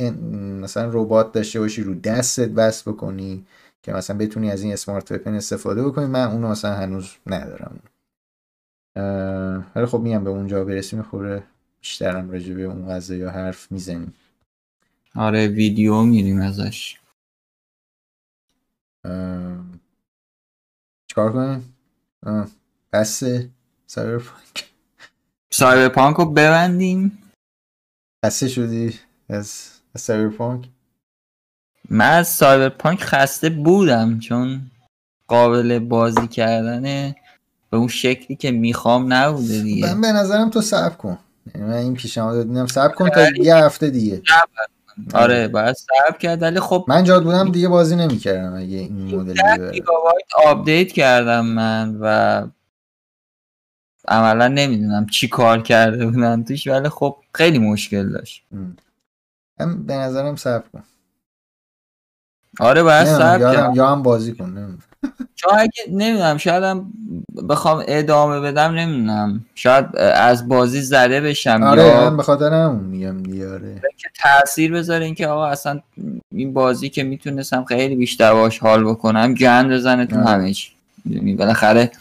مثلا 0.62 0.90
ربات 0.94 1.32
داشته 1.32 1.60
باشی 1.60 1.84
رو 1.84 1.96
دستت 1.96 2.50
وصل 2.50 2.88
بکنی. 2.88 3.46
که 3.88 3.94
مثلا 3.94 4.18
بتونی 4.18 4.52
از 4.52 4.62
این 4.64 4.74
smart 4.74 5.12
weapon 5.12 5.34
استفاده 5.34 5.84
بکنی 5.84 6.06
من 6.06 6.24
اونو 6.24 6.48
مثلا 6.48 6.76
هنوز 6.76 7.16
ندارم. 7.28 7.80
ولی 9.76 9.86
خب 9.86 10.00
میگم 10.00 10.24
به 10.24 10.30
اونجا 10.30 10.64
برسیم 10.66 11.02
یه 11.02 11.12
خورده 11.12 11.44
بیشترم 11.82 12.32
راجع 12.32 12.54
به 12.54 12.64
اون 12.64 12.90
قضیه 12.90 13.18
یا 13.18 13.32
حرف 13.32 13.72
می‌زنیم. 13.72 14.14
آره 15.16 15.48
ویدیو 15.48 16.02
میریم 16.02 16.42
ازش. 16.42 17.00
چکار 21.08 21.34
کنیم 21.34 21.76
بس 22.94 23.24
سایبرپانک. 23.86 24.74
سایبرپانک 25.50 26.18
رو 26.18 26.26
ببندیم. 26.26 27.24
خسته 28.26 28.48
شدی 28.48 29.00
از 29.30 29.72
سایبرپانک؟ 29.98 30.70
من 31.90 32.10
از 32.10 32.28
سایبرپانک 32.28 33.04
خسته 33.04 33.50
بودم 33.50 34.20
چون 34.20 34.62
قابل 35.28 35.80
بازی 35.80 36.28
کردن 36.28 37.16
به 37.70 37.78
اون 37.78 37.88
شکلی 37.88 38.38
که 38.38 38.52
می‌خوام 38.52 39.14
نبوده 39.14 39.62
دیگه. 39.62 39.94
من 39.94 40.02
به 40.02 40.12
نظرم 40.12 40.50
تو 40.50 40.62
صبر 40.62 40.96
کن. 40.96 41.18
یعنی 41.56 41.68
من 41.68 41.74
این 41.74 41.94
پیشنهاد 41.94 42.48
دادم 42.48 42.68
صبر 42.68 42.94
کن 42.94 43.10
تا 43.10 43.30
یه 43.30 43.56
هفته 43.56 43.90
دیگه. 43.90 44.22
آره 45.14 45.48
باید 45.48 45.76
صبر 45.76 46.18
کرد. 46.18 46.42
ولی 46.42 46.60
خب 46.60 46.86
من 46.88 47.04
جات 47.04 47.24
بودم 47.24 47.52
دیگه 47.52 47.68
بازی 47.68 47.96
نمی‌کردم 47.96 48.56
اگه 48.56 48.78
این 48.78 49.16
مدل 49.16 49.36
آپدیت 50.46 50.92
کردم 50.92 51.46
من 51.46 51.98
و 52.02 52.48
عملا 54.08 54.48
نمی‌دونم 54.48 55.06
چی 55.06 55.28
کار 55.28 55.62
کرده 55.62 56.06
بودن 56.06 56.44
توش 56.44 56.68
ولی 56.68 56.90
خب 56.90 57.18
خیلی 57.34 57.60
مشکل 57.60 58.10
داشت. 58.10 58.44
من 59.60 59.84
به 59.84 59.94
نظرم 59.94 60.36
صبر 60.36 60.64
کن. 60.74 60.84
آره 62.60 62.84
باید 62.84 63.06
صبر 63.08 63.76
یا 63.76 63.88
هم 63.88 64.04
بازی 64.04 64.34
کن 64.34 64.78
چون 65.36 65.54
اگه 65.58 65.72
نمی‌دونم 65.92 66.38
شاید 66.38 66.64
هم 66.64 66.94
بخوام 67.50 67.84
ادامه 67.88 68.40
بدم 68.40 68.74
نمی‌دونم. 68.74 69.46
شاید 69.56 69.98
از 69.98 70.48
بازی 70.48 70.82
زده 70.82 71.22
بشم 71.22 71.64
آره 71.64 71.84
یا 71.84 72.10
من 72.10 72.18
به 72.18 72.24
خاطر 72.24 72.54
همون 72.54 72.84
میگم 72.84 73.24
دیاره 73.24 73.82
که 73.98 74.10
تاثیر 74.24 74.74
بذاره 74.74 75.06
اینکه 75.06 75.28
آقا 75.28 75.48
اصلا 75.48 75.80
این 76.32 76.54
بازی 76.54 76.90
که 76.90 77.04
می‌تونستم 77.04 77.64
خیلی 77.64 77.96
بیشتر 77.96 78.34
باش 78.34 78.60
حال 78.60 78.84
بکنم 78.84 79.34
گند 79.34 79.72
بزنه 79.72 80.06
تو 80.06 80.16
همه 80.16 80.54
چی. 80.54 80.72
بالاخره 81.38 81.92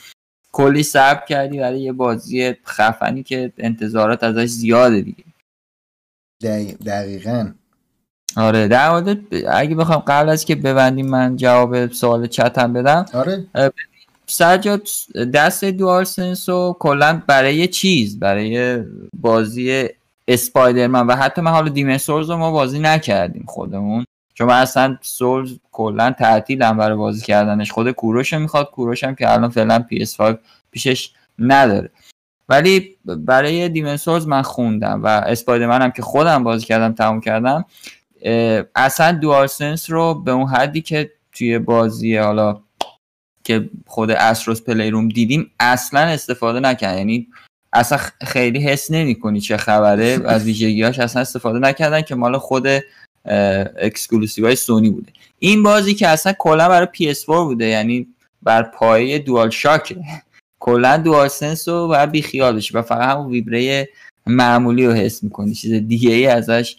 کلی 0.52 0.82
صبر 0.82 1.26
کردی 1.26 1.58
برای 1.58 1.80
یه 1.80 1.92
بازی 1.92 2.54
خفنی 2.66 3.22
که 3.22 3.52
انتظارات 3.58 4.24
ازش 4.24 4.46
زیاده 4.46 5.00
دیگه. 5.00 5.24
دقیقا. 6.86 7.52
آره 8.36 8.68
در 8.68 8.90
مورد 8.90 9.18
اگه 9.50 9.74
بخوام 9.74 10.02
قبل 10.06 10.28
از 10.28 10.44
که 10.44 10.54
ببندیم 10.54 11.06
من 11.06 11.36
جواب 11.36 11.92
سوال 11.92 12.26
چتم 12.26 12.72
بدم. 12.72 13.06
آره. 13.12 13.44
سجاد 14.26 14.88
دست 15.34 15.64
دوال 15.64 16.04
سنس 16.04 16.48
و 16.48 16.76
کلا 16.78 17.22
برای 17.26 17.68
چیز؟ 17.68 18.18
برای 18.18 18.78
بازی 19.20 19.88
اسپایدرمن. 20.28 21.06
و 21.06 21.16
حتی 21.16 21.40
من 21.40 21.50
حالا 21.50 21.68
دیمن 21.68 21.98
سولز 21.98 22.30
رو 22.30 22.36
ما 22.36 22.50
بازی 22.50 22.78
نکردیم 22.78 23.44
خودمون. 23.48 24.04
چون 24.34 24.46
من 24.46 24.60
اصلا 24.60 24.98
سولز 25.00 25.58
کلا 25.72 26.10
تعطیلم 26.10 26.76
برای 26.76 26.96
بازی 26.96 27.26
کردنش. 27.26 27.72
خود 27.72 27.90
کوروش 27.90 28.32
می‌خواد. 28.34 28.70
کوروش 28.70 29.04
هم 29.04 29.14
که 29.14 29.32
الان 29.32 29.50
فعلا 29.50 29.84
PS5 29.92 30.34
پیشش 30.70 31.10
نداره. 31.38 31.90
ولی 32.48 32.96
برای 33.04 33.68
دیمن 33.68 33.96
سولز 33.96 34.26
من 34.26 34.42
خوندم 34.42 35.02
و 35.02 35.06
اسپایدرمن 35.06 35.82
هم 35.82 35.90
که 35.90 36.02
خودم 36.02 36.44
بازی 36.44 36.66
کردم 36.66 36.92
تموم 36.92 37.20
کردم. 37.20 37.64
اصلا 38.74 39.12
DualSense 39.12 39.90
رو 39.90 40.14
به 40.14 40.30
اون 40.30 40.48
حدی 40.48 40.80
که 40.80 41.10
توی 41.32 41.58
بازی 41.58 42.16
حالا 42.16 42.62
که 43.44 43.70
خود 43.86 44.10
Astro's 44.10 44.62
Playroom 44.62 45.08
دیدیم 45.08 45.50
اصلا 45.60 46.00
استفاده 46.00 46.60
نکرد. 46.60 46.98
یعنی 46.98 47.28
اصلا 47.72 47.98
خیلی 48.26 48.58
حس 48.58 48.90
نمی‌کنی 48.90 49.40
چه 49.40 49.56
خبره. 49.56 50.20
از 50.24 50.44
ویژگیاش 50.44 50.98
اصلا 50.98 51.22
استفاده 51.22 51.58
نکردن 51.58 52.02
که 52.02 52.14
مال 52.14 52.38
خود 52.38 52.66
exclusive 53.76 54.46
های 54.46 54.56
سونی 54.56 54.90
بوده. 54.90 55.12
این 55.38 55.62
بازی 55.62 55.94
که 55.94 56.08
اصلا 56.08 56.32
کلا 56.38 56.68
برای 56.68 57.14
PS4 57.14 57.26
بوده 57.26 57.64
یعنی 57.64 58.06
بر 58.42 58.62
پایه 58.62 59.18
DualShock 59.18 59.50
ه. 59.50 59.96
کلا 60.60 60.96
DualSense 60.96 61.68
رو 61.68 61.88
باید 61.88 62.10
بی 62.10 62.22
خیال 62.22 62.56
بشی 62.56 62.74
و 62.74 62.82
فقط 62.82 63.08
همون 63.08 63.30
ویبره 63.30 63.88
معمولی 64.26 64.86
رو 64.86 64.92
حس 64.92 65.22
می‌کنی. 65.22 65.54
چیز 65.54 65.72
دیگه 65.72 66.10
ای 66.10 66.26
ازش 66.26 66.76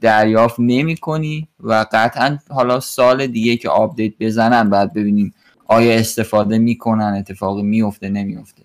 دریافت 0.00 0.56
نمی 0.58 0.96
کنی 0.96 1.48
و 1.60 1.86
قطعا 1.92 2.38
حالا 2.50 2.80
سال 2.80 3.26
دیگه 3.26 3.56
که 3.56 3.68
آپدیت 3.68 4.12
بزنن 4.20 4.70
بعد 4.70 4.92
ببینیم 4.92 5.34
آیا 5.64 5.94
استفاده 5.94 6.58
می‌کنن 6.58 7.14
اتفاقی 7.18 7.62
میفته 7.62 8.08
نمیفته 8.08 8.62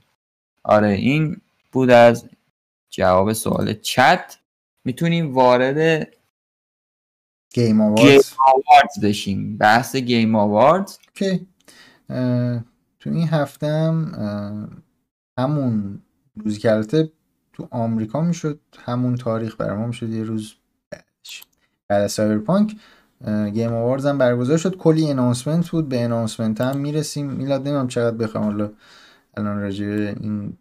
آره 0.64 0.90
این 0.90 1.42
بود 1.72 1.90
از 1.90 2.30
جواب 2.90 3.34
سوال 3.34 3.74
چت. 3.74 4.40
می‌تونیم 4.86 5.34
وارد 5.34 6.08
Game 7.54 7.82
Awards 7.82 9.00
بشیم. 9.04 9.58
بحث 9.58 9.96
Game 9.96 10.36
Awards 10.36 10.98
okay. 11.08 11.48
تو 13.00 13.10
این 13.10 13.28
هفتم 13.28 14.12
همون 15.40 16.02
روزی 16.36 16.60
که 16.60 16.72
البته 16.72 17.12
تو 17.54 17.68
آمریکا 17.72 18.22
می‌شد 18.22 18.60
همون 18.80 19.16
تاریخ 19.16 19.56
برای 19.56 19.78
ما 19.78 19.88
می‌شد. 19.88 20.10
یه 20.10 20.24
روز 20.24 20.56
بعد 21.90 22.04
از 22.04 22.12
Cyberpunk 22.12 22.76
Game 23.54 23.74
Awards 23.74 24.06
هم 24.06 24.18
برگزار 24.18 24.58
شد. 24.58 24.78
کلی 24.78 25.10
announcement 25.10 25.70
بود. 25.70 25.90
به 25.90 26.04
announcement 26.04 26.62
هم 26.62 26.78
می‌رسیم. 26.78 27.26
میلاد 27.26 27.68
نمی‌دونم 27.68 27.88
چقدر 27.88 28.18
بخوام 28.18 28.44
حالا 28.44 28.70
الان 29.38 29.60
راجع 29.60 29.86
این 29.86 30.54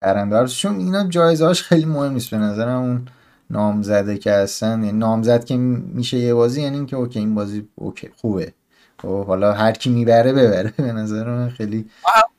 برنده 0.00 0.46
چون 0.46 0.78
اینا 0.78 1.08
جایزه 1.08 1.46
هاش 1.46 1.62
خیلی 1.62 1.84
مهم 1.84 2.12
نیست. 2.12 2.30
به 2.30 2.36
نظرم 2.36 2.82
اون 2.82 3.08
نامزدا 3.50 4.18
که 4.18 4.32
هستن 4.32 4.84
یعنی 4.84 4.98
نامزد 4.98 5.44
که 5.44 5.56
میشه 5.56 6.18
یه 6.18 6.34
بازی 6.34 6.62
یعنی 6.62 6.76
اینکه 6.76 6.96
okay 6.96 7.18
این 7.18 7.34
بازی 7.34 7.68
okay 7.74 8.10
خوبه. 8.16 8.52
و 8.98 9.02
خب، 9.02 9.26
حالا 9.26 9.52
هر 9.52 9.72
کی 9.72 9.90
می‌بره 9.90 10.32
ببره. 10.32 10.72
به 10.86 10.92
نظر 10.92 11.30
من 11.30 11.48
خیلی 11.48 11.86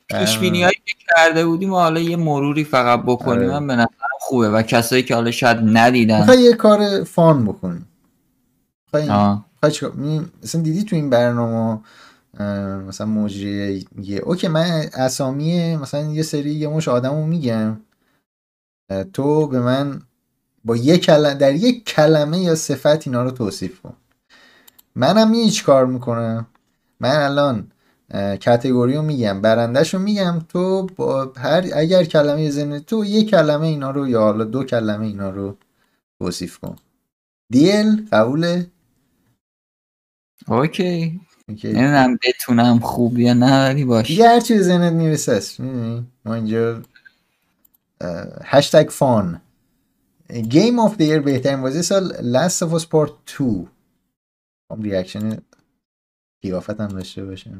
پیش‌بینی 0.08 0.36
هایی 0.36 0.82
که 0.84 0.94
کرده 1.16 1.46
بودیم 1.46 1.72
و 1.72 1.76
حالا 1.76 2.00
یه 2.00 2.16
مروری 2.16 2.64
فقط 2.64 3.02
بکنیم 3.02 3.50
آره. 3.50 3.66
به 3.66 3.74
نظر 3.74 3.86
خوبه. 4.20 4.50
و 4.50 4.62
کسایی 4.62 5.02
که 5.02 5.14
حالا 5.14 5.30
شاید 5.30 5.58
ندیدن 5.62 6.26
یه 6.38 6.52
کار 6.52 7.04
فان 7.04 7.44
بکنیم 7.44 7.88
مثلا 8.98 10.62
دیدی 10.62 10.84
تو 10.84 10.96
این 10.96 11.10
برنامه 11.10 11.80
مثلا 12.88 13.06
مجری 13.06 13.86
یه 14.02 14.18
اوکی 14.18 14.48
من 14.48 14.90
اسامی 14.94 15.76
مثلا 15.76 16.00
یه 16.00 16.22
سری 16.22 16.50
یه 16.50 16.68
مش 16.68 16.88
آدمو 16.88 17.26
میگم. 17.26 17.80
تو 19.12 19.46
به 19.46 19.60
من 19.60 20.02
با 20.64 20.76
یه 20.76 20.98
کلمه 20.98 21.34
در 21.34 21.54
یک 21.54 21.84
کلمه 21.84 22.38
یا 22.38 22.54
صفت 22.54 23.06
اینا 23.06 23.22
رو 23.22 23.30
توصیف 23.30 23.80
کن. 23.80 23.94
منم 24.94 25.34
یه 25.34 25.62
کار 25.66 25.86
می‌کنم. 25.86 26.46
من 27.00 27.16
الان 27.16 27.70
کتگوری 28.40 28.94
رو 28.94 29.02
میگم 29.02 29.40
برندش 29.40 29.94
رو 29.94 30.00
میگم 30.00 30.38
تو 30.48 30.86
با 30.96 31.32
هر 31.36 31.64
اگر 31.74 32.04
کلمه 32.04 32.50
زنه 32.50 32.80
تو 32.80 33.04
یه 33.04 33.24
کلمه 33.24 33.66
اینا 33.66 33.90
رو 33.90 34.08
یا 34.08 34.20
حالا 34.20 34.44
دو 34.44 34.64
کلمه 34.64 35.06
اینا 35.06 35.30
رو 35.30 35.56
توصیف 36.18 36.58
کن. 36.58 36.76
deal 37.52 38.08
قبوله؟ 38.12 38.66
okay. 40.48 41.20
نمی‌دونم 41.48 42.18
بتونم 42.22 42.78
خوب 42.78 43.18
یا 43.18 43.32
نه 43.32 43.68
ولی 43.68 43.84
باشه. 43.84 44.10
یه 44.10 44.28
هر 44.28 44.40
چیز 44.40 44.62
ذهنت 44.62 44.92
می‌رسه 44.92 45.62
ما 46.24 46.34
اینجا 46.34 46.82
هشتگ 48.44 48.88
fun. 48.90 49.40
Game 50.48 50.78
of 50.78 50.96
the 50.96 51.06
Year 51.06 51.20
بهترین 51.20 51.62
بازی 51.62 51.82
سال 51.82 52.12
Last 52.12 52.58
of 52.62 52.80
Us 52.80 52.84
Part 52.84 53.12
2 53.38 53.68
هم 54.72 54.82
reaction 54.82 55.38
قیافت 56.42 56.80
هم 56.80 56.88
داشته 56.88 57.24
باشه 57.24 57.50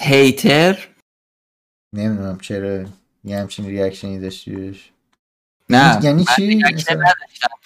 hater 0.00 0.88
نمی‌دونم 1.94 2.38
چرا 2.38 2.84
یه 3.24 3.38
همچین 3.38 3.66
reaction 3.66 4.12
ی 4.12 4.18
داشتیش 4.20 4.90
نه 5.70 6.04
یعنی 6.04 6.24
چی؟ 6.36 6.62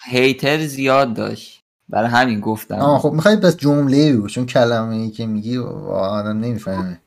hater 0.05 0.67
زیاد 0.67 1.15
داشت. 1.15 1.56
برای 1.89 2.09
همین 2.09 2.41
گفتم. 2.41 2.75
آه 2.75 2.99
خب 2.99 3.13
می‌خوای 3.13 3.37
پس 3.37 3.57
جمله 3.57 4.13
بگو 4.13 4.29
چون 4.29 4.47
کلمه 4.47 4.97
ای 4.97 5.11
که 5.11 5.27
میگی 5.27 5.59
آدم 5.59 6.39
نمی‌فهمه. 6.41 7.01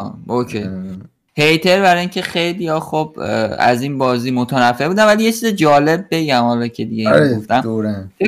آه 0.00 0.14
okay. 0.26 0.64
hater 1.34 1.82
برای 1.82 2.00
اینکه 2.00 2.22
خیلی 2.22 2.68
ها 2.68 2.80
خب 2.80 3.16
از 3.58 3.82
این 3.82 3.98
بازی 3.98 4.30
متنفر 4.30 4.88
بودن 4.88 5.06
ولی 5.06 5.24
یه 5.24 5.32
چیز 5.32 5.46
جالب 5.46 6.06
بگم 6.10 6.42
حالا 6.42 6.68
که 6.68 6.84
دیگه 6.84 7.08
آره 7.08 7.36
گفتم. 7.36 7.60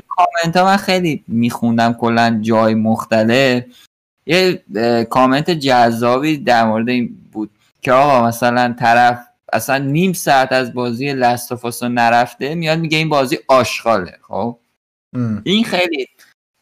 کامنت 0.09 0.57
ها 0.57 0.65
من 0.65 0.77
خیلی 0.77 1.25
میخوندم 1.29 1.93
کلا 1.93 2.39
جای 2.43 2.75
مختلف. 2.75 3.65
یه 4.27 4.62
کامنت 5.11 5.51
جذابی 5.51 6.37
در 6.37 6.67
مورد 6.67 6.89
این 6.89 7.17
بود 7.33 7.51
که 7.83 7.93
آقا 7.93 8.27
مثلا 8.27 8.75
طرف 8.79 9.19
اصلا 9.53 9.79
نیم 9.79 10.12
ساعت 10.12 10.53
از 10.53 10.75
بازی 10.75 11.12
لستافاسو 11.12 11.89
نرفته 11.89 12.55
میاد 12.55 12.79
میگه 12.79 12.99
این 12.99 13.09
بازی 13.09 13.39
آشغاله 13.49 14.19
خب؟ 14.29 14.57
این 15.45 15.65
خیلی 15.65 16.07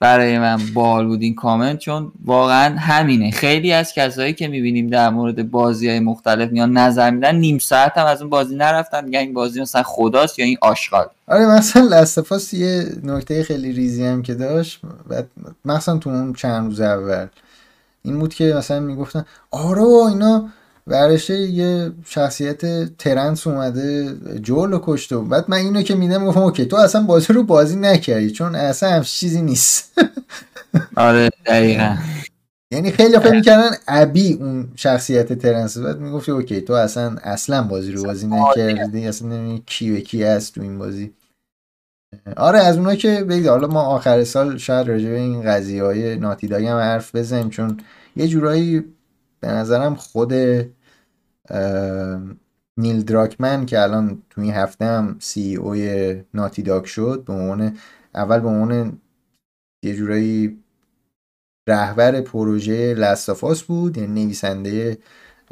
برای 0.00 0.38
من 0.38 0.60
بال 0.74 1.06
بود 1.06 1.22
این 1.22 1.34
کامنت 1.34 1.78
چون 1.78 2.12
واقعا 2.24 2.76
همینه. 2.78 3.30
خیلی 3.30 3.72
از 3.72 3.92
کسایی 3.92 4.32
که 4.32 4.48
می‌بینیم 4.48 4.86
در 4.86 5.10
مورد 5.10 5.50
بازی 5.50 5.88
های 5.88 6.00
مختلف 6.00 6.50
میان 6.50 6.76
نظر 6.76 7.10
میدن 7.10 7.36
نیم 7.36 7.58
ساعت 7.58 7.98
هم 7.98 8.06
از 8.06 8.20
اون 8.20 8.30
بازی 8.30 8.56
نرفتن 8.56 9.04
میگن 9.04 9.18
این 9.18 9.34
بازی 9.34 9.60
مثلا 9.60 9.82
خداست 9.82 10.38
یا 10.38 10.44
این 10.44 10.58
آشغال. 10.60 11.06
آره 11.26 11.46
مثلا 11.46 11.82
لستفاس 11.82 12.54
یه 12.54 12.84
نکته 13.02 13.42
خیلی 13.42 13.72
ریزی 13.72 14.04
هم 14.04 14.22
که 14.22 14.34
داشت 14.34 14.80
مثلا 15.64 15.98
تو 15.98 16.10
اون 16.10 16.32
چند 16.32 16.66
روز 16.66 16.80
اول 16.80 17.26
این 18.02 18.18
بود 18.18 18.34
که 18.34 18.54
مثلا 18.56 18.80
می‌گفتن 18.80 19.24
آره 19.50 19.82
اینا 19.82 20.48
ورداشته 20.88 21.40
یه 21.40 21.92
شخصیت 22.04 22.96
ترنس 22.96 23.46
اومده 23.46 24.16
جول 24.42 24.70
رو 24.70 24.80
کشته. 24.82 25.16
و 25.16 25.22
بعد 25.22 25.44
من 25.48 25.56
اینو 25.56 25.82
که 25.82 25.94
می‌دیدم 25.94 26.26
گفتم 26.26 26.40
okay 26.40 26.64
تو 26.64 26.76
اصلا 26.76 27.02
بازی 27.02 27.32
رو 27.32 27.42
بازی 27.42 27.76
نکردی 27.76 28.30
چون 28.30 28.54
اصلا 28.54 28.90
هم 28.90 29.02
چیزی 29.02 29.42
نیست. 29.42 29.92
آره 30.96 31.30
دقیقا. 31.46 31.96
یعنی 32.72 32.90
خیلی 32.90 33.18
فکر 33.18 33.34
می‌کردن 33.34 33.70
ابی 33.88 34.32
اون 34.32 34.68
شخصیت 34.76 35.32
ترنس. 35.32 35.78
بعد 35.78 35.98
می‌گفتی 36.00 36.32
okay 36.32 36.60
تو 36.60 36.72
اصلا 36.72 37.16
اصلا 37.22 37.62
بازی 37.62 37.92
رو 37.92 38.04
بازی 38.04 38.26
نکردی 38.26 39.06
اصلا 39.06 39.28
نمی‌دونی 39.28 39.62
کی 39.66 39.90
به 39.92 40.00
کی 40.00 40.22
هست 40.22 40.54
تو 40.54 40.60
این 40.62 40.78
بازی. 40.78 41.12
آره 42.36 42.58
از 42.58 42.76
اونها 42.76 42.94
که 42.94 43.24
بگید 43.24 43.46
حالا 43.46 43.68
ما 43.68 43.82
آخر 43.82 44.24
سال 44.24 44.58
شاید 44.58 44.88
راجع 44.88 45.08
به 45.08 45.18
این 45.18 45.42
قضیه 45.42 45.82
های 45.82 46.16
ناتیدایی 46.16 46.66
هم 46.66 46.76
حرف 46.76 47.14
بزنیم 47.14 47.50
چون 47.50 47.80
یه 48.16 48.28
جورایی 48.28 48.84
به 49.40 49.48
نظرم 49.48 49.94
خود 49.94 50.32
نیل 52.78 53.02
دراکمن 53.02 53.66
که 53.66 53.82
الان 53.82 54.22
تو 54.30 54.40
این 54.40 54.54
هفته 54.54 54.84
هم 54.84 55.16
سی 55.20 55.56
اوی 55.56 56.14
ناتی 56.34 56.62
داک 56.62 56.86
شد 56.86 57.24
به 57.26 57.32
عنوان 57.32 57.76
اول 58.14 58.40
به 58.40 58.48
عنوان 58.48 58.98
یه 59.84 59.94
جورایی 59.94 60.58
رهبر 61.68 62.20
پروژه 62.20 62.94
لستافاس 62.94 63.62
بود 63.62 63.98
یعنی 63.98 64.24
نویسنده 64.24 64.98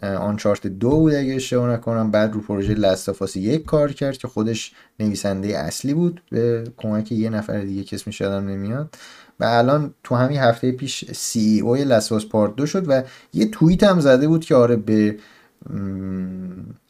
آنچارت 0.02 0.66
دو 0.66 0.90
بود 0.90 1.14
اگه 1.14 1.34
اشتباه 1.34 1.70
نکنم 1.70 2.10
بعد 2.10 2.32
رو 2.32 2.40
پروژه 2.40 2.74
لستافاس 2.74 3.36
یک 3.36 3.64
کار 3.64 3.92
کرد 3.92 4.16
که 4.16 4.28
خودش 4.28 4.72
نویسنده 5.00 5.58
اصلی 5.58 5.94
بود 5.94 6.22
به 6.30 6.64
کمک 6.76 7.12
یه 7.12 7.30
نفر 7.30 7.60
دیگه 7.60 7.84
که 7.84 7.96
اسمش 7.96 8.20
یادم 8.20 8.48
نمیاد. 8.48 8.94
و 9.40 9.44
الان 9.44 9.94
تو 10.04 10.14
همین 10.14 10.38
هفته 10.38 10.72
پیش 10.72 11.12
سی 11.12 11.60
او 11.60 11.74
لستافاس 11.74 12.26
پارت 12.26 12.56
دو 12.56 12.66
شد 12.66 12.84
و 12.88 13.02
یه 13.32 13.50
توییت 13.50 13.82
هم 13.82 14.00
زده 14.00 14.28
بود 14.28 14.44
که 14.44 14.54
آره 14.54 14.76
به 14.76 15.16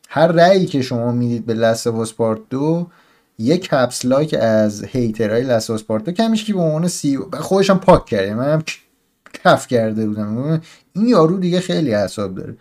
هر 0.09 0.27
رأیی 0.27 0.67
که 0.67 0.83
شما 0.83 1.13
می‌دید 1.13 1.47
به 1.47 1.55
لست 1.55 1.89
پارت 1.89 2.41
دو 2.51 2.87
یک 3.39 3.69
کپس 3.69 4.05
لایک 4.05 4.35
از 4.41 4.85
هیترهای 4.85 5.43
لست 5.43 5.85
پارت 5.87 6.05
دو. 6.05 6.13
کمیش 6.13 6.45
که 6.45 6.55
به 6.55 6.61
عنوان 6.61 6.89
سی 6.89 7.19
خودش 7.33 7.71
هم 7.71 7.79
پاک 7.79 8.07
کرده. 8.07 8.35
من 8.35 8.53
هم 8.53 8.63
کف 9.45 9.67
کرده 9.67 10.07
بودم. 10.07 10.61
این 10.93 11.09
یارو 11.09 11.39
دیگه 11.39 11.61
خیلی 11.61 11.95
حساب 11.95 12.35
داره. 12.35 12.57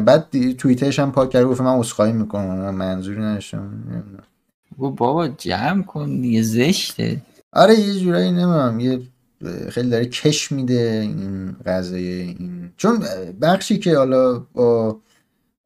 بعد 0.00 0.52
توییترش 0.58 0.98
هم 0.98 1.12
پاک 1.12 1.30
کرده. 1.30 1.46
گفت 1.46 1.60
من 1.60 1.78
عذرخواهی 1.78 2.12
می‌کنم. 2.12 2.58
من 2.58 2.74
منظوری 2.74 3.20
نداشتم. 3.20 3.70
بابا 4.78 5.28
جمع 5.28 5.82
کن 5.82 6.20
دیگه 6.20 6.42
زشته. 6.42 7.22
آره 7.52 7.80
یه 7.80 8.00
جورایی 8.00 8.32
نمیم 8.32 8.80
یه 8.80 9.00
خیلی 9.70 9.90
داره 9.90 10.06
کش 10.06 10.52
میده 10.52 11.00
این 11.02 11.56
قضیه 11.66 12.22
این 12.22 12.70
چون 12.76 13.04
بخشی 13.40 13.78
که 13.78 13.96
حالا 13.96 14.38
با 14.38 14.98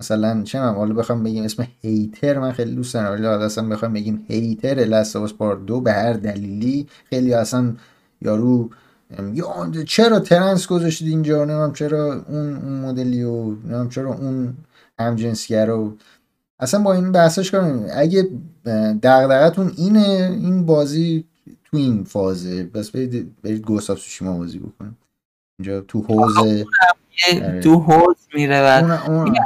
مثلا 0.01 0.43
چه 0.43 0.61
من 0.61 0.75
حالا 0.75 0.95
بخوام 0.95 1.23
بگیم 1.23 1.45
اسم 1.45 1.67
هیتر 1.83 2.39
من 2.39 2.53
خیلی 2.53 2.75
دوست 2.75 2.95
دارم 2.95 3.13
ولی 3.13 3.27
اصلا 3.27 3.69
بخوام 3.69 3.93
بگیم 3.93 4.25
هیتر 4.29 4.75
لاست 4.75 5.17
پارت 5.17 5.67
دو 5.67 5.81
به 5.81 5.93
هر 5.93 6.13
دلیلی 6.13 6.87
خیلی 7.05 7.35
اصلا 7.35 7.75
یارو 8.21 8.71
یا 9.35 9.71
چرا 9.87 10.21
ترنس 10.21 10.67
گذاشتید 10.67 11.09
اینجا 11.09 11.45
نمیم 11.45 11.73
چرا 11.73 12.25
اون 12.29 12.57
اون 12.57 12.81
مدلی 12.81 13.23
و 13.23 13.51
نمیم 13.51 13.89
چرا 13.89 14.15
اون 14.15 14.55
همجنسگر 14.99 15.67
رو 15.67 15.97
اصلا 16.61 16.83
با 16.83 16.93
این 16.93 17.13
بحثش 17.13 17.51
کنیم 17.51 17.87
اگه 17.93 18.29
دغدغتون 19.03 19.73
اینه 19.77 20.39
این 20.41 20.67
بازی 20.67 21.25
تو 21.65 21.77
این 21.77 22.05
فازه 22.05 22.65
بس 22.65 22.91
برید 22.91 23.43
برید 23.43 23.63
گوست 23.63 23.91
آف 23.91 23.99
سوشیما 23.99 24.39
بازی 24.39 24.59
بکنیم 24.59 24.99
اینجا 25.59 25.81
تو 25.81 26.01
حوزه. 26.03 26.67
تو 27.63 27.81
حوز 27.81 28.17
میره 28.35 28.61
و 28.61 28.97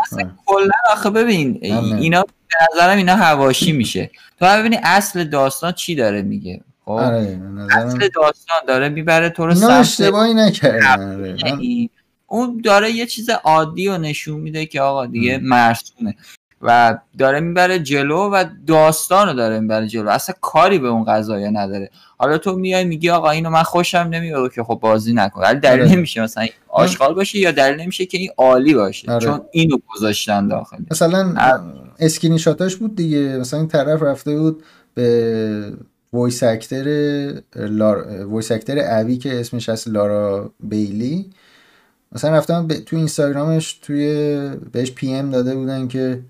اصلا 0.03 0.31
کلا 0.47 0.71
آخه 0.93 1.11
ببین 1.11 1.59
اینا 1.63 2.23
به 2.23 2.57
نظرم 2.75 2.97
اینا 2.97 3.17
هواشی 3.17 3.73
میشه. 3.73 4.11
تو 4.39 4.47
ببینی 4.47 4.79
اصل 4.83 5.25
داستان 5.25 5.73
چی 5.73 5.95
داره 5.95 6.23
میگه؟ 6.23 6.61
خب؟ 6.85 6.91
آره 6.91 7.41
اصل 7.71 8.09
داستان 8.15 8.57
داره 8.69 8.89
می‌بره 8.89 9.31
تو 9.31 9.47
رو 9.47 9.55
اینا 9.55 9.69
اشتباهی 9.69 10.35
نکردن 10.35 11.19
آره. 11.19 11.37
اون 12.27 12.61
داره 12.65 12.91
یه 12.91 13.07
چیز 13.07 13.31
عادی 13.31 13.89
رو 13.89 13.99
نشون 13.99 14.41
میده 14.41 14.67
که 14.67 14.81
آقا 14.81 15.07
دیگه 15.07 15.39
مرسومه. 15.39 16.15
و 16.63 16.99
داره 17.19 17.41
می‌بره 17.41 17.79
جلو 17.79 18.31
و 18.31 18.45
داستان 18.67 19.29
رو 19.29 19.35
داره 19.35 19.61
می‌بره 19.61 19.87
جلو. 19.87 20.11
اصلا 20.11 20.35
کاری 20.41 20.79
به 20.79 20.89
اون 20.89 21.05
قضايا 21.05 21.51
نداره. 21.51 21.91
حالا 22.17 22.39
تو 22.39 22.57
میای 22.57 22.85
میگی 22.85 23.11
آقا 23.11 23.31
اینو 23.31 23.51
من 23.51 23.63
خوشم 23.63 24.09
نمیاد 24.13 24.53
که 24.53 24.63
خب 24.63 24.79
بازی 24.83 25.13
نکن. 25.13 25.41
ولی 25.41 25.61
دلیل 25.61 25.81
آره. 25.81 25.93
نمیشه 25.93 26.23
مثلا 26.23 26.47
آشغال 26.69 27.15
باشه 27.15 27.39
یا 27.39 27.51
دلیل 27.51 27.81
نمیشه 27.81 28.07
که 28.07 28.19
این 28.19 28.31
عالی 28.37 28.75
باشه. 28.75 29.13
آره. 29.13 29.27
چون 29.27 29.41
اینو 29.51 29.79
گذاشتن 29.95 30.49
داخل. 30.49 30.77
مثلا 30.91 31.35
اسکرین 31.99 32.39
شاتاش 32.39 32.77
بود 32.77 32.97
دیگه. 32.97 33.19
مثلا 33.19 33.61
این 33.61 33.69
طرف 33.69 34.03
رفته 34.03 34.39
بود 34.39 34.63
به 34.95 35.73
voice 36.13 36.43
actor 36.43 36.85
لار... 37.57 38.25
voice 38.25 38.53
actor 38.53 38.79
ابی 38.79 39.17
که 39.17 39.41
اسمش 39.41 39.69
هست 39.69 39.89
لارا 39.89 40.53
بیلی. 40.61 41.31
مثلا 42.13 42.37
رفتم 42.37 42.67
ب... 42.67 42.73
تو 42.75 42.97
اینستاگرامش 42.97 43.73
توی 43.83 44.39
بهش 44.73 44.91
PM 44.91 45.31
داده 45.31 45.55
بودن 45.55 45.89
که 45.89 46.21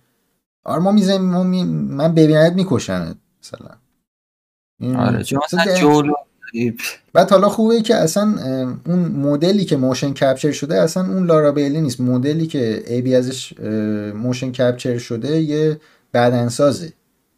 آره 0.69 0.83
ما 0.83 0.93
می‌زنیم 0.93 1.21
ما 1.21 1.43
می... 1.43 1.65
من 1.65 2.15
ببینمت 2.15 2.55
می‌کشمت 2.55 3.17
مثلا. 3.43 3.71
آره 4.97 5.25
چون 5.25 5.41
جولو 5.81 6.13
بعد 7.13 7.31
حالا 7.31 7.49
خوبه 7.49 7.83
که 7.83 7.95
اصلا 7.95 8.35
اون 8.87 8.99
مدلی 8.99 9.65
که 9.65 9.77
motion 9.77 10.13
capture 10.13 10.53
شده 10.53 10.81
اصلا 10.81 11.03
اون 11.03 11.27
لارا 11.27 11.53
بیلی 11.53 11.81
نیست. 11.81 12.01
مدلی 12.01 12.47
که 12.47 12.85
ابی 12.87 13.15
ازش 13.15 13.53
motion 14.15 14.53
capture 14.53 14.99
شده 14.99 15.41
یه 15.41 15.81
بدنسازه. 16.15 16.93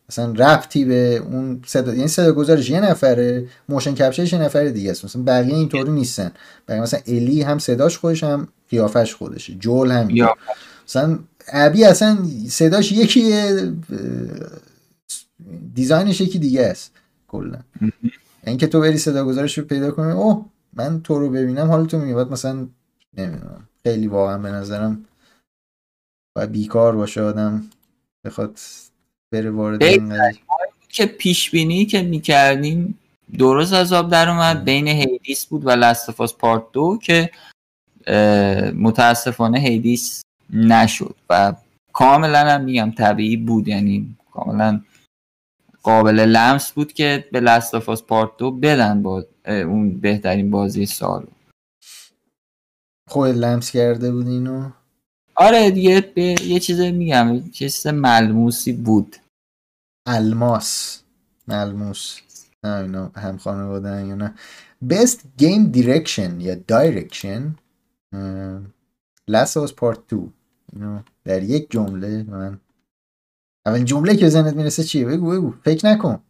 اصلا 0.08 0.32
ربطی 0.32 0.84
به 0.84 1.22
اون 1.32 1.62
صدا 1.66 1.94
یعنی 1.94 2.08
صدا 2.08 2.32
گذارش 2.32 2.70
یه 2.70 2.80
نفره 2.80 3.46
motion 3.68 3.94
capture 3.94 4.24
ش 4.24 4.32
یه 4.32 4.42
نفر 4.42 4.64
دیگه 4.64 4.90
است. 4.90 5.04
مثلا 5.04 5.22
بقیه 5.22 5.54
اینطوری 5.54 5.90
نیستن. 5.90 6.30
بقیه 6.68 6.82
مثلا 6.82 7.00
الی 7.06 7.42
هم 7.42 7.58
صداش 7.58 7.98
خودش 7.98 8.24
هم 8.24 8.48
قیافش 8.70 9.14
خودشه. 9.14 9.54
جول 9.54 9.90
هم 9.90 10.08
مثلا 10.88 11.18
ابی 11.52 11.84
اصلا 11.84 12.18
صداش 12.48 12.92
یکیه 12.92 13.72
design 15.74 16.09
ش 16.09 16.20
یکی 16.20 16.38
دیگه 16.38 16.66
است 16.66 16.92
کلا. 17.28 17.58
اینکه 18.46 18.66
تو 18.66 18.80
بری 18.80 18.98
صدا 18.98 19.24
گذارش 19.24 19.58
رو 19.58 19.64
پیدا 19.64 19.90
کنی 19.90 20.12
اوه 20.12 20.46
من 20.72 21.02
تو 21.02 21.18
رو 21.18 21.30
ببینم 21.30 21.66
حالا 21.66 21.86
تو 21.86 21.98
میگه. 21.98 22.14
مثلا 22.24 22.68
نمی‌دونم 23.16 23.68
خیلی 23.82 24.06
واقعا 24.06 24.38
به 24.38 24.50
نظرم 24.50 25.04
و 26.36 26.46
بیکار 26.46 26.96
باشه 26.96 27.22
آدم 27.22 27.64
بخواد 28.24 28.58
بره 29.32 29.50
وارد 29.50 29.82
که 30.88 31.06
پیش 31.06 31.50
بینی 31.50 31.86
که 31.86 32.02
می‌کردیم 32.02 32.98
درست 33.38 33.72
از 33.72 33.92
آب 33.92 34.10
در 34.10 34.28
اومد. 34.28 34.64
بین 34.64 34.88
Hades 34.88 35.46
بود 35.46 35.66
و 35.66 35.70
Last 35.70 36.02
of 36.02 36.18
Us 36.18 36.34
Part 36.34 36.62
دو 36.72 36.98
که 37.02 37.30
متاسفانه 38.74 39.58
Hades 39.58 40.22
نشد 40.52 41.16
و 41.30 41.54
کاملا 41.92 42.38
هم 42.38 42.64
میگم 42.64 42.90
طبیعی 42.90 43.36
بود. 43.36 43.68
یعنی 43.68 44.16
کاملا 44.32 44.80
قابل 45.82 46.20
لمس 46.20 46.72
بود 46.72 46.92
که 46.92 47.28
به 47.32 47.40
Last 47.40 47.71
of 47.71 47.87
Us 47.87 48.02
Part 48.02 48.36
دو 48.36 48.50
بدن 48.50 49.02
با 49.02 49.26
اون 49.46 50.00
بهترین 50.00 50.50
بازی 50.50 50.86
سال. 50.86 51.26
خود 53.08 53.28
لمس 53.28 53.70
کرده 53.70 54.12
بود 54.12 54.26
اینو؟ 54.26 54.70
آره 55.36 55.70
دیگه 55.70 56.12
یه 56.46 56.60
چیز 56.60 56.80
میگم 56.80 57.50
چیز 57.50 57.86
ملموسی 57.86 58.72
بود. 58.72 59.16
الماس. 60.06 61.02
ملموس. 61.48 62.20
نه 62.64 62.76
اینا 62.76 63.08
هم 63.08 63.38
خانواده 63.38 64.06
یا 64.06 64.14
نه. 64.14 64.34
Best 64.88 65.18
game 65.38 65.76
direction 65.76 66.30
یا 66.38 66.54
direction 66.54 67.40
Last 69.30 69.56
of 69.56 69.62
Us 69.66 69.72
Part 69.72 69.98
2 70.08 70.32
اینو 70.72 71.00
در 71.24 71.42
یک 71.42 71.70
جمله 71.70 72.22
من 72.22 72.60
اول 73.66 73.84
جمله 73.84 74.16
که 74.16 74.28
ذهنت 74.28 74.54
می‌رسه 74.54 74.84
چیه؟ 74.84 75.06
بگو 75.06 75.30
بگو. 75.30 75.54
فکر 75.64 75.86
نکن. 75.86 76.22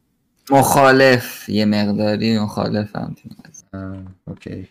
مخالف. 0.50 1.48
یه 1.48 1.64
مقداری 1.64 2.38
مخالفم. 2.38 3.16
اوکی. 4.26 4.68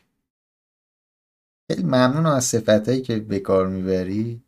خیلی 1.72 1.84
ممنون 1.84 2.26
از 2.26 2.44
صفتهایی 2.44 3.02
که 3.02 3.20
به 3.20 3.40
کار 3.40 3.68
می‌بری. 3.68 4.42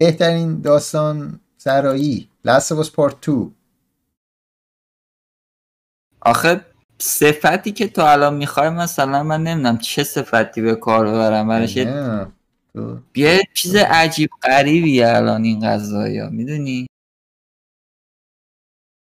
بهترین 0.00 0.60
داستان 0.60 1.40
سرایی 1.58 2.28
Last 2.46 2.66
of 2.66 2.84
Us 2.84 2.88
Part 2.88 3.14
2 3.22 3.52
آخه 6.20 6.60
صفتی 6.98 7.72
که 7.72 7.88
تو 7.88 8.02
الان 8.02 8.34
می‌خوای 8.34 8.68
مثلا 8.70 9.22
من 9.22 9.42
نمی‌دونم 9.42 9.78
چه 9.78 10.04
صفتی 10.04 10.62
به 10.62 10.74
کار 10.74 11.06
ببرم. 11.06 11.50
یه 13.14 13.42
چیز 13.54 13.74
عجیب 13.74 14.30
غریبی 14.42 15.02
الان 15.02 15.44
این 15.44 15.64
ها 15.64 16.28
می‌دونی؟ 16.30 16.86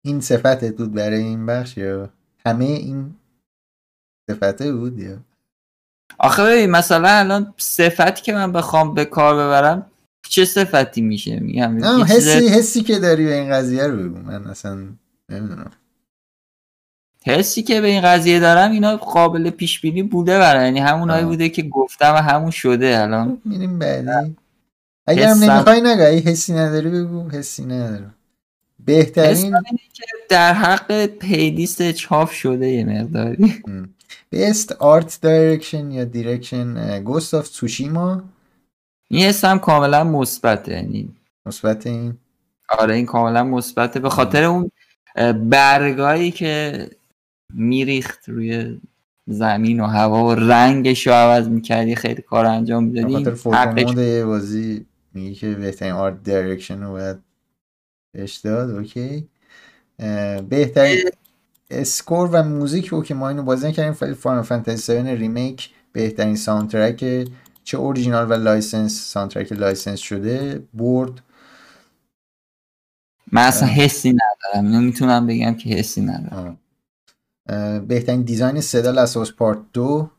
این 0.05 0.21
صفت 0.21 0.63
بود 0.63 0.93
برای 0.93 1.23
این 1.23 1.45
بخش 1.45 1.77
یا 1.77 2.09
همه 2.45 2.65
این 2.65 3.15
صفته 4.31 4.73
بود 4.73 4.99
یا؟ 4.99 5.17
آخه 6.19 6.43
ببین 6.43 6.69
مثلا 6.69 7.09
الان 7.09 7.53
صفتی 7.57 8.21
که 8.21 8.33
من 8.33 8.51
بخوام 8.51 8.93
به 8.93 9.05
کار 9.05 9.35
ببرم 9.35 9.91
چه 10.29 10.45
صفتی 10.45 11.01
میشه؟ 11.01 11.39
میگم 11.39 12.03
حسی 12.03 12.47
حسی 12.47 12.81
که 12.81 12.99
داری 12.99 13.25
به 13.25 13.33
این 13.33 13.51
قضیه 13.51 13.87
رو 13.87 13.97
بگو 13.97 14.19
من 14.19 14.47
اصلا 14.47 14.87
نمی‌دونم. 15.29 15.71
حسی 17.25 17.61
که 17.63 17.81
به 17.81 17.87
این 17.87 18.01
قضیه 18.01 18.39
دارم 18.39 18.71
اینا 18.71 18.97
قابل 18.97 19.49
پیش 19.49 19.81
بینی 19.81 20.03
بوده 20.03 20.39
برای 20.39 20.65
یعنی 20.65 20.79
همونایی 20.79 21.25
بوده 21.25 21.49
که 21.49 21.61
گفتم 21.61 22.13
و 22.13 22.17
همون 22.17 22.51
شده 22.51 22.99
الان. 23.01 23.41
میریم 23.45 23.79
بعدی. 23.79 24.35
اگر 25.07 25.27
هم 25.27 25.43
نمی‌خوای 25.43 25.81
نگه 25.81 26.19
حسی 26.19 26.53
نداری 26.53 26.89
بگو 26.89 27.29
حسی 27.29 27.65
ندارم. 27.65 28.13
بهترین 28.85 29.51
که 29.93 30.03
در 30.29 30.53
حق 30.53 31.05
پیدیست 31.05 31.91
چاپ 31.91 32.29
شده 32.29 32.67
یه 32.67 32.83
مقداری. 32.83 33.63
بیست 34.29 34.71
آرت 34.71 35.19
دایرکشن 35.21 35.91
یا 35.91 36.03
دیرکشن 36.03 36.99
گوست 37.03 37.33
آف 37.33 37.47
سوشیما 37.47 38.23
این 39.07 39.29
اسم 39.29 39.57
کاملا 39.59 40.03
مثبته 40.03 40.73
یعنی 40.73 41.09
مثبت 41.45 41.87
این؟ 41.87 42.17
آره 42.69 42.95
این 42.95 43.05
کاملا 43.05 43.43
مثبته. 43.43 43.99
به 43.99 44.09
خاطر 44.09 44.43
اون 44.43 44.71
برگایی 45.49 46.31
که 46.31 46.87
میریخت 47.53 48.29
روی 48.29 48.79
زمین 49.27 49.79
و 49.79 49.85
هوا 49.85 50.25
و 50.25 50.35
رنگش 50.35 51.07
رو 51.07 51.13
عوض 51.13 51.47
می‌کردی 51.47 51.95
خیلی 51.95 52.21
کار 52.21 52.45
انجام 52.45 52.83
می‌دادی. 52.83 53.25
خاطر 53.35 54.25
بازی 54.25 54.85
میگه 55.13 55.35
که 55.35 55.49
بهترین 55.55 55.91
art 55.91 56.23
direction 56.23 56.83
رو 56.83 56.91
باید 56.91 57.17
بهش 58.11 58.35
داد 58.37 58.69
okay. 58.69 59.27
بهترین 60.49 60.97
score 61.69 62.29
و 62.33 62.43
music 62.43 62.87
رو 62.87 63.03
که 63.03 63.13
ما 63.13 63.29
اینو 63.29 63.43
بازی 63.43 63.67
نکردیم 63.67 63.93
Final 63.93 64.13
Fantasy 64.13 64.93
7 64.93 65.07
Remake 65.07 65.69
بهترین 65.93 66.35
soundtrack 66.35 67.27
چه 67.63 67.77
اورجینال 67.77 68.31
و 68.31 68.33
license 68.33 69.11
soundtrack 69.11 69.51
license 69.51 69.99
شده 69.99 70.63
برد. 70.73 71.11
من 73.31 73.41
اصلا 73.41 73.69
حسی 73.69 74.09
ندارم 74.13 74.67
نمی‌تونم 74.75 75.27
بگم 75.27 75.53
که 75.53 75.69
حسی 75.69 76.01
ندارم. 76.01 76.57
بهترین 77.87 78.21
design 78.21 78.61
صدا 78.61 78.91
Last 78.91 79.33
of 79.33 79.40
Us 79.40 79.46
Part 79.46 79.59
دو. 79.73 80.09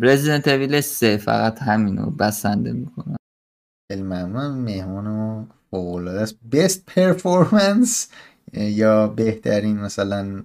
رزیدنت 0.00 0.48
اویل 0.48 0.80
سه 0.80 1.16
فقط 1.16 1.62
همینو 1.62 2.10
بسنده 2.10 2.72
می‌کنم. 2.72 3.16
خیلی 3.92 4.02
ممنون. 4.02 4.58
مهمانو 4.58 5.46
فوقلاده 5.70 6.20
است. 6.20 6.38
بست 6.52 6.84
پرفورمنس 6.86 8.08
یا 8.52 9.06
بهترین 9.08 9.76
مثلا 9.76 10.44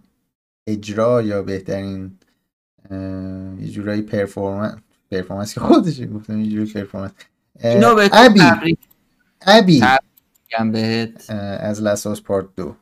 اجرا 0.68 1.22
یا 1.22 1.42
بهترین 1.42 2.20
یه 3.60 3.68
جورایی 3.68 4.02
پرفورمنس 4.02 4.76
پرفورمنس 5.12 5.54
که 5.54 5.60
خودش 5.60 6.02
گفتم 6.02 6.40
یه 6.40 6.52
جوری 6.52 6.74
پرفورمنس 6.74 7.12
ابی 7.64 8.42
ابی 9.42 9.82
بهت. 10.72 11.30
از 11.60 11.82
لاسوس 11.82 12.22
پارت 12.22 12.46
دو. 12.56 12.76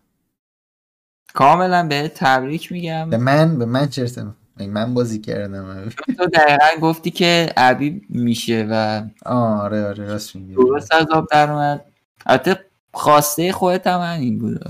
کاملا 1.34 1.88
به 1.88 2.12
تبریک 2.16 2.72
میگم. 2.72 3.10
به 3.10 3.18
من 3.18 3.58
به 3.58 3.66
من 3.66 3.88
چرت 3.88 4.26
من 4.58 4.94
بازی 4.94 5.20
کردم. 5.20 5.90
تو 6.18 6.26
دقیقا 6.26 6.82
گفتی 6.82 7.12
که 7.12 7.54
عبی 7.58 8.02
میشه 8.10 8.68
و 8.72 9.04
آره 9.26 9.86
آره 9.88 10.06
راست 10.06 10.36
میگی. 10.36 10.54
درست 10.54 10.94
از 10.94 11.06
آب 11.12 11.28
در 11.32 11.52
اومد. 11.52 11.86
البته 12.26 12.66
خواسته 12.94 13.52
خودت 13.52 13.88
هم 13.88 14.00
این 14.00 14.40
بود. 14.40 14.62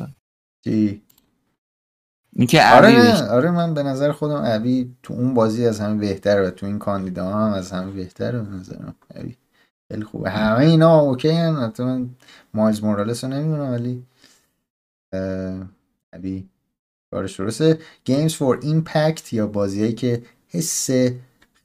چی؟ 0.64 1.02
اینکه 2.34 2.64
آره 2.64 2.90
نه. 2.90 3.30
آره 3.30 3.52
من 3.52 3.74
به 3.74 3.84
نظر 3.84 4.12
خودم 4.12 4.42
عبی 4.42 4.96
تو 5.04 5.14
اون 5.14 5.34
بازی 5.34 5.68
از 5.68 5.80
همه 5.80 5.96
بهتره 5.96 6.48
و 6.48 6.50
تو 6.50 6.66
این 6.66 6.80
کاندیدا 6.80 7.26
هم 7.26 7.54
از 7.54 7.72
همه 7.72 7.92
بهتره 7.92 8.40
به 8.40 8.50
نظرم. 8.50 8.96
عبی 9.16 9.38
خیلی 9.92 10.04
خوبه. 10.04 10.30
همه 10.30 10.60
اینا 10.60 11.00
اوکی 11.00 11.30
هن. 11.30 11.56
حتی 11.56 11.84
من 11.84 12.10
مایز 12.54 12.84
مورالس 12.84 13.24
رو 13.24 13.30
نمی‌دونم 13.30 13.72
ولی 13.72 14.04
Abby 16.14 16.50
کارش 17.12 17.40
درسته. 17.40 17.80
Games 18.06 18.36
for 18.36 18.60
Impact 18.62 19.34
یا 19.34 19.48
بازیایی 19.48 19.94
که 19.94 20.24
حس 20.48 20.90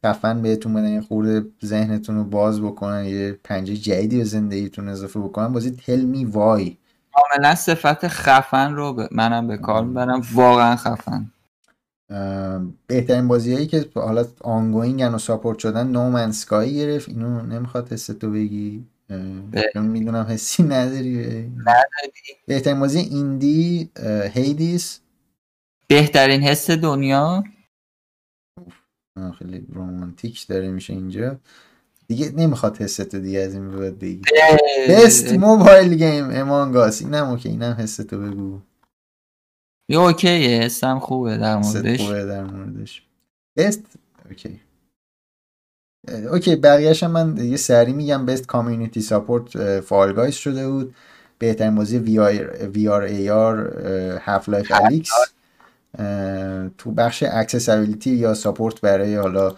خفن 0.04 0.42
بهتون 0.42 0.74
بدن 0.74 0.88
یه 0.88 1.00
خورده 1.00 1.46
ذهنتون 1.64 2.16
رو 2.16 2.24
باز 2.24 2.62
بکنن 2.62 3.04
یه 3.04 3.38
پنجره 3.44 3.76
جدیدی 3.76 4.18
به 4.18 4.24
زندگیتون 4.24 4.88
اضافه 4.88 5.20
بکنن 5.20 5.52
بازی 5.52 5.70
Tell 5.70 6.00
Me 6.00 6.24
Why 6.24 6.76
کاملا 7.14 7.54
صفت 7.54 8.08
خفن 8.08 8.74
رو 8.74 8.92
ب... 8.92 9.08
منم 9.10 9.48
به 9.48 9.56
کار 9.56 9.84
می‌برم. 9.84 10.22
واقعا 10.34 10.76
خفن. 10.76 11.30
بهترین 12.86 13.28
بازیهایی 13.28 13.66
که 13.66 13.90
حالا 13.94 14.24
ongoing 14.40 15.14
و 15.14 15.18
support 15.18 15.58
شدن 15.58 15.86
No 15.86 15.99
Man's 15.99 16.32
Sky 16.32 16.74
گرفت. 16.74 17.08
اینو 17.08 17.42
نمی‌خواد 17.42 17.92
حس 17.92 18.06
تو 18.06 18.30
بگی؟ 18.30 18.84
چون 19.72 19.86
می‌دونم 19.86 20.26
حسی 20.28 20.62
نداری. 20.62 21.50
بهترین 22.46 22.80
بازی 22.80 22.98
indie 22.98 23.90
Hades. 24.32 25.00
بهترین 25.88 26.40
حس 26.40 26.70
دنیا. 26.70 27.44
خیلی 29.38 29.66
رومانتیک 29.68 30.46
داره 30.46 30.70
میشه 30.70 30.92
اینجا. 30.92 31.40
دیگه 32.08 32.30
نمی‌خواد 32.30 32.76
حست 32.76 33.14
دیگه 33.14 33.38
از 33.38 33.54
این 33.54 33.70
بعد 33.70 33.98
بگی. 33.98 34.22
best 34.88 35.32
mobile 35.32 35.94
game 35.94 36.30
Among 36.30 36.82
Us 36.82 37.02
اینم 37.02 37.28
okay 37.28 37.48
اینم 37.48 37.72
حستو 37.72 38.18
بگو. 38.18 38.60
یه 39.88 39.98
okay 39.98 40.49
ه 40.49 40.62
حسم 40.62 40.98
خوبه 40.98 41.36
در 41.36 41.56
موردش. 41.56 42.00
خوبه 42.00 42.24
در 42.24 42.44
موردش. 42.44 43.02
best 43.56 43.98
okay. 44.28 44.60
okay 46.08 46.56
بقیهش 46.56 47.02
من 47.04 47.36
یه 47.36 47.56
سری 47.56 47.92
میگم. 47.92 48.26
best 48.26 48.46
community 48.46 49.00
support 49.00 49.80
Fall 49.80 50.07
Guys 50.07 50.34
شده 50.34 50.68
بود. 50.68 50.94
بهترین 51.38 51.74
بازی 51.74 51.98
وی 51.98 52.18
آر 52.18 52.68
وی 52.74 52.88
آر 52.88 53.02
ای 53.02 53.30
آر 53.30 53.78
هاف 54.18 54.48
لایف 54.48 54.72
الیکس 54.84 55.10
تو 56.78 56.90
بخش 56.90 57.24
accessibility 57.30 58.10
یا 58.10 58.34
support 58.34 58.80
برای 58.80 59.16
حالا 59.16 59.54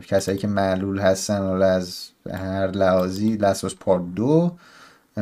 کسایی 0.00 0.38
که 0.38 0.48
معلول 0.48 0.98
هستن 0.98 1.38
حالا 1.38 1.66
از 1.66 2.08
هر 2.30 2.70
لحاظی 2.70 3.36
Last 3.36 3.74
of 3.80 3.89
Us 3.89 3.97
Part 3.97 4.14
دو. 4.14 4.56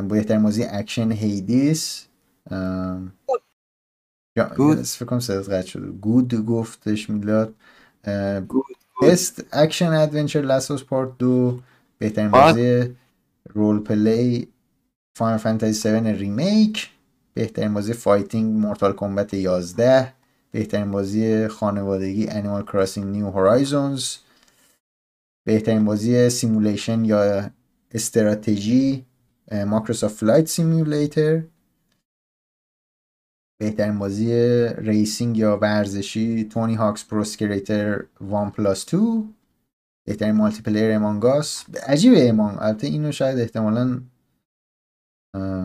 بهترین 0.09 0.43
بازی 0.43 0.65
اکشن 0.65 1.13
Hades 1.13 2.07
فکر 4.37 5.05
کنم 5.07 5.21
صدات 5.21 5.49
قطع 5.51 5.67
شده. 5.67 5.87
good 5.87 6.35
گفتش 6.35 7.11
میلاد. 7.11 7.55
best 9.03 9.45
action 9.53 9.93
adventure 9.93 10.41
Last 10.41 10.85
of 10.85 10.93
Us 10.93 11.02
Part 11.02 11.19
دو 11.19 11.61
بهترین 11.99 12.31
بازی 12.31 12.97
role 13.55 13.81
play 13.81 14.49
Final 15.19 15.37
Fantasy 15.37 15.89
7 15.89 16.07
Remake 16.07 16.91
بهترین 17.35 17.75
بازی 17.75 17.93
fighting 17.93 18.57
Mortal 18.57 18.93
Kombat 18.93 19.35
11 19.35 20.13
بهترین 20.51 20.91
بازی 20.91 21.49
خانوادگی 21.49 22.29
Animal 22.29 22.63
Crossing 22.63 23.07
New 23.07 23.31
Horizons 23.31 24.17
بهترین 25.47 25.85
بازی 25.85 26.31
simulation 26.31 27.05
یا 27.05 27.51
استراتژی 27.93 29.05
Microsoft 29.67 30.17
Flight 30.17 30.49
Simulator 30.49 31.43
بهترین 33.59 33.99
بازی 33.99 34.33
racing 34.79 35.39
یا 35.39 35.57
ورزشی 35.57 36.45
Tony 36.45 36.75
Hawk's 36.75 37.05
Pro 37.05 37.21
Skater 37.21 38.05
1 38.21 38.53
plus 38.57 38.87
2 38.87 39.25
بهترین 40.07 40.35
multiplayer 40.35 40.63
Among 40.63 40.95
Us 40.95 41.65
عجیبه 41.87 42.29
Among 42.29 42.59
البته 42.59 42.87
اینو 42.87 43.13
شاید 43.13 43.39
احتمالا 43.39 44.01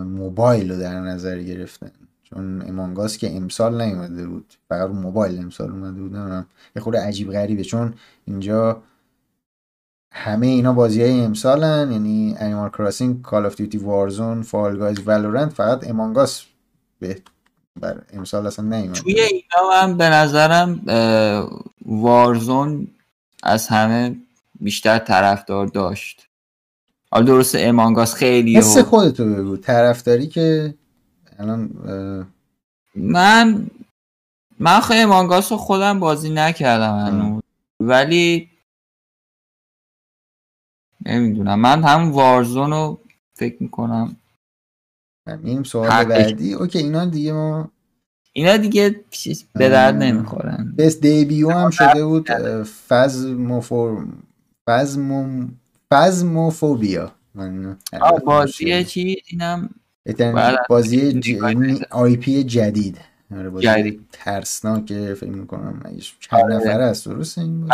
موبایل 0.05 0.71
رو 0.71 0.79
در 0.79 0.99
نظر 0.99 1.39
گرفتن 1.39 1.91
چون 2.23 2.61
Among 2.61 3.01
Us 3.01 3.17
که 3.17 3.35
امسال 3.35 3.81
نیومده 3.81 4.27
بود. 4.27 4.53
فقط 4.69 4.89
موبایل 4.89 5.39
امسال 5.39 5.71
اومده 5.71 6.01
بود. 6.01 6.15
نمی‌دونم. 6.15 6.45
یه 6.75 6.81
خورده 6.81 6.99
عجیب 6.99 7.31
غریبه. 7.31 7.63
چون 7.63 7.93
اینجا 8.25 8.83
همه 10.11 10.47
اینا 10.47 10.73
بازی 10.73 11.01
های 11.01 11.21
امسالن. 11.21 11.91
یعنی 11.91 12.35
Animal 12.37 12.69
Crossing 12.69 13.21
Call 13.21 13.45
of 13.45 13.55
Duty 13.55 13.77
Warzone 13.77 14.41
Fall 14.41 14.77
Guys 14.77 14.99
Valorant 14.99 15.53
فقط 15.53 15.89
Among 15.89 16.28
Us 16.28 16.43
به 16.99 17.21
بر 17.79 18.03
امسال 18.13 18.47
اصلا 18.47 18.65
نیومده 18.65 19.01
توی 19.01 19.21
اینا 19.21 19.71
هم 19.73 19.97
به 19.97 20.09
نظرم 20.09 20.81
وارزون 21.85 22.87
از 23.43 23.67
همه 23.67 24.15
بیشتر 24.59 24.99
طرفدار 24.99 25.67
داشت. 25.67 26.27
حالا 27.11 27.25
درست 27.25 27.55
امانگاس 27.55 28.13
خیلی 28.13 28.57
حس 28.57 28.77
خودتو 28.77 29.25
بگو. 29.25 29.57
طرفداری 29.57 30.27
که 30.27 30.73
الان 31.39 31.69
من 32.95 33.67
من 34.59 34.79
خیلی 34.79 35.01
امانگاس 35.01 35.51
رو 35.51 35.57
خودم 35.57 35.99
بازی 35.99 36.29
نکردم 36.29 36.99
هنوز. 36.99 37.43
ولی 37.79 38.49
نمی‌دونم. 41.05 41.59
من 41.59 41.83
هم 41.83 42.11
وارزون 42.11 42.71
رو 42.71 42.99
فکر 43.33 43.63
می‌کنم 43.63 44.15
این 45.43 45.63
سوال 45.63 46.03
بعدی. 46.03 46.53
okay 46.53 46.79
اینا 46.79 47.05
دیگه 47.05 47.33
ما 47.33 47.71
اینا 48.33 48.57
دیگه 48.57 48.95
به 49.53 49.69
درد 49.69 49.95
نمی‌خورن. 49.95 50.73
best 50.77 50.99
debut 50.99 51.51
هم 51.51 51.69
شده 51.69 52.05
بود 52.05 52.29
Phasmo 52.89 53.61
Phasmophobia. 55.91 57.11
بازی 58.25 58.83
چی؟ 58.83 59.21
اینم 59.27 59.69
بازی 60.69 61.19
ج... 61.19 61.35
IP 61.89 62.43
جدید. 62.43 62.97
بازی 63.51 63.65
جدید. 63.65 64.07
ترسناک 64.11 65.13
فکر 65.13 65.29
می‌کنم. 65.29 65.83
چند 66.19 66.51
نفر 66.51 66.81
است؟ 66.81 67.07
درست 67.07 67.37
این 67.37 67.69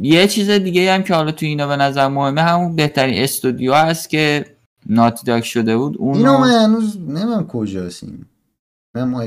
یه 0.00 0.28
چیز 0.28 0.50
دیگه 0.50 0.94
هم 0.94 1.02
که 1.02 1.14
حالا 1.14 1.32
تو 1.32 1.46
اینا 1.46 1.66
به 1.66 1.76
نظر 1.76 2.08
مهمه 2.08 2.42
همون 2.42 2.76
بهترین 2.76 3.22
استودیو 3.22 3.74
هست 3.74 4.10
که 4.10 4.51
ناتی 4.86 5.26
داک 5.26 5.44
شده 5.44 5.76
بود 5.76 5.96
اونو 5.98 6.18
اینو 6.18 6.38
من 6.38 6.64
هنوز 6.64 6.98
نمیم 6.98 7.46
کجاست 7.46 8.04
این 8.04 8.26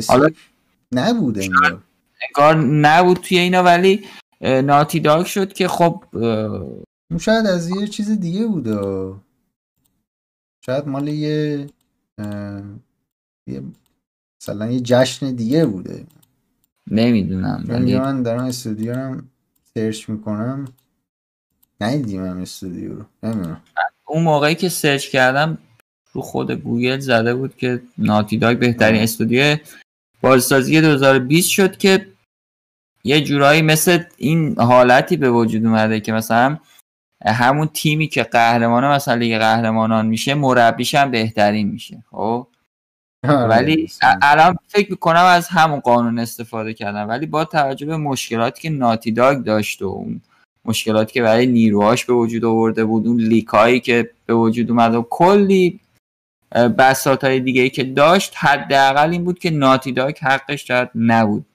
حالا 0.07 0.30
نبود 0.91 1.40
انگار 1.40 1.84
انگار 2.27 2.56
نبود 2.65 3.18
توی 3.18 3.38
اینا 3.38 3.64
ولی 3.64 4.06
ناتی 4.41 4.99
داک 4.99 5.27
شد 5.27 5.53
که 5.53 5.68
خب 5.68 6.03
شاید 7.19 7.45
از 7.45 7.69
یه 7.69 7.88
چیز 7.88 8.11
دیگه 8.11 8.48
بوده. 8.48 9.14
شاید 10.65 10.88
مال 10.88 11.07
یه 11.07 11.68
یه 13.48 13.64
مثلا 14.41 14.72
یه 14.72 14.80
جشن 14.80 15.32
دیگه 15.32 15.65
بوده. 15.65 16.06
نمی‌دونم 16.91 17.64
ولی 17.68 17.99
من 17.99 18.23
دارم 18.23 18.44
استودیو 18.44 18.94
هم 18.94 19.30
سرچ 19.76 20.10
می‌کنم. 20.10 20.65
ندیدیم 21.82 22.26
هم 22.26 22.38
استودیو 22.38 22.94
رو. 22.95 23.06
نمی‌دونم. 23.23 23.61
اون 24.07 24.23
موقعی 24.23 24.56
که 24.56 24.69
سرچ 24.69 25.07
کردم 25.07 25.57
رو 26.14 26.22
خود 26.22 26.52
گوگل 26.52 26.99
زده 26.99 27.36
بود 27.36 27.57
که 27.57 27.82
Naughty 27.98 28.38
Dog 28.38 28.60
بهترین 28.60 29.02
استودیو 29.02 29.57
بازسازی 30.22 30.82
2020 30.82 31.49
شد 31.49 31.77
که 31.77 32.07
یه 33.03 33.22
جورایی 33.22 33.61
مثل 33.61 34.03
این 34.18 34.60
حالتی 34.60 35.18
به 35.18 35.32
وجود 35.32 35.65
اومده 35.65 35.99
که 35.99 36.11
مثلا 36.11 36.57
همون 37.26 37.68
تیمی 37.68 38.07
که 38.07 38.23
قهرمان 38.23 38.88
مثلا 38.88 39.14
لیگ 39.14 39.38
قهرمانان 39.38 40.06
میشه 40.06 40.34
مربیش 40.34 40.95
هم 40.95 41.11
بهترین 41.11 41.68
میشه 41.68 42.03
خب؟ 42.11 42.48
ولی 43.23 43.90
الان 44.22 44.57
فکر 44.68 44.91
می‌کنم 44.91 45.26
از 45.26 45.48
همون 45.48 45.80
قانون 45.80 46.19
استفاده 46.19 46.73
کردم 46.73 47.10
ولی 47.10 47.26
با 47.26 47.45
توجه 47.45 47.86
به 47.86 47.98
مشکلاتی 47.98 48.61
که 48.61 48.69
ناتی 48.69 49.11
داگ 49.11 49.44
داشت 49.44 49.82
و 49.82 49.86
اون 49.86 50.22
مشکلاتی 50.66 51.14
که 51.14 51.22
برای 51.22 51.46
نیروهاش 51.46 52.06
به 52.06 52.14
وجود 52.14 52.46
آورده 52.46 52.86
بود. 52.86 53.08
اون 53.08 53.18
لیکایی 53.18 53.80
که 53.80 54.10
به 54.26 54.34
وجود 54.34 54.70
اومد 54.72 54.96
و 54.96 55.08
کلی 55.10 55.80
بساط 56.78 57.24
های 57.24 57.40
دیگه 57.40 57.62
ای 57.62 57.70
که 57.70 57.84
داشت 57.84 58.34
حداقل 58.38 59.10
این 59.12 59.24
بود 59.24 59.40
که 59.40 59.50
ناتی 59.50 59.92
داگ 59.92 60.18
حقش 60.22 60.68
شاید 60.68 60.90
نبود. 60.96 61.46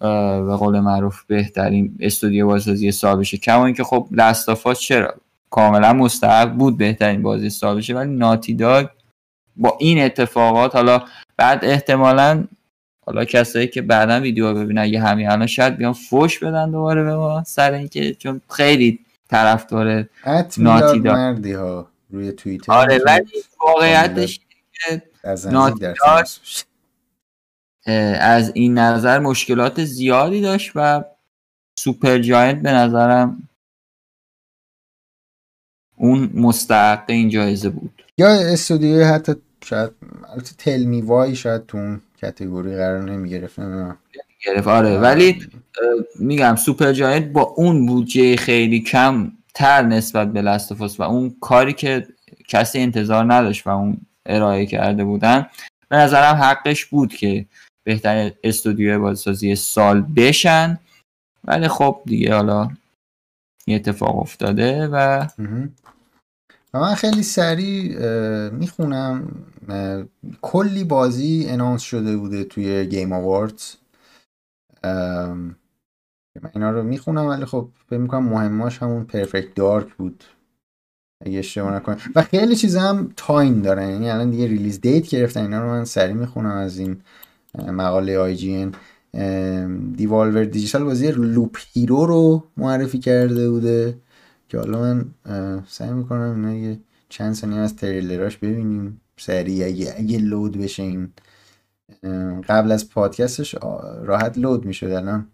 به 0.00 0.56
قول 0.56 0.80
معروف 0.80 1.24
بهترین 1.24 1.96
استودیو 2.00 2.46
بازسازی 2.46 2.92
سال 2.92 3.18
بشه 3.18 3.36
کما 3.36 3.66
اینکه 3.66 3.84
خب 3.84 4.08
لستافاس 4.12 4.80
چرا 4.80 5.14
کاملا 5.50 5.92
مستحق 5.92 6.52
بود 6.52 6.78
بهترین 6.78 7.22
بازی 7.22 7.50
سال 7.50 7.76
بشه 7.76 7.94
ولی 7.94 8.10
ناتی 8.10 8.54
داگ 8.54 8.86
با 9.56 9.76
این 9.80 10.02
اتفاقات 10.02 10.74
حالا 10.74 11.02
بعد 11.36 11.64
احتمالا 11.64 12.44
حالا 13.08 13.24
کسایی 13.24 13.66
که 13.66 13.82
بعدا 13.82 14.20
ویدیو 14.20 14.54
ببینن 14.54 14.86
یه 14.86 15.02
همین 15.02 15.30
الان 15.30 15.46
شاید 15.46 15.76
بیان 15.76 15.92
فوش 15.92 16.38
بدن 16.38 16.70
دوباره 16.70 17.04
به 17.04 17.16
ما 17.16 17.44
سر 17.44 17.72
اینکه 17.72 18.14
چون 18.14 18.40
خیلی 18.50 18.98
طرفدار 19.28 20.08
ناتی 20.58 21.00
مردی 21.00 21.52
ها 21.52 21.88
روی 22.10 22.32
توییتر 22.32 22.72
آره 22.72 22.98
ولی 23.06 23.30
واقعیتش 23.66 24.40
ناتی 25.50 25.86
از 28.20 28.52
این 28.54 28.78
نظر 28.78 29.18
مشکلات 29.18 29.84
زیادی 29.84 30.40
داشت 30.40 30.72
و 30.74 31.04
سوپر 31.78 32.18
جاینت 32.18 32.62
به 32.62 32.72
نظرم 32.72 33.48
اون 35.96 36.30
مستحق 36.34 37.04
این 37.08 37.28
جایزه 37.28 37.68
بود. 37.68 38.02
یا 38.18 38.28
استودیو 38.28 39.04
حتی 39.04 39.34
شاید 39.64 39.90
البته 40.28 40.54
تلمی 40.58 41.00
وای 41.00 41.36
شاید 41.36 41.66
تو 41.66 41.78
اون 41.78 42.00
کتگوری 42.22 42.76
قرار 42.76 43.10
نمی 43.10 43.30
گرفت 43.30 43.60
گرفت 44.46 44.68
آره 44.68 44.98
ولی 44.98 45.46
میگم 46.18 46.56
سوپر 46.56 46.92
جاینت 46.92 47.26
با 47.26 47.42
اون 47.42 47.86
بودجه 47.86 48.36
خیلی 48.36 48.80
کم 48.80 49.32
تر 49.54 49.82
نسبت 49.82 50.32
به 50.32 50.42
لستفاس 50.42 51.00
و 51.00 51.02
اون 51.02 51.36
کاری 51.40 51.72
که 51.72 52.06
کسی 52.48 52.78
انتظار 52.80 53.34
نداشت 53.34 53.66
و 53.66 53.70
اون 53.70 54.00
ارائه 54.26 54.66
کرده 54.66 55.04
بودن 55.04 55.46
به 55.88 55.96
نظرم 55.96 56.36
حقش 56.36 56.84
بود 56.84 57.14
که 57.14 57.46
بهترین 57.84 58.32
استودیو 58.44 59.00
بازسازی 59.00 59.54
سال 59.54 60.00
بشن. 60.16 60.78
ولی 61.44 61.68
خب 61.68 62.02
دیگه 62.06 62.34
حالا 62.34 62.68
یه 63.66 63.76
اتفاق 63.76 64.18
افتاده 64.18 64.86
و 64.86 65.26
و 66.74 66.80
من 66.80 66.94
خیلی 66.94 67.22
سریع 67.22 67.98
می‌خونم. 68.48 69.28
کلی 70.42 70.84
بازی 70.84 71.46
announce 71.48 71.82
شده 71.82 72.16
بوده 72.16 72.44
توی 72.44 72.86
Game 72.86 73.12
Awards 73.12 73.74
من 76.42 76.50
اینا 76.54 76.70
رو 76.70 76.82
می‌خونم 76.82 77.26
ولی 77.26 77.44
خب 77.44 77.68
فکر 77.90 77.98
می‌کنم 77.98 78.28
مهماش 78.28 78.78
همون 78.82 79.04
Perfect 79.04 79.54
Dark 79.54 79.94
بود. 79.94 80.24
اگه 81.26 81.38
اشتباه 81.38 81.74
نکنم. 81.74 81.98
و 82.14 82.22
خیلی 82.22 82.56
چیزا 82.56 82.80
هم 82.80 83.12
time 83.16 83.62
دارن 83.62 83.90
یعنی 83.90 84.10
الان 84.10 84.30
دیگه 84.30 84.46
release 84.46 84.80
date 84.80 85.08
گرفتن 85.08 85.40
اینا 85.42 85.62
رو 85.62 85.68
من 85.68 85.84
سریع 85.84 86.14
می‌خونم 86.14 86.56
از 86.56 86.78
این 86.78 87.00
مقاله 87.56 88.18
IGN 88.18 89.92
Devolver 89.92 90.44
Digital 90.44 90.84
بازی 90.84 91.12
Loop 91.12 91.58
Hero 91.72 92.06
رو 92.06 92.44
معرفی 92.56 92.98
کرده 92.98 93.50
بوده. 93.50 93.98
که 94.48 94.58
حالا 94.58 94.80
من 94.80 95.06
سعی 95.68 95.92
می‌کنم 95.92 96.34
اینا 96.34 96.54
یه 96.54 96.78
چند 97.08 97.34
ثانیه 97.34 97.58
از 97.58 97.76
تریلراش 97.76 98.36
ببینیم. 98.36 99.00
سریع 99.16 99.66
اگه, 99.66 99.94
اگه 99.96 100.18
load 100.18 100.58
بشه 100.58 100.82
این 100.82 101.12
قبل 102.48 102.72
از 102.72 102.90
پادکستش 102.90 103.54
راحت 104.02 104.38
load 104.38 104.64
می‌شد 104.64 104.90
الان. 104.90 105.26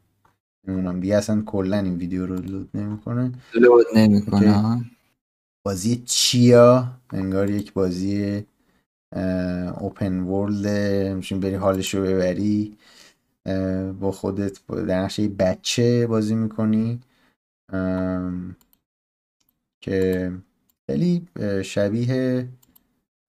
نمی‌دونم 0.69 1.01
دیگه 1.01 1.17
اصلا 1.17 1.43
کلا 1.43 1.79
این 1.79 1.97
ویدیو 1.97 2.27
رو 2.27 2.35
لود 2.35 2.71
نمی‌کنه. 2.75 3.33
لود 3.55 3.87
نمی‌کنه. 3.95 4.85
بازی 5.67 6.03
چیا؟ 6.07 6.89
انگار 7.11 7.51
یک 7.51 7.73
بازی 7.73 8.45
اوپن 9.81 10.21
ورلد 10.21 11.17
میشین 11.17 11.41
بری 11.41 11.55
حالش 11.55 11.95
رو 11.95 12.03
ببری. 12.03 12.77
با 14.01 14.13
خودت 14.13 14.67
در 14.67 15.03
نقشه 15.03 15.29
بچه 15.29 16.07
بازی 16.07 16.35
می‌کنی. 16.35 17.01
که 19.85 20.33
خیلی 20.87 21.29
شبیه 21.65 22.49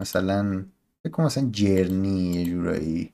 مثلا 0.02 0.66
فکر 1.04 1.22
مثلا 1.22 1.50
جرنی 1.52 2.32
یه 2.32 2.46
جورایی 2.46 3.14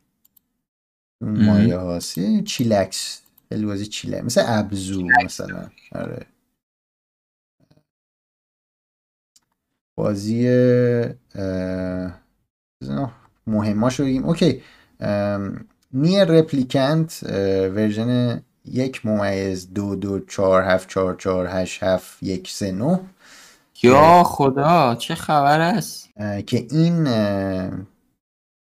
مایه 1.21 1.77
هاست. 1.77 2.19
چیلکس. 2.45 3.21
خیلی 3.49 3.65
بازی 3.65 3.85
چیلکس 3.85 4.23
مثل 4.23 4.43
ابزو 4.45 5.07
مثلا. 5.25 5.69
آره. 5.91 6.25
بازی 9.95 10.47
مهماش 13.47 13.99
رو 13.99 14.05
بگیم. 14.05 14.25
okay. 14.25 14.61
Nier 15.93 16.23
Replicant 16.25 17.23
version 17.75 18.41
یک 18.65 19.05
ممیز 19.05 19.73
دو 19.73 19.95
دو 19.95 20.19
چار 20.19 20.63
هفت 20.63 20.89
چار 20.89 21.15
چار 21.15 21.47
هشت 21.47 21.83
هفت 21.83 22.23
یک 22.23 22.49
سه 22.49 22.71
نو 22.71 23.03
یا 23.83 24.23
خدا 24.23 24.95
چه 24.95 25.15
خبر 25.15 25.59
است؟ 25.59 26.09
که 26.47 26.67
این 26.71 27.07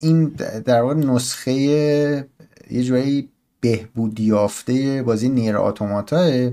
این 0.03 0.28
در 0.65 0.83
واقع 0.83 0.95
نسخه 0.95 1.53
یه 1.53 2.83
جوری 2.83 3.28
بهبودی 3.61 4.23
یافته 4.24 5.03
بازی 5.03 5.28
Nier 5.28 5.57
Automata 5.57 6.51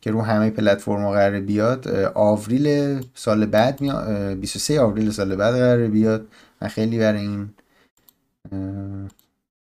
که 0.00 0.10
رو 0.10 0.22
همه 0.22 0.50
پلتفرم 0.50 1.10
قرار 1.10 1.40
بیاد 1.40 1.88
آوریل 2.14 3.00
سال 3.14 3.46
بعد 3.46 3.80
میاد 3.80 4.38
23 4.38 4.80
آوریل 4.80 5.10
سال 5.10 5.36
بعد 5.36 5.54
قرار 5.54 5.88
بیاد 5.88 6.28
من 6.62 6.68
خیلی 6.68 6.98
برای 6.98 7.20
این 7.20 7.50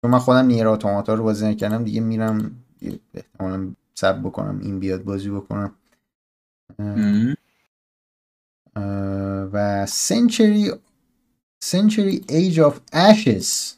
چون 0.02 0.10
من 0.10 0.18
خودم 0.18 0.46
نیر 0.46 0.68
آتوماتا 0.68 1.14
رو 1.14 1.24
بازی 1.24 1.46
نکردم 1.46 1.84
دیگه 1.84 2.00
میرم 2.00 2.64
احتمالا 3.14 3.70
صبر 3.94 4.20
بکنم 4.20 4.60
این 4.62 4.80
بیاد 4.80 5.04
بازی 5.04 5.30
بکنم. 5.30 5.74
و 9.52 9.86
Century 9.86 10.72
Century: 11.62 12.24
Age 12.28 12.60
of 12.60 12.80
Ashes 12.92 13.72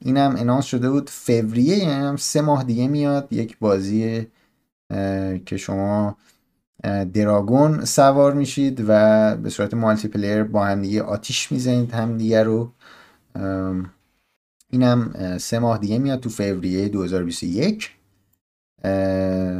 اینم 0.00 0.34
announce 0.38 0.64
شده 0.64 0.90
بود 0.90 1.10
فوریه 1.10 1.78
یعنی 1.78 2.06
هم 2.06 2.16
سه 2.16 2.40
ماه 2.40 2.64
دیگه 2.64 2.88
میاد 2.88 3.32
یک 3.32 3.58
بازی 3.58 4.26
که 5.46 5.56
شما 5.56 6.16
دراگون 7.14 7.84
سوار 7.84 8.32
میشید 8.32 8.84
و 8.88 9.36
به 9.36 9.50
صورت 9.50 9.74
multiplayer 9.74 10.42
با 10.42 10.64
هم 10.64 10.82
دیگه 10.82 11.02
آتیش 11.02 11.52
می‌زنید 11.52 11.92
هم 11.92 12.18
دیگه 12.18 12.42
رو 12.42 12.72
اینم 14.70 15.38
سه 15.38 15.58
ماه 15.58 15.78
دیگه 15.78 15.98
میاد 15.98 16.20
تو 16.20 16.30
فوریه 16.30 16.88
2021 16.88 17.90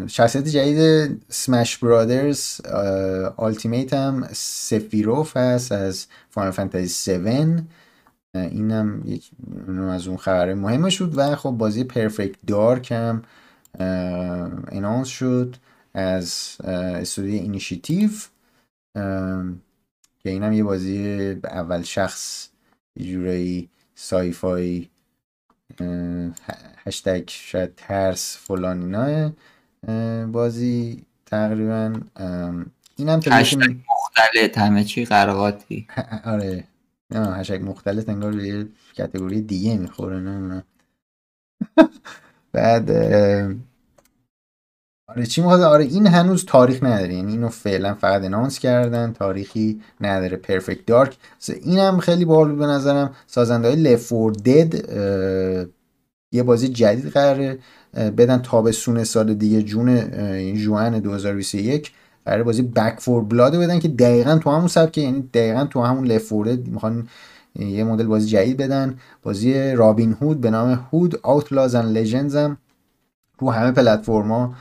شخصیت 0.07 0.49
جدید 0.49 1.23
Smash 1.29 1.79
Brothers 1.79 2.61
Ultimate 3.37 3.93
هم 3.93 4.29
سفیروف 4.33 5.37
هست 5.37 5.73
از 5.73 6.07
Final 6.31 6.51
Fantasy 6.51 7.13
7 7.13 7.63
اینم 8.35 9.03
یک 9.07 9.31
از 9.91 10.07
اون 10.07 10.17
خبر 10.17 10.55
مهمه 10.55 10.91
شد 10.91 11.19
و 11.19 11.37
خب 11.37 11.51
بازی 11.51 11.85
Perfect 11.85 12.37
Dark 12.47 12.93
هم 12.93 13.23
announce 14.73 15.09
شد 15.09 15.57
از 15.95 16.57
استودیو 16.65 17.43
اینیشیتیو 17.43 18.11
که 20.19 20.31
اینم 20.31 20.53
یه 20.53 20.65
بازی 20.65 21.31
اول 21.45 21.83
شخص 21.83 22.49
یه 22.97 23.13
جورایی 23.13 23.69
sci-fi 23.95 24.89
هشتگ 26.87 27.23
شاید 27.27 27.75
ترس 27.77 28.37
فلان 28.37 28.83
اینا 28.83 29.33
بازی 30.27 31.05
تقریبا 31.27 32.01
اینم 32.97 33.21
هشتگ 33.27 33.77
مختلط 33.91 34.59
همه 34.59 34.85
چی 34.85 35.05
قر 35.05 35.32
و 35.32 35.46
قاطی 35.46 35.87
آره. 36.25 36.65
نه 37.11 37.35
هشتگ 37.35 37.63
مختلط 37.63 38.09
انگار 38.09 38.35
یه 38.35 38.69
category 38.95 39.41
دیگه 39.41 39.77
می‌خوره 39.77 40.21
نه 40.21 40.65
بعد 42.53 42.91
آره 45.09 45.27
چی 45.27 45.41
می‌خواد؟ 45.41 45.61
آره 45.61 45.85
این 45.85 46.07
هنوز 46.07 46.45
تاریخ 46.45 46.83
نداره. 46.83 47.15
یعنی 47.15 47.33
اینو 47.33 47.49
فعلا 47.49 47.95
فقط 47.95 48.25
انانس 48.25 48.59
کردن 48.59 49.13
تاریخی 49.13 49.81
نداره. 50.01 50.37
پرفکت 50.37 50.87
دارک 50.87 51.17
اینم 51.63 51.99
خیلی 51.99 52.25
باحال 52.25 52.57
به 52.57 52.67
نظرم. 52.67 53.15
سازنده 53.27 53.69
های 53.69 53.77
لفور 53.77 54.33
دد 54.33 54.75
یه 56.33 56.43
بازی 56.43 56.69
جدید 56.69 57.07
قراره 57.07 57.59
بدن 57.95 58.39
تابستون 58.39 59.05
سال 59.05 59.35
دیگه 59.35 59.63
جون 59.63 60.11
جوان 60.57 60.99
2021 60.99 61.93
قراره 62.25 62.43
بازی 62.43 62.63
بک 62.63 63.01
فور 63.01 63.25
بلاد 63.25 63.57
بدن 63.57 63.79
که 63.79 63.89
دقیقا 63.89 64.39
تو 64.39 64.51
همون 64.51 64.69
سبکه 64.69 65.01
یعنی 65.01 65.23
دقیقا 65.35 65.65
تو 65.65 65.83
همون 65.83 66.05
لفورد 66.05 66.69
می‌خوان 66.69 67.09
یه 67.59 67.85
مدل 67.85 68.07
بازی 68.07 68.27
جدید 68.29 68.57
بدن. 68.57 68.99
بازی 69.23 69.73
رابین 69.73 70.13
هود 70.21 70.41
به 70.41 70.51
نام 70.51 70.89
Hood: 70.93 71.21
Outlaws & 71.23 71.75
Legends 71.75 72.37
هم 72.37 72.57
رو 73.39 73.51
همه 73.51 73.73
پلتفرما 73.73 74.55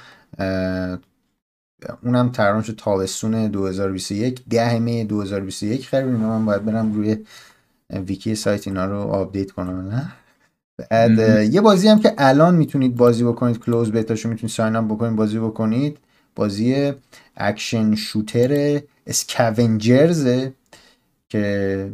اونم 2.04 2.30
تران 2.34 2.62
شد 2.62 2.76
تابستون 2.76 3.48
2021 3.48 4.44
ده 4.50 4.80
می 4.80 5.04
2021 5.04 5.88
خیلی 5.88 6.04
من 6.06 6.46
باید 6.46 6.66
برم 6.66 6.94
روی 6.94 7.26
ویکی 7.90 8.36
سایت 8.36 8.68
اینا 8.68 8.86
رو 8.86 8.98
update 8.98 9.52
کنم. 9.52 9.90
نه. 9.90 10.14
بعد 10.90 11.20
یه 11.54 11.62
بازی 11.62 11.88
هم 11.88 12.00
که 12.00 12.14
الان 12.18 12.56
می‌تونید 12.56 12.96
بازی 12.96 13.24
بکنید 13.24 13.60
closed 13.60 13.92
beta 13.92 14.13
شو 14.13 14.30
می‌تونید 14.30 14.56
sign 14.56 14.76
up 14.76 14.86
بکنید 14.86 15.16
بازی 15.16 15.40
بکنید. 15.40 15.98
بازی 16.36 16.94
action 17.38 17.96
shooter 17.96 18.82
اسکاونجرز 19.08 20.50
که 21.30 21.92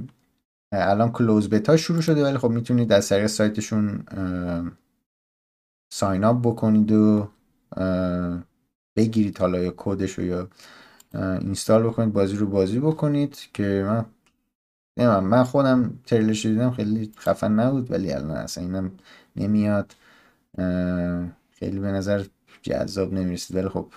الان 0.71 1.11
کلوز 1.11 1.49
بتا 1.49 1.77
شروع 1.77 2.01
شده 2.01 2.23
ولی 2.23 2.37
خب 2.37 2.49
می‌تونید 2.49 2.91
از 2.91 3.09
طریق 3.09 3.27
سایتشون 3.27 4.03
ساین 5.93 6.23
اپ 6.23 6.41
بکنید 6.41 6.91
و 6.91 7.29
بگیرید 8.95 9.37
حالا 9.39 9.59
یا 9.59 9.73
کدش 9.77 10.11
رو 10.11 10.23
یا 10.25 10.49
اینستال 11.13 11.83
بکنید 11.83 12.13
بازی 12.13 12.35
رو 12.35 12.47
بازی 12.47 12.79
بکنید 12.79 13.37
که 13.53 13.83
من 13.87 14.05
نمیم 14.97 15.19
من 15.29 15.43
خودم 15.43 15.99
تریلرش 16.05 16.45
دیدم 16.45 16.71
خیلی 16.71 17.11
خفن 17.19 17.51
نبود 17.51 17.91
ولی 17.91 18.13
الان 18.13 18.31
اصلا 18.31 18.63
اینم 18.63 18.91
نمیاد. 19.35 19.95
خیلی 21.59 21.79
به 21.79 21.87
نظر 21.87 22.25
جذاب 22.61 23.13
نمی‌رسید 23.13 23.55
ولی 23.57 23.69
خب. 23.69 23.87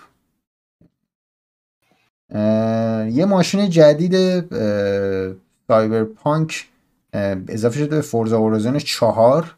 یه 3.11 3.25
ماشین 3.25 3.69
جدید 3.69 4.39
پانک 6.15 6.69
اضافه 7.13 7.77
شده 7.79 7.95
به 7.95 8.01
Forza 8.01 8.37
Horizon 8.37 8.77
چهار. 8.79 9.55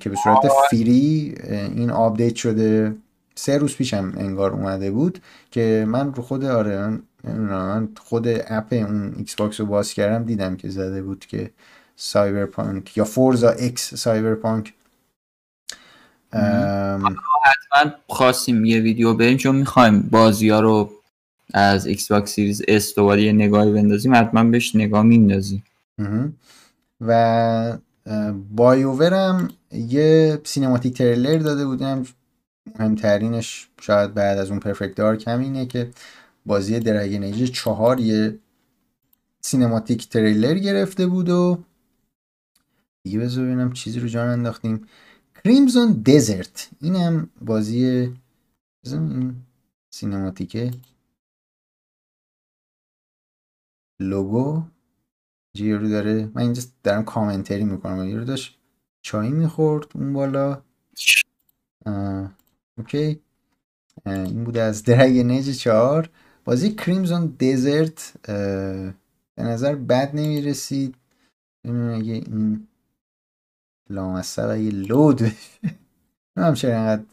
که 0.00 0.10
به 0.10 0.16
صورت 0.24 0.52
free 0.70 1.34
این 1.48 1.90
update 1.90 2.34
شده. 2.34 2.94
سه 3.34 3.58
روز 3.58 3.76
پیشم 3.76 4.12
انگار 4.16 4.52
اومده 4.52 4.90
بود 4.90 5.18
که 5.50 5.84
من 5.88 6.14
رو 6.14 6.22
خود 6.22 6.44
آره 6.44 6.98
من, 7.24 7.88
خود 8.00 8.28
app 8.28 8.66
اون 8.72 9.14
ایکس 9.16 9.34
باکس 9.34 9.60
رو 9.60 9.66
باز 9.66 9.92
کردم 9.92 10.24
دیدم 10.24 10.56
که 10.56 10.68
زده 10.68 11.02
بود 11.02 11.26
که 11.26 11.50
پانک 12.52 12.96
یا 12.96 13.04
Forza 13.04 13.50
X 13.50 14.08
پانک 14.42 14.74
حتما 17.44 17.92
خواستیم 18.06 18.64
یه 18.64 18.80
ویدیو 18.80 19.14
بریم 19.14 19.36
چون 19.36 19.56
می‌خوایم 19.56 20.00
بازی 20.00 20.48
ها 20.48 20.60
رو 20.60 20.90
از 21.54 21.86
Xbox 21.86 22.32
Series 22.32 22.62
S 22.68 22.94
دوباره 22.94 23.22
یه 23.22 23.32
نگاهی 23.32 23.72
بندازیم 23.72 24.14
حتما 24.14 24.44
بهش 24.44 24.76
نگاه 24.76 25.02
میندازیم. 25.02 25.64
و 27.00 27.78
BioWare 28.56 29.37
ام 29.37 29.48
یه 29.72 30.40
cinematic 30.44 30.98
trailer 30.98 31.38
داده 31.38 31.66
بودم 31.66 32.04
مهمترینش 32.78 33.68
شاید 33.80 34.14
بعد 34.14 34.38
از 34.38 34.50
اون 34.50 34.60
Perfect 34.60 34.94
Dark 34.94 35.28
همینه 35.28 35.66
که 35.66 35.90
بازی 36.46 36.80
Dragon 36.80 37.22
Age 37.22 37.50
چهار 37.50 38.00
یه 38.00 38.38
cinematic 39.40 40.08
trailer 40.08 40.54
گرفته 40.54 41.06
بود 41.06 41.28
و 41.28 41.64
دیگه 43.02 43.18
بذار 43.18 43.44
ببینم 43.44 43.72
چیزی 43.72 44.00
رو 44.00 44.08
جان 44.08 44.28
انداختیم. 44.28 44.86
کریمزون 45.44 45.92
دزرت 45.92 46.68
اینم 46.80 47.30
بازی 47.40 48.12
این 48.84 49.36
سینماتیکه 49.90 50.70
لوگو. 54.00 54.62
رو 55.56 55.88
داره. 55.88 56.30
من 56.34 56.42
اینجا 56.42 56.62
دارم 56.82 57.04
کامنتری 57.04 57.64
می‌کنم. 57.64 58.16
رو 58.16 58.24
داشت 58.24 58.58
چایی 59.02 59.30
می‌خورد 59.30 59.86
اون 59.94 60.12
بالا. 60.12 60.62
اوکی. 62.78 63.20
این 64.06 64.44
بوده 64.44 64.62
از 64.62 64.84
درگ 64.84 65.18
نج 65.18 65.50
چهار. 65.58 66.10
بازی 66.44 66.74
کریمزون 66.74 67.26
دیزرت 67.38 68.14
به 69.36 69.42
نظر 69.44 69.74
بد 69.74 70.10
نمی‌رسید. 70.16 70.96
اگه 71.64 72.14
این 72.14 72.68
لامصب 73.90 74.48
اگه 74.50 74.70
load 74.70 75.20
هم 76.38 76.54
چرا 76.60 76.76
اینقدر 76.76 77.04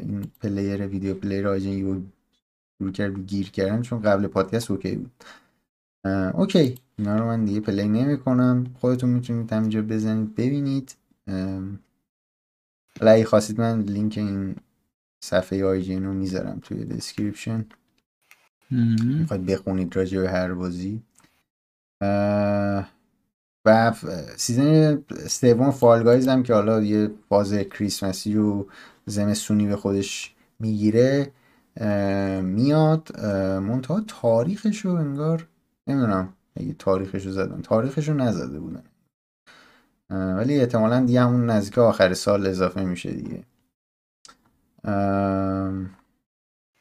این 0.00 0.24
player 0.42 0.86
video 0.86 1.14
player 1.14 1.48
IGN 1.48 2.06
رو 2.82 2.92
کرد 2.92 3.18
گیر 3.26 3.50
کردن 3.50 3.82
چون 3.82 4.02
قبل 4.02 4.26
پادکست 4.26 4.70
okay 4.70 4.96
بود. 4.96 5.24
Okay. 6.34 6.78
اینا 7.00 7.16
رو 7.16 7.24
من 7.24 7.44
دیگه 7.44 7.60
play 7.60 7.88
نمی 7.88 8.18
کنم 8.18 8.66
خودتون 8.80 9.10
می‌تونید 9.10 9.52
همینجا 9.52 9.82
بزنید 9.82 10.34
ببینید. 10.34 10.96
حالا 13.00 13.10
اگه 13.12 13.24
خواستید 13.24 13.60
من 13.60 13.80
لینک 13.80 14.14
این 14.18 14.56
صفحه 15.24 15.64
IGN 15.64 16.04
رو 16.04 16.12
می‌ذارم 16.12 16.58
توی 16.62 16.84
description 16.84 17.64
می‌خواید 18.70 19.46
بخونید 19.46 19.96
راجع 19.96 20.20
به 20.20 20.30
هر 20.30 20.54
بازی. 20.54 21.02
و 23.64 23.94
season 24.36 25.02
سوم 25.28 25.70
Fall 25.70 25.99
Guys 25.99 26.28
هم 26.28 26.42
که 26.42 26.54
حالا 26.54 26.82
یه 26.82 27.10
فاز 27.28 27.54
کریسمسی 27.54 28.36
و 28.36 28.64
زمستونی 29.06 29.66
به 29.66 29.76
خودش 29.76 30.34
می‌گیره 30.58 31.32
میاد. 32.42 33.20
منتها 33.60 34.00
تاریخش 34.00 34.78
رو 34.80 34.92
انگار 34.92 35.48
نمی‌دونم. 35.86 36.32
اگه 36.56 36.74
تاریخش 36.78 37.26
رو 37.26 37.32
زدن. 37.32 37.62
تاریخش 37.62 38.08
رو 38.08 38.14
نزده 38.14 38.60
بودن. 38.60 38.82
ولی 40.10 40.60
احتمالا 40.60 41.00
دیگه 41.00 41.20
همون 41.20 41.50
نزدیک 41.50 41.78
آخر 41.78 42.14
سال 42.14 42.46
اضافه 42.46 42.84
میشه 42.84 43.10
دیگه. 43.10 43.42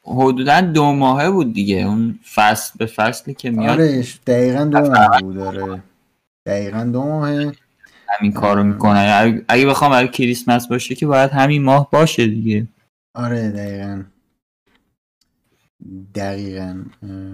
حدودا 0.03 0.61
دو 0.61 0.93
ماهه 0.93 1.29
بود 1.29 1.53
دیگه. 1.53 1.85
اون 1.87 2.19
فصل 2.33 2.73
به 2.77 2.85
فصلی 2.85 3.33
که 3.33 3.51
میاد. 3.51 3.69
آره 3.69 4.03
دقیقا 4.27 4.65
دو 4.65 4.79
ماه 4.79 5.21
بود 5.21 5.35
داره 5.35 5.83
دقیقا 6.45 6.83
دو 6.83 7.03
ماهه. 7.03 7.51
همین 8.07 8.31
کارو 8.31 8.63
می‌کنه. 8.63 9.43
اگه 9.47 9.65
بخوام 9.65 9.91
برای 9.91 10.07
کریسمس 10.07 10.67
باشه 10.67 10.95
که 10.95 11.05
باید 11.05 11.31
همین 11.31 11.63
ماه 11.63 11.89
باشه 11.91 12.27
دیگه. 12.27 12.67
آره 13.13 13.51
دقیقا. 13.51 14.03
دقیقا. 16.15 16.83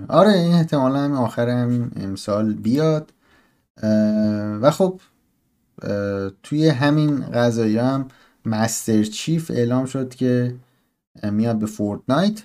آره 0.10 0.32
این 0.32 0.54
احتمالا 0.54 1.00
هم 1.00 1.14
آخر 1.14 1.50
همین 1.50 1.92
امسال 1.96 2.54
بیاد. 2.54 3.14
و 4.62 4.72
خب 4.72 5.00
توی 6.44 6.70
همین 6.70 7.20
قضایی 7.26 7.78
هم 7.78 8.08
Master 8.45 9.03
Chief 9.03 9.52
اعلام 9.52 9.86
شد 9.86 10.16
که 10.16 10.56
میاد 11.24 11.60
به 11.60 11.66
Fortnite. 11.66 12.44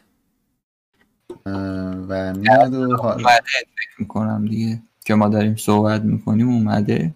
و 2.08 2.34
میاد 2.34 2.74
و 2.74 2.96
فکر 2.96 3.98
می‌کنم 3.98 4.46
دیگه 4.46 4.82
که 5.04 5.14
ما 5.14 5.28
داریم 5.28 5.56
صحبت 5.56 6.02
می‌کنیم 6.02 6.48
اومده. 6.48 7.14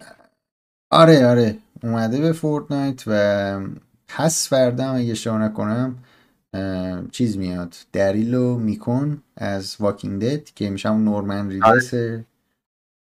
آره 0.91 1.27
آره. 1.27 1.57
اومده 1.83 2.21
به 2.21 2.31
Fortnite 2.31 3.03
و 3.07 3.59
پس 4.07 4.49
فردا 4.49 4.91
اگه 4.91 5.11
اشتباه 5.11 5.41
نکنم 5.41 5.95
چیز 7.11 7.37
میاد. 7.37 7.75
دریل 7.93 8.57
دیکسون 8.57 9.21
از 9.35 9.75
Walking 9.79 10.21
Dead 10.21 10.43
که 10.43 10.69
میشه 10.69 10.89
اون 10.89 11.03
نورمن 11.03 11.49
ریدس 11.49 11.93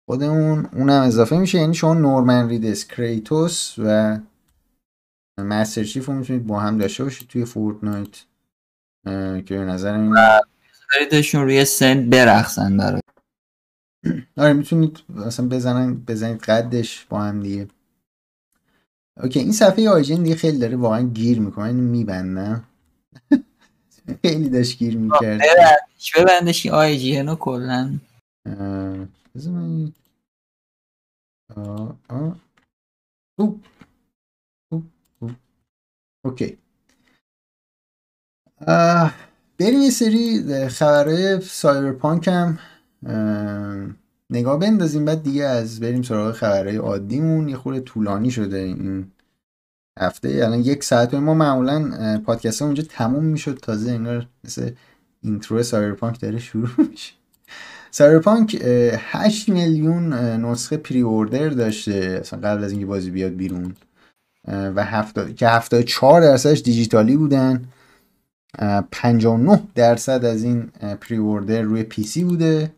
خودمون. 0.08 0.68
اونم 0.72 1.02
اضافه 1.02 1.38
میشه 1.38 1.58
یعنی 1.58 1.74
شما 1.74 1.94
نورمن 1.94 2.48
ریدس 2.48 2.86
کریتوس 2.86 3.74
و 3.78 4.18
مستر 5.38 5.84
چیف 5.84 6.06
رو 6.06 6.14
می‌تونید 6.14 6.46
با 6.46 6.60
هم 6.60 6.78
داشته 6.78 7.04
باشید 7.04 7.28
توی 7.28 7.44
فورتنایت. 7.44 8.24
که 9.46 9.56
به 9.56 9.64
نظر 9.64 9.94
این 9.94 10.16
روی 11.34 11.64
سن 11.64 12.10
برخصن 12.10 12.76
برای. 12.76 13.00
آره 14.36 14.52
می‌تونید 14.52 15.02
اصلا 15.26 15.48
بزنن 15.48 15.94
بزنید 15.94 16.40
قدش 16.40 17.04
با 17.04 17.22
هم 17.22 17.42
دیگه. 17.42 17.68
اوکی 19.22 19.40
این 19.40 19.52
صفحه 19.52 19.88
آیجین 19.88 20.22
دیگه 20.22 20.36
خیلی 20.36 20.58
داره 20.58 20.76
واقعا 20.76 21.02
گیر 21.02 21.40
می‌کنه 21.40 21.64
اینو 21.64 21.82
میبندم 21.82 22.64
خیلی 24.22 24.48
داشت 24.48 24.78
گیر 24.78 24.96
می‌کرد. 24.96 25.40
ببندش 26.16 26.66
این 26.66 26.74
آی 26.74 26.98
جی 26.98 27.16
هنو 27.16 27.34
کلن 27.34 28.00
Okay. 36.24 36.58
بریم 39.58 39.80
یه 39.80 39.90
سری 39.90 40.42
خبرهای 40.68 41.40
سایبرپانک 41.40 42.28
هم. 42.28 42.58
نگاه 44.30 44.58
بندازیم 44.58 45.04
بعد 45.04 45.22
دیگه 45.22 45.44
از 45.44 45.80
بریم 45.80 46.02
سراغ 46.02 46.32
خبرهای 46.32 46.76
عادیمون. 46.76 47.48
یه 47.48 47.56
خورده 47.56 47.80
طولانی 47.80 48.30
شده 48.30 48.58
این 48.58 49.12
هفته 50.00 50.28
الان 50.28 50.60
یک 50.60 50.84
ساعت 50.84 51.14
ما 51.14 51.34
معمولا 51.34 52.18
پادکست 52.26 52.62
اونجا 52.62 52.82
تموم 52.82 53.24
می‌شد. 53.24 53.58
تازه 53.62 53.90
انگار 53.90 54.28
مثل 54.44 54.70
intro 55.22 55.62
سایبرپانک 55.62 56.20
داره 56.20 56.38
شروع 56.38 56.68
میشه. 56.90 57.12
سایبرپانک 57.90 58.62
8 58.98 59.48
میلیون 59.48 60.12
نسخه 60.12 60.76
pre-order 60.76 61.48
داشته. 61.48 62.18
اصلا 62.20 62.40
قبل 62.40 62.64
از 62.64 62.70
اینکه 62.70 62.86
بازی 62.86 63.10
بیاد 63.10 63.32
بیرون. 63.32 63.74
و 64.48 64.84
هفته 64.84 65.34
که 65.34 65.48
74 65.48 66.20
درصدش 66.20 66.60
دیجیتالی 66.60 67.16
بودن. 67.16 67.64
59 68.90 69.62
درصد 69.74 70.24
از 70.24 70.44
این 70.44 70.62
pre-order 71.00 71.62
روی 71.62 71.82
PC 71.82 72.24
بوده. 72.24 72.72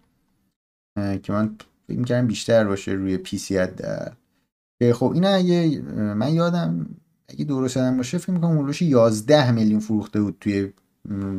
که 1.23 1.33
من 1.33 1.57
فکر 1.89 1.99
می‌کردم 1.99 2.27
بیشتر 2.27 2.65
باشه 2.65 2.93
روی 2.93 3.17
PC 3.17 3.59
خب 4.93 5.13
این 5.15 5.25
اگه 5.25 5.83
من 5.97 6.35
یادم 6.35 6.87
اگه 7.29 7.45
درست 7.45 7.77
یادم 7.77 7.97
باشه 7.97 8.19
فکر 8.19 8.31
می‌کنم 8.31 8.59
اولوش 8.59 8.83
11 8.83 9.51
میلیون 9.51 9.81
فروخته 9.81 10.21
بود 10.21 10.37
توی 10.41 10.73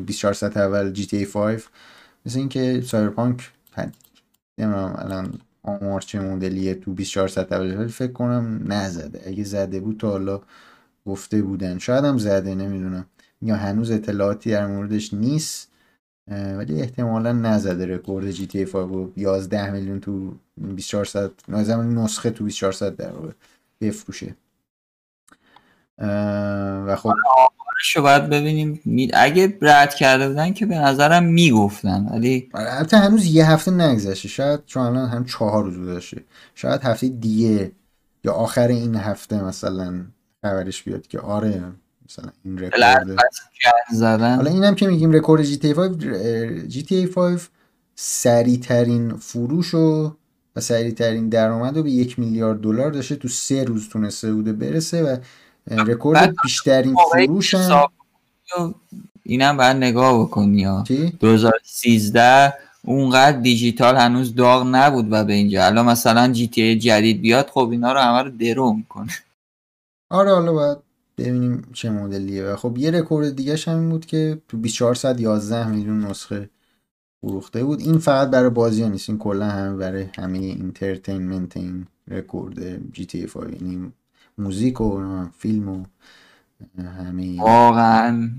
24 0.06 0.34
ساعت 0.34 0.58
اول 0.58 0.92
GTA 0.92 1.26
5 1.26 1.62
مثل 2.26 2.40
اینکه 2.40 2.82
سایبرپانک 2.86 3.52
نمی‌دونم 4.58 4.96
الان 4.98 5.40
آمار 5.64 6.02
چه 6.02 6.20
مدلیه 6.20 6.74
تو 6.74 6.94
2400 6.94 7.52
ولی 7.52 7.88
فکر 7.88 8.12
کنم 8.12 8.74
نزده. 8.74 9.22
اگه 9.26 9.44
زده 9.44 9.80
بود 9.80 9.98
تا 10.00 10.10
حالا 10.10 10.42
گفته 11.06 11.42
بودن. 11.42 11.78
شاید 11.78 12.06
هم 12.06 12.18
زده 12.18 12.56
نمی‌دونم. 12.56 13.06
یا 13.42 13.56
هنوز 13.56 13.92
اطلاعاتی 13.92 14.52
در 14.52 14.68
موردش 14.68 15.14
نیست 15.14 15.72
ولی 16.28 16.82
احتمالا 16.82 17.32
نزده 17.32 17.86
رکورد 17.86 18.32
جی 18.32 18.48
تی 18.48 18.66
5 18.66 19.10
11 19.18 19.72
میلیون 19.72 20.00
تو 20.00 20.34
2400 20.62 21.32
نسخه 21.50 22.30
تو 22.30 22.44
2400 22.44 22.96
در 22.96 23.12
واقع 23.12 23.32
بفروشه. 23.82 24.36
و 25.98 26.96
خب 26.96 27.14
رو 27.96 28.02
باید 28.02 28.30
ببینیم. 28.30 28.80
اگه 29.14 29.58
رد 29.62 29.96
کرده 29.96 30.28
بودن 30.28 30.54
که 30.54 30.66
به 30.66 30.78
نظرم 30.78 31.24
می‌گفتن 31.24 32.08
ولی 32.12 32.50
آره، 32.54 32.74
البته 32.74 32.98
هنوز 32.98 33.26
یه 33.26 33.52
هفته 33.52 33.72
نگذشته. 33.72 34.28
شاید 34.28 34.66
چون 34.66 34.84
الان 34.84 35.10
هم 35.10 35.26
چهار 35.26 35.64
روز 35.64 35.78
گذشته. 35.78 36.24
شاید 36.56 36.82
هفته 36.82 37.08
دیگه 37.08 37.72
یا 38.24 38.34
آخر 38.34 38.68
این 38.68 38.96
هفته 38.96 39.44
مثلا 39.44 40.06
خبرش 40.42 40.84
بیاد 40.84 41.08
که 41.08 41.20
آره 41.20 41.64
مثلا 42.10 42.30
این 42.46 42.58
رکورد. 42.58 43.08
زدن. 43.92 44.36
حالا 44.36 44.52
اینم 44.52 44.76
که 44.76 44.88
میگیم 44.88 45.12
رکورد 45.12 45.44
GTA 45.44 45.74
5 45.74 46.04
GTA 46.68 47.08
5 47.08 47.42
سریع 47.96 48.60
ترین 48.60 49.16
فروش 49.18 49.74
و 49.74 50.16
و 50.56 50.60
سریع 50.60 50.92
ترین 50.92 51.30
درآمد 51.30 51.78
رو 51.78 51.84
به 51.84 51.92
یک 51.92 52.20
میلیارد 52.20 52.62
دلار 52.62 52.92
داشته. 52.92 53.16
تو 53.16 53.28
سه 53.28 53.64
روز 53.64 53.90
تونسته 53.90 54.34
بوده 54.34 54.54
برسه 54.54 55.04
و 55.04 55.18
رکورد 55.72 56.36
بیشترین 56.44 56.96
فروش 57.12 57.54
هم 57.54 57.90
اینم 59.24 59.58
باید 59.58 59.78
نگاه 59.78 60.22
بکنی 60.22 60.64
ها. 60.64 60.84
2013 61.20 62.54
اونقدر 62.84 63.40
دیجیتال 63.40 63.96
هنوز 63.96 64.36
داغ 64.36 64.68
نبود 64.72 65.08
و 65.12 65.24
به 65.24 65.34
اینجا. 65.34 65.66
الان 65.66 65.86
مثلا 65.86 66.32
GTA 66.32 66.80
جدید 66.80 67.22
بیاد 67.22 67.48
خب 67.48 67.70
اینا 67.72 67.94
رو 67.94 68.00
همه 68.00 68.24
رو 68.24 68.30
درو 68.30 68.74
می‌کنه. 68.74 69.12
آره 70.10 70.32
حالا 70.32 70.54
باید 70.54 70.78
ببینیم 71.18 71.68
چه 71.74 71.90
مدلیه. 71.90 72.44
و 72.44 72.56
خب 72.56 72.78
یه 72.78 72.92
رکورد 72.92 73.36
دیگه 73.36 73.58
هم 73.68 73.90
بود 73.90 74.06
که 74.06 74.42
تو 74.48 74.58
2411 74.58 75.68
میلیون 75.68 76.06
نسخه 76.06 76.50
فروخته 77.22 77.64
بود. 77.64 77.80
این 77.80 77.98
فقط 77.98 78.30
برای 78.30 78.50
بازی 78.50 78.84
ها 78.84 78.90
نیست. 78.90 79.10
این 79.10 79.18
کلا 79.18 79.46
هم 79.46 79.78
برای 79.78 80.06
همه 80.18 80.38
entertainment 80.38 81.58
این 81.58 81.88
رکورد 82.08 82.92
GTA 82.94 83.26
5 83.26 83.62
یعنی 83.62 83.92
موزیک 84.38 84.82
و 84.82 85.26
فیلم 85.38 85.70
و 85.70 85.84
همه 86.82 87.42
واقعا. 87.42 88.30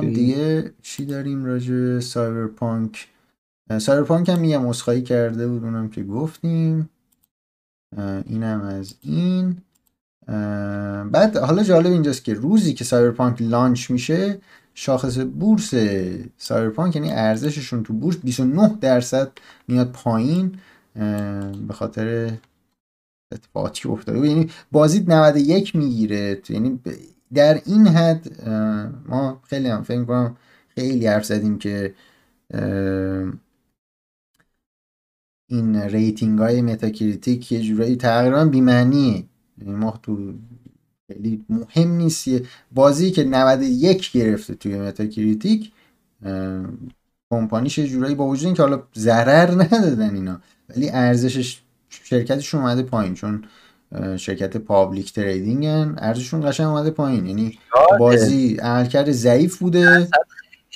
دیگه 0.00 0.72
چی 0.82 1.06
داریم 1.06 1.44
راجع 1.44 2.00
سایبرپانک؟ 2.00 3.08
سایبرپانک 3.78 4.28
هم 4.28 4.38
میگم 4.38 4.66
عذرخواهی 4.66 5.02
کرده 5.02 5.48
بود 5.48 5.64
اونم 5.64 5.88
که 5.88 6.02
گفتیم. 6.02 6.90
اینم 8.26 8.60
از 8.60 8.94
این. 9.02 9.56
بعد 11.12 11.36
حالا 11.36 11.62
جالب 11.62 11.92
اینجاست 11.92 12.24
که 12.24 12.34
روزی 12.34 12.74
که 12.74 12.84
سایبرپانک 12.84 13.42
launch 13.42 13.90
میشه 13.90 14.38
شاخص 14.74 15.18
بورس 15.18 15.74
سایبرپانک 16.38 16.96
یعنی 16.96 17.12
ارزششون 17.12 17.82
تو 17.82 17.92
بورس 17.92 18.16
29 18.16 18.76
درصد 18.80 19.32
میاد 19.68 19.90
پایین. 19.92 20.58
به 21.68 21.74
خاطر 21.74 22.32
اتفاقاتی 23.32 23.88
افتاده. 23.88 24.28
یعنی 24.28 24.50
بازی 24.72 25.04
91 25.08 25.76
می‌گیره. 25.76 26.42
یعنی 26.48 26.80
در 27.34 27.60
این 27.66 27.86
حد 27.86 28.48
ما 29.08 29.40
خیلی 29.44 29.68
هم 29.68 29.82
فکر 29.82 30.04
کنم 30.04 30.36
خیلی 30.68 31.06
حرف 31.06 31.24
زدیم 31.24 31.58
که 31.58 31.94
این 35.50 35.76
rating 35.76 36.38
های 36.38 36.62
متاکریتیک 36.62 37.52
یه 37.52 37.60
جورایی 37.60 37.96
تقریبا 37.96 38.44
بیمعنیه. 38.44 39.24
یعنی 39.58 39.74
ما 39.74 40.00
تو 40.02 40.34
خیلی 41.12 41.44
مهم 41.48 41.90
نیست 41.90 42.28
بازی 42.72 43.10
که 43.10 43.24
91 43.24 44.12
گرفته 44.12 44.54
توی 44.54 44.78
متاکریتیک 44.78 45.72
کمپانیش 47.30 47.78
یه 47.78 47.86
جورایی 47.86 48.14
با 48.14 48.26
وجود 48.26 48.46
اینکه 48.46 48.62
حالا 48.62 48.82
ضرر 48.96 49.50
ندادن 49.62 50.14
اینا 50.14 50.40
ولی 50.68 50.90
ارزشش 50.90 51.62
شرکتشون 52.04 52.60
اومده 52.60 52.82
پایین 52.82 53.14
چون 53.14 53.44
شرکت 54.16 54.56
public 54.56 55.12
trading 55.12 55.84
ن 55.84 55.94
ارزششون 55.98 56.50
قشنگ 56.50 56.66
اومده 56.66 56.90
پایین. 56.90 57.26
یعنی 57.26 57.58
بازی 57.98 58.56
عملکرد 58.56 59.12
ضعیف 59.12 59.58
بوده. 59.58 60.08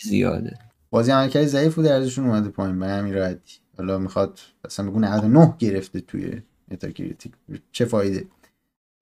زیاده. 0.02 0.58
بازی 0.90 1.10
عملکرد 1.10 1.46
ضعیف 1.46 1.74
بوده 1.74 1.94
ارزششون 1.94 2.26
اومده 2.26 2.48
پایین 2.48 2.78
به 2.78 2.86
همین 2.86 3.14
راحتی 3.14 3.58
حالا 3.78 3.98
می‌خواد 3.98 4.38
مثلا 4.64 4.90
بگو 4.90 5.00
99 5.00 5.54
گرفته 5.58 6.00
توی 6.00 6.42
متاکریتیک 6.70 7.32
چه 7.72 7.84
فایده؟ 7.84 8.26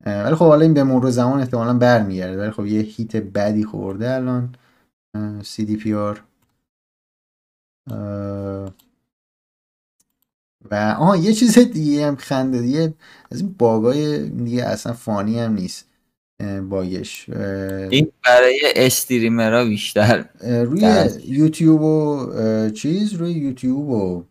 ولی 0.06 0.34
خب 0.34 0.44
حالا 0.44 0.62
این 0.62 0.74
به 0.74 0.84
مرور 0.84 1.10
زمان 1.10 1.40
احتمالا 1.40 1.74
برمیگرده. 1.74 2.40
ولی 2.40 2.50
خب 2.50 2.66
یه 2.66 2.80
hit 2.80 3.16
بدی 3.16 3.64
خورده 3.64 4.10
الان. 4.10 4.54
CDPR 5.42 6.22
و 10.70 10.96
آها 10.98 11.16
یه 11.16 11.32
چیز 11.32 11.58
دیگه 11.58 12.06
هم 12.06 12.16
خنده 12.16 12.60
دیگه 12.60 12.94
از 13.30 13.40
این 13.40 13.54
باگای 13.58 14.28
دیگه 14.28 14.64
اصلا 14.64 14.92
funny 14.92 15.38
هم 15.40 15.54
نیست 15.54 15.84
باگش 16.68 17.28
این 17.90 18.12
برای 18.24 18.60
streamer 18.76 19.55
ها 19.55 19.64
بیشتر. 19.64 20.24
روی 20.42 21.10
یوتیوب 21.24 21.82
و 21.82 22.70
چیز 22.70 23.12
روی 23.12 23.32
یوتیوب 23.32 23.88
و 23.88 24.24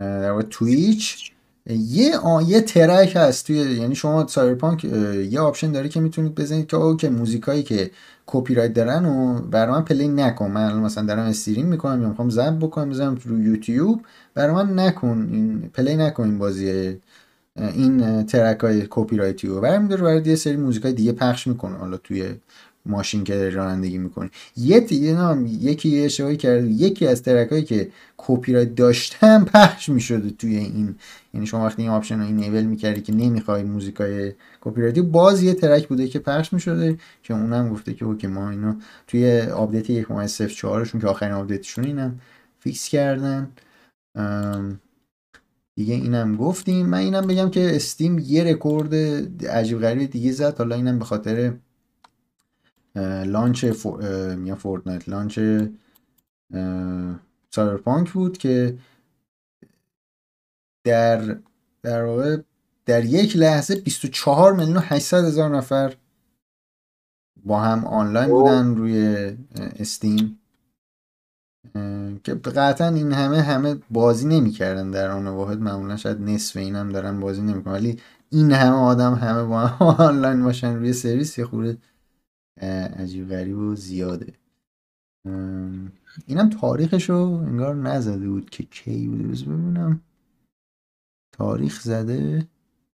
در 0.00 0.42
تویچ. 0.42 1.32
یه 1.66 2.12
یه 2.46 2.60
track 2.60 3.12
هست 3.16 3.46
توی 3.46 3.56
یعنی 3.56 3.94
شما 3.94 4.26
سایبرپانک 4.26 4.84
یه 4.84 5.40
option 5.40 5.72
داره 5.72 5.88
که 5.88 6.00
می‌تونید 6.00 6.34
بزنید 6.34 6.66
که 6.66 6.76
okay 6.76 7.08
موزیکایی 7.08 7.62
که 7.62 7.90
کپی 8.32 8.54
رایت 8.54 8.72
دارن 8.72 9.04
و 9.04 9.40
برای 9.40 9.72
من 9.72 9.84
play 9.84 10.08
نکن. 10.08 10.50
من 10.50 10.78
مثلا 10.78 11.06
دارم 11.06 11.26
stream 11.26 11.66
می‌کنم 11.66 12.02
یا 12.02 12.08
می‌خوام 12.08 12.30
ضبط 12.30 12.58
بکنم 12.58 12.90
بزنم 12.90 13.18
رو 13.24 13.40
یوتیوب. 13.40 14.00
برای 14.34 14.54
من 14.54 14.78
نکن. 14.78 15.28
این 15.32 15.70
play 15.74 15.96
نکن 15.96 16.24
این 16.24 16.38
بازی 16.38 16.96
این 17.56 18.26
track 18.26 18.60
های 18.60 18.86
کپی 18.90 19.16
رایتی 19.16 19.46
رو. 19.48 19.60
برمی 19.60 19.88
داره 19.88 20.02
برای 20.02 20.22
یه 20.26 20.34
سری 20.34 20.56
موزیک 20.56 20.82
های 20.82 20.92
دیگه 20.92 21.12
پخش 21.12 21.46
می‌کنه 21.46 21.76
حالا 21.76 21.96
توی 21.96 22.34
ماشین 22.86 23.24
که 23.24 23.50
رانندگی 23.50 23.98
می‌کنی. 23.98 24.30
یه 24.56 25.12
نام 25.12 25.46
یکی 25.46 25.88
یه 25.88 26.04
اشتباهی 26.04 26.36
کرده 26.36 26.66
یکی 26.66 27.06
از 27.06 27.22
track 27.22 27.48
هایی 27.48 27.64
که 27.64 27.88
کپی 28.16 28.52
رایت 28.52 28.74
داشتن 28.74 29.44
پخش 29.44 29.88
می‌شده 29.88 30.30
توی 30.30 30.56
این 30.56 30.94
یعنی 31.34 31.46
شما 31.46 31.66
وقتی 31.66 31.82
این 31.82 31.90
option 31.90 32.18
رو 32.18 32.26
enable 32.26 32.62
می‌کردی 32.62 33.00
که 33.00 33.14
نمی‌خوای 33.14 33.62
موزیکای 33.62 34.32
کپی 34.60 34.80
رایتی 34.80 35.02
باز 35.02 35.42
یه 35.42 35.54
track 35.54 35.88
بوده 35.88 36.08
که 36.08 36.18
پخش 36.18 36.52
می‌شده 36.52 36.98
که 37.22 37.34
اونم 37.34 37.68
گفته 37.68 37.94
که 37.94 38.04
okay 38.04 38.26
ما 38.26 38.50
اینو 38.50 38.74
توی 39.06 39.40
update 39.40 40.04
1.04 40.06 40.48
شون 40.84 41.00
که 41.00 41.06
آخرین 41.06 41.32
update 41.32 41.63
شون 41.63 41.84
اینم 41.84 42.20
fix 42.60 42.88
کردن. 42.88 43.50
دیگه 45.76 45.94
اینم 45.94 46.36
گفتیم. 46.36 46.86
من 46.86 46.98
اینم 46.98 47.26
بگم 47.26 47.50
که 47.50 47.76
استیم 47.76 48.18
یه 48.18 48.44
رکورد 48.44 48.94
عجیب 49.46 49.80
غریب 49.80 50.10
دیگه 50.10 50.32
زد. 50.32 50.58
حالا 50.58 50.74
اینم 50.74 50.98
به 50.98 51.04
خاطر 51.04 51.52
launch 53.26 53.64
فور... 53.64 54.54
فورتنایت. 54.54 55.08
launch 55.08 55.38
سایبرپانک 57.50 58.12
بود 58.12 58.38
که 58.38 58.78
در 60.86 61.36
در 61.82 62.04
واقع 62.04 62.36
در 62.86 63.04
یک 63.04 63.36
لحظه 63.36 63.74
24 63.74 64.52
میلیون 64.52 64.76
و 64.76 64.80
800 64.82 65.24
هزار 65.24 65.56
نفر 65.56 65.96
با 67.44 67.60
هم 67.60 67.84
آنلاین 67.84 68.30
بودن 68.30 68.76
روی 68.76 69.16
استیم. 69.56 70.38
که 72.24 72.34
قطعا 72.34 72.88
این 72.88 73.12
همه 73.12 73.42
همه 73.42 73.74
بازی 73.90 74.28
نمی‌کردن 74.28 74.90
در 74.90 75.10
آن 75.10 75.28
واحد. 75.28 75.60
معمولا 75.60 75.96
شاید 75.96 76.20
نصف 76.20 76.56
این 76.56 76.76
هم 76.76 76.88
دارن 76.88 77.20
بازی 77.20 77.42
نمی‌کنن. 77.42 77.72
ولی 77.72 78.00
این 78.30 78.52
همه 78.52 78.76
آدم 78.76 79.14
همه 79.14 79.42
با 79.42 79.60
هم 79.60 79.86
آنلاین 80.08 80.42
باشن 80.42 80.74
روی 80.74 80.92
سرویس 80.92 81.38
یه 81.38 81.44
خورده 81.44 81.78
عجیب 82.60 83.28
غریب 83.28 83.58
و 83.58 83.74
زیاده. 83.74 84.34
اینم 86.26 86.50
تاریخشو 86.60 87.14
انگار 87.46 87.74
نزده 87.74 88.28
بود 88.28 88.50
که 88.50 88.62
کی 88.62 89.08
بوده. 89.08 89.24
ببینم. 89.24 90.00
تاریخ 91.32 91.80
زده. 91.80 92.48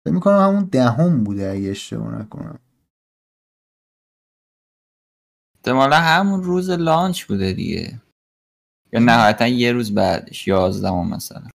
فکر 0.06 0.14
می‌کنم 0.14 0.40
همون 0.40 0.64
دهم 0.64 1.24
بوده 1.24 1.52
اگه 1.52 1.70
اشتباه 1.70 2.22
نکنم. 2.22 2.60
احتمالا 5.56 5.96
همون 5.96 6.44
روز 6.44 6.70
لانچ 6.70 7.26
بوده 7.26 7.54
دیگه. 7.54 8.02
یا 8.94 9.00
نهایتا 9.00 9.48
یه 9.48 9.72
روز 9.72 9.96
بعدش. 9.96 10.48
یازدهم 10.48 11.10
مثلا. 11.10 11.50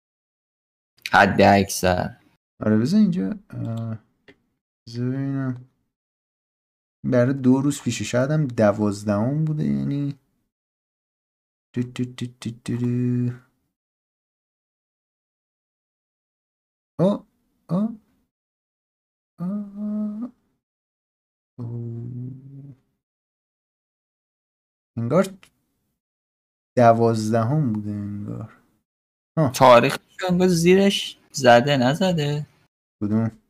حد 1.12 1.42
اکثر. 1.42 2.18
آره 2.66 2.78
بذار 2.78 3.00
اینجا 3.00 3.30
ببینم. 4.88 5.66
برای 7.06 7.34
دو 7.34 7.62
روز 7.62 7.82
پیش 7.82 8.02
شاید 8.02 8.32
هم 8.32 8.48
دوازدهم 8.48 9.46
بوده 9.46 9.64
یعنی 9.64 10.20
دو 11.74 11.82
دو 11.82 12.04
دو 12.06 12.26
دو 12.42 12.52
دو 12.66 13.34
آه 17.00 17.26
آه 17.70 17.96
آه. 19.40 20.32
انگار 24.98 25.26
دوازدهم 26.78 27.74
بوده 27.74 27.92
انگار. 27.92 28.54
تاریخ 29.54 29.98
انگار 30.30 30.48
زیرش 30.48 31.18
زده 31.32 31.78
نزده. 31.78 32.46
کدوم؟ 33.02 33.45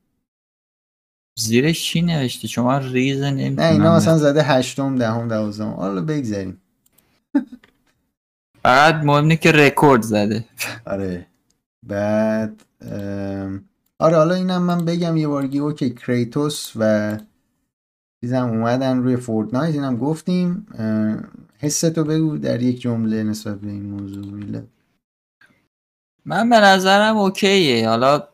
زیرش 1.39 1.83
چی 1.83 2.01
نوشته؟ 2.01 2.47
چون 2.47 2.65
من 2.65 2.91
ریزه 2.93 3.31
نه 3.31 3.31
نمی‌تونم 3.31 3.71
اینا 3.71 3.95
مثلا 3.95 4.17
زده 4.17 4.43
هشتم 4.43 4.95
دهم 4.95 5.27
دوازدهم. 5.27 5.73
حالا 5.73 6.01
بگذاریم. 6.01 6.61
فقط 8.63 8.95
مهم 8.95 9.35
که 9.35 9.51
رکورد 9.51 10.01
زده. 10.01 10.45
آره. 10.85 11.27
بعد 11.87 12.65
ام، 12.81 13.65
آره 13.99 14.17
حالا 14.17 14.35
اینم 14.35 14.61
من 14.61 14.85
بگم 14.85 15.17
یه 15.17 15.27
بارگی 15.27 15.59
okay 15.59 15.89
کریتوس 15.89 16.71
و 16.75 17.17
چیزم 18.21 18.47
اومدن 18.47 18.97
روی 18.97 19.15
فورتنایت 19.15 19.73
اینم 19.73 19.97
گفتیم. 19.97 20.67
حستو 21.59 22.03
بگو 22.03 22.37
در 22.37 22.61
یک 22.61 22.81
جمله 22.81 23.23
نسبت 23.23 23.59
به 23.59 23.69
این 23.69 23.85
موضوع. 23.85 24.25
میلاد. 24.25 24.67
من 26.25 26.49
به 26.49 26.59
نظرم 26.59 27.17
okay 27.17 27.65
ه. 27.65 27.89
حالا 27.89 28.27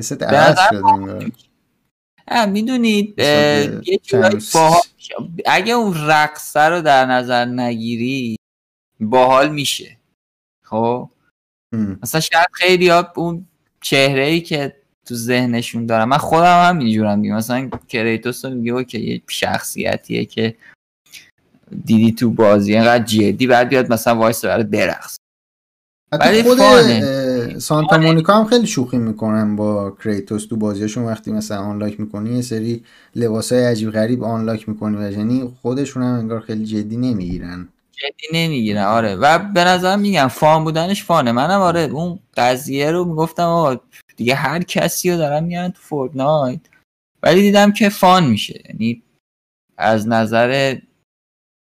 حست 0.00 0.22
عوض 0.22 0.58
شده 0.70 1.32
می‌دونید 2.30 3.18
یه 3.18 4.00
باحال. 4.54 4.80
اگه 5.46 5.72
اون 5.72 5.94
رقصه 6.06 6.60
رو 6.60 6.80
در 6.80 7.06
نظر 7.06 7.44
نگیری 7.44 8.36
باحال 9.00 9.48
میشه. 9.48 9.96
خب. 10.64 11.10
مثلا 12.02 12.20
شاید 12.20 12.48
خیلی 12.52 12.88
ها 12.88 13.12
اون 13.16 13.46
چهره 13.80 14.24
ای 14.24 14.40
که 14.40 14.76
تو 15.06 15.14
ذهنشون 15.14 15.86
دارم 15.86 16.08
من 16.08 16.18
خودم 16.18 16.68
هم 16.68 16.78
اینجورم 16.78 17.22
دیگه. 17.22 17.34
مثلا 17.34 17.70
کریتوس 17.88 18.44
رو 18.44 18.50
میگه 18.50 18.72
okay 18.72 19.00
یه 19.00 19.22
شخصیتیه 19.28 20.24
که 20.24 20.56
دیدی 21.84 22.12
تو 22.12 22.30
بازی 22.30 22.74
اینقدر 22.74 23.04
جدی 23.04 23.46
بعد 23.46 23.68
بیاد 23.68 23.92
مثلا 23.92 24.16
وایسه 24.16 24.44
برات 24.44 24.66
برقص. 24.66 25.16
حتی 26.14 26.42
خود 26.42 26.58
سانتا 27.58 27.98
مونیکا 27.98 28.34
هم 28.34 28.44
خیلی 28.44 28.66
شوخی 28.66 28.98
می‌کنن 28.98 29.56
با 29.56 29.90
کریتوس 29.90 30.46
تو 30.46 30.56
بازیاشون. 30.56 31.04
وقتی 31.04 31.32
مثلا 31.32 31.58
unlock 31.58 32.00
می‌کنی 32.00 32.34
یه 32.36 32.42
سری 32.42 32.84
لباسای 33.14 33.64
عجیب 33.64 33.90
غریب 33.90 34.24
unlock 34.24 34.68
می‌کنی 34.68 34.96
و 34.96 35.10
یعنی 35.10 35.54
خودشون 35.62 36.02
هم 36.02 36.14
انگار 36.14 36.40
خیلی 36.40 36.64
جدی 36.64 36.96
نمی‌گیرن. 36.96 37.68
جدی 37.92 38.26
نمی‌گیرن. 38.32 38.84
آره. 38.84 39.14
و 39.14 39.38
به 39.38 39.64
نظر 39.64 39.96
میگم 39.96 40.28
fun 40.28 40.64
بودنش 40.64 41.04
fun 41.04 41.21
ه. 41.21 41.32
منم 41.32 41.60
آره 41.60 41.80
اون 41.80 42.18
قضیه 42.36 42.90
رو 42.90 43.04
می‌گفتم 43.04 43.42
آقا 43.42 43.76
دیگه 44.16 44.34
هر 44.34 44.62
کسی 44.62 45.10
رو 45.10 45.16
دارن 45.16 45.44
میارن 45.44 45.70
تو 45.70 45.80
فورتنایت. 45.82 46.60
ولی 47.22 47.42
دیدم 47.42 47.72
که 47.72 47.88
fun 47.88 48.26
میشه. 48.26 48.62
یعنی 48.68 49.02
از 49.76 50.08
نظر 50.08 50.76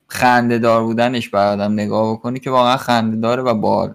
خنده 0.08 0.58
دار 0.58 0.84
بودنش 0.84 1.30
باید 1.30 1.60
آدم 1.60 1.74
نگاه 1.74 2.14
بکنی 2.14 2.40
که 2.40 2.50
واقعا 2.50 2.78
خنده 2.78 3.18
داره 3.18 3.44
و 3.44 3.54
بال 3.54 3.94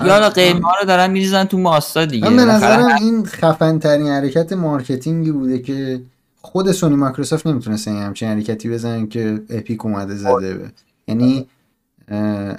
یا 0.00 0.12
حالا 0.12 0.30
قیمه 0.30 0.68
رو 0.80 0.86
دارن 0.86 1.10
میریزن 1.10 1.44
تو 1.44 1.58
ماستا 1.58 2.04
دیگه. 2.04 2.28
من 2.28 2.36
به 2.36 2.44
بالاخره 2.44 2.76
نظرم 2.76 2.96
این 3.02 3.24
خفن 3.24 3.78
ترین 3.78 4.06
حرکت 4.06 4.52
marketing 4.52 5.24
ی 5.24 5.32
بوده 5.32 5.58
که 5.58 6.02
خود 6.42 6.72
سونی 6.72 6.96
مایکروسافت 6.96 7.46
نمی‌تونستن 7.46 7.94
یه 7.94 8.00
همچین 8.00 8.28
حرکتی 8.28 8.68
بزنن 8.68 9.08
که 9.08 9.42
اپیک 9.50 9.86
اومده 9.86 10.14
زده. 10.14 10.54
به 10.54 10.70
یعنی 11.08 11.46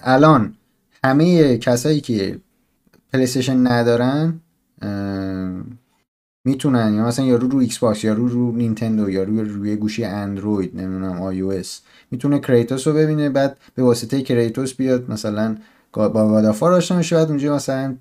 الان 0.04 0.54
همه 1.04 1.58
کسایی 1.58 2.02
که 2.02 2.40
پلی‌استیشن 3.14 3.68
ندارن 3.68 4.40
می‌تونن 6.46 6.94
یا 6.94 7.06
مثلا 7.06 7.26
یارو 7.26 7.48
رو 7.48 7.60
ایکس 7.60 7.78
باکس 7.78 8.04
یا 8.04 8.14
رو 8.14 8.28
رو 8.28 8.52
نینتندو 8.52 9.10
یا 9.10 9.24
روی 9.24 9.42
روی 9.42 9.76
گوشی 9.76 10.04
اندروید 10.04 10.82
نمی‌دونم 10.82 11.22
iOS 11.22 11.82
می‌تونه 12.12 12.40
کریتوس 12.40 12.88
رو 12.88 12.94
ببینه 12.94 13.30
بعد 13.30 13.58
به 13.76 13.84
واسطه 13.84 14.22
کریتوس 14.22 14.74
بیاد 14.74 15.12
مثلا 15.12 15.58
با 15.94 16.10
God 16.10 16.34
of 16.34 16.50
War 16.50 16.74
آشنا 16.74 16.98
بشه 16.98 17.16
بعد 17.16 17.28
اونجا 17.30 17.56
مثلا 17.56 17.96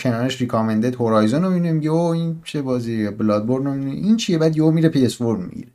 کنارش 0.00 0.40
recommended 0.40 0.94
هورایزون 0.94 1.42
رو 1.42 1.50
می‌بینه 1.50 1.72
میگه 1.72 1.90
اوه 1.90 1.98
این 2.12 2.40
چه 2.44 2.62
بازی؟ 2.62 3.10
بلادبورن 3.10 3.64
رو. 3.64 3.90
این 3.90 4.16
چیه؟ 4.16 4.38
بعد 4.38 4.56
یهو 4.56 4.70
میره 4.70 4.90
PS4 4.90 5.20
می‌گیره. 5.22 5.68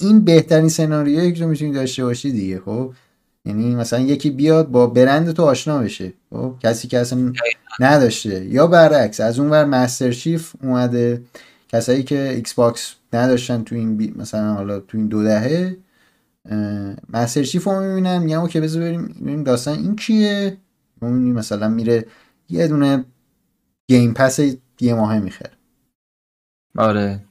این- 0.00 0.20
بهترین 0.24 0.68
سناریویی 0.68 1.32
که 1.32 1.38
تو 1.40 1.46
می‌تونی 1.48 1.72
داشته 1.72 2.04
باشی 2.04 2.32
دیگه 2.32 2.60
خب؟ 2.64 2.92
یعنی 3.44 3.74
مثلا 3.74 4.00
یکی 4.00 4.30
بیاد 4.30 4.68
با 4.70 4.86
برند 4.86 5.32
تو 5.32 5.42
آشنا 5.42 5.78
بشه. 5.78 6.12
خب؟ 6.30 6.54
کسی 6.62 6.88
که 6.88 6.98
اصلا 6.98 7.32
نداشته. 7.80 8.44
یا 8.44 8.66
برعکس 8.66 9.20
از 9.20 9.38
اون 9.38 9.50
ور 9.50 9.64
Master 9.64 10.10
Chief 10.10 10.52
اومده. 10.62 11.22
کسایی 11.68 12.02
که 12.02 12.28
Xbox 12.28 12.94
نداشتن 13.12 13.62
تو 13.62 13.74
این 13.74 13.96
بی... 13.96 14.14
مثلا 14.16 14.54
حالا 14.54 14.80
تو 14.80 14.98
این 14.98 15.06
دو 15.06 15.22
دهه 15.22 15.76
Master 17.08 17.42
Chief 17.42 17.64
رو 17.64 17.80
می‌بینن 17.80 18.18
میگن 18.18 18.36
okay 18.36 18.60
بذار 18.60 18.82
بریم 18.82 19.06
ببینیم 19.06 19.44
داستان. 19.44 19.78
این 19.78 19.96
کیه؟ 19.96 20.56
می‌بینیم 21.00 21.34
مثلا 21.34 21.68
میره 21.68 22.06
یه 22.48 22.68
دونه 22.68 23.04
Game 23.88 24.14
Pass 24.14 24.40
یه 24.80 24.94
ماهه 24.94 25.18
می‌خره. 25.18 25.52
آره. 26.78 27.24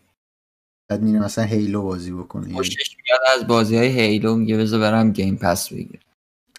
بعد 0.90 1.02
میره 1.02 1.20
مثلا 1.20 1.46
هیلو 1.46 1.82
بازی 1.82 2.12
بکنه. 2.12 2.54
خوشش 2.54 2.98
میاد 2.98 3.20
از 3.38 3.48
بازی 3.48 3.78
های 3.78 3.88
هیلو 3.88 4.36
میگه 4.36 4.58
بذار 4.58 4.80
برم 4.80 5.12
گیم 5.12 5.36
پس 5.36 5.70
بگیر 5.70 6.00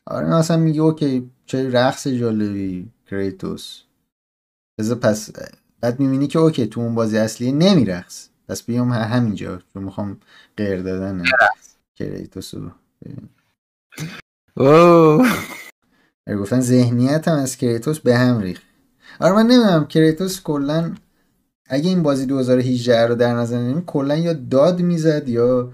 آره 0.07 0.27
مثلا 0.27 0.57
میگه 0.57 0.81
اوکی 0.81 1.31
چه 1.47 1.71
رقص 1.71 2.07
جالبی 2.07 2.91
کریتوس. 3.11 3.83
بذار 4.79 4.99
پس 4.99 5.31
بعد 5.81 6.01
می‌بینی 6.01 6.27
که 6.27 6.39
اوکی 6.39 6.67
تو 6.67 6.81
اون 6.81 6.95
بازی 6.95 7.19
اصلی 7.19 7.53
نمیرقص. 7.53 8.29
پس 8.49 8.63
بیام 8.63 8.93
همینجا 8.93 9.63
چون 9.73 9.85
می‌خوام 9.85 10.21
غیر 10.57 10.83
دادن. 10.83 11.25
کریتوس 12.01 12.55
رو 12.55 12.71
اوه. 14.57 15.29
گفتن 16.39 16.61
ذهنیت 16.61 17.29
هم 17.29 17.39
از 17.39 17.57
کریتوس 17.57 17.99
به 17.99 18.17
هم 18.17 18.39
ریخت. 18.39 18.63
آره 19.21 19.35
من 19.35 19.47
نمی‌دونم 19.47 19.87
کریتوس 19.87 20.41
کلا 20.43 20.95
اگه 21.67 21.89
این 21.89 22.03
بازی 22.03 22.27
2018 22.27 23.07
رو 23.07 23.15
در 23.15 23.35
نظر 23.35 23.59
نمیم 23.59 23.81
کلا 23.81 24.17
یا 24.17 24.33
داد 24.33 24.81
می‌زد 24.81 25.29
یا 25.29 25.73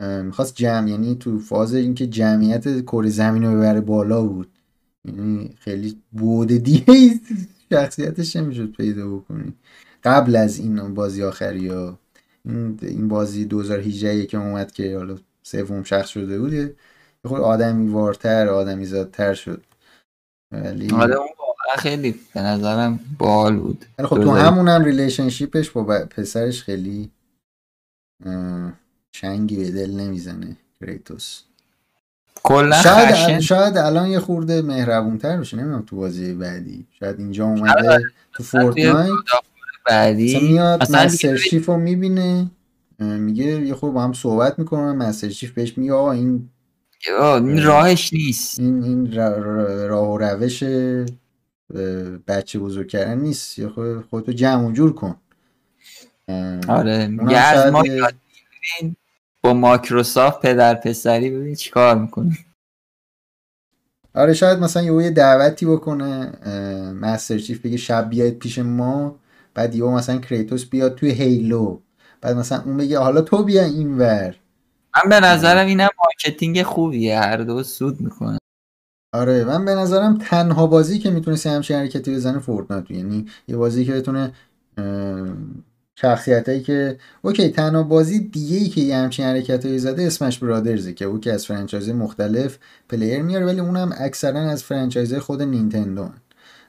می‌خواست 0.00 0.54
جمع 0.54 0.88
یعنی 0.88 1.14
تو 1.14 1.38
فاز 1.38 1.74
اینکه 1.74 2.06
جمعیت 2.06 2.84
کره 2.84 3.10
زمین 3.10 3.44
رو 3.44 3.50
ببره 3.50 3.80
بالا 3.80 4.22
بود. 4.22 4.48
یعنی 5.04 5.54
خیلی 5.58 6.02
بود 6.12 6.48
دیگه 6.48 7.20
شخصیتش 7.72 8.36
نمی‌شد 8.36 8.72
پیدا 8.72 9.16
بکنی. 9.16 9.54
قبل 10.04 10.36
از 10.36 10.58
این 10.58 10.94
بازی 10.94 11.22
آخری 11.22 11.68
ها 11.68 11.98
این 12.82 13.08
بازی 13.08 13.44
2018 13.44 14.26
که 14.26 14.38
اومد 14.38 14.72
که 14.72 14.96
حالا 14.96 15.16
سوم 15.48 15.82
شخص 15.82 16.08
شده 16.08 16.38
بود 16.38 16.52
یه 16.52 16.74
خود 17.24 17.40
آدمی 17.40 17.88
وارتر 17.88 18.48
آدمی 18.48 18.84
زادتر 18.84 19.34
شد. 19.34 19.62
ولی 20.52 20.90
آره 20.90 21.14
اون 21.14 21.28
واقعا 21.38 21.76
خیلی 21.78 22.20
به 22.34 22.40
نظرم 22.40 23.00
باحال 23.18 23.56
بود. 23.56 23.84
خب 23.98 24.22
تو. 24.22 24.30
همون 24.30 24.68
هم 24.68 24.84
relationship 24.84 25.58
ش 25.58 25.70
با 25.70 25.82
پسرش 25.84 26.62
خیلی 26.62 27.10
چنگی 29.12 29.56
به 29.56 29.70
دل 29.70 29.90
نمی‌زنه 29.90 30.56
کریتوس. 30.80 31.42
کلا 32.42 32.82
شاید 32.82 33.14
خشن. 33.14 33.40
شاید 33.40 33.76
الان 33.76 34.08
یه 34.08 34.20
خورده 34.20 34.62
مهربونتر 34.62 35.36
بشه 35.36 35.56
نمی‌دونم 35.56 35.82
تو 35.82 35.96
بازی 35.96 36.34
بعدی. 36.34 36.86
شاید 36.98 37.18
اینجا 37.18 37.44
اومده 37.44 38.00
تو 38.32 38.42
Fortnite 38.42 39.12
بعدی 39.86 40.40
میاد 40.40 40.92
Master 40.92 41.36
Chief 41.36 41.66
رو 41.66 41.76
می‌بینه. 41.76 42.50
میگه 42.98 43.44
یه 43.44 43.74
خورده 43.74 43.94
با 43.94 44.02
هم 44.02 44.12
صحبت 44.12 44.58
می‌کنن 44.58 44.92
Master 44.96 45.28
Chief 45.28 45.52
بهش 45.52 45.78
میگه 45.78 45.92
آقا 45.92 46.12
این 46.12 46.50
این 47.18 47.62
راهش 47.62 48.12
نیست. 48.12 48.58
این 48.60 48.82
این 48.82 49.12
را- 49.12 49.38
را- 49.38 49.86
راه 49.86 50.08
و 50.08 50.18
روش 50.18 50.62
بچه 52.26 52.58
بزرگ 52.58 52.88
کردن 52.88 53.18
نیست. 53.18 53.58
یا 53.58 53.68
خود 53.68 54.00
خودتو 54.10 54.32
جمع 54.32 54.68
و 54.68 54.72
جور 54.72 54.92
کن. 54.92 55.16
آره 56.68 57.06
میگه 57.06 57.38
از 57.38 57.60
شاید 57.60 57.72
ما 57.72 57.86
یه-. 57.86 58.96
با 59.42 59.54
مایکروسافت 59.54 60.40
پدر 60.42 60.74
پسری 60.74 61.30
ببین 61.30 61.54
چیکار 61.54 61.98
می‌کنه. 61.98 62.38
آره 64.14 64.34
شاید 64.34 64.58
مثلا 64.58 64.82
یه 64.82 65.04
یه 65.04 65.10
دعوتی 65.10 65.66
بکنه 65.66 66.32
مستر 66.92 67.38
چیف 67.38 67.60
بگه 67.60 67.76
شب 67.76 68.10
بیاید 68.10 68.38
پیش 68.38 68.58
ما 68.58 69.18
بعد 69.54 69.74
یهو 69.74 69.90
مثلا 69.90 70.18
کریتوس 70.18 70.64
بیاد 70.66 70.94
توی 70.94 71.10
هیلو. 71.10 71.80
بعد 72.20 72.36
مثلا 72.36 72.62
اون 72.62 72.76
بگه 72.76 72.98
حالا 72.98 73.20
تو 73.20 73.42
بیا 73.42 73.64
اینور 73.64 74.34
من 74.96 75.10
به 75.10 75.20
نظرم 75.20 75.66
اینم 75.66 75.88
marketing 76.04 76.62
خوبیه 76.62 77.18
هر 77.18 77.36
دو 77.36 77.62
سود 77.62 78.00
می‌کنه. 78.00 78.38
آره 79.12 79.44
من 79.44 79.64
به 79.64 79.74
نظرم 79.74 80.18
تنها 80.18 80.66
بازی 80.66 80.98
که 80.98 81.10
می‌تونستی 81.10 81.48
همچین 81.48 81.76
حرکتی 81.76 82.14
بزنه 82.14 82.38
Fortnite 82.38 82.90
یعنی 82.90 83.26
یه 83.48 83.56
بازی 83.56 83.84
که 83.84 83.92
بتونه 83.92 84.32
شخصیت 86.00 86.48
هایی 86.48 86.62
که 86.62 86.98
okay 87.22 87.48
تنها 87.48 87.82
بازی 87.82 88.20
دیگه 88.20 88.56
ای 88.56 88.68
که 88.68 88.80
یه 88.80 88.96
همچین 88.96 89.24
حرکت 89.24 89.66
هایی 89.66 89.78
زده 89.78 90.02
Smash 90.02 90.38
Brothers 90.38 90.86
ه 90.86 90.92
که 90.92 91.04
او 91.04 91.20
که 91.20 91.32
از 91.32 91.46
franchise 91.46 91.88
مختلف 91.88 92.58
player 92.88 93.22
میاره 93.22 93.46
ولی 93.46 93.60
اونم 93.60 93.92
اکثرا 93.98 94.40
از 94.40 94.64
franchise 94.64 95.14
خود 95.14 95.42
نینتندو. 95.42 96.10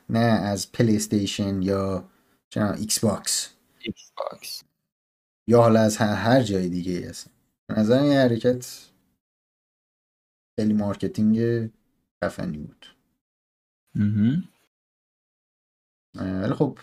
نه 0.10 0.20
از 0.20 0.72
PlayStation 0.72 1.62
یا 1.62 2.04
Xbox. 2.56 3.50
Xbox. 3.80 4.64
یا 5.50 5.62
حالا 5.62 5.82
از 5.82 5.98
هر, 5.98 6.14
هر 6.16 6.42
جای 6.42 6.70
دیگه 6.70 7.10
هست. 7.10 7.30
به 7.70 7.80
نظر 7.80 8.06
یه 8.06 8.20
حرکت 8.20 8.90
خیلی 10.60 10.74
marketing 10.74 11.70
خفنی 12.26 12.58
بود. 12.58 12.86
ولی 16.16 16.54
خب 16.54 16.80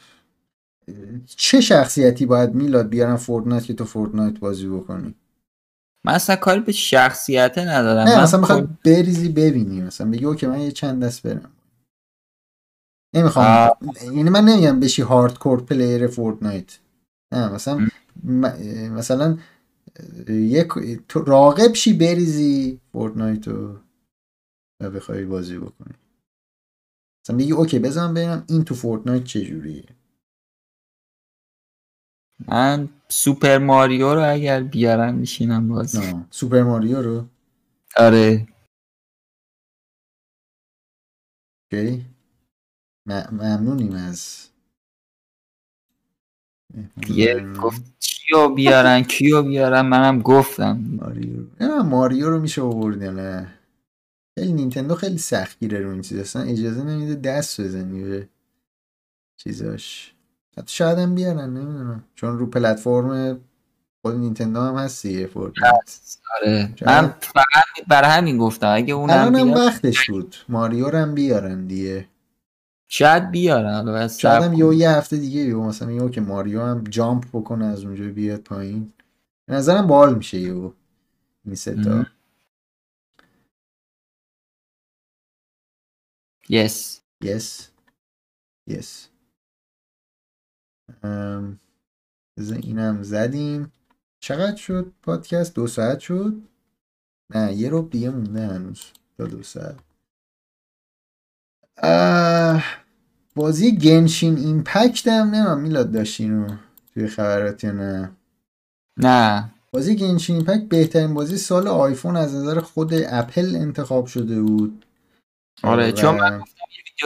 چه 1.26 1.60
شخصیتی 1.60 2.26
باید 2.26 2.54
میلاد 2.54 2.88
بیارن 2.88 3.16
Fortnite 3.16 3.64
که 3.64 3.74
تو 3.74 3.84
فورتنایت 3.84 4.38
بازی 4.38 4.68
بکنی؟ 4.68 5.14
من 6.06 6.12
اصلا 6.14 6.36
کاری 6.36 6.60
به 6.60 6.72
شخصیت 6.72 7.58
ندارم. 7.58 8.08
نه 8.08 8.16
من 8.16 8.22
مثلا 8.22 8.40
می‌خوای 8.40 8.60
خود- 8.60 8.82
بریزی 8.82 9.28
ببینی 9.28 9.82
مثلا 9.82 10.10
بگی 10.10 10.24
okay 10.24 10.46
من 10.46 10.60
یه 10.60 10.72
چند 10.72 11.04
دست 11.04 11.22
برم. 11.26 11.52
نمی‌خوام. 13.14 13.70
یعنی 14.02 14.30
من 14.30 14.44
نمیگم 14.44 14.80
بشی 14.80 15.02
hardcore 15.02 15.64
player 15.64 16.06
Fortnite. 16.06 16.78
نه 17.32 17.52
مثلا 17.52 17.88
مثلا 18.24 19.38
یک 20.28 20.68
تو 21.08 21.20
راغب 21.20 21.74
شی 21.74 21.92
بریزی 21.92 22.80
Fortnite 22.92 23.48
رو 23.48 23.78
و 24.80 24.90
بخوای 24.90 25.24
بازی 25.24 25.58
بکنی؟ 25.58 25.94
مثلا 27.24 27.36
بگی 27.36 27.52
okay 27.52 27.78
بزنم 27.78 28.14
ببینم 28.14 28.44
این 28.48 28.64
تو 28.64 28.74
Fortnite 28.74 29.24
چجوریه. 29.24 29.84
من 32.48 32.88
Super 33.08 33.58
Mario 33.58 34.14
رو 34.14 34.32
اگر 34.32 34.62
بیارم 34.62 35.14
میشینم 35.14 35.68
بازی. 35.68 35.98
نه 35.98 36.26
Super 36.30 36.62
Mario 36.62 37.02
رو؟ 37.02 37.26
آره. 37.96 38.48
okay. 41.72 42.06
ممنونیم 43.32 43.92
از 43.92 44.48
دیگه 46.96 47.52
گفت 47.52 47.82
کیو 48.00 48.48
بیارن 48.48 49.02
کیو 49.02 49.42
بیارن؟ 49.42 49.80
منم 49.80 50.22
گفتم. 50.22 50.80
ماریو. 51.00 51.42
نه 51.60 51.82
ماریو 51.82 52.30
رو 52.30 52.40
میشه 52.40 52.62
آورد 52.62 53.04
نه. 53.04 53.52
خیلی 54.38 54.52
نینتندو 54.52 54.94
خیلی 54.94 55.18
سختگیره 55.18 55.80
رو 55.80 55.90
این 55.90 56.02
چیز. 56.02 56.18
اصلا 56.18 56.42
اجازه 56.42 56.84
نمیده 56.84 57.14
دست 57.14 57.60
بزنی 57.60 58.02
به 58.02 58.28
چیزاش. 59.36 60.12
حتی 60.58 60.74
شاید 60.74 60.98
هم 60.98 61.14
بیارن 61.14 61.50
نمی‌دونم. 61.50 62.04
چون 62.14 62.38
رو 62.38 62.46
پلتفرم 62.46 63.40
خود 64.02 64.16
نینتندو 64.16 64.60
هم 64.60 64.74
هست 64.74 65.06
دیگه 65.06 65.26
Fortnite. 65.26 66.00
آره. 66.42 66.74
من 66.86 67.14
فقط 67.20 67.86
برای 67.88 68.10
همین 68.10 68.38
گفتم 68.38 68.74
اگه 68.74 68.94
اونم 68.94 69.32
بیاد. 69.32 69.48
وقتش 69.48 70.10
بود. 70.10 70.36
ماریو 70.48 70.90
رو 70.90 70.98
هم 70.98 71.14
بیارن 71.14 71.66
دیگه. 71.66 72.08
شاید 72.88 73.30
بیارن 73.30 73.84
بس 73.84 74.18
شاید 74.18 74.42
هم. 74.42 74.52
یه 74.52 74.76
یه 74.76 74.90
هفته 74.90 75.16
دیگه 75.16 75.40
یه 75.40 75.54
مثلا 75.54 75.92
یه 75.92 76.10
که 76.10 76.20
ماریو 76.20 76.62
هم 76.62 76.84
جامپ 76.84 77.24
بکنه 77.32 77.64
از 77.64 77.84
اونجا 77.84 78.08
بیاد 78.10 78.40
پایین. 78.40 78.92
به 79.48 79.54
نظرم 79.54 79.86
بال 79.86 80.14
میشه 80.14 80.40
یه 80.40 80.72
این 81.44 81.54
ستا 81.54 82.06
yes. 86.48 87.00
یس 87.20 87.70
یس 88.66 89.08
ام، 91.02 91.60
بذار 92.38 92.58
اینم 92.58 93.02
زدیم. 93.02 93.72
چقدر 94.20 94.56
شد 94.56 94.92
پادکست؟ 95.02 95.54
دو 95.54 95.66
ساعت 95.66 96.00
شد؟ 96.00 96.42
نه 97.34 97.52
یه 97.52 97.68
رو 97.68 97.88
دیگه 97.88 98.10
مونده 98.10 98.46
هنوز. 98.46 98.84
تا 99.18 99.26
دو 99.26 99.42
ساعت. 99.42 99.85
بازی 103.34 103.76
گنشین 103.76 104.36
ایمپکت 104.38 105.08
هم 105.08 105.34
نمیم 105.34 105.58
میلاد 105.58 105.90
داشتین 105.92 106.42
رو 106.44 106.54
توی 106.94 107.06
خبرات 107.06 107.64
یا 107.64 107.72
نه؟ 107.72 108.10
نه. 108.98 109.50
بازی 109.72 109.96
گنشین 109.96 110.36
ایمپکت 110.36 110.68
بهترین 110.68 111.14
بازی 111.14 111.36
سال 111.36 111.68
آیفون 111.68 112.16
از 112.16 112.34
نظر 112.34 112.60
خود 112.60 112.90
اپل 112.94 113.56
انتخاب 113.56 114.06
شده 114.06 114.42
بود. 114.42 114.84
آره 115.62 115.88
و- 115.88 115.92
چون 115.92 116.14
من 116.20 116.44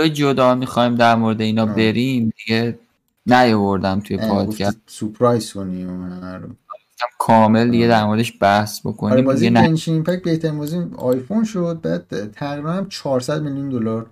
ویدیو 0.00 0.14
جدا 0.14 0.54
می‌خوایم 0.54 0.94
در 0.94 1.14
مورد 1.14 1.40
اینا 1.40 1.62
آه. 1.62 1.74
بریم 1.74 2.32
دیگه 2.36 2.78
نیاوردم 3.26 4.00
توی 4.00 4.16
پادکست. 4.16 4.78
سورپرایز 4.86 5.52
کنی 5.52 5.84
و 5.84 5.90
همه 5.90 6.34
رو. 6.36 6.48
گفتم 6.48 7.06
کامل 7.18 7.70
دیگه 7.70 7.84
آه. 7.84 7.90
در 7.90 8.04
موردش 8.04 8.32
بحث 8.40 8.86
آره 8.86 8.92
بکنیم 8.92 9.24
بازی 9.24 9.48
دیگه 9.48 9.60
نه. 9.60 9.68
Genshin 9.68 9.94
Impact 9.94 10.22
بهترین 10.22 10.58
بازی 10.58 10.86
آیفون 10.96 11.44
شد 11.44 11.80
بعد 11.82 12.32
تقریبا 12.32 12.72
هم 12.72 12.88
400 12.88 13.42
میلیون 13.42 13.68
دلار 13.68 14.10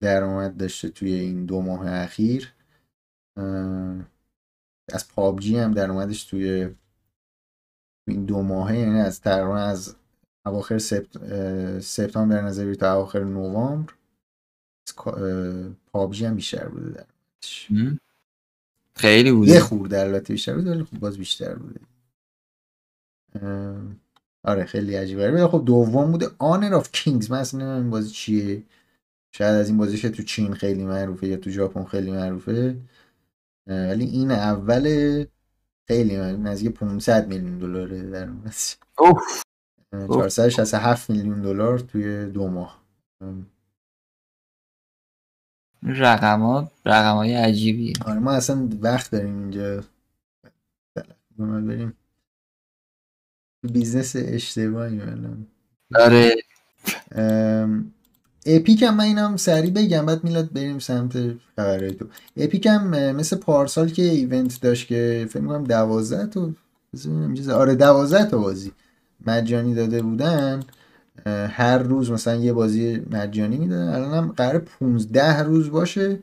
درآمد 0.00 0.56
داشته 0.56 0.88
توی 0.88 1.12
این 1.12 1.46
دو 1.46 1.60
ماه 1.60 1.88
اخیر. 1.90 2.52
از 4.92 5.08
PUBG 5.08 5.56
هم 5.56 5.72
درآمدش 5.72 6.24
توی 6.24 6.74
این 8.08 8.24
دو 8.24 8.42
ماهه 8.42 8.78
یعنی 8.78 9.00
از 9.00 9.20
تقریبا 9.20 9.56
از 9.58 9.96
اواخر 10.46 10.78
سپت... 10.78 11.18
سپتامبر 11.80 12.36
در 12.36 12.42
نظر 12.42 12.74
تا 12.74 12.94
اواخر 12.94 13.24
نوامبر 13.24 13.92
از 14.88 14.94
پابجی 15.92 16.24
هم 16.24 16.34
بیشتر 16.34 16.68
بوده 16.68 16.90
درآمدش؟ 16.90 17.68
خیلی 18.94 19.28
یه 19.28 19.34
بوده 19.34 19.60
خورده 19.60 20.00
البته 20.00 20.32
بیشتر 20.32 20.54
بوده 20.54 20.70
ولی 20.70 20.84
خب 20.84 20.98
باز 20.98 21.18
بیشتر 21.18 21.54
بوده. 21.54 21.80
آره 24.44 24.64
خیلی 24.64 24.94
عجیبه. 24.94 25.30
ولی 25.30 25.46
خب 25.46 25.62
دوم 25.66 26.12
بوده 26.12 26.30
آنر 26.38 26.74
آف 26.74 26.92
کینگز. 26.92 27.30
من 27.30 27.38
اصلا 27.38 27.60
نمی‌دونم 27.60 27.90
بازی 27.90 28.10
چیه. 28.10 28.62
شاید 29.32 29.54
از 29.54 29.68
این 29.68 29.78
بازیش 29.78 30.00
تو 30.00 30.22
چین 30.22 30.54
خیلی 30.54 30.84
معروفه 30.84 31.26
یا 31.26 31.36
تو 31.36 31.50
ژاپن 31.50 31.84
خیلی 31.84 32.10
معروفه. 32.10 32.76
ولی 33.66 34.04
این 34.04 34.30
اول 34.30 35.24
خیلی 35.88 36.18
معروف 36.18 36.40
نزدیک 36.40 36.72
500 36.72 37.28
میلیون 37.28 37.58
دلاره 37.58 37.98
اه، 38.14 38.58
اوف. 38.98 39.42
467 39.92 41.10
میلیون 41.10 41.42
دلار 41.42 41.78
توی 41.78 42.26
دو 42.26 42.48
ماه. 42.48 42.82
ام، 43.20 43.46
رقمات 45.82 46.72
رقمای 46.86 47.34
عجیبیه. 47.34 47.92
آره 48.06 48.18
ما 48.18 48.32
اصلا 48.32 48.68
وقت 48.80 49.10
داریم 49.10 49.38
اینجا. 49.38 49.84
ما 51.38 51.60
بریم. 51.60 51.96
business 53.72 54.16
اشتباهی 54.18 55.00
آره. 55.94 56.34
Epic 58.46 58.82
هم 58.82 58.96
من 58.96 59.04
اینم 59.04 59.36
سریع 59.36 59.70
بگم 59.70 60.06
بعد 60.06 60.24
میلاد 60.24 60.52
بریم 60.52 60.78
سمت 60.78 61.12
خبرهای 61.56 61.92
تو. 61.92 62.06
Epic 62.36 62.66
هم 62.66 63.12
مثل 63.12 63.36
پارسال 63.36 63.88
که 63.88 64.02
event 64.02 64.60
داشت 64.60 64.86
که 64.86 65.26
فکر 65.30 65.42
می‌کنم 65.42 65.64
دوازده 65.64 66.26
تا 66.26 66.50
آره 67.54 67.74
دوازده 67.74 68.24
تا 68.24 68.38
بازی 68.38 68.72
مجانی 69.26 69.74
داده 69.74 70.02
بودن. 70.02 70.62
هر 71.26 71.78
روز 71.78 72.10
مثلا 72.10 72.36
یه 72.36 72.52
بازی 72.52 73.02
مجانی 73.10 73.56
می‌دادن. 73.56 73.88
الان 73.94 74.14
هم 74.14 74.32
قرار 74.36 74.58
15 74.80 75.42
روز 75.42 75.70
باشه 75.70 76.18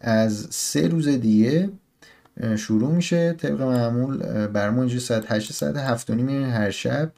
از 0.00 0.46
سه 0.50 0.88
روز 0.88 1.08
دیگه 1.08 1.70
شروع 2.56 2.92
میشه. 2.92 3.32
طبق 3.38 3.62
معمول 3.62 4.46
بر 4.46 4.78
اینجا 4.78 4.98
ساعت 4.98 5.32
8 5.32 5.52
ساعت 5.52 5.76
7 5.76 6.10
و 6.10 6.14
نیم 6.14 6.44
هر 6.44 6.70
شب. 6.70 7.12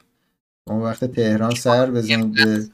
اون 0.66 0.82
وقت 0.82 1.04
تهران 1.04 1.54
سر 1.54 1.90
بزنید. 1.90 2.72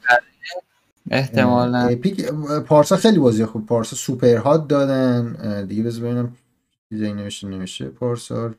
احتمالا. 1.11 1.79
اپیک 1.79 2.25
پارسا 2.67 2.95
خیلی 2.95 3.19
بازی 3.19 3.45
خوب 3.45 3.65
پارسا 3.65 3.95
سوپر 3.95 4.37
هات 4.37 4.67
دادن. 4.67 5.65
دیگه 5.65 5.83
بذار 5.83 6.03
ببینم 6.03 6.37
چیزایی 6.89 7.13
نوشته 7.13 7.47
نوشته. 7.47 7.85
پارسال 7.85 8.53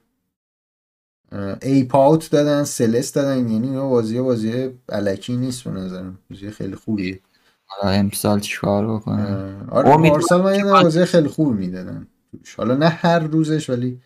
ای 1.62 1.84
پاوت 1.84 2.30
دادن 2.30 2.64
سلست 2.64 3.14
دادن. 3.14 3.36
یعنی 3.50 3.68
اینا 3.68 3.88
بازی 3.88 4.20
بازی 4.20 4.70
علکی 4.88 5.36
نیست 5.36 5.64
به 5.64 5.70
نظرم. 5.70 6.18
بازی 6.30 6.50
خیلی 6.50 6.74
خوبیه. 6.74 7.20
حالا 7.66 7.94
امسال 7.94 8.40
چیکار 8.40 8.94
بکنم 8.94 9.66
اه، 9.70 9.78
آره 9.78 10.10
پارسال 10.10 10.42
من 10.42 10.54
یادم 10.54 10.82
بازی 10.82 11.04
خیلی 11.04 11.28
خوب 11.28 11.54
می‌دادن. 11.54 12.06
حالا 12.56 12.74
نه 12.74 12.88
هر 12.88 13.18
روزش 13.18 13.70
ولی 13.70 14.00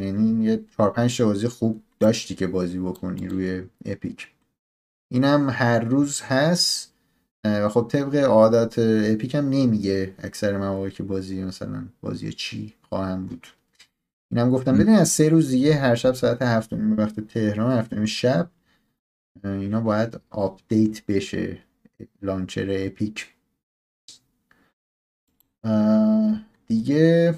یعنی 0.00 0.44
یه 0.44 0.64
چهار 0.76 0.90
پنج 0.90 1.18
تا 1.18 1.24
بازی 1.24 1.48
خوب 1.48 1.82
داشتی 2.00 2.34
که 2.34 2.46
بازی 2.46 2.78
بکنی 2.78 3.28
روی 3.28 3.62
اپیک. 3.84 4.28
اینم 5.12 5.50
هر 5.50 5.78
روز 5.78 6.20
هست. 6.20 6.92
و 7.64 7.68
خب 7.68 7.88
طبق 7.90 8.14
عادت 8.16 8.74
Epic 9.14 9.34
هم 9.34 9.48
نمیگه 9.48 10.14
اکثر 10.18 10.56
مواقع 10.58 10.88
که 10.88 11.02
بازی 11.02 11.44
مثلا 11.44 11.84
بازی 12.00 12.32
چی 12.32 12.74
خواهم 12.88 13.26
بود. 13.26 13.46
اینم 14.32 14.50
گفتم 14.50 14.72
م. 14.72 14.78
ببین 14.78 14.94
از 14.94 15.08
سه 15.08 15.28
روز 15.28 15.50
دیگه 15.50 15.74
هر 15.74 15.94
شب 15.94 16.12
ساعت 16.12 16.42
هفت 16.42 16.72
و 16.72 16.76
نیم 16.76 16.96
وقت 16.96 17.20
تهران 17.20 17.78
هفت 17.78 17.92
و 17.92 17.96
نیم 17.96 18.04
شب 18.04 18.50
اینا 19.44 19.80
باید 19.80 20.20
آپدیت 20.30 21.06
بشه 21.06 21.58
launcher 22.22 22.66
Epic. 22.70 23.34
دیگه 26.66 27.34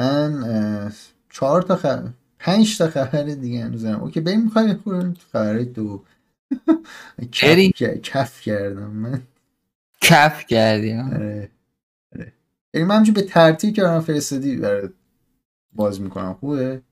من 0.00 0.92
چهار 1.30 1.62
تا 1.62 1.76
خبر 1.76 2.10
پنج 2.38 2.78
تا 2.78 2.88
خبر 2.88 3.22
دیگه 3.22 3.64
هنوز 3.64 3.82
دارم 3.82 4.00
okay 4.00 4.20
بریم 4.20 4.42
می‌خوایم 4.44 5.14
خبرهای 5.32 5.64
دو. 5.64 6.04
کف. 7.32 7.72
کف 8.02 8.40
کردم 8.40 8.90
من. 8.90 9.22
کف 10.00 10.46
کردی. 10.46 10.94
آره 10.94 11.50
آره. 12.14 12.32
یعنی 12.74 12.86
من 12.86 13.04
به 13.04 13.22
ترتیب 13.22 13.74
که 13.74 13.82
برام 13.82 14.00
فرستادی 14.00 14.56
برای 14.56 14.88
باز 15.72 16.00
می‌کنم. 16.00 16.34
خوبه؟ 16.34 16.82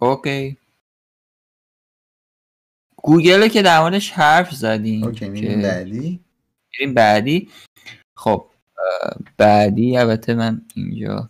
Okay. 0.00 0.56
Google 2.96 3.48
که 3.48 3.62
در 3.62 3.80
موردش 3.80 4.10
حرف 4.10 4.54
زدیم 4.54 5.04
okay 5.04 5.28
میریم 5.28 5.62
بعدی. 5.62 6.20
میریم 6.72 6.94
بعدی. 6.94 7.50
خب 8.16 8.50
بعدی 9.36 9.96
البته 9.96 10.34
من 10.34 10.62
اینجا. 10.74 11.28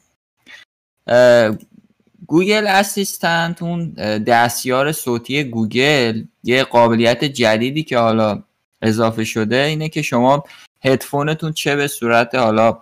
Google 2.30 2.66
Assistant 2.66 3.62
اون 3.62 3.90
دستیار 4.26 4.92
صوتی 4.92 5.44
گوگل 5.44 6.22
یه 6.44 6.64
قابلیت 6.64 7.24
جدیدی 7.24 7.82
که 7.82 7.98
حالا 7.98 8.42
اضافه 8.82 9.24
شده 9.24 9.56
اینه 9.56 9.88
که 9.88 10.02
شما 10.02 10.44
هدفونتون 10.84 11.52
چه 11.52 11.76
به 11.76 11.86
صورت 11.86 12.34
حالا 12.34 12.78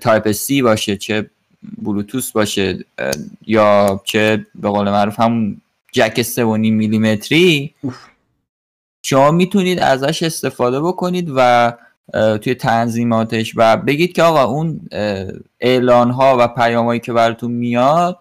Type-C 0.00 0.62
باشه 0.62 0.96
چه 0.96 1.30
بلوتوث 1.82 2.32
باشه 2.32 2.84
یا 3.46 4.00
چه 4.04 4.46
به 4.54 4.68
قول 4.68 4.90
معروف 4.90 5.20
همون 5.20 5.60
جک 5.92 6.22
3.5 6.22 6.42
میلیمتری. 6.44 7.74
شما 9.02 9.30
می‌تونید 9.30 9.78
ازش 9.78 10.22
استفاده 10.22 10.80
بکنید 10.80 11.32
و 11.36 11.72
توی 12.42 12.54
تنظیماتش 12.54 13.52
و 13.56 13.76
بگید 13.76 14.12
که 14.12 14.22
آقا 14.22 14.44
اون 14.44 14.80
اعلان 15.60 16.10
ها 16.10 16.36
و 16.40 16.48
پیامایی 16.48 17.00
که 17.00 17.12
براتون 17.12 17.52
میاد 17.52 18.18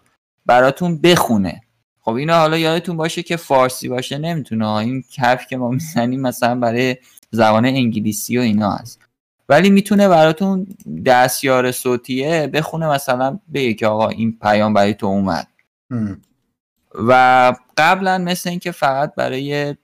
براتون 0.48 0.98
بخونه 0.98 1.62
خب 2.02 2.14
اینا 2.14 2.38
حالا 2.38 2.58
یادتون 2.58 2.98
باشه 2.98 3.24
که 3.24 3.38
فارسی 3.38 3.90
باشه 3.90 4.18
نمی‌تونه. 4.18 4.68
این 4.68 5.04
کف 5.12 5.48
که 5.48 5.58
ما 5.58 5.70
می‌زنیم 5.70 6.22
مثلا 6.22 6.56
برای 6.56 6.98
زبان 7.32 7.66
انگلیسی 7.66 8.38
و 8.38 8.42
اینا 8.42 8.72
هست 8.72 9.00
ولی 9.50 9.70
می‌تونه 9.70 10.08
براتون 10.08 10.68
دستیار 11.06 11.72
صوتیه 11.72 12.48
بخونه 12.48 12.88
مثلا 12.88 13.40
بگه 13.54 13.74
که 13.74 13.88
آقا 13.88 14.10
این 14.10 14.38
پیام 14.42 14.74
برای 14.74 14.94
تو 14.94 15.08
اومد. 15.08 15.48
و 17.08 17.54
قبلا 17.78 18.18
مثل 18.18 18.50
اینکه 18.50 18.72
فقط 18.72 19.16
برای 19.16 19.76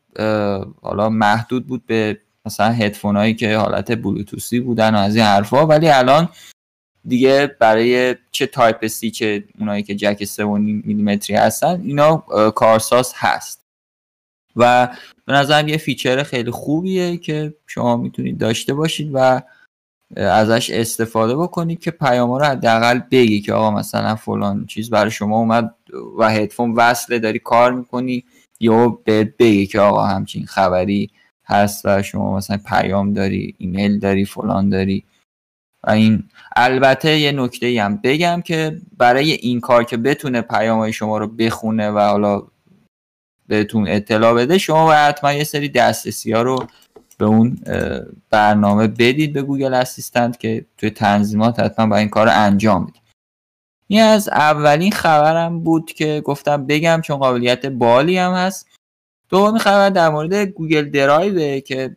حالا 0.81 1.10
محدود 1.10 1.68
بود 1.68 1.85
به 1.85 2.19
مثلا 2.45 2.69
هدفون 2.69 3.15
هایی 3.15 3.34
که 3.34 3.57
حالت 3.57 3.91
بلوتوسی 3.91 4.60
بودن 4.60 4.95
و 4.95 4.98
از 4.98 5.15
این 5.15 5.26
حرفا 5.26 5.65
ولی 5.68 5.90
الان 5.90 6.30
دیگه 7.07 7.55
برای 7.59 8.15
چه 8.31 8.47
Type-C 8.47 9.11
چه 9.11 9.43
اونایی 9.59 9.84
که 9.84 9.95
جک 9.95 10.25
3.5 10.25 10.39
میلیمتری 10.85 11.35
هستن 11.35 11.81
اینا 11.81 12.17
کارساز 12.55 13.13
هست. 13.15 13.63
و 14.55 14.95
به 15.25 15.34
نظرم 15.34 15.67
یه 15.67 15.77
feature 15.77 16.23
خیلی 16.23 16.51
خوبیه 16.51 17.17
که 17.17 17.53
شما 17.67 17.97
می‌تونید 17.97 18.38
داشته 18.38 18.73
باشید 18.73 19.11
و 19.13 19.41
ازش 20.15 20.69
استفاده 20.69 21.35
بکنید 21.35 21.80
که 21.80 21.91
پیام 21.91 22.31
رو 22.31 22.45
حداقل 22.45 22.99
بگی 23.11 23.41
که 23.41 23.53
آقا 23.53 23.71
مثلا 23.71 24.15
فلان 24.15 24.65
چیز 24.65 24.89
برای 24.89 25.11
شما 25.11 25.38
اومد 25.38 25.75
و 26.17 26.30
هدفون 26.30 26.71
وصله 26.71 27.19
داری 27.19 27.39
کار 27.39 27.73
می‌کنی 27.73 28.23
یا 28.59 28.88
بهت 28.88 29.38
بگی 29.38 29.67
که 29.67 29.80
آقا 29.80 30.05
همچین 30.05 30.45
خبری 30.45 31.09
هست 31.45 31.85
و 31.85 32.01
شما 32.01 32.38
مثلا 32.38 32.59
پیام 32.65 33.13
داری 33.13 33.55
ایمیل 33.57 33.99
داری 33.99 34.25
فلان 34.25 34.69
داری. 34.69 35.05
این 35.88 36.23
البته 36.55 37.19
یه 37.19 37.31
نکته 37.31 37.84
هم 37.84 37.99
بگم 38.03 38.41
که 38.45 38.81
برای 38.97 39.31
این 39.31 39.60
کار 39.60 39.84
که 39.84 39.97
بتونه 39.97 40.41
پیام 40.41 40.91
شما 40.91 41.18
رو 41.18 41.27
بخونه 41.27 41.89
و 41.89 41.99
حالا 41.99 42.43
بهتون 43.47 43.88
اطلاع 43.88 44.34
بده 44.34 44.57
شما 44.57 44.85
باید 44.85 44.99
حتما 44.99 45.34
یه 45.34 45.43
سری 45.43 45.69
دسترسی 45.69 46.31
ها 46.31 46.41
رو 46.41 46.68
به 47.18 47.26
اون 47.26 47.57
برنامه 48.30 48.88
بدید 48.88 49.34
به 49.34 49.41
گوگل 49.41 49.73
Assistant 49.73 50.39
که 50.39 50.65
توی 50.77 50.89
تنظیمات 50.89 51.60
حتما 51.60 51.88
با 51.88 51.97
این 51.97 52.10
کار 52.10 52.26
رو 52.26 52.31
انجام 52.35 52.85
بدید. 52.85 53.01
این 53.88 54.01
از 54.01 54.30
اولین 54.30 54.91
خبرم 54.91 55.60
بود 55.64 55.91
که 55.91 56.22
گفتم 56.26 56.65
بگم 56.65 57.01
چون 57.03 57.18
قابلیت 57.18 57.65
باحالی 57.65 58.18
هم 58.18 58.34
هست. 58.34 58.68
دومین 59.30 59.60
خبر 59.60 59.89
در 59.89 60.10
مورد 60.10 60.34
گوگل 60.34 60.89
درایوه 60.89 61.60
که 61.60 61.95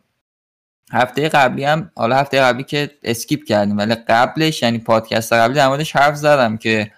هفته 0.92 1.28
قبلی 1.28 1.64
هم 1.64 1.90
حالا 1.96 2.16
هفته 2.16 2.40
قبلی 2.40 2.64
که 2.64 2.90
skip 3.02 3.44
کردیم 3.44 3.78
ولی 3.78 3.94
قبلش 3.94 4.62
یعنی 4.62 4.78
پادکست 4.78 5.32
قبلی 5.32 5.54
در 5.54 5.68
موردش 5.68 5.96
حرف 5.96 6.16
زدم 6.16 6.56
که 6.56 6.90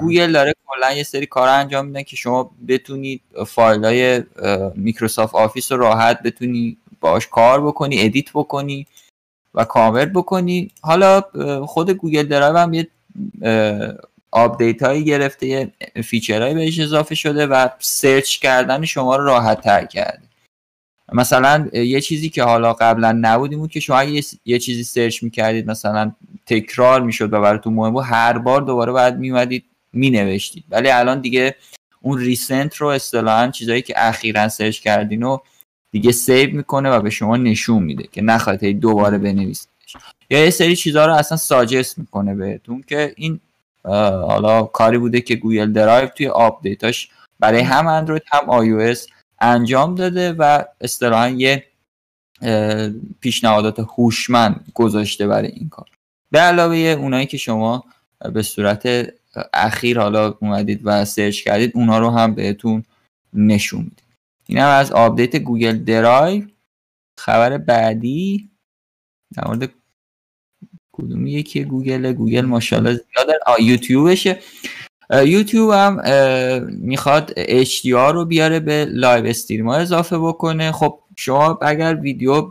گوگل 0.00 0.32
داره 0.32 0.54
کلا 0.66 0.92
یه 0.92 1.02
سری 1.02 1.26
کار 1.26 1.48
انجام 1.48 1.86
میدن 1.86 2.02
که 2.02 2.16
شما 2.16 2.50
بتونید 2.68 3.22
فایل 3.46 3.84
های 3.84 4.22
میکروسافت 4.74 5.34
آفیس 5.34 5.72
رو 5.72 5.78
راحت 5.78 6.22
بتونی 6.22 6.76
باش 7.00 7.28
کار 7.28 7.66
بکنی 7.66 8.00
edit 8.00 8.30
بکنی 8.34 8.86
و 9.54 9.64
کامل 9.64 10.04
بکنی. 10.04 10.70
حالا 10.80 11.20
خود 11.66 11.90
گوگل 11.90 12.22
درایو 12.22 12.56
هم 12.56 12.74
یه 12.74 12.88
update 14.30 14.82
هایی 14.82 15.04
گرفته 15.04 15.46
یه 15.46 15.72
feature 16.04 16.39
هایی 16.39 16.54
بهش 16.54 16.80
اضافه 16.80 17.14
شده 17.14 17.46
و 17.46 17.68
search 17.78 18.38
کردن 18.38 18.84
شما 18.84 19.16
رو 19.16 19.24
راحت 19.24 19.60
تر 19.60 19.84
کرده. 19.84 20.22
مثلا 21.12 21.68
یه 21.72 22.00
چیزی 22.00 22.28
که 22.28 22.42
حالا 22.42 22.72
قبلا 22.72 23.12
نبود 23.12 23.50
این 23.50 23.60
بود 23.60 23.70
که 23.70 23.80
شما 23.80 23.98
اگه 23.98 24.22
یه 24.44 24.58
چیزی 24.58 24.84
search 24.84 25.22
می‌کردید 25.22 25.70
مثلا 25.70 26.12
تکرار 26.46 27.02
می‌شد 27.02 27.32
و 27.32 27.40
براتون 27.40 27.74
مهم 27.74 27.92
بود 27.92 28.04
هر 28.04 28.38
بار 28.38 28.62
دوباره 28.62 28.92
باید 28.92 29.14
میومدید 29.14 29.64
مینوشتید. 29.92 30.64
ولی 30.70 30.90
الان 30.90 31.20
دیگه 31.20 31.54
اون 32.00 32.18
recent 32.18 32.76
رو 32.76 32.86
اصطلاحا 32.86 33.48
چیزایی 33.50 33.82
که 33.82 33.94
اخیرا 33.96 34.48
search 34.48 34.80
کردین 34.80 35.22
رو 35.22 35.42
دیگه 35.90 36.12
save 36.12 36.56
می‌کنه 36.56 36.90
و 36.90 37.00
به 37.00 37.10
شما 37.10 37.36
نشون 37.36 37.82
میده 37.82 38.08
که 38.12 38.22
نخواهید 38.22 38.64
هی 38.64 38.74
دوباره 38.74 39.18
بنویسیدش. 39.18 39.96
یا 40.30 40.44
یه 40.44 40.50
سری 40.50 40.76
چیزها 40.76 41.06
رو 41.06 41.14
اصلا 41.14 41.38
suggest 41.38 41.98
می‌کنه 41.98 42.34
بهتون 42.34 42.84
که 42.86 43.14
این 43.16 43.40
حالا 43.84 44.62
کاری 44.62 44.98
بوده 44.98 45.20
که 45.20 45.34
گوگل 45.34 45.72
درایو 45.72 46.08
توی 46.08 46.28
update 46.28 46.88
اش 46.88 47.08
برای 47.40 47.60
هم 47.60 47.86
اندروید 47.86 48.22
هم 48.32 48.50
آی 48.50 48.72
انجام 49.44 49.94
داده 49.94 50.32
و 50.32 50.64
اصطلاحا 50.80 51.28
یه 51.28 51.66
پیشنهادات 53.20 53.78
هوشمند 53.78 54.70
گذاشته 54.74 55.26
برای 55.26 55.48
این 55.48 55.68
کار. 55.68 55.88
به 56.30 56.38
علاوه 56.38 56.76
اونایی 56.76 57.26
که 57.26 57.36
شما 57.36 57.84
به 58.32 58.42
صورت 58.42 58.88
اخیر 59.52 60.00
حالا 60.00 60.38
اومدید 60.40 60.80
و 60.84 61.04
search 61.04 61.42
کردید 61.42 61.72
اونا 61.74 61.98
رو 61.98 62.10
هم 62.10 62.34
بهتون 62.34 62.84
نشون 63.34 63.80
میده 63.80 64.02
این 64.46 64.58
هم 64.58 64.68
از 64.68 64.92
update 64.92 65.36
گوگل 65.36 65.84
درایو. 65.84 66.44
خبر 67.18 67.58
بعدی 67.58 68.50
در 69.36 69.48
مورد 69.48 69.70
کدوم 70.92 71.26
یکی 71.26 71.64
گوگل؟ 71.64 72.12
گوگل 72.12 72.40
ماشاءالله 72.40 72.92
زیاد. 72.92 73.26
آه، 73.46 73.62
یوتیوبشه. 73.62 74.40
یوتیوب 75.10 75.70
هم 75.70 76.00
می‌خواد 76.70 77.32
HDR 77.64 78.12
رو 78.12 78.24
بیاره 78.24 78.60
به 78.60 78.84
live 78.84 79.26
stream 79.26 79.68
ها 79.68 79.76
اضافه 79.76 80.18
بکنه. 80.18 80.72
خب 80.72 80.98
شما 81.16 81.58
اگر 81.62 81.94
ویدیو 81.94 82.50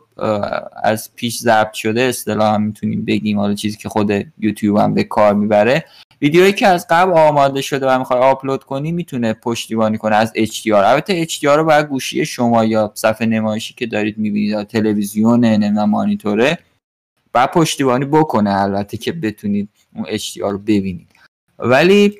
از 0.83 1.15
پیش 1.15 1.37
ضبط 1.37 1.73
شده 1.73 2.01
اصطلاحا 2.01 2.57
می‌تونیم 2.57 3.05
بگیم 3.05 3.39
حالا 3.39 3.53
چیزی 3.53 3.77
که 3.77 3.89
خود 3.89 4.11
یوتیوب 4.39 4.77
هم 4.77 4.93
به 4.93 5.03
کار 5.03 5.33
می‌بره. 5.33 5.85
ویدیویی 6.21 6.53
که 6.53 6.67
از 6.67 6.87
قبل 6.89 7.11
آماده 7.11 7.61
شده 7.61 7.87
و 7.87 7.99
می‌خوای 7.99 8.19
آپلود 8.19 8.63
کنی 8.63 8.91
می‌تونه 8.91 9.33
پشتیبانی 9.33 9.97
کنه 9.97 10.15
از 10.15 10.33
HDR 10.35 10.71
البته 10.71 11.25
HDR 11.25 11.43
رو 11.43 11.63
باید 11.63 11.87
گوشی 11.87 12.25
شما 12.25 12.65
یا 12.65 12.91
صفحه 12.95 13.27
نمایشی 13.27 13.73
که 13.73 13.85
دارید 13.85 14.17
می‌بینید 14.17 14.49
یا 14.49 14.63
تلویزیون 14.63 15.45
نمی‌دونم 15.45 15.89
مانیتوره 15.89 16.57
و 17.33 17.47
پشتیبانی 17.47 18.05
بکنه 18.05 18.61
البته 18.61 18.97
که 18.97 19.11
بتونید 19.11 19.69
اون 19.95 20.05
HDR 20.05 20.37
رو 20.37 20.57
ببینید. 20.57 21.07
ولی 21.59 22.17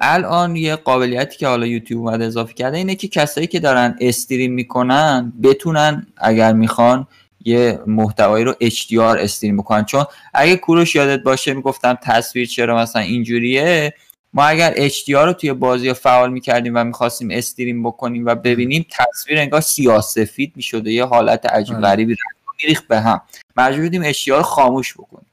الان 0.00 0.56
یه 0.56 0.76
قابلیتی 0.76 1.38
که 1.38 1.46
حالا 1.46 1.66
یوتیوب 1.66 2.06
اومده 2.06 2.24
اضافه 2.24 2.54
کرده 2.54 2.76
اینه 2.76 2.94
که 2.94 3.08
کسایی 3.08 3.46
که 3.46 3.60
دارن 3.60 3.96
استریم 4.00 4.52
می‌کنن 4.52 5.32
بتونن 5.42 6.06
اگر 6.16 6.52
می‌خوان 6.52 7.06
یه 7.44 7.80
محتوایی 7.86 8.44
رو 8.44 8.52
HDR 8.52 8.98
استریم 9.00 9.56
بکنن. 9.56 9.84
چون 9.84 10.04
اگه 10.34 10.56
کوروش 10.56 10.94
یادت 10.94 11.22
باشه 11.22 11.54
می‌گفتم 11.54 11.98
تصویر 12.02 12.46
چرا 12.46 12.76
مثلا 12.76 13.02
اینجوریه؟ 13.02 13.94
ما 14.32 14.44
اگر 14.44 14.88
HDR 14.88 15.10
رو 15.10 15.32
توی 15.32 15.52
بازی 15.52 15.92
فعال 15.92 16.32
می‌کردیم 16.32 16.72
و 16.74 16.84
می‌خواستیم 16.84 17.30
استریم 17.30 17.82
بکنیم 17.82 18.26
و 18.26 18.34
ببینیم 18.34 18.86
تصویر 18.90 19.38
انگار 19.38 19.60
سیاسفید 19.60 20.52
می‌شده 20.56 20.92
یه 20.92 21.04
حالت 21.04 21.46
عجیب 21.46 21.76
آره. 21.76 21.84
غریبی 21.84 22.16
میریخت 22.62 22.88
به 22.88 23.00
هم. 23.00 23.20
مجبور 23.56 23.82
بودیم 23.82 24.12
HDR 24.12 24.28
رو 24.28 24.42
خاموش 24.42 24.94
بکنیم 24.94 25.26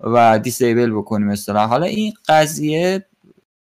و 0.00 0.38
disable 0.38 0.90
بکنیم 0.90 1.26
مثلا 1.26 1.66
حالا 1.66 1.86
این 1.86 2.12
قضیه 2.28 3.04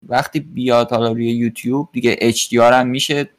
وقتی 0.07 0.39
بیاد 0.39 0.91
حالا 0.91 1.11
روی 1.11 1.31
یوتیوب 1.31 1.89
دیگه 1.91 2.31
HDR 2.31 2.53
هم 2.53 2.87
میشه 2.87 3.29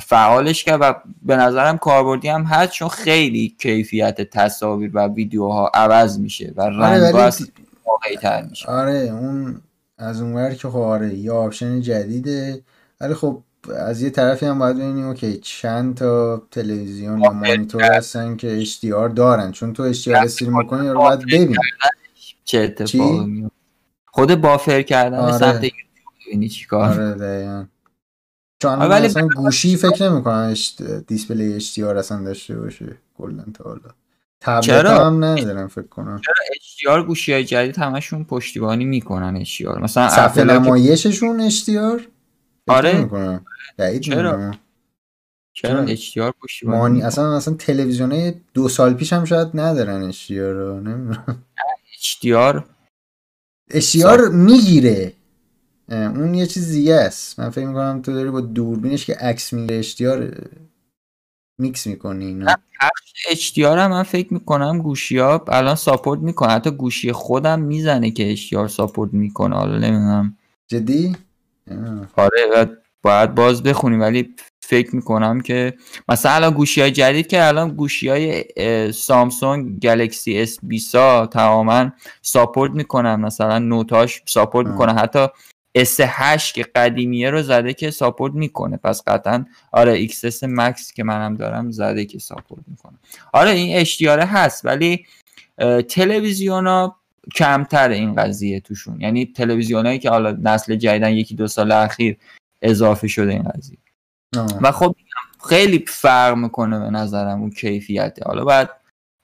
فعالش 0.00 0.64
کرد 0.64 0.78
و 0.82 0.94
به 1.22 1.36
نظرم 1.36 1.78
کاربردی 1.78 2.28
هم 2.28 2.42
هست 2.42 2.72
چون 2.72 2.88
خیلی 2.88 3.56
کیفیت 3.58 4.20
تصاویر 4.20 4.90
و 4.94 5.06
ویدیوها 5.06 5.70
عوض 5.74 6.18
میشه 6.18 6.52
و 6.56 6.62
آره 6.62 6.76
رنگ 6.76 7.14
خیلی 7.14 7.52
واقعی 7.86 8.16
تر 8.16 8.42
میشه. 8.42 8.68
آره 8.68 8.98
اون 8.98 9.60
از 9.98 10.20
اونور 10.20 10.54
که 10.54 10.68
خب 10.68 10.76
آره 10.76 11.14
یه 11.14 11.32
option 11.32 11.80
جدیده. 11.80 12.62
ولی 13.00 13.14
خب 13.14 13.42
از 13.76 14.02
یه 14.02 14.10
طرفی 14.10 14.46
هم 14.46 14.58
باید 14.58 14.76
ببینیم 14.76 15.06
اوکی 15.06 15.36
چند 15.36 15.96
تا 15.96 16.42
تلویزیون 16.50 17.20
یا 17.20 17.30
مانیتور 17.30 17.82
هستن 17.82 18.36
که 18.36 18.64
HDR 18.64 19.14
دارن. 19.14 19.52
چون 19.52 19.72
تو 19.72 19.92
HDR 19.94 20.08
stream 20.08 20.58
می‌کنی 20.58 20.88
رو 20.88 21.00
باید 21.00 21.20
ببین 21.20 21.56
چه 22.44 22.58
اتفاقی 22.58 23.50
خود 24.12 24.34
buffer 24.34 24.82
کردن 24.82 25.18
آره. 25.18 25.38
سمت 25.38 25.64
یوتیوب 25.64 26.46
چیکار 26.50 26.90
آره 26.90 27.14
دقیقا 27.14 27.66
چون 28.62 28.78
ولی 28.78 29.06
اصلا 29.06 29.28
گوشی 29.36 29.76
فکر 29.76 30.10
نمی‌کنم 30.10 30.54
display 31.06 31.60
HDR 31.60 31.78
اصلا 31.80 32.24
داشته 32.24 32.58
باشه 32.58 32.96
کلا 33.18 33.44
تا 33.54 33.64
حالا 33.64 33.80
تبلت 34.40 34.64
چرا؟ 34.64 35.06
هم 35.06 35.24
ندارم 35.24 35.68
فکر 35.68 35.86
کنم 35.86 36.20
HDR 36.54 37.06
گوشی 37.06 37.32
های 37.32 37.44
جدید 37.44 37.78
همشون 37.78 38.24
پشتیبانی 38.24 38.84
می‌کنن 38.84 39.44
HDR 39.44 39.80
مثلا 39.82 40.08
صفحه 40.08 40.24
اپل 40.42 40.50
ها 40.50 40.58
که- 40.58 40.64
نمایششون 40.64 41.50
HDR 41.50 42.02
آره. 42.68 43.10
بعید 43.76 44.02
چرا؟ 44.02 44.52
چرا 45.52 45.84
چرا؟ 45.84 45.86
HDR 45.96 46.32
پشتیبانی 46.42 46.78
مانی 46.78 46.94
می‌کنن؟ 46.94 47.06
اصلا 47.06 47.36
اصلا 47.36 47.54
تلویزیون 47.54 48.34
دو 48.54 48.68
سال 48.68 48.94
پیش 48.94 49.12
هم 49.12 49.24
شاید 49.24 49.48
ندارن 49.54 50.12
HDR 50.12 50.30
رو 50.30 50.80
نمی‌دونم 50.80 51.44
HDR 52.02 52.62
HDR 53.70 54.30
می‌گیره. 54.32 55.12
اون 55.90 56.34
یه 56.34 56.46
چیز 56.46 56.72
دیگه 56.72 56.94
است. 56.94 57.40
من 57.40 57.50
فکر 57.50 57.66
می‌کنم 57.66 58.02
تو 58.02 58.12
داری 58.12 58.30
با 58.30 58.40
دوربینش 58.40 59.06
که 59.06 59.14
عکس 59.14 59.52
می‌گیره 59.52 59.82
HDR 59.82 60.40
میکس 61.58 61.86
می‌کنی 61.86 62.24
اینا 62.26 62.54
HDR 63.32 63.58
هم 63.58 63.90
من 63.90 64.02
فکر 64.02 64.34
می‌کنم 64.34 64.78
گوشی 64.78 65.18
ها 65.18 65.44
الان 65.48 65.74
ساپورت 65.74 66.20
می‌کنه. 66.20 66.48
حتی 66.52 66.70
گوشی 66.70 67.12
خودم 67.12 67.60
می‌زنه 67.60 68.10
که 68.10 68.36
HDR 68.36 68.66
ساپورت 68.66 69.14
می‌کنه. 69.14 69.56
حالا 69.56 69.78
نمی‌دونم. 69.78 70.36
جدی؟ 70.68 71.16
آه. 71.70 72.08
آره 72.16 72.46
و 72.54 72.66
باید 73.02 73.34
باز 73.34 73.62
بخونیم 73.62 74.00
ولی 74.00 74.34
فکر 74.70 74.96
می‌کنم 74.96 75.40
که 75.40 75.74
مثلا 76.08 76.32
الان 76.32 76.54
گوشی 76.54 76.80
های 76.80 76.90
جدید 76.90 77.26
که 77.26 77.44
الان 77.44 77.68
گوشی 77.68 78.08
های 78.08 78.44
سامسونگ 78.92 79.80
گلکسی 79.80 80.40
اس 80.40 80.58
20 80.62 80.94
ها 80.94 81.26
تماما 81.26 81.92
support 82.22 82.72
می‌کنن 82.72 83.14
مثلا 83.14 83.58
نوتاش 83.58 84.22
support. 84.26 84.66
می‌کنه 84.66 84.92
حتی 84.92 85.26
اس 85.74 86.00
8 86.00 86.54
که 86.54 86.62
قدیمیه 86.62 87.30
رو 87.30 87.42
زده 87.42 87.74
که 87.74 87.90
support 87.90 88.34
می‌کنه 88.34 88.76
پس 88.76 89.02
قطعا 89.06 89.44
آره 89.72 90.08
XS 90.08 90.42
Max 90.42 90.92
که 90.92 91.04
منم 91.04 91.36
دارم 91.36 91.70
زده 91.70 92.04
که 92.04 92.18
support 92.18 92.62
می‌کنه 92.66 92.98
آره 93.32 93.50
این 93.50 93.84
HDR 93.84 94.06
هست 94.06 94.64
ولی 94.64 95.06
تلویزیون 95.88 96.66
ها 96.66 96.96
کمتر 97.34 97.88
این 97.88 98.14
قضیه 98.14 98.60
توشون 98.60 99.00
یعنی 99.00 99.26
تلویزیون 99.26 99.86
هایی 99.86 99.98
که 99.98 100.10
حالا 100.10 100.38
نسل 100.42 100.76
جدیدن 100.76 101.12
یکی 101.12 101.34
دو 101.34 101.48
سال 101.48 101.72
اخیر 101.72 102.16
اضافه 102.62 103.08
شده 103.08 103.32
این 103.32 103.42
قضیه 103.42 103.78
و 104.36 104.72
خب 104.72 104.96
خیلی 105.48 105.84
فرق 105.88 106.36
می‌کنه 106.36 106.78
به 106.78 106.90
نظرم 106.90 107.40
اون 107.40 107.50
کیفیته 107.50 108.24
حالا 108.24 108.68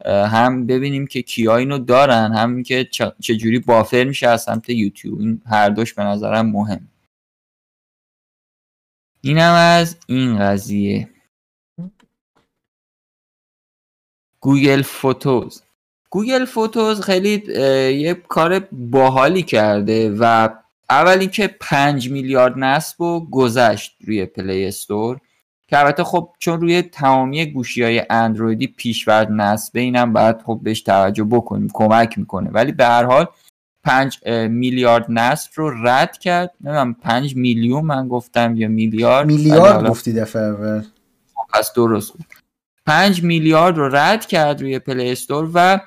اه، 0.05 0.29
هم 0.29 0.67
ببینیم 0.67 1.07
که 1.07 1.23
کیا 1.23 1.57
اینو 1.57 1.79
دارن 1.79 2.33
هم 2.33 2.63
که 2.63 2.85
چجوری 3.21 3.59
بافر 3.59 4.05
میشه 4.05 4.29
از 4.29 4.43
سمت 4.43 4.69
یوتیوب. 4.69 5.21
این 5.21 5.43
هر 5.47 5.69
دوش 5.69 5.95
به 5.95 6.03
نظرم 6.03 6.47
مهم. 6.47 6.89
اینم 9.21 9.53
از 9.53 9.97
این 10.07 10.39
قضیه. 10.39 11.09
گوگل 14.41 14.83
فوتوز. 14.83 15.63
گوگل 16.11 16.45
فوتوز 16.45 17.01
خیلی 17.01 17.43
یه 17.93 18.15
کار 18.15 18.59
باحالی 18.73 19.43
کرده 19.43 20.17
و 20.21 20.49
اول 20.91 21.19
اینکه 21.19 21.57
5 21.61 22.11
میلیارد 22.11 22.59
نصب 22.59 23.01
و 23.01 23.31
گذشت 23.31 23.97
روی 24.05 24.27
پلی 24.27 24.67
استور 24.67 25.21
که 25.69 25.79
البته 25.79 26.05
خب 26.05 26.33
چون 26.39 26.61
روی 26.61 26.83
تمامی 26.83 27.47
گوشی 27.47 27.83
های 27.83 28.03
اندرویدی 28.11 28.67
پیش‌فرض 28.67 29.33
نصبه 29.33 29.81
اینم 29.81 30.13
باید 30.13 30.43
خب 30.43 30.61
بهش 30.63 30.81
توجه 30.81 31.25
بکنیم 31.25 31.69
کمک 31.73 32.19
می‌کنه. 32.19 32.51
ولی 32.51 32.73
به 32.73 32.87
هر 32.87 33.05
حال 33.05 33.27
5 33.85 34.19
میلیارد 34.49 35.07
نصب 35.09 35.51
رو 35.55 35.87
رد 35.87 36.19
کرد. 36.19 36.55
نمی‌دونم 36.61 36.95
5 36.95 37.37
میلیون 37.37 37.85
من 37.85 38.09
گفتم 38.09 38.57
یا 38.57 38.69
میلیارد؟ 38.69 39.27
میلیارد 39.27 39.89
گفتی 39.89 40.13
دفعه 40.13 40.43
اول. 40.43 40.83
پس 41.53 41.73
درست 41.73 42.13
بود. 42.13 42.25
5 42.87 43.23
میلیارد 43.23 43.77
رو 43.77 43.89
رد 43.89 44.27
کرد 44.27 44.61
روی 44.61 44.79
Play 44.79 45.13
Store 45.13 45.51
و 45.55 45.81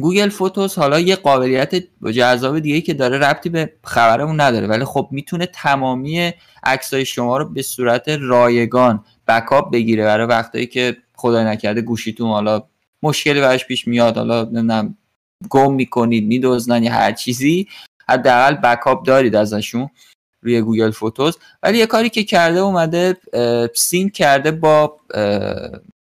Google 0.00 0.28
Photos 0.28 0.74
حالا 0.74 1.00
یه 1.00 1.16
قابلیت 1.16 1.74
جذاب 2.14 2.58
دیگه 2.58 2.80
که 2.80 2.94
داره 2.94 3.18
ربطی 3.18 3.48
به 3.48 3.72
خبرمون 3.84 4.40
نداره 4.40 4.66
ولی 4.66 4.84
خب 4.84 5.08
می‌تونه 5.10 5.46
تمامی 5.46 6.32
عکسای 6.62 7.04
شما 7.04 7.36
رو 7.36 7.48
به 7.48 7.62
صورت 7.62 8.08
رایگان 8.08 9.04
backup 9.28 9.72
بگیره 9.72 10.04
برای 10.04 10.26
وقتایی 10.26 10.66
که 10.66 10.96
خدای 11.16 11.44
نکرده 11.44 11.80
گوشیتون 11.80 12.30
حالا 12.30 12.62
مشکلی 13.02 13.40
براش 13.40 13.66
پیش 13.66 13.88
میاد 13.88 14.16
حالا 14.16 14.44
نمی‌دونم 14.44 14.96
گم 15.50 15.74
می‌کنید 15.74 16.26
میدزدن 16.26 16.82
یا 16.82 16.92
هر 16.92 17.12
چیزی 17.12 17.68
حداقل 18.08 18.54
backup 18.54 19.06
دارید 19.06 19.36
ازشون 19.36 19.90
روی 20.42 20.60
Google 20.60 20.90
Photos. 20.90 21.38
ولی 21.62 21.78
یه 21.78 21.86
کاری 21.86 22.10
که 22.10 22.24
کرده 22.24 22.58
اومده 22.58 23.16
sync 23.74 24.12
کرده 24.12 24.50
با 24.50 24.96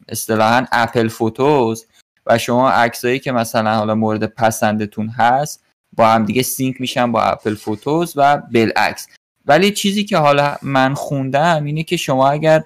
اصطلاحا 0.09 0.65
Apple 0.71 1.07
Photos 1.07 1.85
و 2.27 2.37
شما 2.37 2.69
عکسایی 2.69 3.19
که 3.19 3.31
مثلا 3.31 3.75
حالا 3.75 3.95
مورد 3.95 4.25
پسندتون 4.25 5.07
هست 5.07 5.63
با 5.93 6.07
هم 6.07 6.25
دیگه 6.25 6.41
sync 6.41 6.81
میشن 6.81 7.11
با 7.11 7.21
Apple 7.21 7.55
Photos 7.55 8.13
و 8.15 8.37
بالعکس. 8.37 9.07
ولی 9.45 9.71
چیزی 9.71 10.03
که 10.03 10.17
حالا 10.17 10.55
من 10.61 10.93
خوندم 10.93 11.63
اینه 11.63 11.83
که 11.83 11.97
شما 11.97 12.29
اگر 12.29 12.63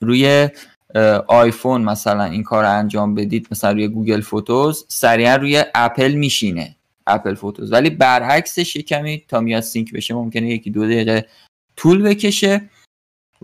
روی 0.00 0.48
آیفون 1.26 1.82
مثلا 1.82 2.24
این 2.24 2.42
کار 2.42 2.64
رو 2.64 2.70
انجام 2.70 3.14
بدید 3.14 3.48
مثلا 3.50 3.72
روی 3.72 3.88
Google 3.88 4.20
Photos 4.20 4.84
سریعا 4.88 5.36
روی 5.36 5.64
اپل 5.74 6.12
میشینه 6.12 6.76
Apple 7.06 7.34
Photos. 7.34 7.72
ولی 7.72 7.90
برعکسش 7.90 8.76
کمی 8.76 9.24
تا 9.28 9.40
میاد 9.40 9.62
sync 9.62 9.92
بشه 9.92 10.14
ممکنه 10.14 10.48
یکی 10.48 10.70
دو 10.70 10.84
دقیقه 10.84 11.26
طول 11.76 12.02
بکشه. 12.02 12.70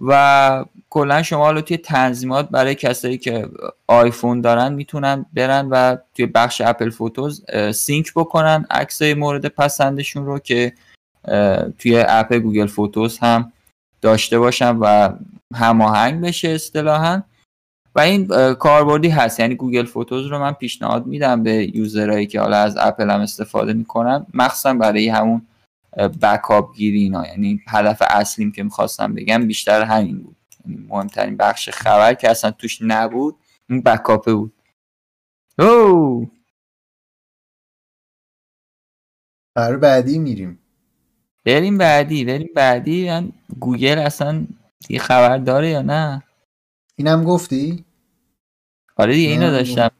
و 0.02 0.64
کلا 0.90 1.22
شما 1.22 1.44
حالا 1.44 1.60
توی 1.60 1.76
تنظیمات 1.76 2.48
برای 2.48 2.74
کسایی 2.74 3.18
که 3.18 3.48
آیفون 3.86 4.40
دارن 4.40 4.72
می‌تونن 4.72 5.26
برن 5.32 5.68
و 5.70 5.96
توی 6.14 6.26
بخش 6.26 6.62
Apple 6.64 6.90
Photos 6.90 7.44
sync 7.74 8.12
بکنن 8.16 8.66
عکسای 8.70 9.14
مورد 9.14 9.46
پسندشون 9.46 10.26
رو 10.26 10.38
که 10.38 10.72
توی 11.78 12.04
app 12.08 12.34
Google 12.34 12.66
Photos 12.66 13.18
هم 13.18 13.52
داشته 14.02 14.38
باشن 14.38 14.76
و 14.76 15.10
هماهنگ 15.54 16.20
بشه 16.20 16.48
اصطلاحا. 16.48 17.22
و 17.94 18.00
این 18.00 18.26
کاربردی 18.54 19.08
هست. 19.08 19.40
یعنی 19.40 19.54
Google 19.54 19.84
Photos 19.84 20.26
رو 20.26 20.38
من 20.38 20.52
پیشنهاد 20.52 21.06
میدم 21.06 21.42
به 21.42 21.76
user 21.76 22.05
هایی 22.05 22.26
که 22.26 22.40
حالا 22.40 22.56
از 22.56 22.76
اپل 22.76 23.10
هم 23.10 23.20
استفاده 23.20 23.72
می‌کنن. 23.72 24.26
مخصوصا 24.34 24.74
برای 24.74 25.08
همون 25.08 25.42
بکاپ 25.96 26.76
گیری 26.76 27.02
اینا. 27.02 27.26
یعنی 27.26 27.60
هدف 27.68 28.02
اصلیم 28.10 28.52
که 28.52 28.62
می‌خواستم 28.62 29.14
بگم 29.14 29.46
بیشتر 29.46 29.82
همین 29.82 30.22
بود. 30.22 30.36
یعنی 30.64 30.86
مهمترین 30.88 31.36
بخش 31.36 31.68
خبر 31.68 32.14
که 32.14 32.30
اصلا 32.30 32.50
توش 32.50 32.78
نبود 32.82 33.36
اون 33.70 33.80
بکاپه 33.80 34.34
بود. 34.34 34.52
او 35.58 36.30
برای 39.54 39.76
بعدی 39.76 40.18
میریم. 40.18 40.58
بریم 41.44 41.78
بعدی 41.78 42.24
بریم 42.24 42.48
بعدی. 42.56 43.10
من 43.10 43.32
گوگل 43.60 43.98
اصلا 43.98 44.46
یه 44.88 44.98
خبر 44.98 45.38
داره 45.38 45.68
یا 45.68 45.82
نه؟ 45.82 46.22
اینم 46.96 47.24
گفتی؟ 47.24 47.84
آره 48.96 49.12
دیگه 49.14 49.30
اینو 49.30 49.50
داشتم. 49.50 49.90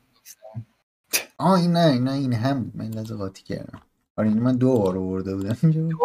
آه 1.38 1.52
این 1.60 1.72
نه 1.72 1.86
این 1.86 2.04
نه 2.04 2.12
این 2.12 2.32
هم 2.32 2.72
من 2.74 2.88
لحظه 2.88 3.14
قاطی 3.14 3.42
کردم. 3.42 3.82
آره 4.16 4.28
این 4.28 4.38
من 4.38 4.56
دو 4.56 4.78
بار 4.78 4.98
آورده 4.98 5.36
بودم 5.36 5.56
اینجا. 5.62 5.96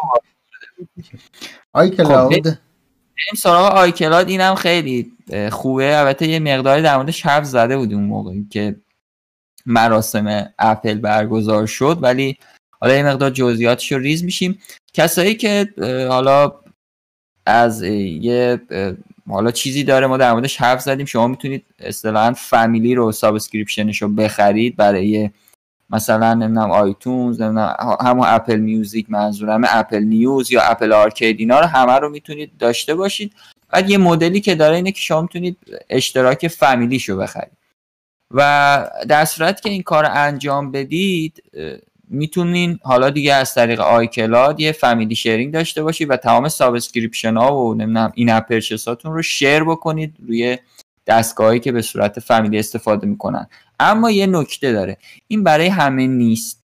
iCloud. 1.73 2.43
بریم 2.43 3.35
سراغ 3.37 3.73
iCloud 3.73 4.29
اینم 4.29 4.55
خیلی 4.55 5.11
خوبه. 5.51 5.97
البته 5.97 6.27
یه 6.27 6.39
مقداری 6.39 6.81
در 6.81 6.97
موردش 6.97 7.25
حرف 7.25 7.45
زده 7.45 7.77
بودیم 7.77 7.97
اون 7.97 8.07
موقعی 8.07 8.47
که 8.49 8.75
مراسم 9.65 10.53
اپل 10.59 10.93
برگزار 10.93 11.65
شد 11.65 11.97
ولی 12.01 12.37
حالا 12.81 12.95
یه 12.95 13.03
مقدار 13.03 13.29
جزئیاتش 13.29 13.91
رو 13.91 13.97
ریز 13.97 14.23
میشیم. 14.23 14.59
کسایی 14.93 15.35
که 15.35 15.73
حالا 16.09 16.53
از 17.45 17.81
یه 17.83 18.61
حالا 19.27 19.51
چیزی 19.51 19.83
داره 19.83 20.07
ما 20.07 20.17
در 20.17 20.33
موردش 20.33 20.57
حرف 20.57 20.81
زدیم. 20.81 21.05
شما 21.05 21.27
می‌تونید 21.27 21.65
اصطلاحا 21.79 22.33
family 22.33 22.95
رو 22.95 23.11
subscription 23.11 23.88
ش 23.88 24.01
رو 24.01 24.07
بخرید 24.07 24.75
برای 24.75 25.29
مثلا 25.91 26.33
نمی‌دونم 26.33 26.71
iTunes 26.71 27.41
نمی‌دونم 27.41 27.97
همون 28.01 28.25
Apple 28.27 28.55
Music 28.55 29.05
منظورم 29.09 29.61
Apple 29.67 29.99
News 29.99 30.51
یا 30.51 30.61
Apple 30.61 30.93
Arcade 30.93 31.39
اینا 31.39 31.59
رو 31.59 31.65
همه 31.65 31.93
رو 31.93 32.09
می‌تونید 32.09 32.57
داشته 32.57 32.95
باشید. 32.95 33.33
بعد 33.69 33.89
یه 33.89 33.97
مدلی 33.97 34.41
که 34.41 34.55
داره 34.55 34.75
اینه 34.75 34.91
که 34.91 34.99
شما 35.01 35.21
می‌تونید 35.21 35.57
اشتراک 35.89 36.47
family 36.47 36.94
شو 36.94 37.17
بخرید. 37.17 37.57
و 38.31 38.89
در 39.07 39.25
صورت 39.25 39.61
که 39.61 39.69
این 39.69 39.83
کار 39.83 40.05
انجام 40.09 40.71
بدید 40.71 41.43
می‌تونین 42.07 42.79
حالا 42.83 43.09
دیگه 43.09 43.33
از 43.33 43.53
طریق 43.53 43.79
iCloud 43.79 44.59
یه 44.59 44.71
family 44.71 45.15
sharing 45.15 45.53
داشته 45.53 45.83
باشید 45.83 46.09
و 46.09 46.17
تمام 46.17 46.49
subscription 46.49 47.37
ها 47.37 47.57
و 47.57 47.73
نمی‌دونم 47.73 48.11
این 48.15 48.29
app 48.29 48.53
هاتون 48.87 49.13
رو 49.13 49.21
share 49.21 49.63
بکنید 49.63 50.15
روی 50.27 50.57
دستگاهی 51.07 51.59
که 51.59 51.71
به 51.71 51.81
صورت 51.81 52.19
family 52.19 52.59
استفاده 52.59 53.07
می‌کنن. 53.07 53.47
اما 53.79 54.11
یه 54.11 54.27
نکته 54.27 54.71
داره. 54.71 54.97
این 55.27 55.43
برای 55.43 55.67
همه 55.67 56.07
نیست. 56.07 56.63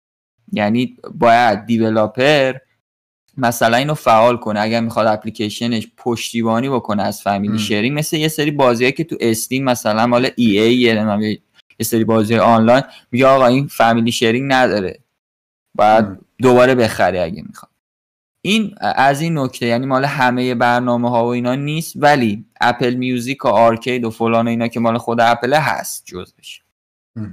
یعنی 0.52 0.96
باید 1.14 1.66
developer 1.66 2.54
مثلا 3.36 3.76
اینو 3.76 3.94
فعال 3.94 4.36
کنه. 4.36 4.60
اگر 4.60 4.80
می‌خواد 4.80 5.06
اپلیکیشنش 5.06 5.88
پشتیبانی 5.96 6.68
بکنه 6.68 7.02
از 7.02 7.22
family 7.22 7.58
sharing 7.58 7.98
مثل 7.98 8.16
یه 8.16 8.28
سری 8.28 8.50
بازیایی 8.50 8.92
که 8.92 9.04
تو 9.04 9.16
Steam 9.20 9.64
مثلا 9.64 10.06
مال 10.06 10.30
EA 10.36 10.74
یه 11.78 11.84
سری 11.84 12.04
بازی 12.04 12.36
آنلاین 12.36 12.82
میگه 13.10 13.26
آقا 13.26 13.46
این 13.46 13.66
family 13.66 14.12
sharing 14.12 14.52
نداره. 14.52 15.00
باید 15.74 16.18
دوباره 16.38 16.74
بخری 16.74 17.18
اگه 17.18 17.42
می‌خواد. 17.42 17.73
این 18.46 18.74
از 18.80 19.20
این 19.20 19.38
نکته 19.38 19.66
یعنی 19.66 19.86
مال 19.86 20.04
همه 20.04 20.54
برنامه 20.54 21.10
ها 21.10 21.24
و 21.24 21.28
اینا 21.28 21.54
نیست 21.54 21.92
ولی 21.96 22.44
Apple 22.60 22.94
Music 22.94 23.44
و 23.44 23.48
Arcade 23.48 24.04
و 24.04 24.10
فلان 24.10 24.46
و 24.46 24.50
اینا 24.50 24.68
که 24.68 24.80
مال 24.80 24.98
خود 24.98 25.20
اپل 25.20 25.54
هست 25.54 26.02
جزش 26.06 26.60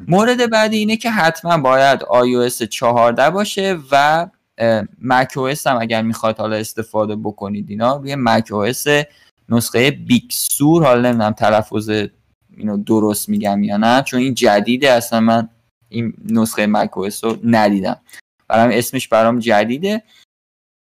مورد 0.08 0.50
بعدی 0.50 0.78
اینه 0.78 0.98
که 0.98 1.12
حتما 1.12 1.58
باید 1.58 2.00
iOS 2.00 2.64
14 2.64 3.30
باشه 3.30 3.78
و 3.92 4.28
مک 5.02 5.38
هم 5.66 5.78
اگر 5.82 6.02
می‌خواد 6.02 6.38
حالا 6.38 6.56
استفاده 6.56 7.16
بکنید 7.16 7.70
اینا 7.70 7.98
روی 7.98 8.16
مک 8.18 8.52
نسخه 9.50 9.92
بیکسور 9.92 10.84
حالا 10.86 11.10
نمی‌دونم 11.10 11.32
تلفظ 11.32 11.92
اینو 12.58 12.78
درست 12.78 13.30
میگم 13.30 13.64
یا 13.64 13.78
نه 13.78 14.02
چون 14.02 14.20
این 14.20 14.34
جدیده 14.34 14.92
اصلا 14.92 15.20
من 15.20 15.50
این 15.90 16.14
نسخه 16.30 16.68
مک 16.68 16.92
رو 17.24 17.38
ندیدم. 17.44 17.98
برام 18.48 18.70
اسمش 18.74 19.08
برام 19.08 19.40
جدیده. 19.40 20.04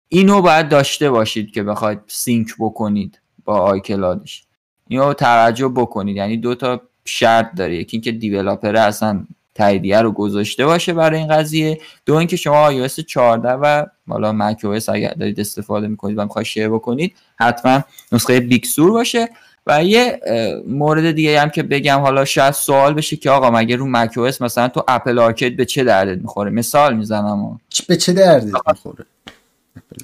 اینو 0.09 0.41
باید 0.41 0.69
داشته 0.69 1.11
باشید 1.11 1.51
که 1.51 1.63
بخواید 1.63 1.99
سینک 2.07 2.47
بکنید 2.59 3.19
با 3.45 3.57
آیکلادش. 3.57 4.43
اینو 4.87 5.13
توجه 5.13 5.67
بکنید. 5.67 6.15
یعنی 6.15 6.37
دو 6.37 6.55
تا 6.55 6.81
شرط 7.05 7.55
داره. 7.55 7.75
یکی 7.75 7.97
اینکه 7.97 8.11
developer 8.11 8.75
اصلا 8.75 9.25
تاییدیه 9.55 10.01
رو 10.01 10.11
گذاشته 10.11 10.65
باشه 10.65 10.93
برای 10.93 11.19
این 11.19 11.27
قضیه. 11.27 11.81
دو 12.05 12.15
اینکه 12.15 12.35
شما 12.35 12.87
iOS 12.87 12.99
14 12.99 13.49
و 13.49 13.85
حالا 14.07 14.31
Mac 14.31 14.65
اگر 14.89 15.13
دارید 15.13 15.39
استفاده 15.39 15.87
می‌کنید 15.87 16.17
و 16.17 16.23
می‌خواید 16.23 16.45
share 16.45 16.69
بکنید 16.69 17.15
حتما 17.35 17.83
نسخه 18.11 18.39
Big 18.39 18.63
Sur 18.63 18.91
باشه. 18.91 19.29
و 19.67 19.83
یه 19.83 20.19
مورد 20.67 21.11
دیگه 21.11 21.41
هم 21.41 21.49
که 21.49 21.63
بگم 21.63 21.99
حالا 21.99 22.25
شاید 22.25 22.53
سوال 22.53 22.93
بشه 22.93 23.15
که 23.15 23.29
آقا 23.29 23.51
مگه 23.51 23.75
رو 23.75 23.87
Mac 23.89 24.17
مثلا 24.17 24.67
تو 24.67 24.83
Apple 24.87 25.19
Arcade 25.19 25.57
به 25.57 25.65
چه 25.65 25.83
دردت 25.83 26.21
می‌خوره؟ 26.21 26.51
مثال 26.51 26.95
می‌زنم. 26.95 27.59
به 27.87 27.97
چه 27.97 28.13
دردت 28.13 28.45
می‌خوره؟ 28.67 29.05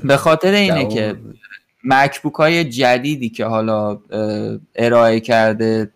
به 0.04 0.18
خاطر 0.18 0.52
اینه 0.52 0.88
که 0.88 1.16
مکبوک 1.84 2.34
های 2.34 2.64
جدیدی 2.64 3.30
که 3.30 3.46
حالا 3.46 4.00
ارائه 4.76 5.20
کرده 5.20 5.92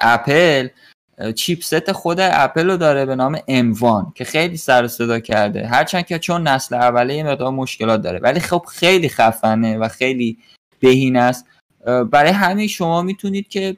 اپل 0.00 0.68
چیپست 1.34 1.92
خود 1.92 2.20
اپل 2.20 2.70
رو 2.70 2.76
داره 2.76 3.06
به 3.06 3.16
نام 3.16 3.36
M1 3.36 4.12
که 4.14 4.24
خیلی 4.24 4.56
سر 4.56 4.88
صدا 4.88 5.20
کرده. 5.20 5.66
هرچند 5.66 6.06
که 6.06 6.18
چون 6.18 6.48
نسل 6.48 6.74
اوله 6.74 7.14
یه 7.14 7.22
مقدار 7.22 7.50
مشکلات 7.50 8.02
داره 8.02 8.18
ولی 8.18 8.40
خب 8.40 8.64
خیلی 8.68 9.08
خفنه 9.08 9.78
و 9.78 9.88
خیلی 9.88 10.38
بهین 10.80 11.16
است. 11.16 11.46
برای 12.10 12.30
همه 12.30 12.66
شما 12.66 13.02
می‌تونید 13.02 13.48
که 13.48 13.76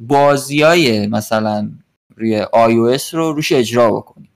بازی 0.00 0.62
های 0.62 1.06
مثلا 1.06 1.70
روی 2.16 2.44
iOS 2.44 3.08
رو 3.10 3.32
روش 3.32 3.52
اجرا 3.52 3.90
بکنید. 3.90 4.31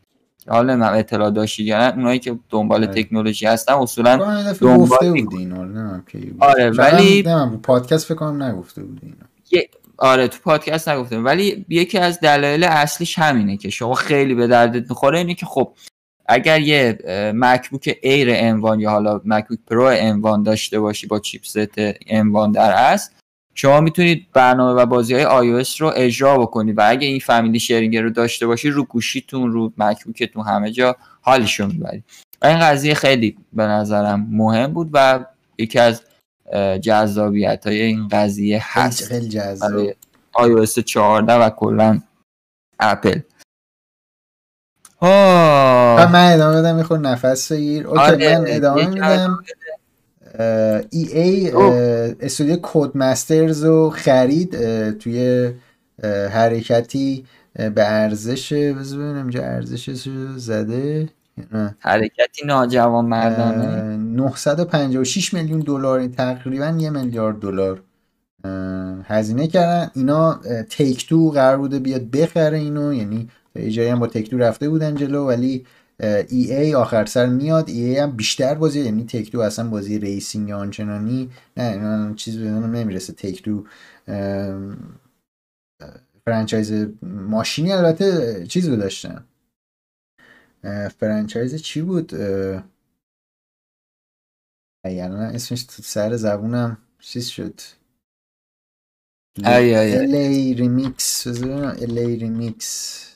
حالا 0.49 0.75
نمی‌دونم 0.75 0.99
اطلاع 0.99 1.31
داشتید 1.31 1.67
یا 1.67 1.79
نه 1.79 1.97
اونایی 1.97 2.19
که 2.19 2.39
دنبال 2.51 2.85
آره. 2.85 3.03
تکنولوژی 3.03 3.47
هستن 3.47 3.73
اصولا 3.73 4.17
دنبال 4.61 5.23
آره 6.41 6.71
ولی 6.71 7.25
پادکست 7.63 8.07
فکر 8.07 8.15
کنم 8.15 8.43
نگفته 8.43 8.83
بودین 8.83 9.15
آره 9.99 10.29
تو 10.29 10.39
پادکست 10.45 10.89
نگفتم. 10.89 11.25
ولی 11.25 11.67
یکی 11.69 11.99
از 11.99 12.21
دلایل 12.21 12.65
اصلیش 12.65 13.19
همینه 13.19 13.57
که 13.57 13.71
شما 13.71 13.95
خیلی 13.95 14.35
به 14.35 14.47
دردت 14.47 14.91
می‌خوره 14.91 15.19
اینه 15.19 15.35
که 15.35 15.47
خب 15.47 15.73
اگر 16.27 16.61
یه 16.61 16.99
MacBook 17.35 17.99
Air 18.03 18.29
M1 18.31 18.81
یا 18.81 18.91
حالا 18.91 19.21
MacBook 19.25 19.59
Pro 19.67 19.85
M1 19.85 20.43
داشته 20.43 20.81
باشی 20.81 21.07
با 21.07 21.19
chipset 21.19 21.69
M1 22.07 22.53
در 22.53 22.73
اصل 22.73 23.11
شما 23.59 23.81
می‌تونید 23.81 24.27
برنامه 24.33 24.83
و 24.83 24.87
بازی 24.87 25.15
های 25.15 25.65
iOS 25.65 25.77
رو 25.77 25.93
اجرا 25.97 26.39
بکنید 26.39 26.79
و 26.79 26.83
اگه 26.85 27.07
این 27.07 27.21
family 27.21 27.61
sharing 27.61 27.97
رو 27.97 28.11
داشته 28.11 28.47
باشی 28.47 28.71
رو 28.71 28.85
گوشیتون 28.85 29.53
رو 29.53 29.73
MacBook 29.79 30.25
تون 30.25 30.45
همه 30.45 30.71
جا 30.71 30.97
حالشو 31.21 31.67
می‌برید 31.67 32.05
و 32.43 32.47
این 32.47 32.61
قضیه 32.61 32.95
خیلی 32.95 33.37
به 33.53 33.63
نظرم 33.63 34.27
مهم 34.31 34.73
بود 34.73 34.91
و 34.93 35.25
یکی 35.59 35.79
از 35.79 36.03
جذابیت 36.81 37.67
های 37.67 37.83
این 37.83 38.09
قضیه 38.09 38.61
هست 38.63 39.05
خیلی 39.05 39.29
جذاب. 39.29 39.91
iOS 40.39 40.79
14 40.79 41.35
و 41.35 41.51
کلا 41.51 42.03
اپل. 42.81 43.21
آه. 45.01 46.13
من 46.13 46.33
ادامه 46.33 46.61
بدم 46.61 46.75
میخور 46.75 46.99
نفس 46.99 47.53
بگیر 47.53 47.87
اوکی 47.87 48.01
آره، 48.01 48.39
من 48.39 48.45
ادامه 48.49 48.87
میدم. 48.87 49.39
ای 50.91 51.13
ای 51.13 51.51
استودیو 52.21 52.57
کود 52.57 52.97
مسترز 52.97 53.65
رو 53.65 53.91
خرید 53.91 54.51
توی 54.99 55.51
حرکتی 56.31 57.25
به 57.55 57.93
ارزش 57.93 58.53
ببینم 58.53 59.17
اینجا 59.17 59.43
ارزشش 59.43 60.09
زده. 60.37 61.09
حرکتی 61.79 62.47
ناجوان 62.47 63.07
مردانه. 63.07 63.97
956 63.97 65.35
میلیون 65.35 65.61
دلار 65.61 66.07
تقریبا 66.07 66.77
یه 66.79 66.91
میلیارد 66.91 67.41
دلار. 67.41 67.83
هزینه 69.05 69.47
کردن. 69.47 69.91
اینا 69.95 70.41
Take-Two 70.71 71.31
قرار 71.31 71.57
بوده 71.57 71.79
بیاد 71.79 72.03
بخره 72.03 72.59
اینو. 72.59 72.95
یعنی 72.95 73.29
یه 73.55 73.93
هم 73.93 73.99
با 73.99 74.07
Take-Two 74.07 74.39
رفته 74.39 74.69
بودن 74.69 74.95
جلو 74.95 75.27
ولی 75.27 75.65
EA 76.01 76.75
آخر 76.75 77.05
سر 77.07 77.27
میاد. 77.27 77.69
EA 77.69 77.99
هم 77.99 78.17
بیشتر 78.17 78.55
بازی 78.55 78.81
یعنی 78.81 79.05
Take-Two 79.07 79.41
اصلا 79.41 79.71
بازی 79.71 79.99
racing 79.99 80.51
آنچنانی 80.51 81.31
نه 81.57 81.77
من 81.77 82.15
چیز 82.15 82.39
بدونم 82.39 82.77
نمی‌رسه. 82.77 83.13
Take-Two 83.13 83.67
franchise 86.27 86.73
ماشینی 87.03 87.73
البته 87.73 88.47
چیز 88.49 88.69
رو 88.69 88.77
داشتن. 88.77 89.25
franchise 91.01 91.63
چی 91.63 91.83
بود؟ 91.83 92.13
یعنی 94.85 95.15
اسمش 95.17 95.65
تو 95.65 95.83
سر 95.83 96.17
زبونم 96.17 96.79
چیز 97.01 97.27
شد. 97.27 97.61
ای 99.39 99.75
ای 99.75 99.99
LA 99.99 100.55
Remix 100.55 101.27
LA 101.27 102.17
Remix 102.17 103.16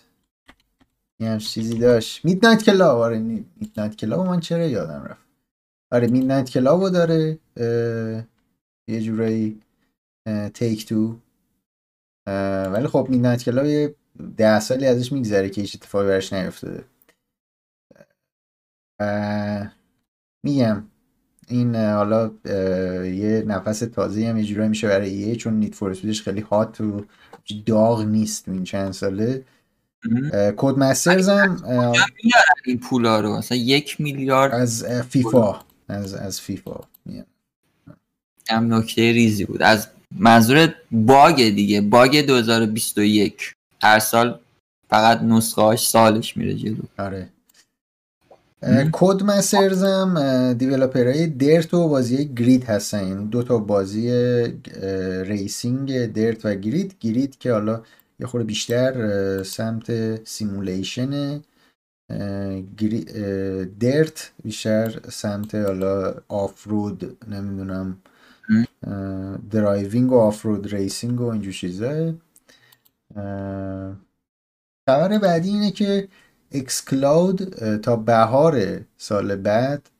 یه 1.20 1.38
چیزی 1.38 1.78
داشت. 1.78 2.24
Midnight 2.24 2.62
Club 2.64 2.98
آره 2.98 3.18
Midnight 3.56 3.96
Club 3.96 4.26
من 4.26 4.40
چرا 4.40 4.66
یادم 4.66 5.04
رفت. 5.04 5.26
آره 5.92 6.08
Midnight 6.08 6.50
Club 6.50 6.90
داره 6.90 7.38
یه 8.88 9.00
جورایی 9.02 9.62
تیک 10.54 10.86
تو 10.86 11.20
ولی 12.72 12.88
خب 12.88 13.06
میدنایت 13.10 13.44
کلاب 13.44 13.66
یه 13.66 13.96
ده 14.36 14.60
سالی 14.60 14.86
ازش 14.86 15.12
میگذره 15.12 15.50
که 15.50 15.60
هیچ 15.60 15.76
اتفاقی 15.76 16.06
برش 16.08 16.32
نیفتاده. 16.32 16.84
میگم 20.44 20.84
این 21.48 21.76
حالا 21.76 22.32
یه 23.04 23.44
نفس 23.46 23.78
تازه 23.80 24.26
هم 24.28 24.38
یه 24.38 24.68
میشه 24.68 24.88
برای 24.88 25.10
ایه 25.10 25.36
چون 25.36 25.54
نیت 25.54 25.74
فورسپیدش 25.74 26.22
خیلی 26.22 26.40
هات 26.40 26.80
و 26.80 27.04
داغ 27.66 28.02
نیست 28.02 28.48
این 28.48 28.64
چند 28.64 28.92
ساله. 28.92 29.44
کود 30.56 30.78
مسترز 30.78 31.28
هم 31.28 31.62
این 32.64 32.78
پولا 32.78 33.20
رو. 33.20 33.36
مثلا 33.36 33.58
یک 33.58 34.00
میلیارد 34.00 34.54
از 34.54 34.84
فیفا. 35.08 35.60
از 35.88 36.14
از 36.14 36.40
فیفا. 36.40 36.80
هم 38.48 38.74
نکته 38.74 39.12
ریزی 39.12 39.44
بود. 39.44 39.62
از 39.62 39.88
منظور 40.16 40.74
باگ 40.90 41.36
دیگه. 41.36 41.80
باگ 41.80 42.20
2021 42.20 43.52
هر 43.82 43.98
سال 43.98 44.38
فقط 44.90 45.22
نسخه 45.22 45.76
سالش 45.76 46.36
میره 46.36 46.54
جلو. 46.54 46.82
آره. 46.98 47.28
کود 48.92 49.22
مسترز 49.22 49.84
هم 49.84 50.16
های 50.94 51.26
درت 51.26 51.74
و 51.74 51.88
بازی 51.88 52.34
گرید 52.34 52.64
هستن. 52.64 53.04
این 53.04 53.26
دو 53.26 53.42
تا 53.42 53.58
بازی 53.58 54.10
ریسینگ 55.24 56.12
درت 56.12 56.46
و 56.46 56.54
گرید 56.54 56.94
گرید 57.00 57.38
که 57.38 57.52
حالا 57.52 57.82
یه 58.20 58.26
خورده 58.26 58.46
بیشتر 58.46 59.42
سمت 59.42 59.88
سیمولیشن 60.28 61.40
Dirt 63.80 64.32
بیشتر 64.44 65.00
سمت 65.10 65.54
حالا 65.54 66.14
offroad 66.28 67.24
نمی‌دونم 67.28 67.98
driving 69.50 70.12
و 70.12 70.18
offroad 70.18 70.74
racing 70.74 71.20
و 71.20 71.24
اینجور 71.24 71.52
چیزه 71.52 72.14
خبر 74.88 75.18
بعدی 75.18 75.48
اینه 75.48 75.70
که 75.70 76.08
xCloud 76.52 77.44
تا 77.76 77.96
بهار 77.96 78.80
سال 78.96 79.36
بعد 79.36 79.90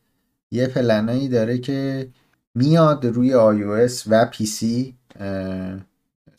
یه 0.50 0.66
پلنایی 0.66 1.28
داره 1.28 1.58
که 1.58 2.08
میاد 2.54 3.06
روی 3.06 3.32
iOS 3.32 4.02
و 4.06 4.24
PC 4.24 4.94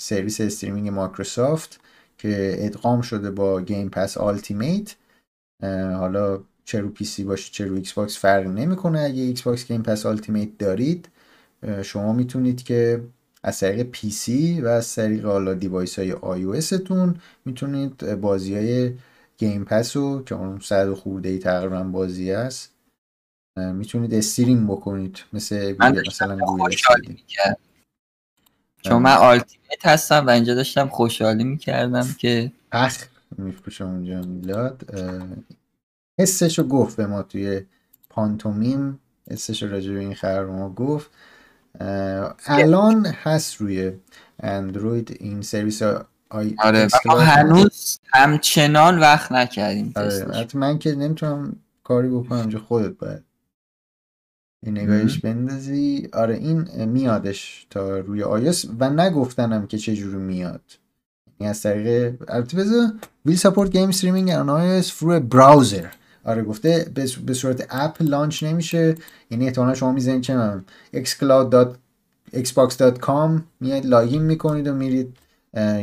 سرویس 0.02 0.42
streaming 0.42 0.90
Microsoft 0.90 1.80
که 2.18 2.56
ادغام 2.60 3.02
شده 3.02 3.32
با 3.32 3.62
Game 3.62 3.90
Pass 3.90 4.18
Ultimate. 4.18 4.96
حالا 5.94 6.40
چه 6.66 6.80
رو 6.80 6.90
PC 6.90 7.24
باشه 7.24 7.52
چه 7.52 7.66
رو 7.66 7.76
Xbox 7.76 8.18
فرق 8.18 8.48
نمی‌کنه. 8.48 9.00
اگه 9.00 9.22
Xbox 9.22 9.68
Game 9.68 9.84
Pass 9.84 10.06
Ultimate 10.06 10.58
دارید 10.58 11.10
شما 11.84 12.14
می‌تونید 12.14 12.64
که 12.64 13.04
از 13.44 13.60
طریق 13.60 13.82
PC 13.84 14.62
و 14.62 14.68
از 14.68 14.96
طریق 14.96 15.26
حالا 15.26 15.54
device 15.54 16.00
های 16.00 16.12
آی 16.12 16.62
تون 16.62 17.16
می‌تونید 17.46 18.16
بازی 18.16 18.56
های 18.56 18.94
Game 19.38 19.66
Pass 19.66 19.98
رو 19.98 20.24
که 20.24 20.36
اون 20.36 20.60
صد 20.60 20.94
خورده 20.94 21.30
ای 21.30 21.40
تقریبا 21.40 21.84
بازی 21.84 22.32
است 22.32 22.72
می‌تونید 23.58 24.14
stream 24.14 24.68
بکنید. 24.68 25.18
مثل 25.34 25.76
مثلا 26.08 26.38
گوگل 26.38 26.76
چون 28.82 29.02
من 29.02 29.16
Ultimate 29.16 29.86
هستم 29.86 30.28
و 30.28 30.30
اینجا 30.30 30.56
داشتم 30.56 30.88
خوشحالی 30.88 31.44
می‌کردم 31.44 32.08
که 32.18 32.52
پخ 32.72 32.98
میفروشم 33.38 33.86
اونجا 33.86 34.22
میلاد. 34.22 34.96
حسش 36.20 36.60
رو 36.60 36.66
گفت 36.66 36.98
به 36.98 37.06
ما 37.06 37.22
توی 37.24 37.62
پانتومیم. 38.10 39.00
حسش 39.32 39.64
راجع 39.64 39.94
به 39.94 40.00
این 40.00 40.16
خبر 40.16 40.46
ما 40.46 40.70
گفت. 40.70 41.12
الان 42.46 43.06
هست 43.06 43.56
روی 43.56 43.94
اندروید 44.40 45.18
این 45.20 45.42
سرویس 45.42 45.82
آی 46.30 46.56
آره 46.64 46.88
هنوز 47.06 48.00
همچنان 48.14 49.00
وقت 49.00 49.32
نکردیم 49.32 49.94
آره 49.96 50.48
من 50.54 50.80
که 50.80 50.96
نمی‌تونم 50.96 51.56
کاری 51.84 52.10
بکنم 52.10 52.40
اینجا 52.40 52.60
خودت 52.60 52.98
باید. 52.98 53.24
این 54.66 54.78
نگاهش 54.78 55.20
بندازی. 55.20 56.10
آره 56.14 56.36
این 56.36 56.86
میادش 56.86 57.68
تا 57.70 58.00
روی 58.00 58.24
آیس 58.24 58.66
و 58.80 58.90
نگفتنم 58.90 59.68
که 59.68 59.78
چه 59.78 59.96
جوری 59.96 60.18
میاد. 60.18 60.62
این 61.38 61.50
از 61.50 61.62
طریق 61.62 62.16
البته 62.28 62.58
بذار 62.58 62.94
will 63.26 63.38
support 63.38 63.72
game 63.72 63.90
streaming 63.90 64.30
on 64.30 64.50
iOS 64.50 64.92
through 64.92 65.20
browser 65.20 65.86
آره 66.24 66.44
گفته 66.44 66.92
به 67.26 67.34
صورت 67.34 67.68
app 67.70 68.02
launch 68.02 68.44
نمیشه. 68.44 68.96
یعنی 69.30 69.46
احتمالا 69.46 69.74
شما 69.74 69.92
می‌زنید 69.92 70.22
چه 70.22 70.36
من 70.36 70.64
xcloud.xbox.com 70.94 73.42
میاد 73.60 73.86
login 73.86 74.22
می‌کنید 74.22 74.68
و 74.68 74.74
میرید 74.74 75.18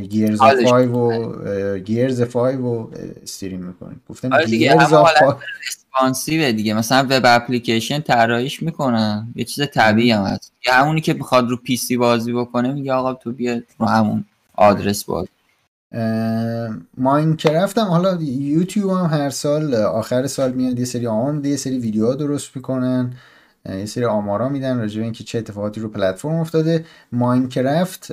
Gears 0.09 0.39
5 0.41 0.89
و 0.89 1.79
Gears 1.79 2.23
5 2.23 2.61
و 2.61 2.91
stream 3.23 3.61
می‌کنید 3.61 4.01
گفتم 4.09 4.45
Gears 4.45 4.95
5 6.01 6.31
دیگه. 6.31 6.75
مثلا 6.75 7.07
web 7.11 7.23
application 7.25 8.01
طراحیش 8.01 8.63
می‌کنن 8.63 9.29
یه 9.35 9.45
چیز 9.45 9.65
طبیعی 9.75 10.11
هم 10.11 10.23
هست. 10.23 10.53
یه 10.67 10.73
همونی 10.73 11.01
که 11.01 11.15
بخواد 11.15 11.49
رو 11.49 11.57
PC 11.57 11.97
بازی 11.97 12.33
بکنه 12.33 12.73
میگه 12.73 12.93
آقا 12.93 13.15
تو 13.15 13.33
بیا 13.33 13.61
رو 13.79 13.87
همون 13.87 14.25
آدرس 14.55 15.05
بازی. 15.05 15.29
ماینکرافت 16.97 17.79
هم 17.79 17.87
حالا 17.87 18.19
یوتیوب 18.23 18.91
هم 18.91 19.07
هر 19.07 19.31
سال 19.31 19.75
آخر 19.75 20.27
سال 20.27 20.53
میاد 20.53 20.79
یه 20.79 20.85
سری 20.85 21.07
آمار 21.07 21.47
یه 21.47 21.57
سری 21.57 21.79
ویدیوها 21.79 22.15
درست 22.15 22.57
می‌کنن. 22.57 23.13
یه 23.69 23.87
سری 23.87 24.05
آمارا 24.05 24.49
میدن 24.49 24.79
راجع 24.79 24.99
به 24.99 25.05
اینکه 25.05 25.25
چه 25.25 25.39
اتفاقاتی 25.39 25.81
رو 25.81 25.89
پلتفرم 25.89 26.35
افتاده. 26.35 26.85
ماینکرافت 27.13 28.13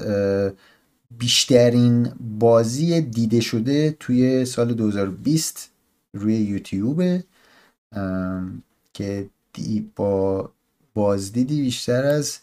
بیشترین 1.11 2.11
بازی 2.39 3.01
دیده 3.01 3.41
شده 3.41 3.95
توی 3.99 4.45
سال 4.45 4.73
2020 4.73 5.71
روی 6.13 6.35
یوتیوب 6.35 7.03
که 8.93 9.29
با 9.95 10.49
بازدیدی 10.93 11.61
بیشتر 11.61 12.05
از 12.05 12.37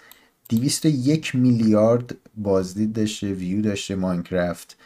201 0.48 1.34
میلیارد 1.34 2.14
بازدید 2.36 2.92
داشته 2.92 3.32
ویو 3.32 3.62
داشته 3.62 3.94
Minecraft. 3.94 4.76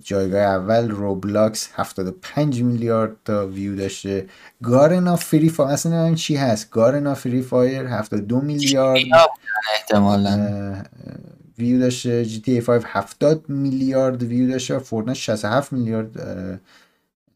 جایگاه 0.00 0.40
اول 0.40 0.90
Roblox 0.90 1.68
75 1.74 2.62
میلیارد 2.62 3.16
تا 3.24 3.46
ویو 3.46 3.76
داشته. 3.76 4.26
Garena 4.62 5.16
Free 5.16 5.48
Fire 5.48 5.72
اصلا 5.72 6.14
چی 6.14 6.36
هست. 6.36 6.70
Garena 6.70 7.14
Free 7.14 7.42
Fire 7.42 7.82
72 7.86 8.40
میلیارد. 8.40 9.00
احتمالا. 9.74 10.82
ویو 11.60 11.80
داشته 11.80 12.24
GTA 12.24 12.60
5 12.60 12.82
70 12.86 13.48
میلیارد 13.48 14.22
ویو 14.22 14.50
داشته 14.50 14.78
Fortnite 14.78 15.18
67 15.18 15.72
میلیارد 15.72 16.16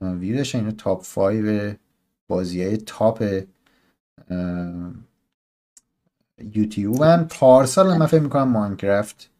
ویو 0.00 0.36
داشته 0.36 0.58
اینو 0.58 0.70
top 0.70 1.04
5 1.14 1.76
بازی 2.28 2.62
های 2.64 2.76
top 2.76 3.42
یوتیوب 6.54 7.02
هم. 7.02 7.26
پارسال 7.30 7.98
من 7.98 8.06
فکر 8.06 8.20
می‌کنم 8.20 8.48
ماینکرافت. 8.48 9.30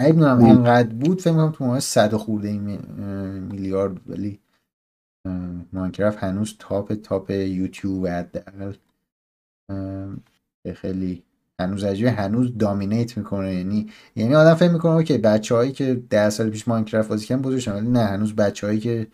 نمی‌دونم 0.00 0.44
اینقدر 0.44 0.88
بود. 0.88 1.20
فکر 1.20 1.30
می‌کنم 1.30 1.52
تو 1.52 1.64
ماه 1.64 1.80
صد 1.80 2.14
خورده 2.14 2.48
این 2.48 2.60
میلیارد. 3.40 4.10
ولی 4.10 4.38
ماینکرافت 5.72 6.18
هنوز 6.18 6.56
تاپ 6.58 6.94
تاپ 6.94 7.30
یوتیوب 7.30 8.06
حداقل. 8.06 8.72
خیلی 10.74 11.22
هنوز 11.60 11.84
عجیبه 11.84 12.10
هنوز 12.10 12.58
دامینیت 12.58 13.16
می‌کنه. 13.16 13.54
یعنی 13.54 13.88
یعنی 14.16 14.34
آدم 14.34 14.54
فکر 14.54 14.70
می‌کنه 14.70 15.04
که 15.04 15.18
بچه 15.18 15.54
هایی 15.54 15.72
که 15.72 16.02
ده 16.10 16.30
سال 16.30 16.50
پیش 16.50 16.68
ماینکرافت 16.68 17.08
بازی 17.08 17.26
کردن 17.26 17.42
بزرگ 17.42 17.74
ولی 17.74 17.88
نه 17.88 18.04
هنوز 18.04 18.34
بچه 18.34 18.66
هایی 18.66 18.80
که 18.80 19.06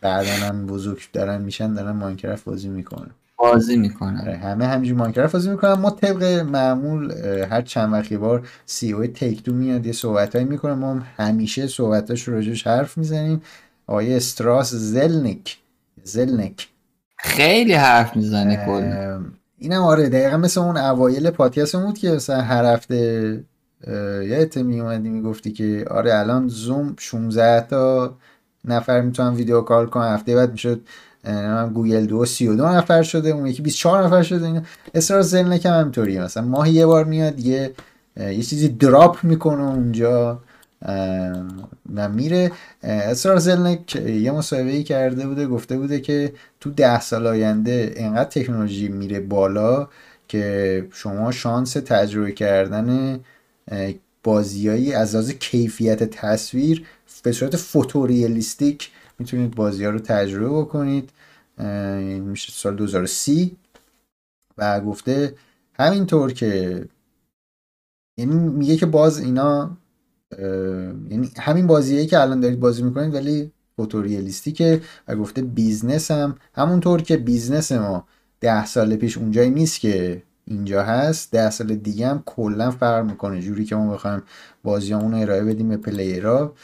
بعدا 0.00 0.30
هم 0.30 0.66
بزرگ 0.66 1.00
دارن 1.12 1.42
میشن 1.42 1.74
دارن 1.74 1.90
ماینکرافت 1.92 2.44
بازی 2.44 2.68
می‌کنن. 2.68 3.10
بازی 3.36 3.76
می‌کنن. 3.76 4.20
آره، 4.20 4.36
همه 4.36 4.66
همینجور 4.66 4.98
ماینکرافت 4.98 5.32
بازی 5.32 5.50
می‌کنن. 5.50 5.72
ما 5.72 5.90
طبق 5.90 6.22
معمول 6.22 7.12
هر 7.50 7.62
چند 7.62 7.92
وقتی 7.92 8.16
بار 8.16 8.48
سی 8.66 8.92
او 8.92 9.06
تیک 9.06 9.42
دو 9.42 9.52
میاد 9.52 9.86
یه 9.86 9.92
صحبتایی 9.92 10.44
می‌کنه. 10.44 10.74
ما 10.74 10.90
هم 10.90 11.06
همیشه 11.16 11.66
صحبتاش 11.66 12.28
راجعش 12.28 12.66
حرف 12.66 12.98
می‌زنیم. 12.98 13.42
آقای 13.86 14.16
استراس 14.16 14.74
زلنیک. 14.74 15.58
زلنیک. 16.02 16.68
خیلی 17.18 17.72
حرف 17.72 18.16
می‌زنه 18.16 18.66
کلا. 18.66 19.24
اینم 19.62 19.82
آره 19.82 20.08
دقیقا 20.08 20.36
مثل 20.36 20.60
اون 20.60 20.76
اوایل 20.76 21.30
پادکست 21.30 21.76
بود 21.76 21.98
که 21.98 22.10
مثلا 22.10 22.40
هر 22.40 22.64
هفته 22.64 23.44
یادت 24.28 24.56
میومدی 24.56 25.08
می‌گفتی 25.08 25.52
که 25.52 25.86
آره 25.90 26.18
الان 26.18 26.48
زوم 26.48 26.94
16 26.98 27.60
تا 27.60 28.14
نفر 28.64 29.00
می‌تونن 29.00 29.34
ویدیو 29.34 29.60
کال 29.60 29.86
کنن 29.86 30.14
هفته 30.14 30.34
بعد 30.34 30.52
می‌شد 30.52 30.80
گوگل 31.74 32.06
دو 32.06 32.24
32 32.24 32.66
نفر 32.66 33.02
شده 33.02 33.28
اون 33.28 33.46
یکی 33.46 33.62
24 33.62 34.04
نفر 34.04 34.22
شده 34.22 34.46
اینا. 34.46 34.62
اصرار 34.94 35.22
هم 35.34 35.80
همینطوریه. 35.80 36.22
مثلا 36.22 36.44
ماه 36.44 36.70
یه 36.70 36.86
بار 36.86 37.04
میاد 37.04 37.40
یه 37.40 37.72
یه 38.16 38.42
چیزی 38.42 38.68
دراپ 38.68 39.24
می‌کنه 39.24 39.62
اونجا. 39.62 40.40
و 41.94 42.08
میره. 42.08 42.52
اصرار 42.82 43.38
زلنک 43.38 43.96
یه 43.96 44.30
مصاحبه 44.32 44.82
کرده 44.82 45.26
بوده 45.26 45.46
گفته 45.46 45.78
بوده 45.78 46.00
که 46.00 46.32
تو 46.60 46.70
ده 46.70 47.00
سال 47.00 47.26
آینده 47.26 47.94
انقدر 47.96 48.30
تکنولوژی 48.30 48.88
میره 48.88 49.20
بالا 49.20 49.88
که 50.28 50.86
شما 50.92 51.30
شانس 51.30 51.72
تجربه 51.72 52.32
کردن 52.32 53.20
بازیایی 54.22 54.92
از 54.92 55.14
لحاظ 55.14 55.30
کیفیت 55.30 56.04
تصویر 56.04 56.86
به 57.22 57.32
صورت 57.32 57.56
photorealistic 57.56 58.90
می‌تونید 59.18 59.54
بازی 59.54 59.84
ها 59.84 59.90
رو 59.90 59.98
تجربه 59.98 60.60
بکنید. 60.60 61.10
میشه 62.20 62.52
سال 62.52 62.76
2030 62.76 63.56
و 64.58 64.80
گفته 64.80 65.34
همینطور 65.74 66.32
که 66.32 66.84
یعنی 68.18 68.34
میگه 68.34 68.76
که 68.76 68.86
باز 68.86 69.20
اینا 69.20 69.76
یعنی 71.10 71.30
همین 71.38 71.66
بازیه 71.66 72.06
که 72.06 72.20
الان 72.20 72.40
دارید 72.40 72.60
بازی 72.60 72.82
می‌کنید 72.82 73.14
ولی 73.14 73.52
photorealistic 73.76 74.73
ه 74.73 74.80
و 75.08 75.16
گفته 75.16 75.42
business 75.42 76.10
هم. 76.10 76.36
همونطور 76.54 77.02
که 77.02 77.16
business 77.16 77.72
ما 77.72 78.06
ده 78.40 78.66
سال 78.66 78.96
پیش 78.96 79.18
اونجایی 79.18 79.50
نیست 79.50 79.80
که 79.80 80.22
اینجا 80.44 80.82
هست 80.82 81.32
ده 81.32 81.50
سال 81.50 81.74
دیگه 81.74 82.06
هم 82.08 82.22
کلا 82.26 82.70
فرق 82.70 83.04
می‌کنه. 83.04 83.40
جوری 83.40 83.64
که 83.64 83.76
ما 83.76 83.92
بخوایم 83.92 84.22
بازیامون 84.62 85.14
ارائه 85.14 85.44
بدیم 85.44 85.68
به 85.68 85.76
پلیرها 85.76 86.54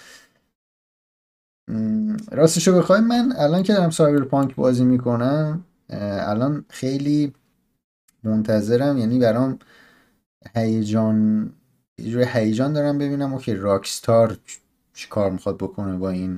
راستشو 2.33 2.79
بخوای 2.79 3.01
من 3.01 3.33
الان 3.37 3.63
که 3.63 3.73
دارم 3.73 3.91
سایبر 3.91 4.25
پانک 4.25 4.55
بازی 4.55 4.85
می‌کنم 4.85 5.65
الان 5.91 6.65
خیلی 6.69 7.33
منتظرم 8.25 8.99
یعنی 8.99 9.19
برام 9.19 9.59
هیجان 10.55 11.51
یه 11.99 12.37
هیجان 12.37 12.73
دارم 12.73 12.99
ببینم 12.99 13.33
اوکی 13.33 13.55
راکستار 13.55 14.39
چی 14.95 15.09
کار 15.09 15.31
می‌خواد 15.31 15.57
بکنه 15.57 15.97
با 15.97 16.11
این 16.11 16.37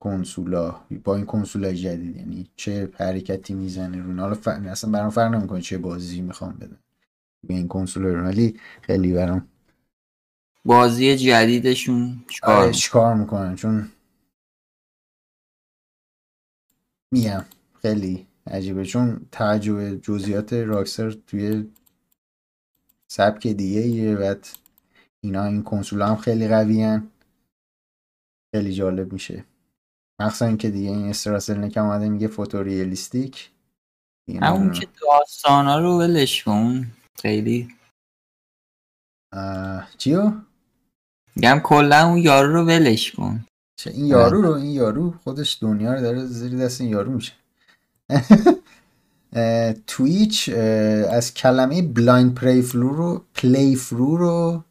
کنسولا؟ 0.00 0.80
با 1.04 1.16
این 1.16 1.26
کنسولا 1.26 1.72
جدید. 1.72 2.16
یعنی 2.16 2.46
چه 2.56 2.90
حرکتی 2.94 3.54
می‌زنه 3.54 4.02
رو؟ 4.02 4.20
حالا 4.20 4.34
ف... 4.34 4.48
اصلا 4.48 4.90
برام 4.90 5.10
فرق 5.10 5.34
نمی‌کنه 5.34 5.60
چه 5.60 5.78
بازی 5.78 6.20
می‌خوام 6.20 6.52
بدن 6.52 6.78
به 7.46 7.54
این 7.54 7.68
کنسولا 7.68 8.08
رو 8.08 8.22
ولی 8.24 8.60
خیلی 8.82 9.12
برام 9.12 9.48
بازی 10.64 11.16
جدیدشون 11.16 12.24
چیکار 12.28 12.56
آره، 12.56 12.72
چیکار 12.72 13.14
می‌کنن 13.14 13.56
چون 13.56 13.88
میگم 17.12 17.44
خیلی 17.82 18.26
عجیبه. 18.46 18.84
چون 18.84 19.26
توجه 19.32 19.96
جزئیات 19.96 20.52
راکستر 20.52 21.10
توی 21.10 21.70
سبک 23.08 23.46
دیگه 23.46 23.80
ایه 23.80 24.16
بعد 24.16 24.48
اینا 25.20 25.44
این 25.44 25.62
کنسول 25.62 26.02
هم 26.02 26.16
خیلی 26.16 26.48
قوی 26.48 27.00
خیلی 28.54 28.72
جالب 28.72 29.12
میشه. 29.12 29.44
مخصوصا 30.20 30.46
اینکه 30.46 30.70
دیگه 30.70 30.90
این 30.90 31.08
استراسل 31.08 31.58
نکم 31.58 31.84
اومده 31.84 32.08
میگه 32.08 32.28
فوتوریالیستیک. 32.28 33.50
همون 34.42 34.72
که 34.72 34.88
داستانا 35.02 35.78
رو 35.78 35.98
ولش 35.98 36.44
کن. 36.44 36.92
خیلی. 37.18 37.68
چیو؟ 39.98 40.32
میگم 41.36 41.60
کلا 41.64 42.06
اون 42.06 42.18
یارو 42.18 42.52
رو 42.52 42.64
ولش 42.64 43.12
کن. 43.12 43.44
چه 43.76 43.90
این 43.90 44.06
یارو 44.06 44.42
رو 44.42 44.52
این 44.52 44.70
یارو 44.70 45.10
خودش 45.10 45.58
دنیا 45.60 45.94
رو 45.94 46.00
داره 46.00 46.24
زیر 46.24 46.58
دست 46.58 46.80
این 46.80 46.90
یارو 46.90 47.12
میشه. 47.12 47.32
Twitch 49.86 50.48
از 51.10 51.34
کلمه 51.34 51.82
blind 51.82 52.34
playthrough 52.34 52.88
رو 52.88 53.24
playthrough 53.34 54.16
رو 54.16 54.64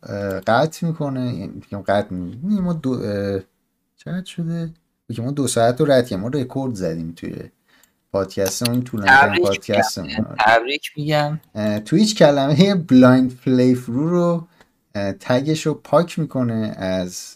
قطع 0.48 0.88
می‌کنه. 0.88 1.36
یعنی 1.72 1.84
قطع 1.88 2.14
می‌کنه 2.14 2.61
ما 2.61 2.73
دو 2.73 2.98
چقدر 3.95 4.26
شده؟ 4.26 4.69
ما 5.18 5.32
دو 5.32 5.48
ساعت 5.48 5.82
رو 5.82 5.91
رد 5.91 6.14
ما 6.14 6.27
رکورد 6.27 6.76
زدیم 6.76 7.14
توی 7.15 7.36
پادکست 8.11 8.69
این 8.69 8.82
طولانی 8.82 9.40
پادکست 9.40 9.99
تبریک 10.40 10.91
میگم. 10.98 11.40
Twitch 11.85 12.15
کلمه 12.15 12.76
blind 12.76 13.38
playthrough 13.38 14.10
رو 14.10 14.48
tag 15.19 15.47
ش 15.47 15.65
رو 15.65 15.73
پاک 15.73 16.19
می‌کنه 16.19 16.73
از 16.77 17.36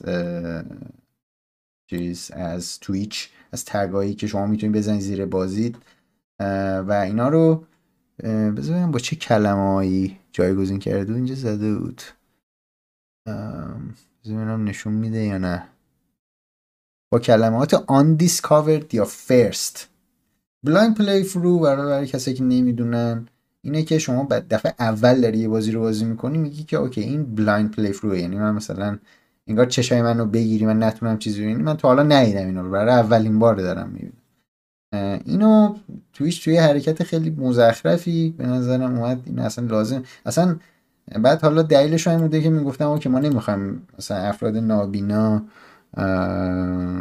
چیز 1.89 2.31
از 2.31 2.79
Twitch 2.79 3.29
از 3.51 3.65
tag 3.65 3.94
ایی 3.94 4.13
که 4.13 4.27
شما 4.27 4.45
می‌تونید 4.45 4.75
بزنید 4.75 5.01
زیر 5.01 5.25
بازید 5.25 5.77
و 6.87 7.01
اینا 7.05 7.29
رو 7.29 7.63
بذارم 8.57 8.91
با 8.91 8.99
چه 8.99 9.15
کلمه 9.15 9.73
هایی 9.73 10.19
جایگزین 10.31 10.79
کرده 10.79 11.13
اینجا 11.13 11.35
زده 11.35 11.75
بود. 11.75 12.01
بذارم 14.25 14.63
نشون 14.63 14.93
میده 14.93 15.23
یا 15.23 15.37
نه. 15.37 15.63
با 17.11 17.19
کلمات 17.19 17.75
undiscovered 17.75 18.93
یا 18.93 19.05
first. 19.05 19.79
blind 20.63 20.97
playthrough 20.97 21.59
برای, 21.59 21.85
برای 21.85 22.07
کسی 22.07 22.33
که 22.33 22.43
نمی‌دونن. 22.43 23.27
اینه 23.61 23.83
که 23.83 23.99
شما 23.99 24.27
دفعه 24.49 24.73
اول 24.79 25.21
داری 25.21 25.37
یه 25.37 25.47
بازی 25.47 25.71
رو 25.71 25.79
بازی 25.79 26.05
می‌کنی 26.05 26.37
میگی 26.37 26.63
که 26.63 26.77
okay 26.77 27.01
این 27.01 27.35
blind 27.35 27.71
playthrough 27.71 28.17
یعنی 28.17 28.37
من 28.37 28.55
مثلا 28.55 28.99
انگار 29.47 29.65
چشای 29.65 30.01
منو 30.01 30.25
بگیری 30.25 30.65
من 30.65 30.83
نتونم 30.83 31.17
چیزی 31.17 31.41
ببینم 31.43 31.61
من 31.61 31.77
تا 31.77 31.87
حالا 31.87 32.03
ندیدم 32.03 32.45
اینو 32.45 32.63
رو. 32.63 32.71
برای 32.71 32.93
اولین 32.93 33.39
بار 33.39 33.55
دارم 33.55 33.89
می‌بینم. 33.89 34.18
اینو 34.93 35.75
Twitch 36.13 36.39
توی 36.39 36.57
حرکت 36.57 37.03
خیلی 37.03 37.29
مزخرفی 37.29 38.35
به 38.37 38.45
نظرم 38.47 38.99
اومد. 38.99 39.21
این 39.25 39.39
اصلا 39.39 39.65
لازم 39.65 40.03
اصلا 40.25 40.59
بعد 41.21 41.41
حالا 41.41 41.61
دلیلش 41.61 42.07
این 42.07 42.19
بوده 42.19 42.41
که 42.41 42.49
می‌گفتم 42.49 42.99
که 42.99 43.09
ما 43.09 43.19
نمی‌خوایم 43.19 43.87
مثلا 43.97 44.17
افراد 44.17 44.57
نابینا 44.57 45.43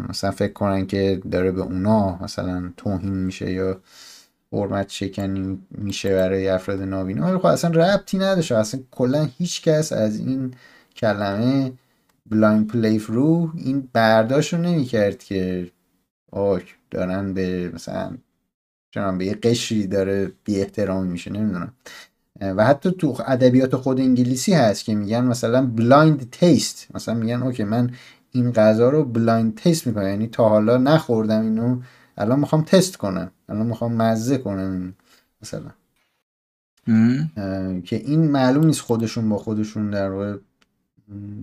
مثلا 0.08 0.30
فکر 0.30 0.52
کنن 0.52 0.86
که 0.86 1.20
داره 1.30 1.50
به 1.50 1.60
اونا 1.62 2.18
مثلا 2.22 2.72
توهین 2.76 3.14
میشه 3.14 3.52
یا 3.52 3.80
حرمت 4.52 4.88
شکنی 4.88 5.58
میشه 5.70 6.14
برای 6.14 6.48
افراد 6.48 6.82
نابینا. 6.82 7.26
ولی 7.26 7.38
خب 7.38 7.46
اصلا 7.46 7.70
ربطی 7.70 8.18
نداشته 8.18 8.56
اصلا 8.56 8.80
کلا 8.90 9.28
هیچ 9.38 9.62
کس 9.62 9.92
از 9.92 10.20
این 10.20 10.54
کلمه 10.96 11.72
blind 12.26 12.66
play 12.66 12.98
رو 12.98 13.52
این 13.54 13.88
برداشت 13.92 14.54
رو 14.54 14.60
نمی‌کرد 14.60 15.18
که 15.24 15.70
آه 16.32 16.60
دارن 16.90 17.34
به 17.34 17.70
مثلا 17.74 18.16
چنان 18.90 19.18
به 19.18 19.24
یه 19.24 19.34
قشری 19.34 19.86
داره 19.86 20.32
بی 20.44 20.60
احترامی 20.60 21.08
میشه 21.08 21.32
نمی‌دونم. 21.32 21.72
و 22.40 22.64
حتی 22.64 22.90
تو 22.90 23.16
ادبیات 23.26 23.76
خود 23.76 24.00
انگلیسی 24.00 24.52
هست 24.52 24.84
که 24.84 24.94
میگن 24.94 25.24
مثلا 25.24 25.66
blind 25.66 26.30
taste 26.30 26.86
مثلا 26.94 27.14
میگن 27.14 27.42
okay 27.42 27.64
من 27.64 27.90
این 28.32 28.52
غذا 28.52 28.90
رو 28.90 29.04
blind 29.04 29.54
taste 29.54 29.86
می‌کنم 29.86 30.08
یعنی 30.08 30.26
تا 30.26 30.48
حالا 30.48 30.76
نخوردم 30.76 31.42
اینو 31.42 31.80
الان 32.16 32.40
می‌خوام 32.40 32.62
تست 32.62 32.96
کنم 32.96 33.30
الان 33.48 33.66
می‌خوام 33.66 33.94
مزه 33.94 34.38
کنم 34.38 34.94
مثلا. 35.42 35.70
که 37.84 37.96
این 37.96 38.30
معلوم 38.30 38.66
نیست 38.66 38.80
خودشون 38.80 39.28
با 39.28 39.38
خودشون 39.38 39.90
در 39.90 40.10
واقع 40.10 40.36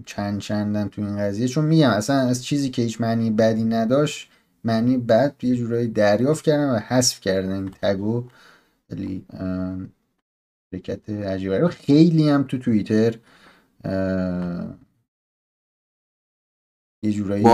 چند 0.06 0.40
چندن 0.40 0.88
تو 0.88 1.02
این 1.02 1.18
قضیه 1.18 1.48
چون 1.48 1.66
میگم 1.66 1.90
اصلا 1.90 2.16
از 2.16 2.46
چیزی 2.46 2.70
که 2.70 2.82
هیچ 2.82 3.02
معنی 3.02 3.32
بدی 3.32 3.64
نداشت 3.64 4.30
معنی 4.66 4.98
بد 4.98 5.36
یه 5.42 5.56
جورایی 5.56 5.88
دریافت 5.88 6.46
کردن 6.46 6.70
و 6.70 6.80
حذف 6.80 7.20
کردن 7.20 7.52
این 7.52 7.72
tag 7.82 8.13
و 8.13 8.24
خیلی 8.90 9.26
حرکت 10.74 11.10
عجیبه 11.10 11.68
خیلی 11.68 12.30
هم 12.30 12.44
تو 12.44 12.58
توییتر 12.58 13.16
یه 17.04 17.12
جورایی 17.12 17.46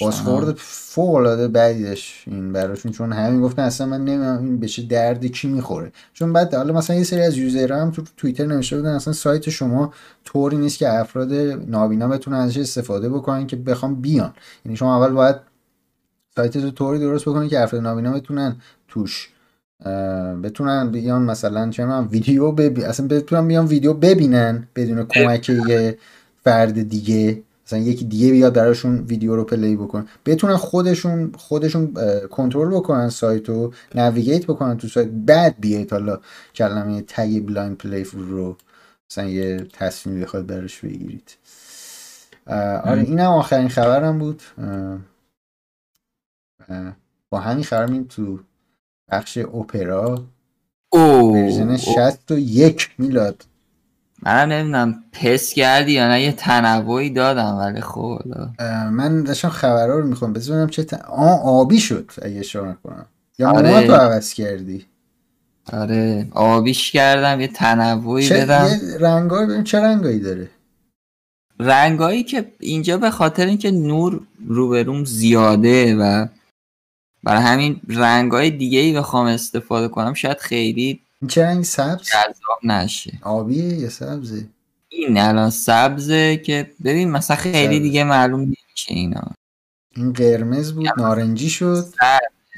بازخورد. 0.00 0.54
فوق 0.58 1.14
العاده 1.14 1.48
بعدی 1.48 1.82
داشت 1.82 2.28
این 2.28 2.52
براشون. 2.52 2.92
چون 2.92 3.12
همین 3.12 3.40
گفتن 3.40 3.62
اصلا 3.62 3.86
من 3.86 4.04
نمی‌دونم 4.04 4.44
این 4.44 4.60
بشه 4.60 4.82
درد 4.82 5.26
کی 5.26 5.48
می‌خوره. 5.48 5.92
چون 6.12 6.32
بعد 6.32 6.54
حالا 6.54 6.74
مثلا 6.74 6.96
یه 6.96 7.04
سری 7.04 7.20
از 7.20 7.36
یوزرها 7.36 7.82
هم 7.82 7.90
تو 7.90 8.02
توییتر 8.16 8.46
نوشته 8.46 8.76
بودن 8.76 8.94
اصلا 8.94 9.12
سایت 9.12 9.50
شما 9.50 9.94
طوری 10.24 10.56
نیست 10.56 10.78
که 10.78 10.92
افراد 10.92 11.32
نابینا 11.32 12.08
بتونن 12.08 12.36
ازش 12.36 12.58
استفاده 12.58 13.08
بکنن 13.08 13.46
که 13.46 13.56
بخوام 13.56 13.94
بیان. 13.94 14.34
یعنی 14.64 14.76
شما 14.76 14.96
اول 14.96 15.12
باید 15.12 15.51
سایت 16.36 16.58
تو 16.58 16.70
طوری 16.70 16.98
درست 16.98 17.24
بکنی 17.24 17.48
که 17.48 17.60
افراد 17.60 17.82
نابینا 17.82 18.12
بتونن 18.12 18.56
توش 18.88 19.28
بتونن 20.42 20.90
بیان 20.90 21.22
مثلا 21.22 21.70
چه 21.70 21.86
ویدیو 21.86 22.52
ببین 22.52 22.84
اصلا 22.84 23.06
بتونن 23.06 23.48
بیان 23.48 23.66
ویدیو 23.66 23.94
ببینن 23.94 24.68
بدون 24.76 25.06
کمک 25.06 25.48
یه 25.48 25.98
فرد 26.44 26.88
دیگه. 26.88 27.42
مثلا 27.66 27.78
یکی 27.78 28.04
دیگه 28.04 28.30
بیاد 28.30 28.54
براشون 28.54 28.98
ویدیو 28.98 29.36
رو 29.36 29.44
play 29.44 29.76
بکن. 29.76 30.06
بتونن 30.26 30.56
خودشون 30.56 31.32
خودشون 31.38 31.94
کنترل 32.30 32.74
بکنن 32.74 33.08
سایت 33.08 33.48
رو 33.48 33.72
navigate 33.94 34.46
بکنن 34.46 34.76
تو 34.76 34.88
سایت. 34.88 35.08
بعد 35.08 35.54
بیاید 35.60 35.92
حالا 35.92 36.20
کلمه 36.54 37.04
tag 37.08 37.46
blind 37.46 37.76
play 37.76 38.06
رو 38.12 38.56
مثلا 39.10 39.24
یه 39.24 39.66
تصمیم 39.72 40.20
بخواد 40.20 40.46
براش 40.46 40.80
بگیرید. 40.80 41.36
آره 42.84 43.02
اینم 43.02 43.30
آخرین 43.30 43.68
خبرم 43.68 44.18
بود. 44.18 44.42
با 47.30 47.40
همین 47.40 47.64
خبر 47.64 47.92
این 47.92 48.08
تو 48.08 48.40
بخش 49.10 49.38
اپرا. 49.38 50.24
ورژن 50.92 51.76
61 51.76 52.90
میلاد. 52.98 53.44
منم 54.22 54.52
نمی‌دونم 54.52 55.04
پس 55.12 55.52
کردی 55.52 55.92
یا 55.92 56.08
نه 56.08 56.22
یه 56.22 56.32
تنوعی 56.32 57.10
دادم 57.10 57.56
ولی 57.58 57.80
خب. 57.80 58.18
من 58.90 59.22
داشتم 59.22 59.48
خبرها 59.48 59.96
رو 59.96 60.06
می‌خوام 60.06 60.32
بزنم 60.32 60.68
چه 60.68 60.84
ت... 60.84 60.94
آه 60.94 61.42
آبی 61.44 61.80
شد 61.80 62.10
اگه 62.22 62.38
اشاره 62.38 62.76
کنم 62.84 63.06
یا 63.38 63.50
آره. 63.50 63.86
تو 63.86 63.92
عوض 63.92 64.32
کردی؟ 64.34 64.86
آره. 65.72 66.26
آبیش 66.30 66.92
کردم 66.92 67.40
یه 67.40 67.48
تنوعی 67.48 68.28
چه... 68.28 68.40
بدم. 68.40 68.66
یه 68.66 68.98
رنگایی 68.98 69.46
ببین 69.46 69.64
چه 69.64 69.80
رنگایی 69.80 70.20
داره. 70.20 70.50
رنگایی 71.60 72.22
که 72.22 72.52
اینجا 72.60 72.98
به 72.98 73.10
خاطر 73.10 73.46
اینکه 73.46 73.70
نور 73.70 74.20
روبروم 74.48 75.04
زیاده 75.04 75.96
و 75.96 76.26
برای 77.22 77.42
همین 77.42 77.80
رنگای 77.88 78.50
دیگه 78.50 78.78
ای 78.78 78.92
بخوام 78.92 79.26
استفاده 79.26 79.88
کنم 79.88 80.14
شاید 80.14 80.38
خیلی 80.38 81.00
این 81.20 81.28
چه 81.28 81.44
رنگ؟ 81.44 81.64
سبز؟ 81.64 82.02
جذاب 82.02 82.58
نشه. 82.64 83.12
آبیه 83.22 83.64
یا 83.64 83.90
سبزه؟ 83.90 84.48
این 84.88 85.18
الان 85.18 85.50
سبزه 85.50 86.36
که 86.36 86.70
ببین 86.84 87.10
مثلا 87.10 87.36
خیلی 87.36 87.80
دیگه 87.80 88.04
معلوم 88.04 88.40
نمیشه 88.40 88.94
اینا. 88.94 89.30
این 89.96 90.12
قرمز 90.12 90.72
بود 90.72 90.88
نارنجی 90.96 91.50
شد. 91.50 91.86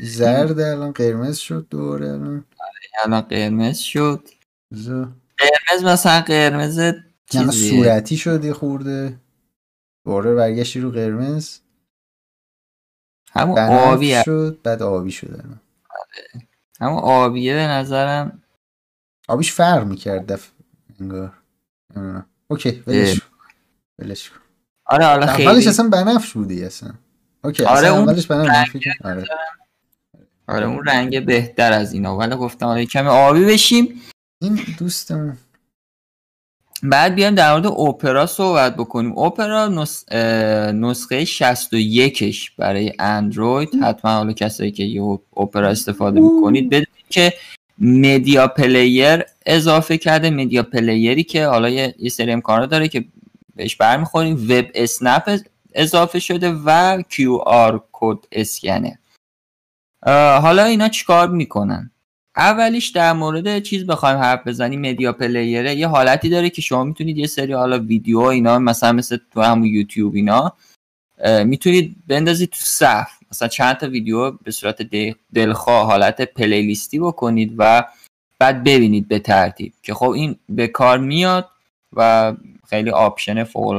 زرد 0.01 0.61
الان 0.61 0.93
قرمز 0.93 1.37
شد 1.37 1.67
دوره 1.71 2.09
الان. 2.09 2.45
آره، 2.59 3.05
الان 3.05 3.21
قرمز 3.21 3.79
شد. 3.79 4.29
زو. 4.71 5.07
قرمز 5.39 5.85
مثلا 5.85 6.21
قرمز 6.21 6.79
یعنی 7.33 7.53
صورتی 7.53 8.17
شد 8.17 8.45
یه 8.45 8.53
خورده. 8.53 9.21
دوره 10.07 10.35
برگشتی 10.35 10.81
رو 10.81 10.91
قرمز. 10.91 11.59
همون 13.37 13.59
آبی 13.59 14.23
شد 14.25 14.59
بعد 14.63 14.83
آبی 14.83 15.11
شد. 15.11 15.45
الان 16.81 16.95
آره. 16.95 17.03
آبیه 17.03 17.55
به 17.55 17.67
نظرم. 17.67 18.43
آبیش 19.29 19.53
فرق 19.53 19.85
می‌کرد 19.87 20.33
دفع 20.33 20.51
انگار. 21.01 21.33
اوکی 22.49 22.83
ولش 22.87 23.21
ولش 23.99 24.31
آره 24.87 25.05
حالا 25.07 25.27
خیلی 25.27 25.49
اولش 25.49 25.67
اصلا 25.67 25.89
بنفش 25.89 26.33
بودی 26.33 26.65
اصلا. 26.65 26.93
اوکی 27.45 27.65
آره 27.65 27.79
اصلا 27.89 27.99
اولش 28.03 28.27
بنفش 28.27 28.87
آره. 29.05 29.25
آره 30.49 30.67
اون 30.67 30.85
رنگ 30.85 31.27
بهتر 31.27 31.73
از 31.73 31.93
اینا. 31.93 32.17
ولی 32.17 32.37
گفتم 32.37 32.67
آره 32.67 32.87
کمی 32.87 33.09
آبی 33.09 33.45
بشیم. 33.45 34.01
این 34.43 34.61
دوستمون 34.79 35.37
بعد 36.85 37.15
بیایم 37.15 37.35
در 37.35 37.53
مورد 37.53 37.67
اوپرا 37.67 38.27
صحبت 38.27 38.77
بکنیم. 38.77 39.13
اوپرا 39.13 39.69
نس... 39.69 40.13
نسخه 40.73 41.25
61ش 41.25 42.51
برای 42.59 42.93
اندروید. 42.99 43.75
حتما 43.83 44.11
حالا 44.11 44.33
کسایی 44.33 44.71
که 44.71 44.83
یه 44.83 45.19
اوپرا 45.31 45.69
استفاده 45.69 46.21
می‌کنید 46.21 46.69
بدونید 46.69 47.09
که 47.11 47.33
media 47.79 48.49
player 48.49 49.23
اضافه 49.47 49.99
کرده. 49.99 50.31
media 50.31 50.63
player 50.63 51.16
ی 51.16 51.25
که 51.25 51.47
حالا 51.47 51.69
یه, 51.69 51.95
سری 52.11 52.33
امکانات 52.33 52.71
داره 52.71 52.89
که 52.89 53.05
بهش 53.57 53.77
برمیخوریم. 53.77 54.47
web 54.51 54.67
snap 54.75 55.41
اضافه 55.75 56.19
شده 56.19 56.51
و 56.51 57.03
QR 57.03 57.35
code 57.35 57.85
scan 57.93 58.19
ه 58.33 58.99
حالا 60.43 60.65
اینا 60.65 60.89
چیکار 60.89 61.29
می‌کنن؟ 61.29 61.91
اولیش 62.37 62.89
در 62.89 63.13
مورد 63.13 63.63
چیز 63.63 63.87
بخوایم 63.87 64.19
حرف 64.19 64.47
بزنیم 64.47 64.81
media 64.81 65.13
player 65.13 65.66
ه 65.66 65.75
یه 65.75 65.89
حالتی 65.89 66.29
داره 66.29 66.51
که 66.51 66.63
شما 66.63 66.85
می‌تونید 66.85 67.19
یه 67.19 67.27
سری 67.27 67.53
حالا 67.53 67.79
ویدیو 67.79 68.19
اینا 68.19 68.59
مثلا 68.59 68.93
مثل 68.93 69.19
تو 69.33 69.41
همون 69.41 69.65
یوتیوب 69.65 70.15
اینا 70.15 70.53
می‌تونید 71.45 71.97
بندازید 72.07 72.49
تو 72.49 72.61
صف. 72.61 73.09
مثلا 73.31 73.49
چند 73.49 73.77
تا 73.77 73.89
ویدیو 73.89 74.31
به 74.31 74.51
صورت 74.51 74.83
دلخواه 75.35 75.87
حالت 75.87 76.23
playlist 76.23 76.90
ی 76.90 76.99
بکنید 76.99 77.55
و 77.59 77.85
بعد 78.39 78.65
ببینید 78.65 79.09
به 79.09 79.19
ترتیب. 79.19 79.73
که 79.83 79.95
خب 79.95 80.11
این 80.11 80.37
به 80.49 80.67
کار 80.67 80.99
میاد 80.99 81.49
و 81.93 82.33
خیلی 82.69 82.91
option 82.91 83.45
فوق 83.45 83.73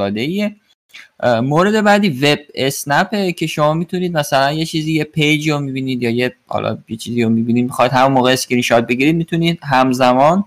مورد 1.24 1.84
بعدی 1.84 2.10
web 2.10 2.40
snap 2.56 3.16
ه 3.16 3.32
که 3.32 3.48
شما 3.48 3.74
می‌تونید 3.74 4.18
مثلا 4.18 4.52
یه 4.52 4.66
چیزی 4.66 4.94
یه 4.94 5.04
page 5.04 5.42
ی 5.42 5.52
رو 5.52 5.60
می‌بینید 5.60 6.04
یا 6.04 6.10
یه 6.10 6.36
حالا 6.48 6.78
یه 6.90 6.98
چیزی 6.98 7.24
رو 7.24 7.30
می‌بینید 7.30 7.66
می‌خواید 7.66 7.92
همون 7.92 8.12
موقع 8.12 8.32
اسکرین 8.32 8.62
شات 8.62 8.88
بگیرید 8.88 9.16
می‌تونید 9.16 9.60
همزمان 9.64 10.46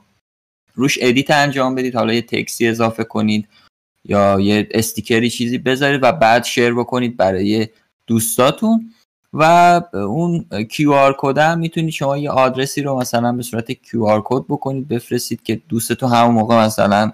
روش 0.75 0.99
edit 1.01 1.31
انجام 1.31 1.75
بدید. 1.75 1.95
حالا 1.95 2.13
یه 2.13 2.23
تکسی 2.23 2.69
اضافه 2.69 3.05
کنید 3.05 3.49
یا 4.05 4.41
یه 4.41 4.69
sticker 4.71 5.23
ی 5.23 5.31
چیزی 5.31 5.59
بذارید 5.59 6.01
و 6.03 6.13
بعد 6.13 6.45
share 6.45 6.75
بکنید 6.75 7.17
برای 7.17 7.69
دوستاتون. 8.07 8.95
و 9.33 9.43
اون 9.93 10.47
QR 10.53 11.15
code 11.19 11.39
هم 11.39 11.59
می‌تونید 11.59 11.91
شما 11.91 12.19
یه 12.19 12.31
آدرسی 12.31 12.83
رو 12.83 12.99
مثلا 12.99 13.33
به 13.33 13.43
صورت 13.43 13.73
QR 13.73 14.23
code 14.25 14.45
بکنید 14.49 14.89
بفرستید 14.89 15.43
که 15.43 15.61
دوستتون 15.69 16.11
همون 16.11 16.35
موقع 16.35 16.65
مثلا 16.65 17.13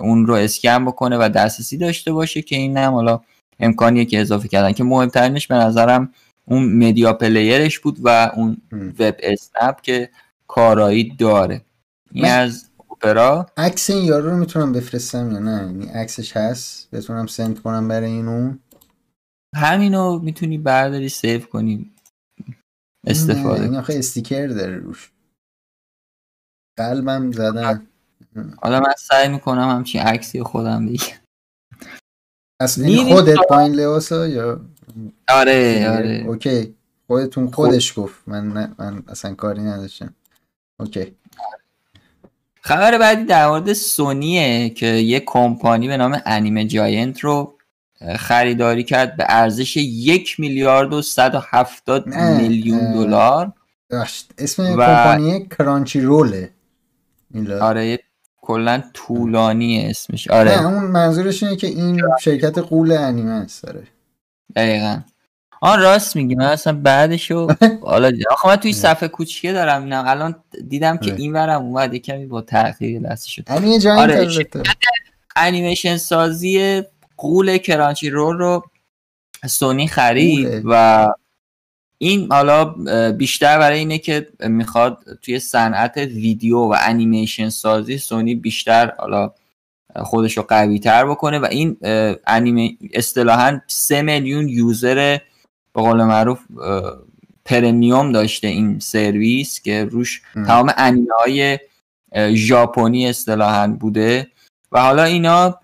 اون 0.00 0.26
رو 0.26 0.34
اسکن 0.34 0.84
بکنه 0.84 1.16
و 1.16 1.28
دسترسی 1.28 1.76
داشته 1.78 2.12
باشه 2.12 2.42
که 2.42 2.56
این 2.56 2.76
هم 2.76 2.92
حالا 2.92 3.20
امکانیه 3.60 4.04
که 4.04 4.20
اضافه 4.20 4.48
کردن. 4.48 4.72
که 4.72 4.84
مهمترینش 4.84 5.46
به 5.46 5.54
نظرم 5.54 6.12
اون 6.44 6.72
media 6.72 7.12
player 7.12 7.61
ش 7.61 7.78
بود 7.78 7.98
و 8.02 8.32
اون 8.36 8.56
web 8.98 9.16
snap 9.18 9.80
که 9.80 10.10
کارایی 10.48 11.16
داره. 11.16 11.62
این 12.12 12.24
از 12.24 12.70
اپرا. 12.90 13.46
عکس 13.56 13.90
این 13.90 14.04
یارو 14.04 14.30
رو 14.30 14.36
می‌تونم 14.36 14.72
بفرستم 14.72 15.32
یا 15.32 15.38
نه؟ 15.38 15.68
این 15.68 15.88
عکسش 15.88 16.36
هست؟ 16.36 16.90
بتونم 16.90 17.26
send 17.26 17.62
کنم 17.62 17.88
برای 17.88 18.10
اینو؟ 18.10 18.54
همینو 19.56 20.18
می‌تونی 20.18 20.58
برداری 20.58 21.08
save 21.08 21.40
کنی. 21.40 21.90
استفاده 23.06 23.64
این 23.64 23.76
آخه 23.76 23.94
sticker 23.98 24.46
داره 24.46 24.76
روش. 24.76 25.10
قلبم 26.78 27.32
زدن. 27.32 27.86
حالا 28.62 28.80
من 28.80 28.92
سعی 28.98 29.28
می‌کنم 29.28 29.68
همچین 29.68 30.02
عکسی 30.02 30.42
خودم 30.42 30.86
بگیرم 30.86 31.18
اصلا 32.60 33.04
خودت 33.04 33.36
با 33.50 33.60
این 33.60 33.72
لباسا 33.72 34.28
یا 34.28 34.60
آره 35.28 35.90
آره. 35.90 36.24
okay. 36.26 36.74
خودتون 37.06 37.46
خب. 37.46 37.54
خودش 37.54 37.98
گفت. 37.98 38.14
من 38.26 38.72
من 38.78 39.02
اصلا 39.08 39.34
کاری 39.34 39.62
نداشتم. 39.62 40.14
okay. 40.80 41.16
خبر 42.60 42.98
بعدی 42.98 43.24
در 43.24 43.48
مورد 43.48 43.72
سونیه 43.72 44.70
که 44.70 44.86
یه 44.86 45.20
کمپانی 45.20 45.88
به 45.88 45.96
نام 45.96 46.22
Anime 46.26 46.64
Giant 46.64 47.20
رو 47.20 47.54
خریداری 48.16 48.84
کرد 48.84 49.16
به 49.16 49.24
ارزش 49.28 49.76
یک 49.76 50.40
میلیارد 50.40 50.92
و 50.92 51.02
170 51.02 52.06
میلیون 52.06 52.92
دلار. 52.92 53.52
اسم 54.38 54.62
و... 54.62 54.66
کمپانی 54.76 55.48
کرانچی 55.48 56.00
روله 56.00 56.50
آره 57.60 57.98
کلا 58.50 58.82
طولانی 58.94 59.86
اسمش. 59.86 60.28
آره. 60.28 60.60
نه 60.62 60.66
اون 60.66 60.84
منظورش 60.84 61.42
اینه 61.42 61.56
که 61.56 61.66
این 61.66 62.00
شرکت 62.20 62.58
قول 62.58 62.92
انیمه 62.92 63.30
است 63.30 63.62
داره. 63.62 63.82
دقیقا. 64.56 65.00
آن 65.60 65.80
راست 65.80 66.16
میگی. 66.16 66.34
من 66.34 66.44
اصلا 66.44 66.72
بعدشو 66.72 67.48
حالا 67.82 68.12
آخه 68.30 68.48
من 68.48 68.56
توی 68.56 68.72
صفحه 68.72 69.08
کوچیکه 69.08 69.52
دارم 69.52 69.84
اینم 69.84 70.04
الان 70.06 70.34
دیدم 70.68 70.96
که 70.96 71.14
این 71.14 71.32
ورم 71.32 71.62
اومد 71.62 71.96
کمی 71.96 72.26
با 72.26 72.40
تاخیر 72.40 73.00
دستی 73.00 73.30
شد. 73.30 73.44
آره 73.98 74.28
انیمیشن 75.36 75.96
سازی 75.96 76.82
قول 77.16 77.58
کرانچی 77.58 78.10
رول 78.10 78.38
رو 78.38 78.64
سونی 79.46 79.88
خرید 79.88 80.62
و 80.64 81.06
این 82.02 82.32
حالا 82.32 82.64
بیشتر 83.12 83.58
برای 83.58 83.78
اینه 83.78 83.98
که 83.98 84.28
می‌خواد 84.40 84.98
توی 85.22 85.38
صنعت 85.38 85.96
ویدیو 85.96 86.58
و 86.58 86.74
انیمیشن 86.80 87.48
سازی 87.48 87.98
سونی 87.98 88.34
بیشتر 88.34 88.92
حالا 88.98 89.32
خودش 89.96 90.36
رو 90.36 90.42
قوی 90.42 90.78
تر 90.78 91.06
بکنه 91.06 91.38
و 91.38 91.44
این 91.50 91.76
انیمه 92.26 92.70
اصطلاحا 92.94 93.60
سه 93.66 94.02
میلیون 94.02 94.48
یوزر 94.48 95.18
به 95.74 95.82
قول 95.82 96.04
معروف 96.04 96.40
پرمیوم 97.44 98.12
داشته 98.12 98.48
این 98.48 98.78
سرویس 98.78 99.60
که 99.60 99.84
روش 99.84 100.22
تمام 100.46 100.72
انیمه 100.76 101.14
های 101.18 101.58
ژاپنی 102.34 103.06
اصطلاحا 103.08 103.66
بوده 103.66 104.26
و 104.72 104.80
حالا 104.80 105.04
اینا 105.04 105.58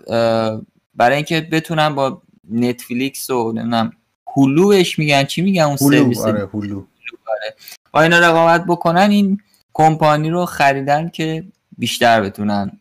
برای 0.95 1.17
اینکه 1.17 1.41
بتونن 1.41 1.95
با 1.95 2.23
نتفلیکس 2.51 3.31
و 3.31 3.53
نمی‌دونم 3.53 3.93
هلو 4.37 4.69
بهش 4.69 4.99
میگن. 4.99 5.25
چی 5.25 5.43
میگن 5.43 5.63
اون 5.63 5.77
سرویس؟ 5.77 6.19
آره 6.19 6.49
هلو. 6.55 6.85
آره. 7.27 7.55
با 7.93 8.03
اینا 8.03 8.19
رقابت 8.19 8.65
بکنن 8.65 9.11
این 9.11 9.41
کمپانی 9.75 10.31
رو 10.31 10.47
خریدن 10.47 11.09
که 11.09 11.45
بیشتر 11.79 12.21
بتونن 12.21 12.81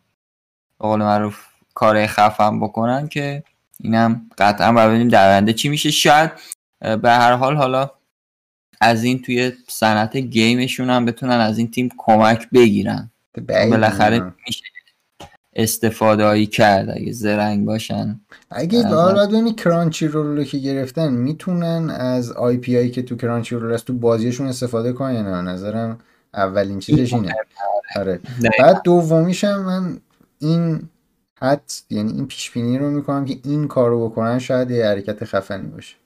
قول 0.78 1.00
معروف 1.00 1.38
کار 1.74 2.06
خفن 2.06 2.60
بکنن 2.60 3.08
که 3.08 3.42
اینم 3.80 4.30
قطعا 4.38 4.72
ببینیم 4.72 5.08
در 5.08 5.30
آینده 5.30 5.52
چی 5.52 5.68
میشه. 5.68 5.90
شاید 5.90 6.30
به 6.80 7.10
هر 7.10 7.32
حال 7.32 7.56
حالا 7.56 7.90
از 8.80 9.04
این 9.04 9.22
توی 9.22 9.52
صنعت 9.68 10.16
گیمشون 10.16 10.90
هم 10.90 11.04
بتونن 11.04 11.40
از 11.40 11.58
این 11.58 11.70
تیم 11.70 11.88
کمک 11.98 12.50
بگیرن. 12.50 13.10
بالاخره 13.48 14.32
میشه 14.46 14.64
استفاده 15.56 16.46
کرد 16.46 16.90
اگه 16.90 17.12
زرنگ 17.12 17.64
باشن. 17.64 18.20
اگه 18.50 18.82
حالا 18.82 19.26
ببینی 19.26 19.52
کرانچی 19.52 20.08
رول 20.08 20.36
رو 20.36 20.44
که 20.44 20.58
گرفتن 20.58 21.12
می‌تونن 21.12 21.90
از 21.90 22.32
آی 22.32 22.56
پی 22.56 22.76
هایی 22.76 22.90
که 22.90 23.02
تو 23.02 23.16
کرانچی 23.16 23.54
رول 23.54 23.72
است 23.72 23.84
تو 23.84 23.92
بازیشون 23.92 24.46
استفاده 24.46 24.92
کنن؟ 24.92 25.22
نه 25.22 25.52
نظرم 25.52 25.98
اولین 26.34 26.78
چیزش 26.78 27.12
اینه. 27.12 27.34
آره. 27.96 28.20
بعد 28.58 28.82
دومیشم 28.84 29.62
من 29.62 29.98
این 30.38 30.88
حد 31.40 31.72
یعنی 31.90 32.12
این 32.12 32.26
پیش 32.26 32.50
بینی 32.50 32.78
رو 32.78 32.90
می‌کنم 32.90 33.24
که 33.24 33.38
این 33.44 33.68
کارو 33.68 34.08
بکنن 34.08 34.38
شاید 34.38 34.70
یه 34.70 34.86
حرکت 34.86 35.24
خفنی 35.24 35.68
باشه. 35.68 35.96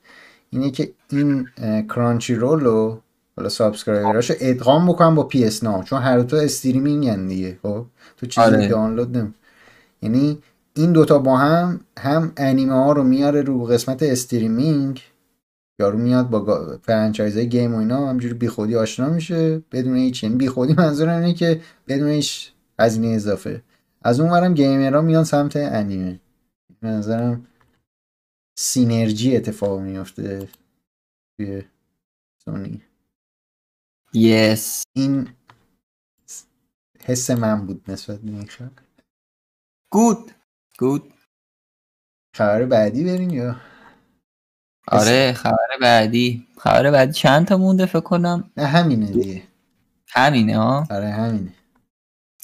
اینه 0.51 0.71
که 0.71 0.93
این 1.11 1.49
کرانچی 1.89 2.35
رول 2.35 2.61
رو 2.61 3.01
حالا 3.37 3.49
subscriber 3.49 4.15
اشو 4.15 4.35
ادغام 4.41 4.89
بکنم 4.89 5.15
با 5.15 5.23
PS 5.23 5.61
چون 5.61 6.03
هر 6.03 6.19
دو 6.19 6.37
streaming 6.37 7.29
دیگه 7.29 7.59
خب؟ 7.63 7.87
تو 8.17 8.27
چیزی 8.27 8.47
آره. 8.47 8.69
دانلود 8.69 9.17
نمی 9.17 9.35
یعنی 10.03 10.39
این 10.75 10.93
دوتا 10.93 11.19
با 11.19 11.37
هم 11.37 11.81
هم 11.99 12.33
انیمه 12.37 12.75
ها 12.75 12.93
رو 12.93 13.03
میاره 13.03 13.43
رو 13.43 13.65
قسمت 13.65 14.03
streaming 14.03 15.03
یارو 15.81 15.99
میاد 15.99 16.31
با 16.31 16.79
franchise 16.83 17.39
game 17.39 17.75
و 17.75 17.79
اینا 17.79 18.09
همجوری 18.09 18.35
بیخودی 18.35 18.77
آشنا 18.77 19.09
میشه. 19.09 19.63
بدون 19.73 19.97
هیچ 19.97 20.23
یعنی 20.23 20.37
بیخودی 20.37 20.75
منظورم 20.75 21.21
اینه 21.23 21.35
که 21.35 21.61
بدون 21.89 22.09
هیچ 22.09 22.53
هزینه 22.81 23.09
اضافه. 23.09 23.63
از 24.03 24.21
اون 24.21 24.31
ورم 24.31 24.55
gamer 24.55 24.93
ها 24.93 25.01
میان 25.01 25.25
سمت 25.25 25.57
انیمه. 25.57 26.21
به 26.81 26.89
نظرم 26.89 27.47
سینرژی 28.59 29.37
اتفاق 29.37 29.81
میفته 29.81 30.49
توی 31.37 31.63
سونی. 32.45 32.83
یس. 34.15 34.83
این 34.93 35.29
حس 37.05 37.31
من 37.31 37.67
بود 37.67 37.83
نسبت 37.89 38.19
به 38.19 38.31
این 38.31 38.47
گود 39.93 40.31
گود 40.79 41.13
خبر 42.37 42.65
بعدی 42.65 43.05
بریم 43.05 43.31
یا؟ 43.31 43.57
آره 44.89 45.33
خبر 45.33 45.69
بعدی. 45.81 46.47
خبر 46.59 46.91
بعدی 46.91 47.13
چند 47.13 47.47
تا 47.47 47.57
مونده 47.57 47.87
فکر 47.87 48.01
کنم؟ 48.01 48.51
نه 48.57 48.67
همینه 48.67 49.07
دیگه. 49.07 49.43
همینه 50.09 50.59
ها 50.59 50.87
آره 50.91 51.11
همینه. 51.11 51.55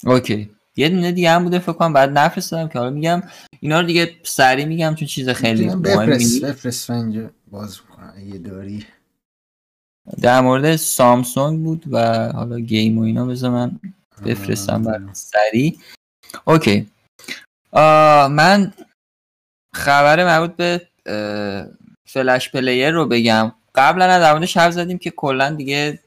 اوکی. 0.05 0.49
یه 0.75 0.89
دونه 0.89 1.11
دیگه 1.11 1.31
هم 1.31 1.43
بوده 1.43 1.59
فکر 1.59 1.73
کنم 1.73 1.93
بعد 1.93 2.17
نفرستادم 2.17 2.67
که 2.67 2.79
حالا 2.79 2.91
میگم 2.91 3.23
اینا 3.59 3.79
رو 3.81 3.87
دیگه 3.87 4.15
سریع 4.23 4.65
میگم 4.65 4.95
چون 4.95 5.07
چیز 5.07 5.29
خیلی 5.29 5.75
بفرست 5.75 6.45
بفرست 6.45 6.89
اینجا 6.89 7.29
باز 7.51 7.79
یه 8.25 8.37
داری. 8.37 8.85
در 10.21 10.41
مورد 10.41 10.75
سامسونگ 10.75 11.63
بود 11.63 11.83
و 11.91 12.31
حالا 12.31 12.59
game 12.59 12.97
و 12.97 13.01
اینا 13.01 13.25
بذار 13.25 13.51
من 13.51 13.79
بفرستم 14.25 14.83
بعد 14.83 15.13
سریع. 15.13 15.77
okay. 16.45 16.87
من 18.29 18.73
خبر 19.73 20.25
مربوط 20.25 20.55
به 20.55 20.87
Flash 22.05 22.51
Player 22.51 22.91
رو 22.91 23.05
بگم. 23.05 23.51
قبلا 23.75 24.07
در 24.07 24.33
موردش 24.33 24.57
حرف 24.57 24.73
زدیم 24.73 24.97
که 24.97 25.11
کلا 25.11 25.49
دیگه 25.49 25.99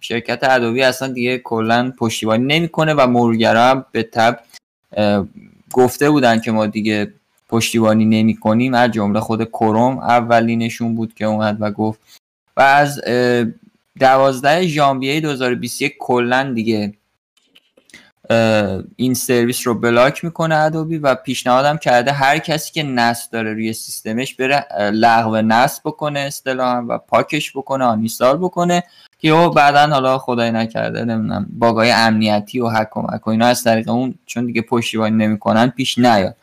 شرکت 0.00 0.38
ادوبی 0.42 0.82
اصلا 0.82 1.08
دیگه 1.08 1.38
کلا 1.38 1.92
پشتیبانی 1.98 2.44
نمی‌کنه 2.44 2.94
و 2.94 3.06
مرورگرا 3.06 3.64
هم 3.64 3.84
به 3.92 4.02
تب 4.02 4.40
گفته 5.72 6.10
بودن 6.10 6.40
که 6.40 6.50
ما 6.50 6.66
دیگه 6.66 7.12
پشتیبانی 7.48 8.04
نمی 8.04 8.36
کنیم 8.36 8.74
از 8.74 8.90
جمله 8.90 9.20
خود 9.20 9.44
کروم 9.44 9.98
اولینشون 9.98 10.94
بود 10.94 11.14
که 11.14 11.24
اومد 11.24 11.56
و 11.60 11.70
گفت. 11.70 12.00
و 12.56 12.60
از 12.60 13.00
دوازده 14.00 14.66
ژانویه 14.66 15.20
2021 15.20 15.96
کلا 15.98 16.52
دیگه 16.52 16.94
این 18.96 19.14
سرویس 19.14 19.66
رو 19.66 19.74
بلاک 19.74 20.24
می‌کنه 20.24 20.56
ادوبی 20.56 20.98
و 20.98 21.14
پیشنهادم 21.14 21.76
کرده 21.76 22.12
هر 22.12 22.38
کسی 22.38 22.72
که 22.72 22.82
نصب 22.82 23.30
داره 23.30 23.52
روی 23.52 23.72
سیستمش 23.72 24.34
بره 24.34 24.66
لغو 24.92 25.36
نصب 25.36 25.82
بکنه 25.84 26.20
اصطلاحا 26.20 26.84
و 26.88 26.98
پاکش 26.98 27.56
بکنه 27.56 27.84
آنیستال 27.84 28.36
بکنه 28.36 28.82
که 29.18 29.28
او 29.28 29.50
بعدا 29.50 29.86
حالا 29.86 30.18
خدای 30.18 30.50
نکرده 30.50 31.04
نمی‌دونم 31.04 31.46
باگای 31.50 31.90
امنیتی 31.90 32.60
و 32.60 32.68
حک 32.68 32.96
و 32.96 33.02
مک 33.02 33.26
و 33.26 33.30
اینا 33.30 33.46
از 33.46 33.64
طریق 33.64 33.88
اون 33.88 34.14
چون 34.26 34.46
دیگه 34.46 34.62
پشتیبانی 34.62 35.16
نمی‌کنن 35.16 35.68
پیش 35.68 35.98
نیاد. 35.98 36.36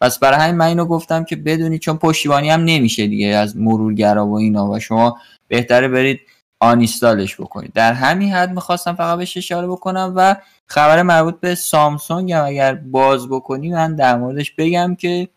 پس 0.00 0.18
برای 0.18 0.40
همین 0.40 0.56
من 0.56 0.66
اینو 0.66 0.84
گفتم 0.84 1.24
که 1.24 1.36
بدونی 1.36 1.78
چون 1.78 1.96
پشتیبانی 1.96 2.50
هم 2.50 2.60
نمیشه 2.64 3.06
دیگه 3.06 3.26
از 3.26 3.56
مرورگرا 3.56 4.26
و 4.26 4.34
اینا 4.34 4.70
و 4.70 4.78
شما 4.78 5.18
بهتره 5.48 5.88
برید 5.88 6.20
آنیستالش 6.60 7.40
بکنید. 7.40 7.72
در 7.72 7.92
همین 7.92 8.32
حد 8.32 8.50
می‌خواستم 8.50 8.94
فقط 8.94 9.18
بهش 9.18 9.36
اشاره 9.36 9.66
بکنم 9.66 10.12
و 10.16 10.36
خبر 10.66 11.02
مربوط 11.02 11.40
به 11.40 11.54
سامسونگ 11.54 12.32
هم 12.32 12.44
اگر 12.44 12.74
باز 12.74 13.28
بکنی 13.28 13.70
من 13.70 13.96
در 13.96 14.18
موردش 14.18 14.50
بگم 14.50 14.94
که 14.94 15.28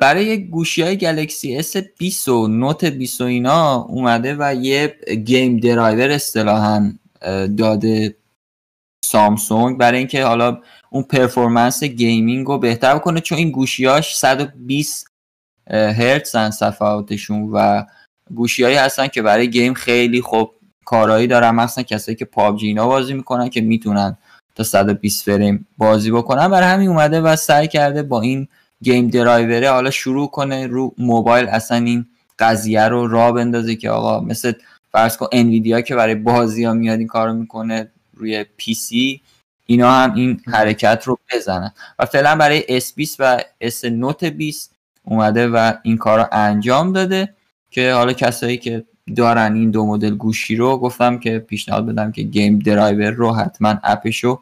برای 0.00 0.48
گوشی 0.48 0.82
های 0.82 0.96
گلکسی 0.96 1.62
S20 1.62 2.28
و 2.28 2.46
نوت 2.46 2.84
20 2.84 3.20
و 3.20 3.24
اینا 3.24 3.74
اومده 3.76 4.36
و 4.38 4.54
یه 4.54 4.96
گیم 5.26 5.56
درایور 5.56 6.10
اصطلاحا 6.10 6.92
داده 7.58 8.16
سامسونگ 9.04 9.78
برای 9.78 9.98
اینکه 9.98 10.24
حالا 10.24 10.60
اون 10.90 11.02
performance 11.02 11.84
gaming 11.84 12.46
رو 12.46 12.58
بهتر 12.58 12.98
کنه 12.98 13.20
چون 13.20 13.38
این 13.38 13.50
گوشیاش 13.50 14.16
120 14.16 15.06
هرتزن 15.70 16.50
صفحاتشون 16.50 17.50
و 17.52 17.84
گوشیهایی 18.34 18.76
هستن 18.76 19.08
که 19.08 19.22
برای 19.22 19.50
game 19.50 19.74
خیلی 19.74 20.20
خوب 20.20 20.50
کارایی 20.84 21.26
دارن 21.26 21.50
مثلا 21.50 21.84
کسایی 21.84 22.16
که 22.16 22.24
PUBG 22.24 22.66
اینا 22.66 22.86
بازی 22.86 23.14
می‌کنن 23.14 23.48
که 23.48 23.60
می‌تونن 23.60 24.16
تا 24.54 24.62
120 24.64 25.24
فریم 25.24 25.66
بازی 25.78 26.10
بکنن. 26.10 26.48
برای 26.48 26.68
همین 26.68 26.88
اومده 26.88 27.20
و 27.20 27.36
سعی 27.36 27.68
کرده 27.68 28.02
با 28.02 28.20
این 28.20 28.48
game 28.82 29.08
driver 29.08 29.61
ه 29.61 29.70
حالا 29.70 29.90
شروع 29.90 30.30
کنه 30.30 30.66
رو 30.66 30.94
موبایل 30.98 31.48
اصلا 31.48 31.76
این 31.76 32.06
قضیه 32.38 32.88
رو 32.88 33.08
را 33.08 33.32
بندازه 33.32 33.76
که 33.76 33.90
آقا 33.90 34.20
مثل 34.20 34.52
فرض 34.92 35.16
کن 35.16 35.26
انویدیا 35.32 35.80
که 35.80 35.94
برای 35.94 36.14
بازی 36.14 36.64
ها 36.64 36.72
میاد 36.72 36.98
این 36.98 37.08
کارو 37.08 37.32
می‌کنه 37.32 37.90
روی 38.14 38.44
PC 38.56 39.20
اینا 39.66 39.92
هم 39.92 40.14
این 40.14 40.40
حرکت 40.46 41.02
رو 41.06 41.18
بزنن. 41.32 41.72
و 41.98 42.06
فعلا 42.06 42.36
برای 42.36 42.80
S20 42.80 43.14
و 43.18 43.40
Note 43.64 44.24
20 44.24 44.74
اومده 45.04 45.48
و 45.48 45.72
این 45.82 45.96
کار 45.96 46.18
رو 46.18 46.26
انجام 46.32 46.92
داده. 46.92 47.34
که 47.70 47.92
حالا 47.92 48.12
کسایی 48.12 48.56
که 48.56 48.84
دارن 49.16 49.54
این 49.54 49.70
دو 49.70 49.86
مدل 49.86 50.14
گوشی 50.14 50.56
رو 50.56 50.78
گفتم 50.78 51.18
که 51.18 51.38
پیشنهاد 51.38 51.86
بدم 51.86 52.12
که 52.12 52.22
game 52.22 52.58
driver 52.58 53.10
رو 53.10 53.32
حتما 53.32 53.74
app 53.82 54.07
ش 54.07 54.24
رو 54.24 54.40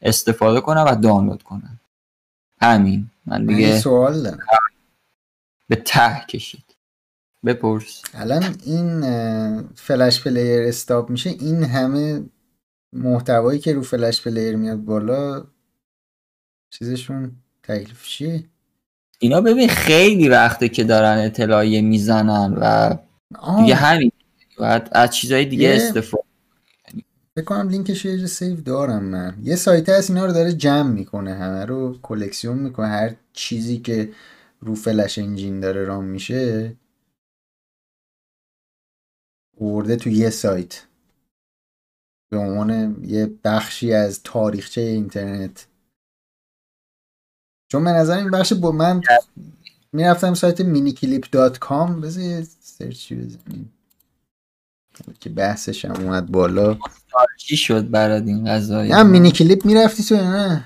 استفاده 0.00 0.60
کنن 0.60 0.82
و 0.82 0.94
دانلود 0.94 1.42
کنن. 1.42 1.80
همین. 2.60 3.10
من 3.26 3.46
دیگه 3.46 3.80
سوال 3.80 4.22
دارم. 4.22 4.38
به 5.68 5.76
ته 5.76 6.24
کشید. 6.28 6.76
بپرس. 7.44 8.02
الان 8.14 8.56
این 8.64 9.00
Flash 9.74 10.24
Player 10.24 10.62
stop 10.68 11.10
میشه 11.10 11.30
این 11.30 11.64
همه 11.64 12.24
محتوایی 12.92 13.58
که 13.58 13.72
رو 13.72 13.82
Flash 13.82 14.22
Player 14.22 14.56
میاد 14.56 14.78
بالا 14.78 15.44
چیزشون 16.70 17.32
تکلیف 17.62 18.04
چیه 18.04 18.44
اینا 19.18 19.40
ببین 19.40 19.68
خیلی 19.68 20.28
وقته 20.28 20.68
که 20.68 20.84
دارن 20.84 21.18
اطلاعیه 21.18 21.80
می‌زنن 21.80 22.54
و 22.60 22.96
دیگه 23.58 23.74
همین. 23.74 24.12
و 24.58 24.88
از 24.92 25.10
چیزهای 25.10 25.44
دیگه 25.44 25.74
استفاده 25.74 26.24
فکر 27.36 27.44
کنم 27.44 27.68
لینکش 27.68 28.04
یه 28.04 28.26
save 28.26 28.60
دارم 28.60 29.04
من. 29.04 29.38
یه 29.42 29.56
سایت 29.56 29.88
هست 29.88 30.10
اینا 30.10 30.26
رو 30.26 30.32
داره 30.32 30.52
جمع 30.52 30.90
می‌کنه 30.90 31.34
همه 31.34 31.64
رو 31.64 31.98
کلکسیون 32.02 32.58
می‌کنه. 32.58 32.86
هر 32.86 33.14
چیزی 33.32 33.78
که 33.78 34.12
رو 34.60 34.74
فلش 34.74 35.18
انجین 35.18 35.60
داره 35.60 35.84
رام 35.84 36.04
میشه 36.04 36.76
ورده 39.60 39.96
تو 39.96 40.10
یه 40.10 40.30
سایت. 40.30 40.82
به 42.30 42.36
عنوان 42.36 42.96
یه 43.04 43.30
بخشی 43.44 43.92
از 43.92 44.20
تاریخچه 44.22 44.80
اینترنت. 44.80 45.66
چون 47.68 47.84
به 47.84 47.90
نظر 47.90 48.18
این 48.18 48.30
بخش 48.30 48.52
با 48.52 48.72
من 48.72 49.00
می‌رفتم 49.92 50.34
سایت 50.34 50.60
مینیکلیپ 50.60 51.24
دات 51.32 51.58
کام 51.58 52.00
بذار 52.00 52.42
سرچی 52.60 53.14
بزنیم. 53.14 53.72
که 55.20 55.30
بحثش 55.30 55.84
هم 55.84 56.04
اومد 56.04 56.26
بالا. 56.26 56.78
چی 57.38 57.56
شد 57.56 57.90
برات 57.90 58.22
این 58.22 58.44
قضایی 58.44 58.90
نه 58.90 59.02
مینی 59.02 59.30
کلیپ 59.30 59.66
می‌رفتی 59.66 60.02
تو 60.02 60.16
نه؟ 60.16 60.64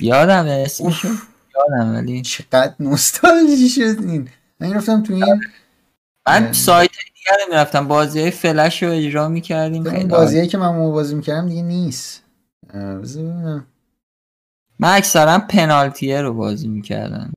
یادم 0.00 0.46
اسمشو؟ 0.46 1.08
یادم 1.54 1.94
ولی. 1.94 2.22
چقدر 2.22 2.74
نوستالژی 2.80 3.68
شد 3.68 3.80
این. 3.80 4.28
من 4.60 4.74
رفتم 4.74 5.02
تو 5.02 5.14
این 5.14 5.40
من 6.26 6.52
سایت 6.52 6.90
دیگه 6.90 7.44
رو 7.44 7.50
می‌رفتم. 7.50 7.88
بازی 7.88 8.20
های 8.20 8.30
فلش 8.30 8.82
رو 8.82 8.90
اجرا 8.90 9.28
می‌کردیم. 9.28 9.86
این 9.86 10.08
بازی 10.08 10.46
که 10.46 10.58
من 10.58 10.78
بازی 10.78 11.14
می‌کردم 11.14 11.48
دیگه 11.48 11.62
نیست. 11.62 12.22
من 14.82 14.94
اکثرا 14.94 15.38
پنالتیه 15.38 16.20
رو 16.20 16.34
بازی 16.34 16.68
می‌کردم. 16.68 17.32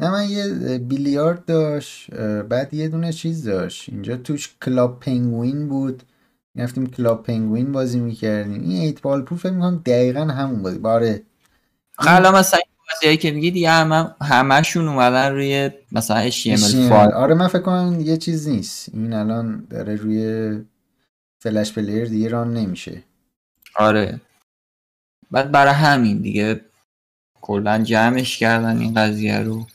نه 0.00 0.10
من 0.10 0.30
یه 0.30 0.78
بیلیارد 0.78 1.44
داشت 1.44 2.14
بعد 2.48 2.74
یه 2.74 2.88
دونه 2.88 3.12
چیز 3.12 3.44
داشت. 3.48 3.88
اینجا 3.88 4.16
توش 4.16 4.56
Club 4.62 5.00
Penguin 5.00 5.68
بود. 5.68 6.02
می‌رفتیم 6.54 6.86
Club 6.86 7.22
Penguin 7.22 7.72
بازی 7.72 8.00
می‌کردیم. 8.00 8.62
این 8.62 8.80
8 8.80 9.00
Ball 9.02 9.22
Pool 9.22 9.38
فکر 9.38 9.52
می‌کنم 9.52 9.82
دقیقا 9.86 10.20
همون 10.20 10.62
بازی. 10.62 10.78
باره 10.78 11.22
حالا 11.96 12.32
مثلا 12.32 12.60
بازیایی 12.92 13.16
که 13.16 13.30
میگی 13.30 13.50
دیگه 13.50 13.70
همه 13.70 14.14
همشون 14.22 14.88
اومدن 14.88 15.32
روی 15.32 15.70
مثلا 15.92 16.30
HTML 16.30 16.88
five. 16.88 17.12
آره 17.12 17.34
من 17.34 17.48
فکر 17.48 17.62
کنم 17.62 18.00
یه 18.00 18.16
چیز 18.16 18.48
نیست. 18.48 18.88
این 18.94 19.12
الان 19.12 19.66
داره 19.70 19.94
روی 19.94 20.50
Flash 21.42 21.72
Player 21.72 22.04
دیگه 22.04 22.28
run 22.28 22.54
نمیشه. 22.54 23.02
آره. 23.76 24.20
بعد 25.30 25.52
برای 25.52 25.74
همین 25.74 26.18
دیگه 26.18 26.60
کلا 27.40 27.78
جمعش 27.78 28.38
کردن 28.38 28.78
این 28.78 28.94
قضیه 28.94 29.38
رو. 29.38 29.66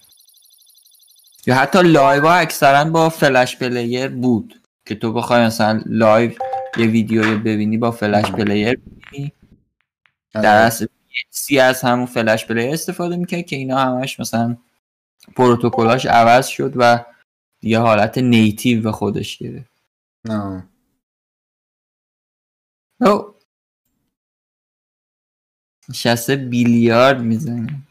یا 1.46 1.56
حتی 1.56 1.82
live 1.84 2.28
ها 2.28 2.34
اکثرا 2.34 2.86
با 2.86 3.10
Flash 3.10 3.58
Player 3.58 4.08
بود 4.08 4.62
که 4.86 4.96
تو 4.96 5.14
بخوای 5.14 5.46
مثلا 5.46 5.82
live 5.86 6.32
یه 6.78 6.86
ویدیو 6.86 7.40
ببینی 7.40 7.78
با 7.78 7.92
Flash 7.92 8.32
Player 8.32 8.80
ببینی. 8.80 9.32
در 10.34 10.40
آره. 10.40 10.50
اصل 10.50 10.86
سی 11.30 11.60
از 11.60 11.82
همون 11.82 12.06
Flash 12.06 12.46
Player 12.46 12.74
استفاده 12.74 13.16
می‌کرد 13.16 13.46
که 13.46 13.56
اینا 13.56 13.78
همش 13.78 14.20
مثلا 14.20 14.58
پروتکلاش 15.36 16.06
عوض 16.06 16.48
شد 16.48 16.74
و 16.76 17.06
یه 17.62 17.80
حالت 17.80 18.18
native 18.18 18.82
به 18.82 18.92
خودش 18.92 19.38
گرفت. 19.38 19.72
نشسته 25.90 26.36
بیلیارد 26.36 27.22
می‌زنه. 27.22 27.84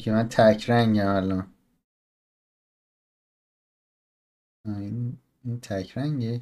که 0.00 0.12
من 0.12 0.28
تک 0.28 0.70
رنگم 0.70 1.08
الان. 1.08 1.54
این, 4.66 5.18
این 5.44 5.60
تک 5.60 5.98
رنگه. 5.98 6.40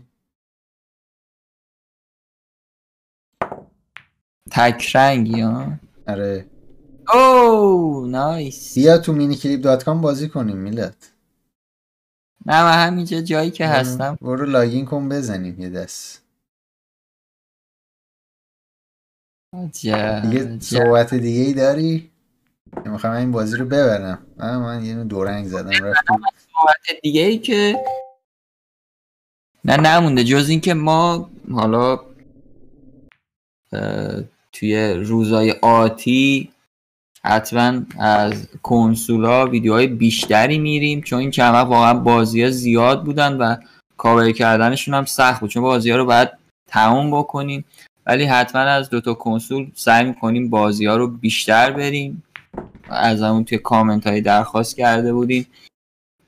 تک 4.51 4.97
رنگی 4.97 5.41
ها 5.41 5.79
آره. 6.07 6.51
oh 7.15 8.07
nice. 8.07 8.75
بیا 8.75 8.99
تو 8.99 9.13
Miniclip 9.13 9.61
dot 9.61 9.85
com 9.85 10.01
بازی 10.01 10.29
کنیم 10.29 10.57
میلاد. 10.57 10.97
نه 12.47 12.63
من 12.63 12.87
همینجا 12.87 13.21
جایی 13.21 13.51
که 13.51 13.67
هستم. 13.67 14.19
برو 14.21 14.47
login 14.47 14.85
کن 14.85 15.09
بزنیم 15.09 15.61
یه 15.61 15.71
دست. 15.71 16.26
دیگه. 20.23 20.59
صحبت 20.61 21.15
دیگه 21.15 21.41
ای 21.41 21.53
داری؟ 21.53 22.11
می‌خوام 22.85 23.13
این 23.13 23.33
بازی 23.33 23.57
رو 23.57 23.65
ببرم 23.65 24.19
من, 24.37 24.57
من 24.57 24.85
یه 24.85 24.95
دورنگ 24.95 25.47
زدم 25.47 25.71
رفتم 25.71 26.21
صحبت 26.53 27.01
دیگه 27.03 27.23
ای 27.23 27.39
که 27.39 27.81
نه 29.65 29.77
نمونده 29.77 30.25
جز 30.25 30.49
اینکه 30.49 30.75
ما 30.75 31.31
حالا 31.53 32.01
توی 34.53 34.93
روزای 34.93 35.51
آتی 35.51 36.53
حتما 37.23 37.81
از 37.99 38.49
کنسولا 38.63 39.47
ویدیوهای 39.47 39.87
بیشتری 39.87 40.59
میریم 40.59 41.01
چون 41.01 41.19
این 41.19 41.31
چند 41.31 41.55
واقعا 41.55 41.95
بازی 41.95 42.43
ها 42.43 42.51
زیاد 42.51 43.05
بودن 43.05 43.33
و 43.37 43.57
کاور 43.97 44.33
کردنشون 44.33 44.95
هم 44.95 45.05
سخت 45.05 45.41
بود 45.41 45.51
چون 45.51 45.63
بازی 45.63 45.91
ها 45.91 45.97
رو 45.97 46.05
باید 46.05 46.29
تموم 46.67 47.19
بکنیم 47.19 47.65
ولی 48.07 48.25
حتما 48.25 48.61
از 48.61 48.91
دوتا 48.91 49.15
کنسول 49.15 49.71
سعی 49.75 50.05
می‌کنیم 50.05 50.51
بازی 50.51 50.87
ها 50.87 50.97
رو 50.97 51.09
بیشتر 51.09 51.71
بریم. 51.71 52.23
از 52.89 53.23
همون 53.23 53.45
توی 53.45 53.59
کامنت 53.59 54.07
های 54.07 54.21
درخواست 54.21 54.77
کرده 54.77 55.13
بودیم 55.13 55.47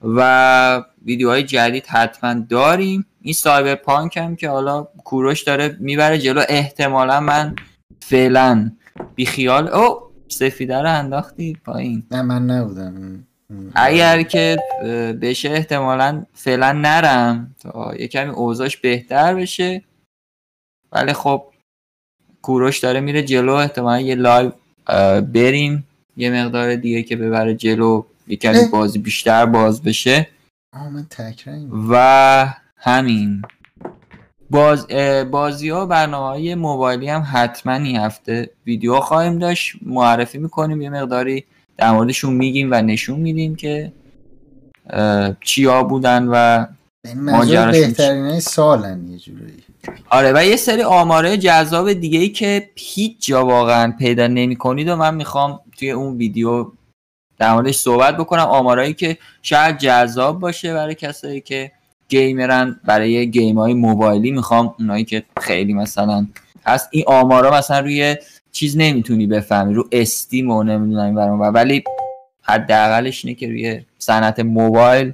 و 0.03 0.85
ویدیوهای 1.05 1.43
جدید 1.43 1.87
حتما 1.87 2.35
داریم. 2.35 3.07
این 3.21 3.35
سایبر 3.35 3.75
پانک 3.75 4.17
هم 4.17 4.37
که 4.37 4.49
حالا 4.49 4.83
کوروش 5.05 5.43
داره 5.43 5.77
می‌بره 5.81 6.19
جلو. 6.19 6.43
احتمالا 6.49 7.21
من 7.21 7.57
فعلا 8.03 8.73
بیخیال 9.15 9.69
او 9.69 10.01
سفیده 10.29 10.83
رو 10.83 10.93
انداختی 10.93 11.57
پایین. 11.65 12.03
نه 12.11 12.23
من 12.23 12.47
نبودم. 12.47 13.25
اگر 13.75 14.23
که 14.23 14.57
بشه 15.23 15.51
احتمالا 15.51 16.25
فعلا 16.35 16.73
نرم. 16.73 17.55
تا 17.61 17.95
یه 17.99 18.09
کمی 18.09 18.31
اوضاش 18.31 18.77
بهتر 18.77 19.35
بشه. 19.35 19.85
ولی 20.93 21.13
خب 21.13 21.45
کوروش 22.43 22.79
داره 22.79 23.01
میره 23.01 23.23
جلو 23.23 23.53
احتمالا 23.53 24.01
یه 24.01 24.15
لایو 24.15 24.51
بریم. 25.21 25.85
یه 26.17 26.45
مقدار 26.45 26.77
دیگه 26.77 27.03
که 27.03 27.17
ببره 27.17 27.55
جلو 27.55 28.05
یه 28.29 28.69
بازی 28.73 28.99
بیشتر 28.99 29.47
باز 29.47 29.83
بشه. 29.83 30.29
و 31.91 32.55
همین. 32.77 33.43
باز 34.51 34.87
بازی 35.31 35.69
ها 35.69 35.87
برنامه 35.87 36.27
های 36.27 36.55
موبایلی 36.55 37.09
هم 37.09 37.27
حتما 37.33 37.73
این 37.73 37.97
هفته 37.97 38.51
ویدیو 38.67 39.01
خواهیم 39.01 39.39
داشت. 39.39 39.77
معرفی 39.83 40.39
می‌کنیم 40.39 40.83
یه 40.83 40.91
مقداری 40.91 41.45
در 41.77 41.93
موردشون 41.93 42.35
میگیم 42.35 42.69
و 42.71 42.75
نشون 42.75 43.21
میدیم 43.21 43.57
که 43.57 43.93
چیا 45.41 45.83
بودن 45.83 46.29
و 46.33 46.67
بهترین 47.03 48.41
سالن 48.41 49.09
یه 49.09 49.19
جوری 49.19 49.53
آره 50.11 50.33
و 50.35 50.45
یه 50.45 50.57
سری 50.57 50.83
آماره 50.83 51.37
جذاب 51.37 51.93
دیگه 51.93 52.19
ای 52.19 52.29
که 52.29 52.71
هیچ 52.77 53.27
جا 53.27 53.47
واقعا 53.47 53.95
پیدا 53.99 54.27
نمی 54.27 54.57
کنید 54.57 54.89
و 54.89 54.97
من 54.97 55.15
می‌خوام 55.15 55.61
توی 55.79 55.91
اون 55.91 56.17
ویدیو 56.17 56.67
در 57.39 57.53
موردش 57.53 57.77
صحبت 57.77 58.17
بکنم. 58.17 58.43
آمارایی 58.43 58.95
که 58.95 59.19
شاید 59.43 59.79
جذاب 59.79 60.41
باشه 60.41 60.75
برای 60.75 60.95
کسایی 60.95 61.41
که 61.41 61.73
گیمرن 62.09 62.81
برای 62.85 63.31
گیم 63.31 63.59
های 63.59 63.75
موبایلی 63.75 64.31
می‌خوام 64.31 64.75
اونایی 64.79 65.05
که 65.05 65.23
خیلی 65.41 65.75
مثلا 65.75 66.27
هست. 66.67 66.89
این 66.93 67.05
آمارا 67.07 67.51
مثلا 67.59 67.81
روی 67.81 68.17
چیز 68.53 68.77
نمی‌تونی 68.77 69.27
بفهمی 69.27 69.75
رو 69.75 69.89
استیم 69.93 70.51
و 70.51 70.63
نمی‌دونم 70.63 71.15
برام 71.15 71.41
ولی 71.41 71.85
حداقلش 72.43 73.25
اینه 73.25 73.39
که 73.39 73.47
روی 73.47 73.81
صنعت 73.99 74.41
موبایل 74.41 75.13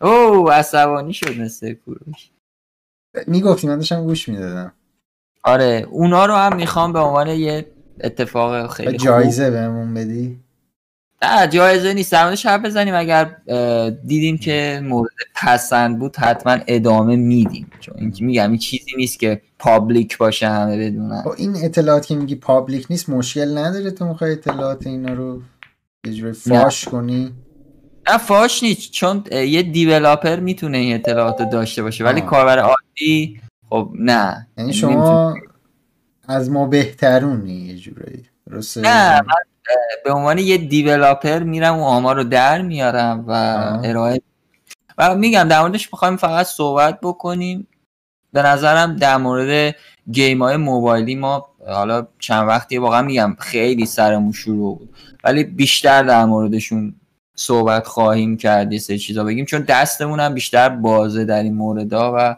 او 0.00 0.50
عصبانی 0.50 1.12
شد 1.12 1.40
مثل 1.40 1.72
کوروش. 1.72 2.30
می‌گفتی 3.26 3.66
من 3.66 3.76
داشتم 3.76 4.04
گوش 4.04 4.28
می‌دادم. 4.28 4.72
آره 5.44 5.86
اونا 5.90 6.26
رو 6.26 6.34
هم 6.34 6.56
می‌خوام 6.56 6.92
به 6.92 6.98
عنوان 6.98 7.28
یه 7.28 7.66
اتفاق 8.00 8.72
خیلی 8.72 8.96
جایزه 8.96 9.50
بهمون 9.50 9.94
بدی؟ 9.94 10.40
نه 11.22 11.46
جایزه 11.46 11.94
نیست. 11.94 12.12
در 12.12 12.34
شب 12.34 12.62
بزنیم. 12.64 12.94
اگر 12.94 13.24
دیدیم 14.04 14.38
که 14.38 14.80
مورد 14.84 15.10
پسند 15.34 15.98
بود 15.98 16.16
حتما 16.16 16.56
ادامه 16.66 17.16
میدیم. 17.16 17.70
چون 17.80 17.94
اینکه 17.98 18.24
میگم 18.24 18.50
این 18.50 18.58
چیزی 18.58 18.96
نیست 18.96 19.18
که 19.18 19.42
public 19.58 20.18
باشه 20.18 20.48
همه 20.48 20.78
بدونن. 20.78 21.22
خب 21.22 21.34
این 21.36 21.56
اطلاعات 21.64 22.06
که 22.06 22.16
میگی 22.16 22.34
public 22.34 22.86
نیست 22.90 23.08
مشکل 23.08 23.58
نداره 23.58 23.90
تو 23.90 24.04
می‌خوای 24.04 24.32
اطلاعات 24.32 24.86
اینا 24.86 25.12
رو 25.12 25.42
یه 26.04 26.32
فاش 26.32 26.84
کنی؟ 26.84 27.32
فاش 28.16 28.62
نیست 28.62 28.90
چون 28.90 29.24
یه 29.32 29.62
دیولاپر 29.62 30.40
می‌تونه 30.40 30.78
این 30.78 30.94
اطلاعات 30.94 31.50
داشته 31.50 31.82
باشه 31.82 32.04
ولی 32.04 32.20
کاربر 32.20 32.58
عادی 32.58 33.40
خب 33.70 33.90
نه. 33.94 34.46
یعنی 34.58 34.72
شما 34.72 35.34
از 36.28 36.50
ما 36.50 36.66
بهترونی 36.66 37.52
یه 37.52 37.76
جورایی. 37.76 38.24
نه 38.76 39.20
به 40.04 40.12
عنوان 40.12 40.38
یه 40.38 40.58
دیولاپر 40.58 41.38
میرم 41.38 41.78
و 41.78 41.84
آمار 41.84 42.16
رو 42.16 42.24
در 42.24 42.62
میارم 42.62 43.24
و 43.26 43.32
ارائه 43.84 44.20
و 44.98 45.14
میگم 45.14 45.48
در 45.48 45.60
موردش 45.60 45.92
می‌خوایم 45.92 46.16
فقط 46.16 46.46
صحبت 46.46 46.98
بکنیم. 47.02 47.68
به 48.32 48.42
نظرم 48.42 48.96
در 48.96 49.16
مورد 49.16 49.74
گیم 50.12 50.42
های 50.42 50.56
موبایلی 50.56 51.14
ما 51.14 51.48
حالا 51.66 52.06
چند 52.18 52.48
وقتی 52.48 52.78
واقعا 52.78 53.02
میگم 53.02 53.36
خیلی 53.38 53.86
سرمون 53.86 54.32
شروع 54.32 54.78
بود 54.78 54.94
ولی 55.24 55.44
بیشتر 55.44 56.02
در 56.02 56.24
موردشون 56.24 56.94
صحبت 57.38 57.86
خواهیم 57.86 58.36
کرد 58.36 58.72
یه 58.72 58.78
سه 58.78 58.98
چیزا 58.98 59.24
بگیم. 59.24 59.44
چون 59.44 59.60
دستمون 59.60 60.20
هم 60.20 60.34
بیشتر 60.34 60.68
بازه 60.68 61.24
در 61.24 61.42
این 61.42 61.54
موردا 61.54 62.14
و 62.16 62.36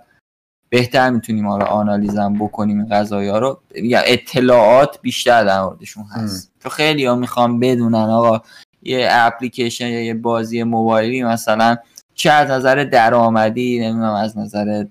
بهتر 0.69 1.11
می‌تونیم 1.11 1.47
حالا 1.49 1.65
آنالیزم 1.65 2.35
بکنیم 2.35 2.79
این 2.79 2.89
قضایی 2.89 3.29
ها 3.29 3.39
رو 3.39 3.61
یا 3.75 4.01
اطلاعات 4.01 5.01
بیشتر 5.03 5.45
در 5.45 5.63
موردشون 5.63 6.05
هست. 6.05 6.53
تو 6.61 6.69
خیلی 6.69 7.05
ها 7.05 7.15
می‌خوام 7.15 7.61
بدونن 7.61 8.11
آقا 8.11 8.41
یه 8.83 9.09
اپلیکیشن 9.11 9.87
یا 9.87 10.05
یه 10.05 10.15
بازی 10.15 10.63
موبایلی 10.63 11.23
مثلا 11.23 11.77
چه 12.15 12.31
از 12.31 12.51
نظر 12.51 12.85
درآمدی 12.85 13.81
نمی‌دونم 13.81 14.15
از 14.15 14.39
نظر 14.39 14.85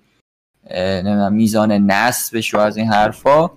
نمی‌دونم 0.73 1.33
میزان 1.33 1.71
نصبش 1.71 2.53
و 2.53 2.57
از 2.57 2.77
این 2.77 2.87
حرفا 2.87 3.51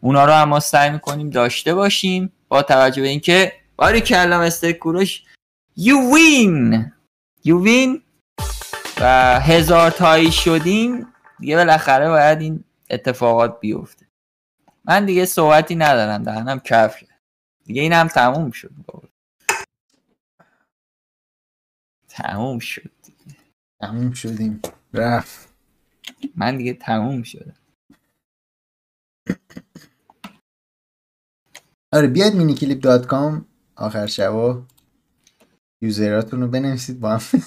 اونا 0.00 0.24
رو 0.24 0.32
هم 0.32 0.48
ما 0.48 0.60
سعی 0.60 0.90
می‌کنیم 0.90 1.30
داشته 1.30 1.74
باشیم 1.74 2.32
با 2.48 2.62
توجه 2.62 3.02
به 3.02 3.08
اینکه 3.08 3.52
باری 3.76 4.00
کلام 4.00 4.40
استکوروش 4.40 5.22
یو 5.76 6.14
وین 6.14 6.92
یو 7.44 7.64
وین 7.64 8.02
و 9.00 9.40
هزار 9.40 9.90
تایی 9.90 10.32
شدیم. 10.32 11.06
دیگه 11.38 11.56
بالاخره 11.56 12.08
باید 12.08 12.40
این 12.40 12.64
اتفاقات 12.90 13.60
بیفته. 13.60 14.06
من 14.84 15.06
دیگه 15.06 15.24
صحبتی 15.24 15.74
ندارم. 15.74 16.22
دهنم 16.22 16.60
کف 16.60 17.04
دیگه 17.64 17.82
این 17.82 17.92
هم 17.92 18.08
تموم 18.08 18.50
شد. 18.50 18.74
تموم 22.08 22.58
شد. 22.58 22.90
تموم 23.80 24.12
شدیم. 24.12 24.62
رفت. 24.94 25.54
من 26.36 26.56
دیگه 26.56 26.74
تموم 26.74 27.22
شدم. 27.22 27.56
آره 31.92 32.06
بیاید 32.06 32.34
مینی 32.34 32.54
کلیپ 32.54 32.80
دات 32.80 33.06
کام 33.06 33.46
آخر 33.76 34.06
شبا 34.06 34.66
یوزراتون 35.82 36.40
رو 36.40 36.48
بنویسید 36.48 37.00
با 37.00 37.16
هم. 37.16 37.42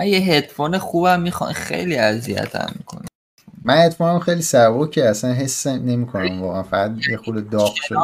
یه 0.00 0.18
هدفون 0.18 0.78
خوبم 0.78 1.20
می‌خوام 1.20 1.52
خیلی 1.52 1.96
اذیتم 1.96 2.72
می‌کنه. 2.78 3.06
من 3.64 3.76
هدفونم 3.76 4.18
خیلی 4.18 4.42
سبکه 4.42 5.08
اصلا 5.08 5.32
حس 5.32 5.66
نمی‌کنم 5.66 6.42
واقعا. 6.42 6.62
فقط 6.62 6.92
یه 7.10 7.16
خود 7.16 7.50
داغ 7.50 7.74
شده 7.74 7.98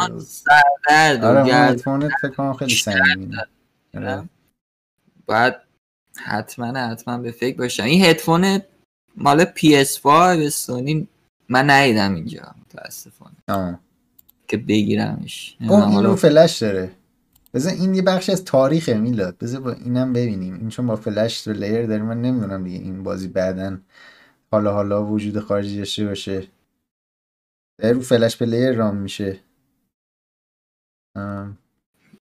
آره 1.26 1.42
من 1.42 1.68
هدفون 1.68 2.10
فکر 2.22 2.30
کنم 2.30 2.52
خیلی 2.52 2.74
سنگینه 2.74 3.46
آره. 3.94 4.28
باید 5.26 5.54
حتما 6.16 6.78
حتما 6.90 7.18
به 7.18 7.30
فکر 7.30 7.56
باشم. 7.58 7.82
این 7.82 8.04
هدفون 8.04 8.62
مال 9.16 9.44
PS5 9.44 10.48
سونی 10.48 11.08
من 11.48 11.70
ندیدم 11.70 12.14
اینجا 12.14 12.54
متاسفانه. 12.60 13.78
که 14.48 14.56
بگیرمش. 14.56 15.56
اینو 15.60 16.16
فلش 16.16 16.58
داره. 16.58 16.90
بذار 17.54 17.72
این 17.72 17.94
یه 17.94 18.02
بخش 18.02 18.30
از 18.30 18.44
تاریخ 18.44 18.88
میلاد 18.88 19.38
بذار 19.38 19.60
با 19.60 19.72
اینم 19.72 20.12
ببینیم. 20.12 20.54
این 20.54 20.68
چون 20.68 20.86
با 20.86 20.96
Flash 20.96 21.48
Player 21.48 21.86
داره 21.86 22.02
من 22.02 22.22
نمی‌دونم 22.22 22.64
دیگه 22.64 22.78
این 22.78 23.02
بازی 23.02 23.28
بعدا 23.28 23.78
حالا 24.52 24.72
حالا 24.72 25.06
وجود 25.06 25.40
خارجی 25.40 25.78
داشته 25.78 26.06
باشه. 26.06 26.48
رو 27.82 28.00
Flash 28.00 28.36
Player 28.42 28.72
run 28.72 28.96
میشه. 28.96 29.40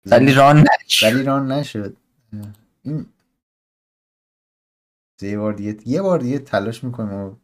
ولی 0.06 0.34
ران 0.34 0.58
نشد. 0.58 1.06
ولی 1.06 1.24
ران 1.24 1.52
نشد. 1.52 1.98
این 2.84 3.06
یه 5.22 5.38
بار 5.38 5.54
دیگه 5.54 5.78
یه 5.86 6.02
بار 6.02 6.20
دیگه 6.20 6.40
تلاش 6.40 6.84
می‌کنم 6.84 7.40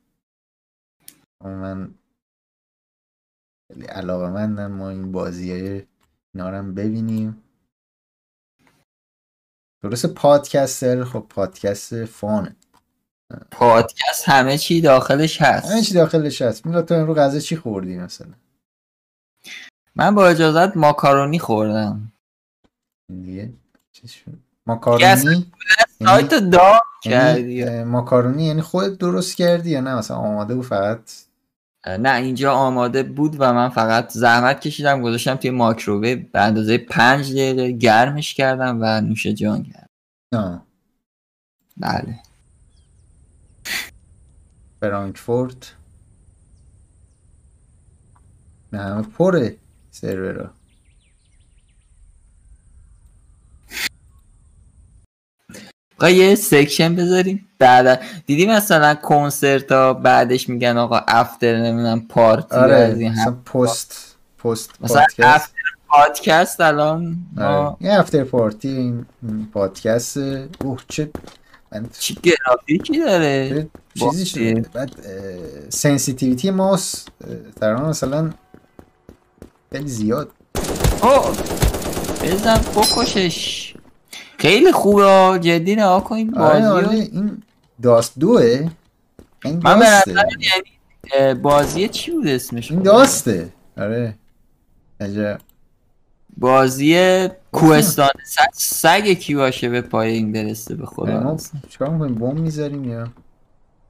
و 1.41 1.47
من 1.49 1.95
خیلی 3.67 3.85
علاقه 3.85 4.29
مندم 4.29 4.71
ما 4.71 4.89
این 4.89 5.11
بازی 5.11 5.51
های 5.51 5.83
نارم 6.35 6.73
ببینیم. 6.73 7.43
درست 9.81 10.05
پادکستر؟ 10.05 11.03
خب 11.03 11.25
پادکست 11.29 12.05
فانه 12.05 12.55
پادکست 13.51 14.29
همه 14.29 14.57
چی 14.57 14.81
داخلش 14.81 15.41
هست. 15.41 15.71
همه 15.71 15.81
چی 15.81 15.93
داخلش 15.93 16.41
هست. 16.41 16.65
میلا 16.65 16.81
تو 16.81 16.95
رو 16.95 17.13
غذا 17.13 17.39
چی 17.39 17.55
خوردی 17.55 17.97
مثلا؟ 17.97 18.33
من 19.95 20.15
با 20.15 20.27
اجازت 20.27 20.77
ماکارونی 20.77 21.39
خوردم. 21.39 22.11
دیگه 23.11 23.53
ماکارونی؟ 24.65 25.51
سایت 26.03 26.33
یعنی- 26.33 26.49
دام 26.49 26.79
کردی 27.03 27.83
ماکارونی 27.83 28.45
یعنی 28.45 28.61
خودت 28.61 28.97
درست 28.97 29.35
کردی 29.35 29.69
یا 29.69 29.81
نه؟ 29.81 29.95
مثلا 29.95 30.17
آماده 30.17 30.55
بود 30.55 30.65
فقط 30.65 30.99
نه 31.87 32.15
اینجا 32.15 32.53
آماده 32.53 33.03
بود 33.03 33.35
و 33.39 33.53
من 33.53 33.69
فقط 33.69 34.09
زحمت 34.11 34.61
کشیدم 34.61 35.01
گذاشتم 35.01 35.35
توی 35.35 35.49
ماکروویو 35.49 36.19
به 36.33 36.41
اندازه 36.41 36.77
پنج 36.77 37.31
دقیقه 37.31 37.71
گرمش 37.71 38.33
کردم 38.33 38.77
و 38.81 39.01
نوش 39.01 39.27
جان 39.27 39.63
کردم. 39.63 39.87
آه. 40.33 40.65
بله. 41.77 42.19
فرانکفورت. 44.81 45.75
نه 48.73 49.01
پره 49.01 49.55
سرورا. 49.91 50.58
آقا 55.99 56.09
یه 56.09 56.35
section 56.35 56.95
بذاریم. 56.95 57.45
بعد 57.59 58.01
دیدی 58.25 58.45
مثلا 58.45 58.95
کنسرت 58.95 59.71
ها 59.71 59.93
بعدش 59.93 60.49
میگن 60.49 60.77
آقا 60.77 61.01
after 61.07 61.57
نمی‌دونم 61.57 62.07
party 62.07 62.55
آره 62.55 62.75
از 62.75 62.99
این 62.99 63.11
مثلا 63.11 63.23
هم 63.23 63.43
post 63.43 64.15
post 64.43 64.69
مثلا 64.81 64.99
پادکست. 64.99 65.19
after 65.23 65.53
پادکست 65.87 66.61
الان 66.61 67.17
ما 67.35 67.45
آره. 67.45 67.75
یه 67.81 67.99
after 67.99 68.23
party 68.23 68.67
این 68.69 69.05
پادکست. 69.53 70.17
اوه 70.17 70.79
چه 70.87 71.09
من 71.71 71.85
چی 71.99 72.17
گرافیکی 72.23 72.99
داره؟ 72.99 73.67
چیزی 73.99 74.25
شده؟ 74.25 74.65
بعد 74.73 74.91
سنسیتیویتی 75.69 76.51
ماوس 76.51 77.05
تقریبا 77.61 77.89
مثلا 77.89 78.29
خیلی 79.71 79.87
زیاد. 79.87 80.29
او 81.01 81.09
بزن 82.23 82.61
بکشش. 82.75 83.73
خیلی 84.39 84.71
خوبه. 84.71 85.39
جدی 85.41 85.75
نها 85.75 85.99
کن 85.99 86.15
این 86.15 86.37
آره 86.37 86.59
بازی 86.59 86.85
آره. 86.87 86.97
این 86.97 87.43
داست 87.81 88.19
دوه. 88.19 88.69
این 89.45 89.61
من 89.63 89.81
یعنی 89.81 91.33
بازی 91.33 91.87
چی 91.87 92.11
بود 92.11 92.27
اسمش 92.27 92.71
این؟ 92.71 92.81
داسته. 92.81 93.49
آره. 93.77 94.15
عجب 94.99 95.39
بازی 96.37 97.27
کوهستان. 97.51 98.09
سگ, 98.25 98.41
سگ 98.53 99.13
کی 99.13 99.35
باشه 99.35 99.69
به 99.69 99.81
پای 99.81 100.11
این 100.11 100.31
برسه 100.31 100.75
به 100.75 100.85
خدا؟ 100.85 101.37
چیکار 101.69 101.89
می‌کنیم؟ 101.89 102.15
بم 102.15 102.35
می‌ذاریم 102.41 102.83
یا؟ 102.83 103.07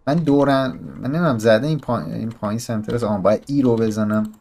من 0.07 0.15
دورم 0.15 0.79
من 1.01 1.09
نمی‌دونم 1.09 1.39
زده 1.39 1.67
این 1.67 1.79
پایین 1.79 2.13
این 2.13 2.29
پایین 2.29 2.59
سنتر 2.59 2.95
است. 2.95 3.03
آها 3.03 3.17
باید 3.17 3.43
ای 3.47 3.61
رو 3.61 3.75
بزنم. 3.75 4.33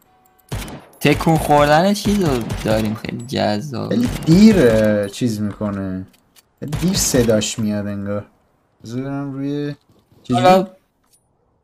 تکون 1.00 1.36
خوردن 1.36 1.94
چیز 1.94 2.24
رو 2.24 2.42
داریم 2.64 2.94
خیلی 2.94 3.26
جذاب. 3.26 3.90
خیلی 3.90 4.08
دیر 4.26 5.08
چیز 5.08 5.40
می‌کنه. 5.40 6.06
دیر 6.80 6.94
صداش 6.94 7.58
میاد 7.58 7.86
انگار. 7.86 8.26
بذار 8.84 9.02
برم 9.02 9.32
روی؟ 9.32 9.74
حالا 10.32 10.66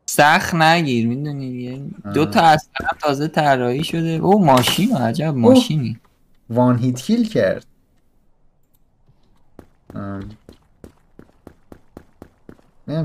سخت 0.07 0.55
نگیر 0.55 1.09
می‌دونی؟ 1.09 1.51
دیگه. 1.51 1.83
دو 2.15 2.27
تا 2.27 2.41
از 2.41 2.69
تازه 3.01 3.29
طراحی 3.29 3.85
شده. 3.85 4.09
او 4.09 4.45
ماشین 4.45 4.97
عجب 4.97 5.35
ماشینی. 5.35 6.01
وان 6.51 6.79
هیت 6.79 7.01
کیل 7.03 7.29
کرد. 7.29 7.67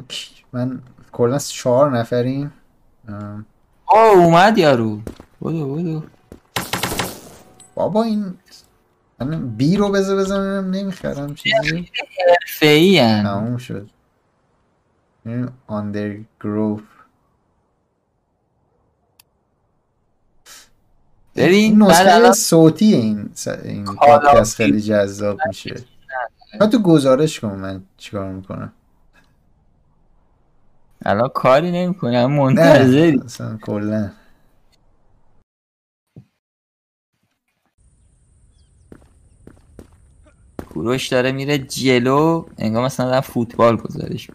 کی- 0.07 0.43
من 0.53 0.81
کلا 1.11 1.37
چهار 1.37 1.97
نفریم. 1.97 2.53
او 3.91 3.97
اومد 3.97 4.57
یارو. 4.57 5.01
بودو 5.39 5.65
بودو 5.67 6.03
بابا 7.79 8.03
این 8.03 8.37
من 9.19 9.49
بی 9.49 9.77
رو 9.77 9.89
بذار 9.91 10.17
بزنم 10.19 10.69
نمی‌خرم 10.71 11.35
چیزی. 11.35 11.89
حرفه‌ای. 12.29 12.99
تموم 13.01 13.57
شد. 13.57 13.89
این 15.25 15.49
آندرگروف 15.67 16.81
بعد 21.35 22.07
نسخه 22.07 22.31
صوتی 22.31 22.93
این 22.93 23.29
س- 23.33 23.47
این 23.47 23.85
پادکست 23.85 24.55
خیلی 24.55 24.81
جذاب 24.81 25.39
میشه. 25.47 25.75
تو 26.71 26.79
گزارش 26.79 27.39
کن 27.39 27.55
من 27.55 27.83
چیکار 27.97 28.31
می‌کنم؟ 28.31 28.73
الان 31.05 31.29
کاری 31.29 31.71
نه 31.71 32.27
منتظری. 32.27 33.21
اصلا 33.25 33.57
کلا. 33.57 34.11
کوروش 40.73 41.07
داره 41.07 41.31
میره 41.31 41.57
جلو 41.57 42.45
انگار 42.57 42.85
مثلا 42.85 43.05
دارن 43.05 43.21
فوتبال 43.21 43.75
گذارش 43.75 44.27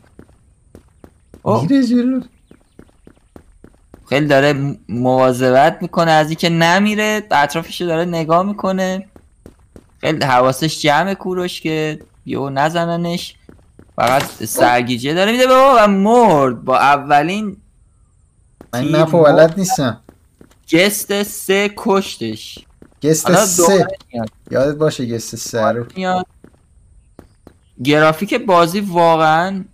میره 1.45 1.87
جلو. 1.87 2.21
خیلی 4.09 4.27
داره 4.27 4.77
مواظبت 4.89 5.79
می‌کنه 5.83 6.11
از 6.11 6.29
اینکه 6.29 6.49
نمیره 6.49 7.23
اطرافش 7.31 7.81
رو 7.81 7.87
داره 7.87 8.05
نگاه 8.05 8.43
می‌کنه. 8.43 9.07
خیلی 10.01 10.25
حواسش 10.25 10.83
جمع 10.83 11.15
کوروش 11.15 11.61
که 11.61 12.01
یهو 12.27 12.51
نزننش. 12.51 13.35
فقط 13.97 14.23
سرگیجه 14.45 15.15
داره 15.15 15.33
میده. 15.33 15.47
به 15.47 15.55
ما 15.55 15.77
و 15.79 15.89
مرد. 15.89 16.65
با 16.65 16.79
اولین 16.79 17.57
من 18.73 18.85
مرد. 18.89 19.11
بلد 19.11 19.55
نیستم. 19.59 20.01
گست 20.73 21.23
سه 21.23 21.71
کشتش. 21.77 22.59
گست 23.05 23.31
سه. 23.47 23.87
یادت 24.51 24.77
باشه 24.77 25.07
گست 25.07 25.37
سه 25.37 25.73
رو 25.73 25.85
گرافیک 27.85 28.35
بازی 28.35 28.81
واقعا 28.81 29.65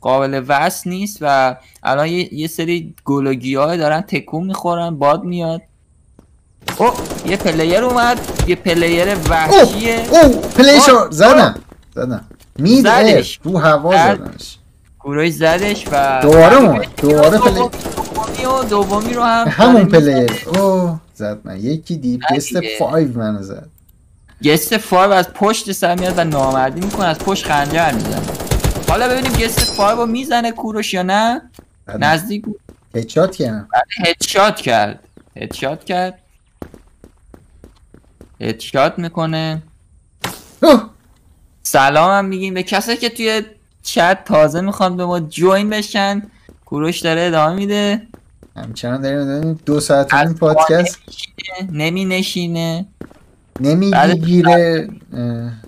قابل 0.00 0.44
وصل 0.48 0.90
نیست 0.90 1.18
و 1.20 1.56
الان 1.82 2.06
یه, 2.08 2.34
یه 2.34 2.46
سری 2.48 2.94
گلوگیاه 3.04 3.76
دارن 3.76 4.00
تکون 4.00 4.46
می‌خورن 4.46 4.90
باد 4.90 5.24
میاد 5.24 5.62
او 6.78 6.90
یه 7.26 7.36
پلیر 7.36 7.84
اومد 7.84 8.20
یه 8.48 8.56
پلیر 8.56 9.14
وحشیه 9.28 10.06
او 10.10 10.40
پلیشو 10.40 10.92
اوه، 10.96 11.10
زدم 11.10 11.54
زدم 11.94 12.24
مید 12.58 12.82
زدش. 12.84 13.40
رو 13.42 13.58
هوا 13.58 13.92
زد. 13.92 14.14
زدمش 14.16 14.58
گروهی 15.00 15.30
زدش 15.30 15.84
و 15.92 16.20
دوباره 16.22 16.56
اومد. 16.56 16.86
دوباره 16.96 17.38
دومی- 17.38 17.68
پلی- 17.68 18.04
دومی 18.14 18.44
و 18.44 18.62
دومی 18.64 19.14
رو 19.14 19.22
هم 19.22 19.46
همون. 19.48 19.84
پلیر 19.84 20.32
اوه 20.46 21.00
زد 21.14 21.40
من. 21.44 21.60
یکی 21.60 21.96
دیپ 21.96 22.20
گست 22.34 22.56
دیگه. 22.56 22.76
فایو 22.78 23.18
منو 23.18 23.42
زد. 23.42 23.68
گست 24.44 24.76
فایو 24.76 25.10
از 25.10 25.32
پشت 25.32 25.72
سر 25.72 25.94
میاد 25.94 26.18
و 26.18 26.24
نامردی 26.24 26.80
می‌کنه 26.80 27.06
از 27.06 27.18
پشت 27.18 27.46
خنجر 27.46 27.92
می‌زنه. 27.92 28.22
حالا 28.88 29.08
ببینیم 29.08 29.32
گست 29.32 29.60
فایو 29.60 29.96
رو 29.96 30.06
می‌زنه 30.06 30.52
کوروش 30.52 30.94
یا 30.94 31.02
نه؟ 31.02 31.42
زدم. 31.86 32.04
نزدیک 32.04 32.44
هدشات 32.94 33.36
کردم 33.36 33.68
هدشات 34.06 34.56
کرد. 34.56 35.00
هدشات 35.36 35.84
کرد. 35.84 36.18
هدشات 38.40 38.98
می‌کنه. 38.98 39.62
اوه! 40.62 40.90
سلام 41.62 42.10
هم 42.10 42.24
میگیم. 42.24 42.54
به 42.54 42.62
کسایی 42.62 42.98
که 42.98 43.08
توی 43.08 43.42
چت 43.82 44.24
تازه 44.24 44.60
می‌خوان 44.60 44.96
به 44.96 45.06
ما 45.06 45.20
جوین 45.20 45.70
بشن 45.70 46.22
کوروش 46.64 47.00
داره 47.00 47.22
ادامه 47.22 47.54
میده. 47.54 48.06
همچنان 48.56 49.00
داریم 49.00 49.60
دو 49.66 49.80
ساعت 49.80 50.14
نیم 50.14 50.34
پادکست. 50.34 50.98
نمی 51.72 52.04
نشینه 52.04 52.86
نمی‌گیره. 53.60 54.88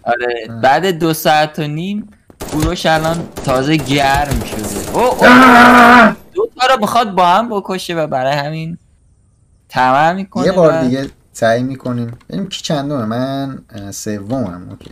آره 0.02 0.46
اه. 0.48 0.60
بعد 0.60 0.86
دو 0.86 1.14
ساعت 1.14 1.58
و 1.58 1.62
نیم 1.62 2.10
کوروش 2.52 2.86
الان 2.86 3.28
تازه 3.44 3.76
گرم 3.76 4.40
شده. 4.44 4.90
او 4.92 5.00
او. 5.00 5.26
دو 6.34 6.48
تا 6.60 6.74
رو 6.74 6.80
می‌خواد 6.80 7.14
با 7.14 7.26
هم 7.26 7.48
بکشه 7.48 7.94
و 7.94 8.06
برای 8.06 8.32
همین 8.32 8.78
طمع 9.68 10.12
می‌کنه 10.12 10.46
یه 10.46 10.52
بار 10.52 10.82
دیگه 10.82 11.10
تعیین 11.34 11.66
می‌کنیم. 11.66 12.18
ببینیم 12.28 12.48
کی 12.48 12.62
چندمه. 12.62 13.04
من 13.04 13.64
سومم. 13.90 14.68
اوکی. 14.70 14.90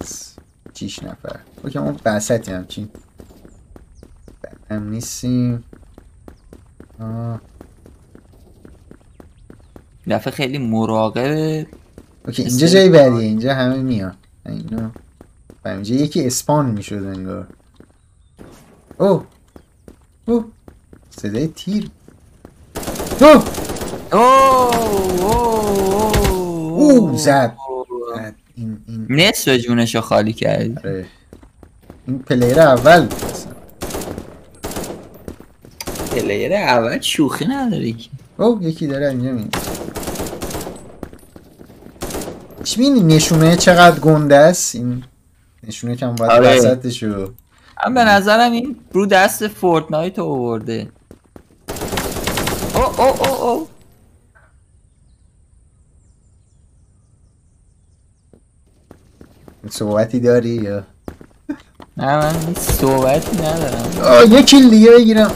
از 0.00 0.32
شیش 0.74 1.02
نفر. 1.02 1.36
اوکی 1.64 1.78
ما 1.78 1.92
بسطی 2.04 2.52
همچین. 2.52 2.88
هم 4.70 4.88
نیستیم. 4.88 5.64
آه. 7.00 7.40
دفعه 10.08 10.32
خیلی 10.32 10.58
مراقبه 10.58 11.66
OK 12.26 12.42
اینجا 12.42 12.66
جای 12.66 12.88
بدیه 12.88 13.18
اینجا 13.18 13.54
همه 13.54 13.76
میان. 13.76 14.14
اینو 14.46 14.90
اینجا 15.66 15.94
یکی 15.94 16.26
spawn 16.26 16.70
می‌شد 16.70 17.04
انگار. 17.04 17.46
اوه. 18.98 19.24
اوه. 20.24 20.44
صدای 21.10 21.46
تیر. 21.46 21.90
اوه. 23.20 23.44
اوه 24.12 24.76
اوه 25.22 26.18
اوه، 26.68 27.18
زد. 27.18 27.56
این 28.54 28.78
این. 28.88 29.06
نصف 29.10 29.48
جونشو 29.56 30.00
خالی 30.00 30.32
کرد. 30.32 30.78
آره. 30.78 31.06
این 32.06 32.18
player 32.18 32.60
اول. 32.60 33.08
اصلا. 33.30 33.55
player 36.16 36.52
اول 36.52 37.00
شوخی 37.00 37.44
نداره 37.44 37.92
که. 37.92 38.08
اوه 38.36 38.64
یکی 38.64 38.86
داره 38.86 39.08
اینجا 39.08 39.32
می 39.32 39.48
چی 42.64 42.80
می‌بینی 42.80 43.14
نشونه 43.14 43.56
چقدر 43.56 44.00
گنده 44.00 44.36
است؟ 44.36 44.74
این 44.74 45.04
نشونه 45.62 45.96
کم 45.96 46.14
باید 46.14 46.30
آره. 46.30 46.58
وسطشو 46.58 47.32
من 47.86 47.94
به 47.94 48.04
نظرم 48.04 48.52
این 48.52 48.76
رو 48.92 49.06
دست 49.06 49.48
فورتنایت 49.48 50.18
آورده. 50.18 50.88
او 52.74 52.82
او 52.82 53.02
او 53.02 53.42
او. 53.42 53.68
صحبتی 59.70 60.20
داری 60.20 60.48
یا؟ 60.48 60.84
نه 61.96 62.16
من 62.16 62.48
هیچ 62.48 62.58
صحبتی 62.58 63.36
ندارم. 63.36 64.42
kill 64.42 64.70
دیگه 64.70 64.90
بگیرم. 64.90 65.30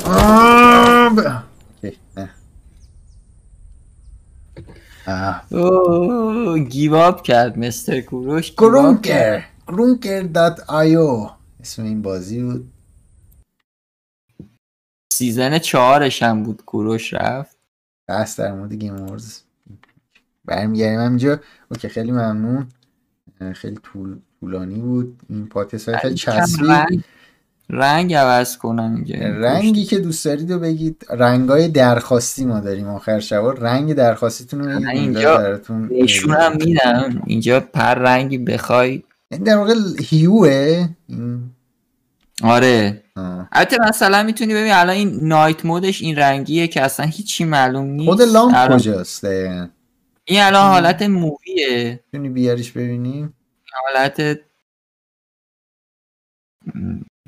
اوه 5.50 6.58
give 6.58 7.01
up 7.01 7.23
کرد 7.22 7.58
Mr. 7.58 8.00
کوروش. 8.00 8.55
Krunker 8.55 9.44
Krunker 9.68 10.23
dot 10.23 10.60
io 10.68 11.31
اسم 11.60 11.82
این 11.82 12.02
بازی 12.02 12.42
بود. 12.42 12.72
season 15.12 15.58
چهارش 15.58 16.22
هم 16.22 16.42
بود 16.42 16.64
کوروش 16.64 17.14
رفت. 17.14 17.56
بحث 18.08 18.40
در 18.40 18.52
مورد 18.52 18.72
Game 18.73 18.97
Awards 18.97 19.40
برمیگردیم. 20.44 21.00
همینجا. 21.00 21.40
OK 21.70 21.89
خیلی 21.89 22.12
ممنون. 22.12 22.68
خیلی 23.55 23.76
طول 23.76 24.18
طولانی 24.41 24.78
بود. 24.78 25.20
این 25.28 25.47
پادکست 25.47 25.89
های 25.89 25.99
خیلی 25.99 26.15
کم 26.15 26.41
چسبید. 26.41 26.70
رنگ. 26.70 27.05
رنگ 27.73 28.15
عوض 28.15 28.57
کنم 28.57 29.05
رنگی 29.19 29.85
که 29.85 29.99
دوست 29.99 30.25
دارید 30.25 30.52
رو 30.52 30.59
بگید. 30.59 31.07
رنگای 31.10 31.69
درخواستی 31.69 32.44
ما 32.44 32.60
داریم 32.60 32.89
آخر 32.89 33.20
شبا. 33.20 33.51
رنگ 33.51 33.94
درخواستیتون 33.94 34.60
رو 34.60 34.89
اینجا. 34.89 35.60
نشون 35.91 36.35
هم 36.35 36.57
میدم. 36.57 37.23
اینجا 37.27 37.60
پر 37.60 37.94
رنگی 37.94 38.39
بخوای. 38.39 39.02
این 39.31 39.43
در 39.43 39.57
واقع 39.57 39.75
هیوه. 40.01 40.89
آره. 42.43 43.02
البته 43.52 43.77
مثلا 43.89 44.23
می‌تونی 44.23 44.55
ببین 44.55 44.73
الان 44.73 44.97
این 44.97 45.19
نایت 45.23 45.65
مودش 45.65 46.02
این 46.02 46.17
رنگیه 46.17 46.69
که 46.69 46.83
اصلا 46.83 47.07
هیچی 47.07 47.44
معلوم 47.44 47.85
نیست. 47.85 48.09
خود 48.10 48.23
لامپ 48.23 48.75
کجاست؟ 48.75 49.25
این 49.25 50.41
الان 50.41 50.70
حالت 50.70 51.02
موویه. 51.02 52.01
می‌تونی 52.12 52.28
بیاریش 52.28 52.73
ببینیم 52.73 53.35
حالت 53.73 54.40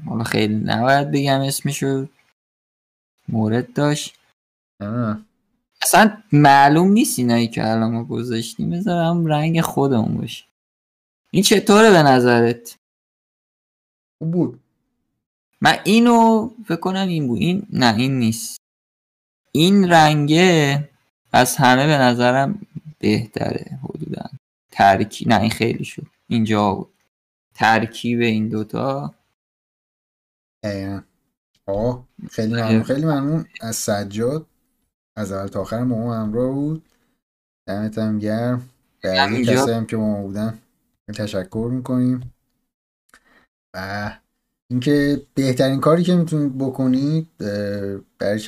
حالا 0.06 0.24
خیلی 0.24 0.54
نباید 0.54 1.10
بگم 1.10 1.40
اسمشو. 1.40 2.06
مورد 3.28 3.72
داشت. 3.72 4.14
آه. 4.80 5.20
اصلا 5.82 6.22
معلوم 6.32 6.92
نیست 6.92 7.18
اینایی 7.18 7.48
که 7.48 7.70
الان 7.70 7.92
ما 7.92 8.04
گذاشتیم. 8.04 8.70
بذارم 8.70 9.26
رنگ 9.26 9.60
خودمون 9.60 10.16
باشه. 10.16 10.44
این 11.30 11.42
چطوره 11.42 11.90
به 11.90 12.02
نظرت؟ 12.02 12.76
بود. 14.20 14.60
من 15.60 15.78
اینو 15.84 16.50
فکر 16.64 16.76
کنم 16.76 17.08
این 17.08 17.28
بود. 17.28 17.38
این 17.38 17.66
نه 17.70 17.96
این 17.96 18.18
نیست. 18.18 18.56
این 19.52 19.92
رنگه 19.92 20.88
از 21.32 21.56
همه 21.56 21.86
به 21.86 21.98
نظرم 21.98 22.66
بهتره 22.98 23.78
حدودا. 23.82 24.30
ترکیب 24.70 25.28
نه 25.28 25.40
این 25.40 25.50
خیلی 25.50 25.84
شد. 25.84 26.06
اینجا 26.32 26.74
بود 26.74 26.94
ترکیب 27.54 28.20
این 28.20 28.48
دوتا. 28.48 29.14
آه 31.66 32.08
خیلی 32.30 32.54
ممنون. 32.54 32.82
خیلی 32.82 33.04
ممنون. 33.06 33.44
از 33.60 33.76
سجاد 33.76 34.46
از 35.16 35.32
اول 35.32 35.48
تا 35.48 35.60
آخر 35.60 35.84
ما 35.84 35.96
ما 35.98 36.16
همراه 36.16 36.52
بود. 36.52 36.84
دمت 37.66 37.98
هم 37.98 38.18
گرم. 38.18 38.68
اینجا- 39.04 39.52
کسایی 39.52 39.76
هم 39.76 39.86
که 39.86 39.96
با 39.96 40.02
ما 40.02 40.22
بودن 40.22 40.58
تشکر 41.14 41.68
می‌کنیم. 41.72 42.32
و 43.74 44.10
اینکه 44.70 45.22
بهترین 45.34 45.80
کاری 45.80 46.02
که 46.02 46.16
می‌تونید 46.16 46.58
بکنید 46.58 47.28
برای 48.18 48.38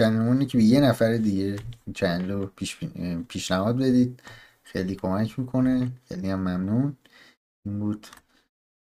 که 0.47 0.59
به 0.59 0.65
یه 0.65 0.81
نفر 0.81 1.17
دیگه 1.17 1.57
چنل 1.95 2.31
رو 2.31 2.47
پیش 2.47 2.79
پیشنهاد 3.29 3.77
بدید 3.77 4.23
خیلی 4.63 4.95
کمک 4.95 5.39
می‌کنه. 5.39 5.93
خیلی 6.09 6.31
هم 6.31 6.41
ممنون. 6.41 6.97
این 7.67 7.79
بود 7.79 8.07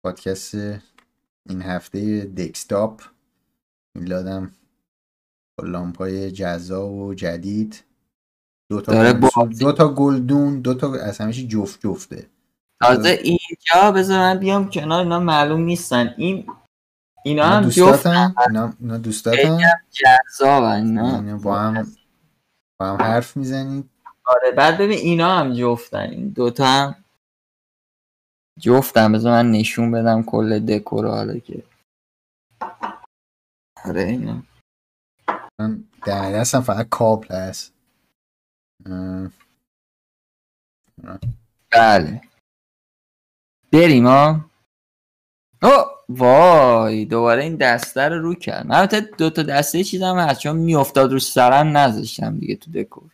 پادکست 0.03 0.55
این 1.49 1.61
هفته 1.61 2.25
دکستاپ 2.25 3.01
میلادم 3.95 4.51
با 5.57 5.67
لامپای 5.67 6.31
جذاب 6.31 6.91
و 6.91 7.13
جدید. 7.13 7.83
دو 8.69 8.81
تا 8.81 9.13
دو 9.59 9.71
تا 9.71 9.93
گلدون 9.93 10.61
دو 10.61 10.73
تا 10.73 10.95
از 10.95 11.17
همه 11.17 11.33
جفت 11.33 11.81
جفته. 11.81 12.27
تازه 12.81 13.09
اینجا 13.09 13.91
بذار 13.91 14.19
من 14.19 14.39
بیام 14.39 14.69
کنار 14.69 14.99
اینا 14.99 15.19
معلوم 15.19 15.61
نیستن. 15.61 16.13
این 16.17 16.47
اینا 17.25 17.45
هم 17.45 17.69
جفت 17.69 17.79
دوستاتن؟ 17.79 18.35
اینا, 18.47 18.73
اینا 18.79 18.97
دوستاتن؟ 18.97 19.59
اینا. 20.71 21.15
اینا 21.15 21.37
با 21.37 21.59
هم 21.59 21.87
با 22.79 22.87
هم 22.87 23.01
حرف 23.01 23.37
می‌زنید 23.37 23.89
آره 24.25 24.51
بعد 24.51 24.77
ببین 24.77 24.97
اینا 24.97 25.37
هم 25.37 25.53
جفتن. 25.53 26.09
این 26.09 26.29
دوتا 26.29 26.65
هم 26.65 27.02
جفتن 28.59 29.11
بذار 29.11 29.31
من 29.31 29.51
نشون 29.51 29.91
بدم 29.91 30.23
کل 30.23 30.59
دکور 30.59 31.07
حالا 31.07 31.39
که. 31.39 31.63
آره 33.85 34.01
اینا 34.01 34.43
من 35.59 35.83
در 36.05 36.31
دستم 36.31 36.61
فقط 36.61 36.89
کابل 36.89 37.35
هست. 37.35 37.73
بله. 41.71 42.21
بریم 43.71 44.07
ها 44.07 44.49
او 45.63 45.69
وای 46.09 47.05
دوباره 47.05 47.43
این 47.43 47.55
دسته 47.55 48.01
رو 48.01 48.21
رو 48.21 48.35
کرد 48.35 48.67
من 48.67 48.75
البته 48.75 49.01
دو 49.01 49.29
تا 49.29 49.43
دسته 49.43 49.83
چیزم 49.83 50.17
هست 50.17 50.39
چون 50.39 50.55
میافتاد 50.55 51.11
رو 51.11 51.19
سرم 51.19 51.77
نذاشتم 51.77 52.39
دیگه 52.39 52.55
تو 52.55 52.71
دکور. 52.71 53.11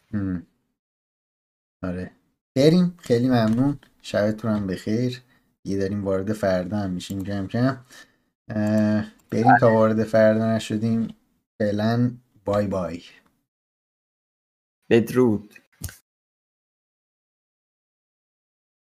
آره. 1.84 2.12
بریم 2.56 2.98
خیلی 2.98 3.28
ممنون. 3.28 3.80
شبتون 4.02 4.52
هم 4.52 4.68
بخیر. 4.68 5.22
یه 5.66 5.78
داریم 5.78 6.06
وارد 6.06 6.34
فردا 6.34 6.78
هم 6.78 6.92
میشیم 6.92 7.24
کم 7.24 7.48
کم. 7.48 7.78
بریم 9.32 9.58
تا 9.60 9.74
وارد 9.74 10.04
فردا 10.04 10.56
نشدیم 10.56 11.16
فعلا 11.60 12.12
بای 12.46 12.68
بای. 12.68 13.04
بدرود. 14.90 15.56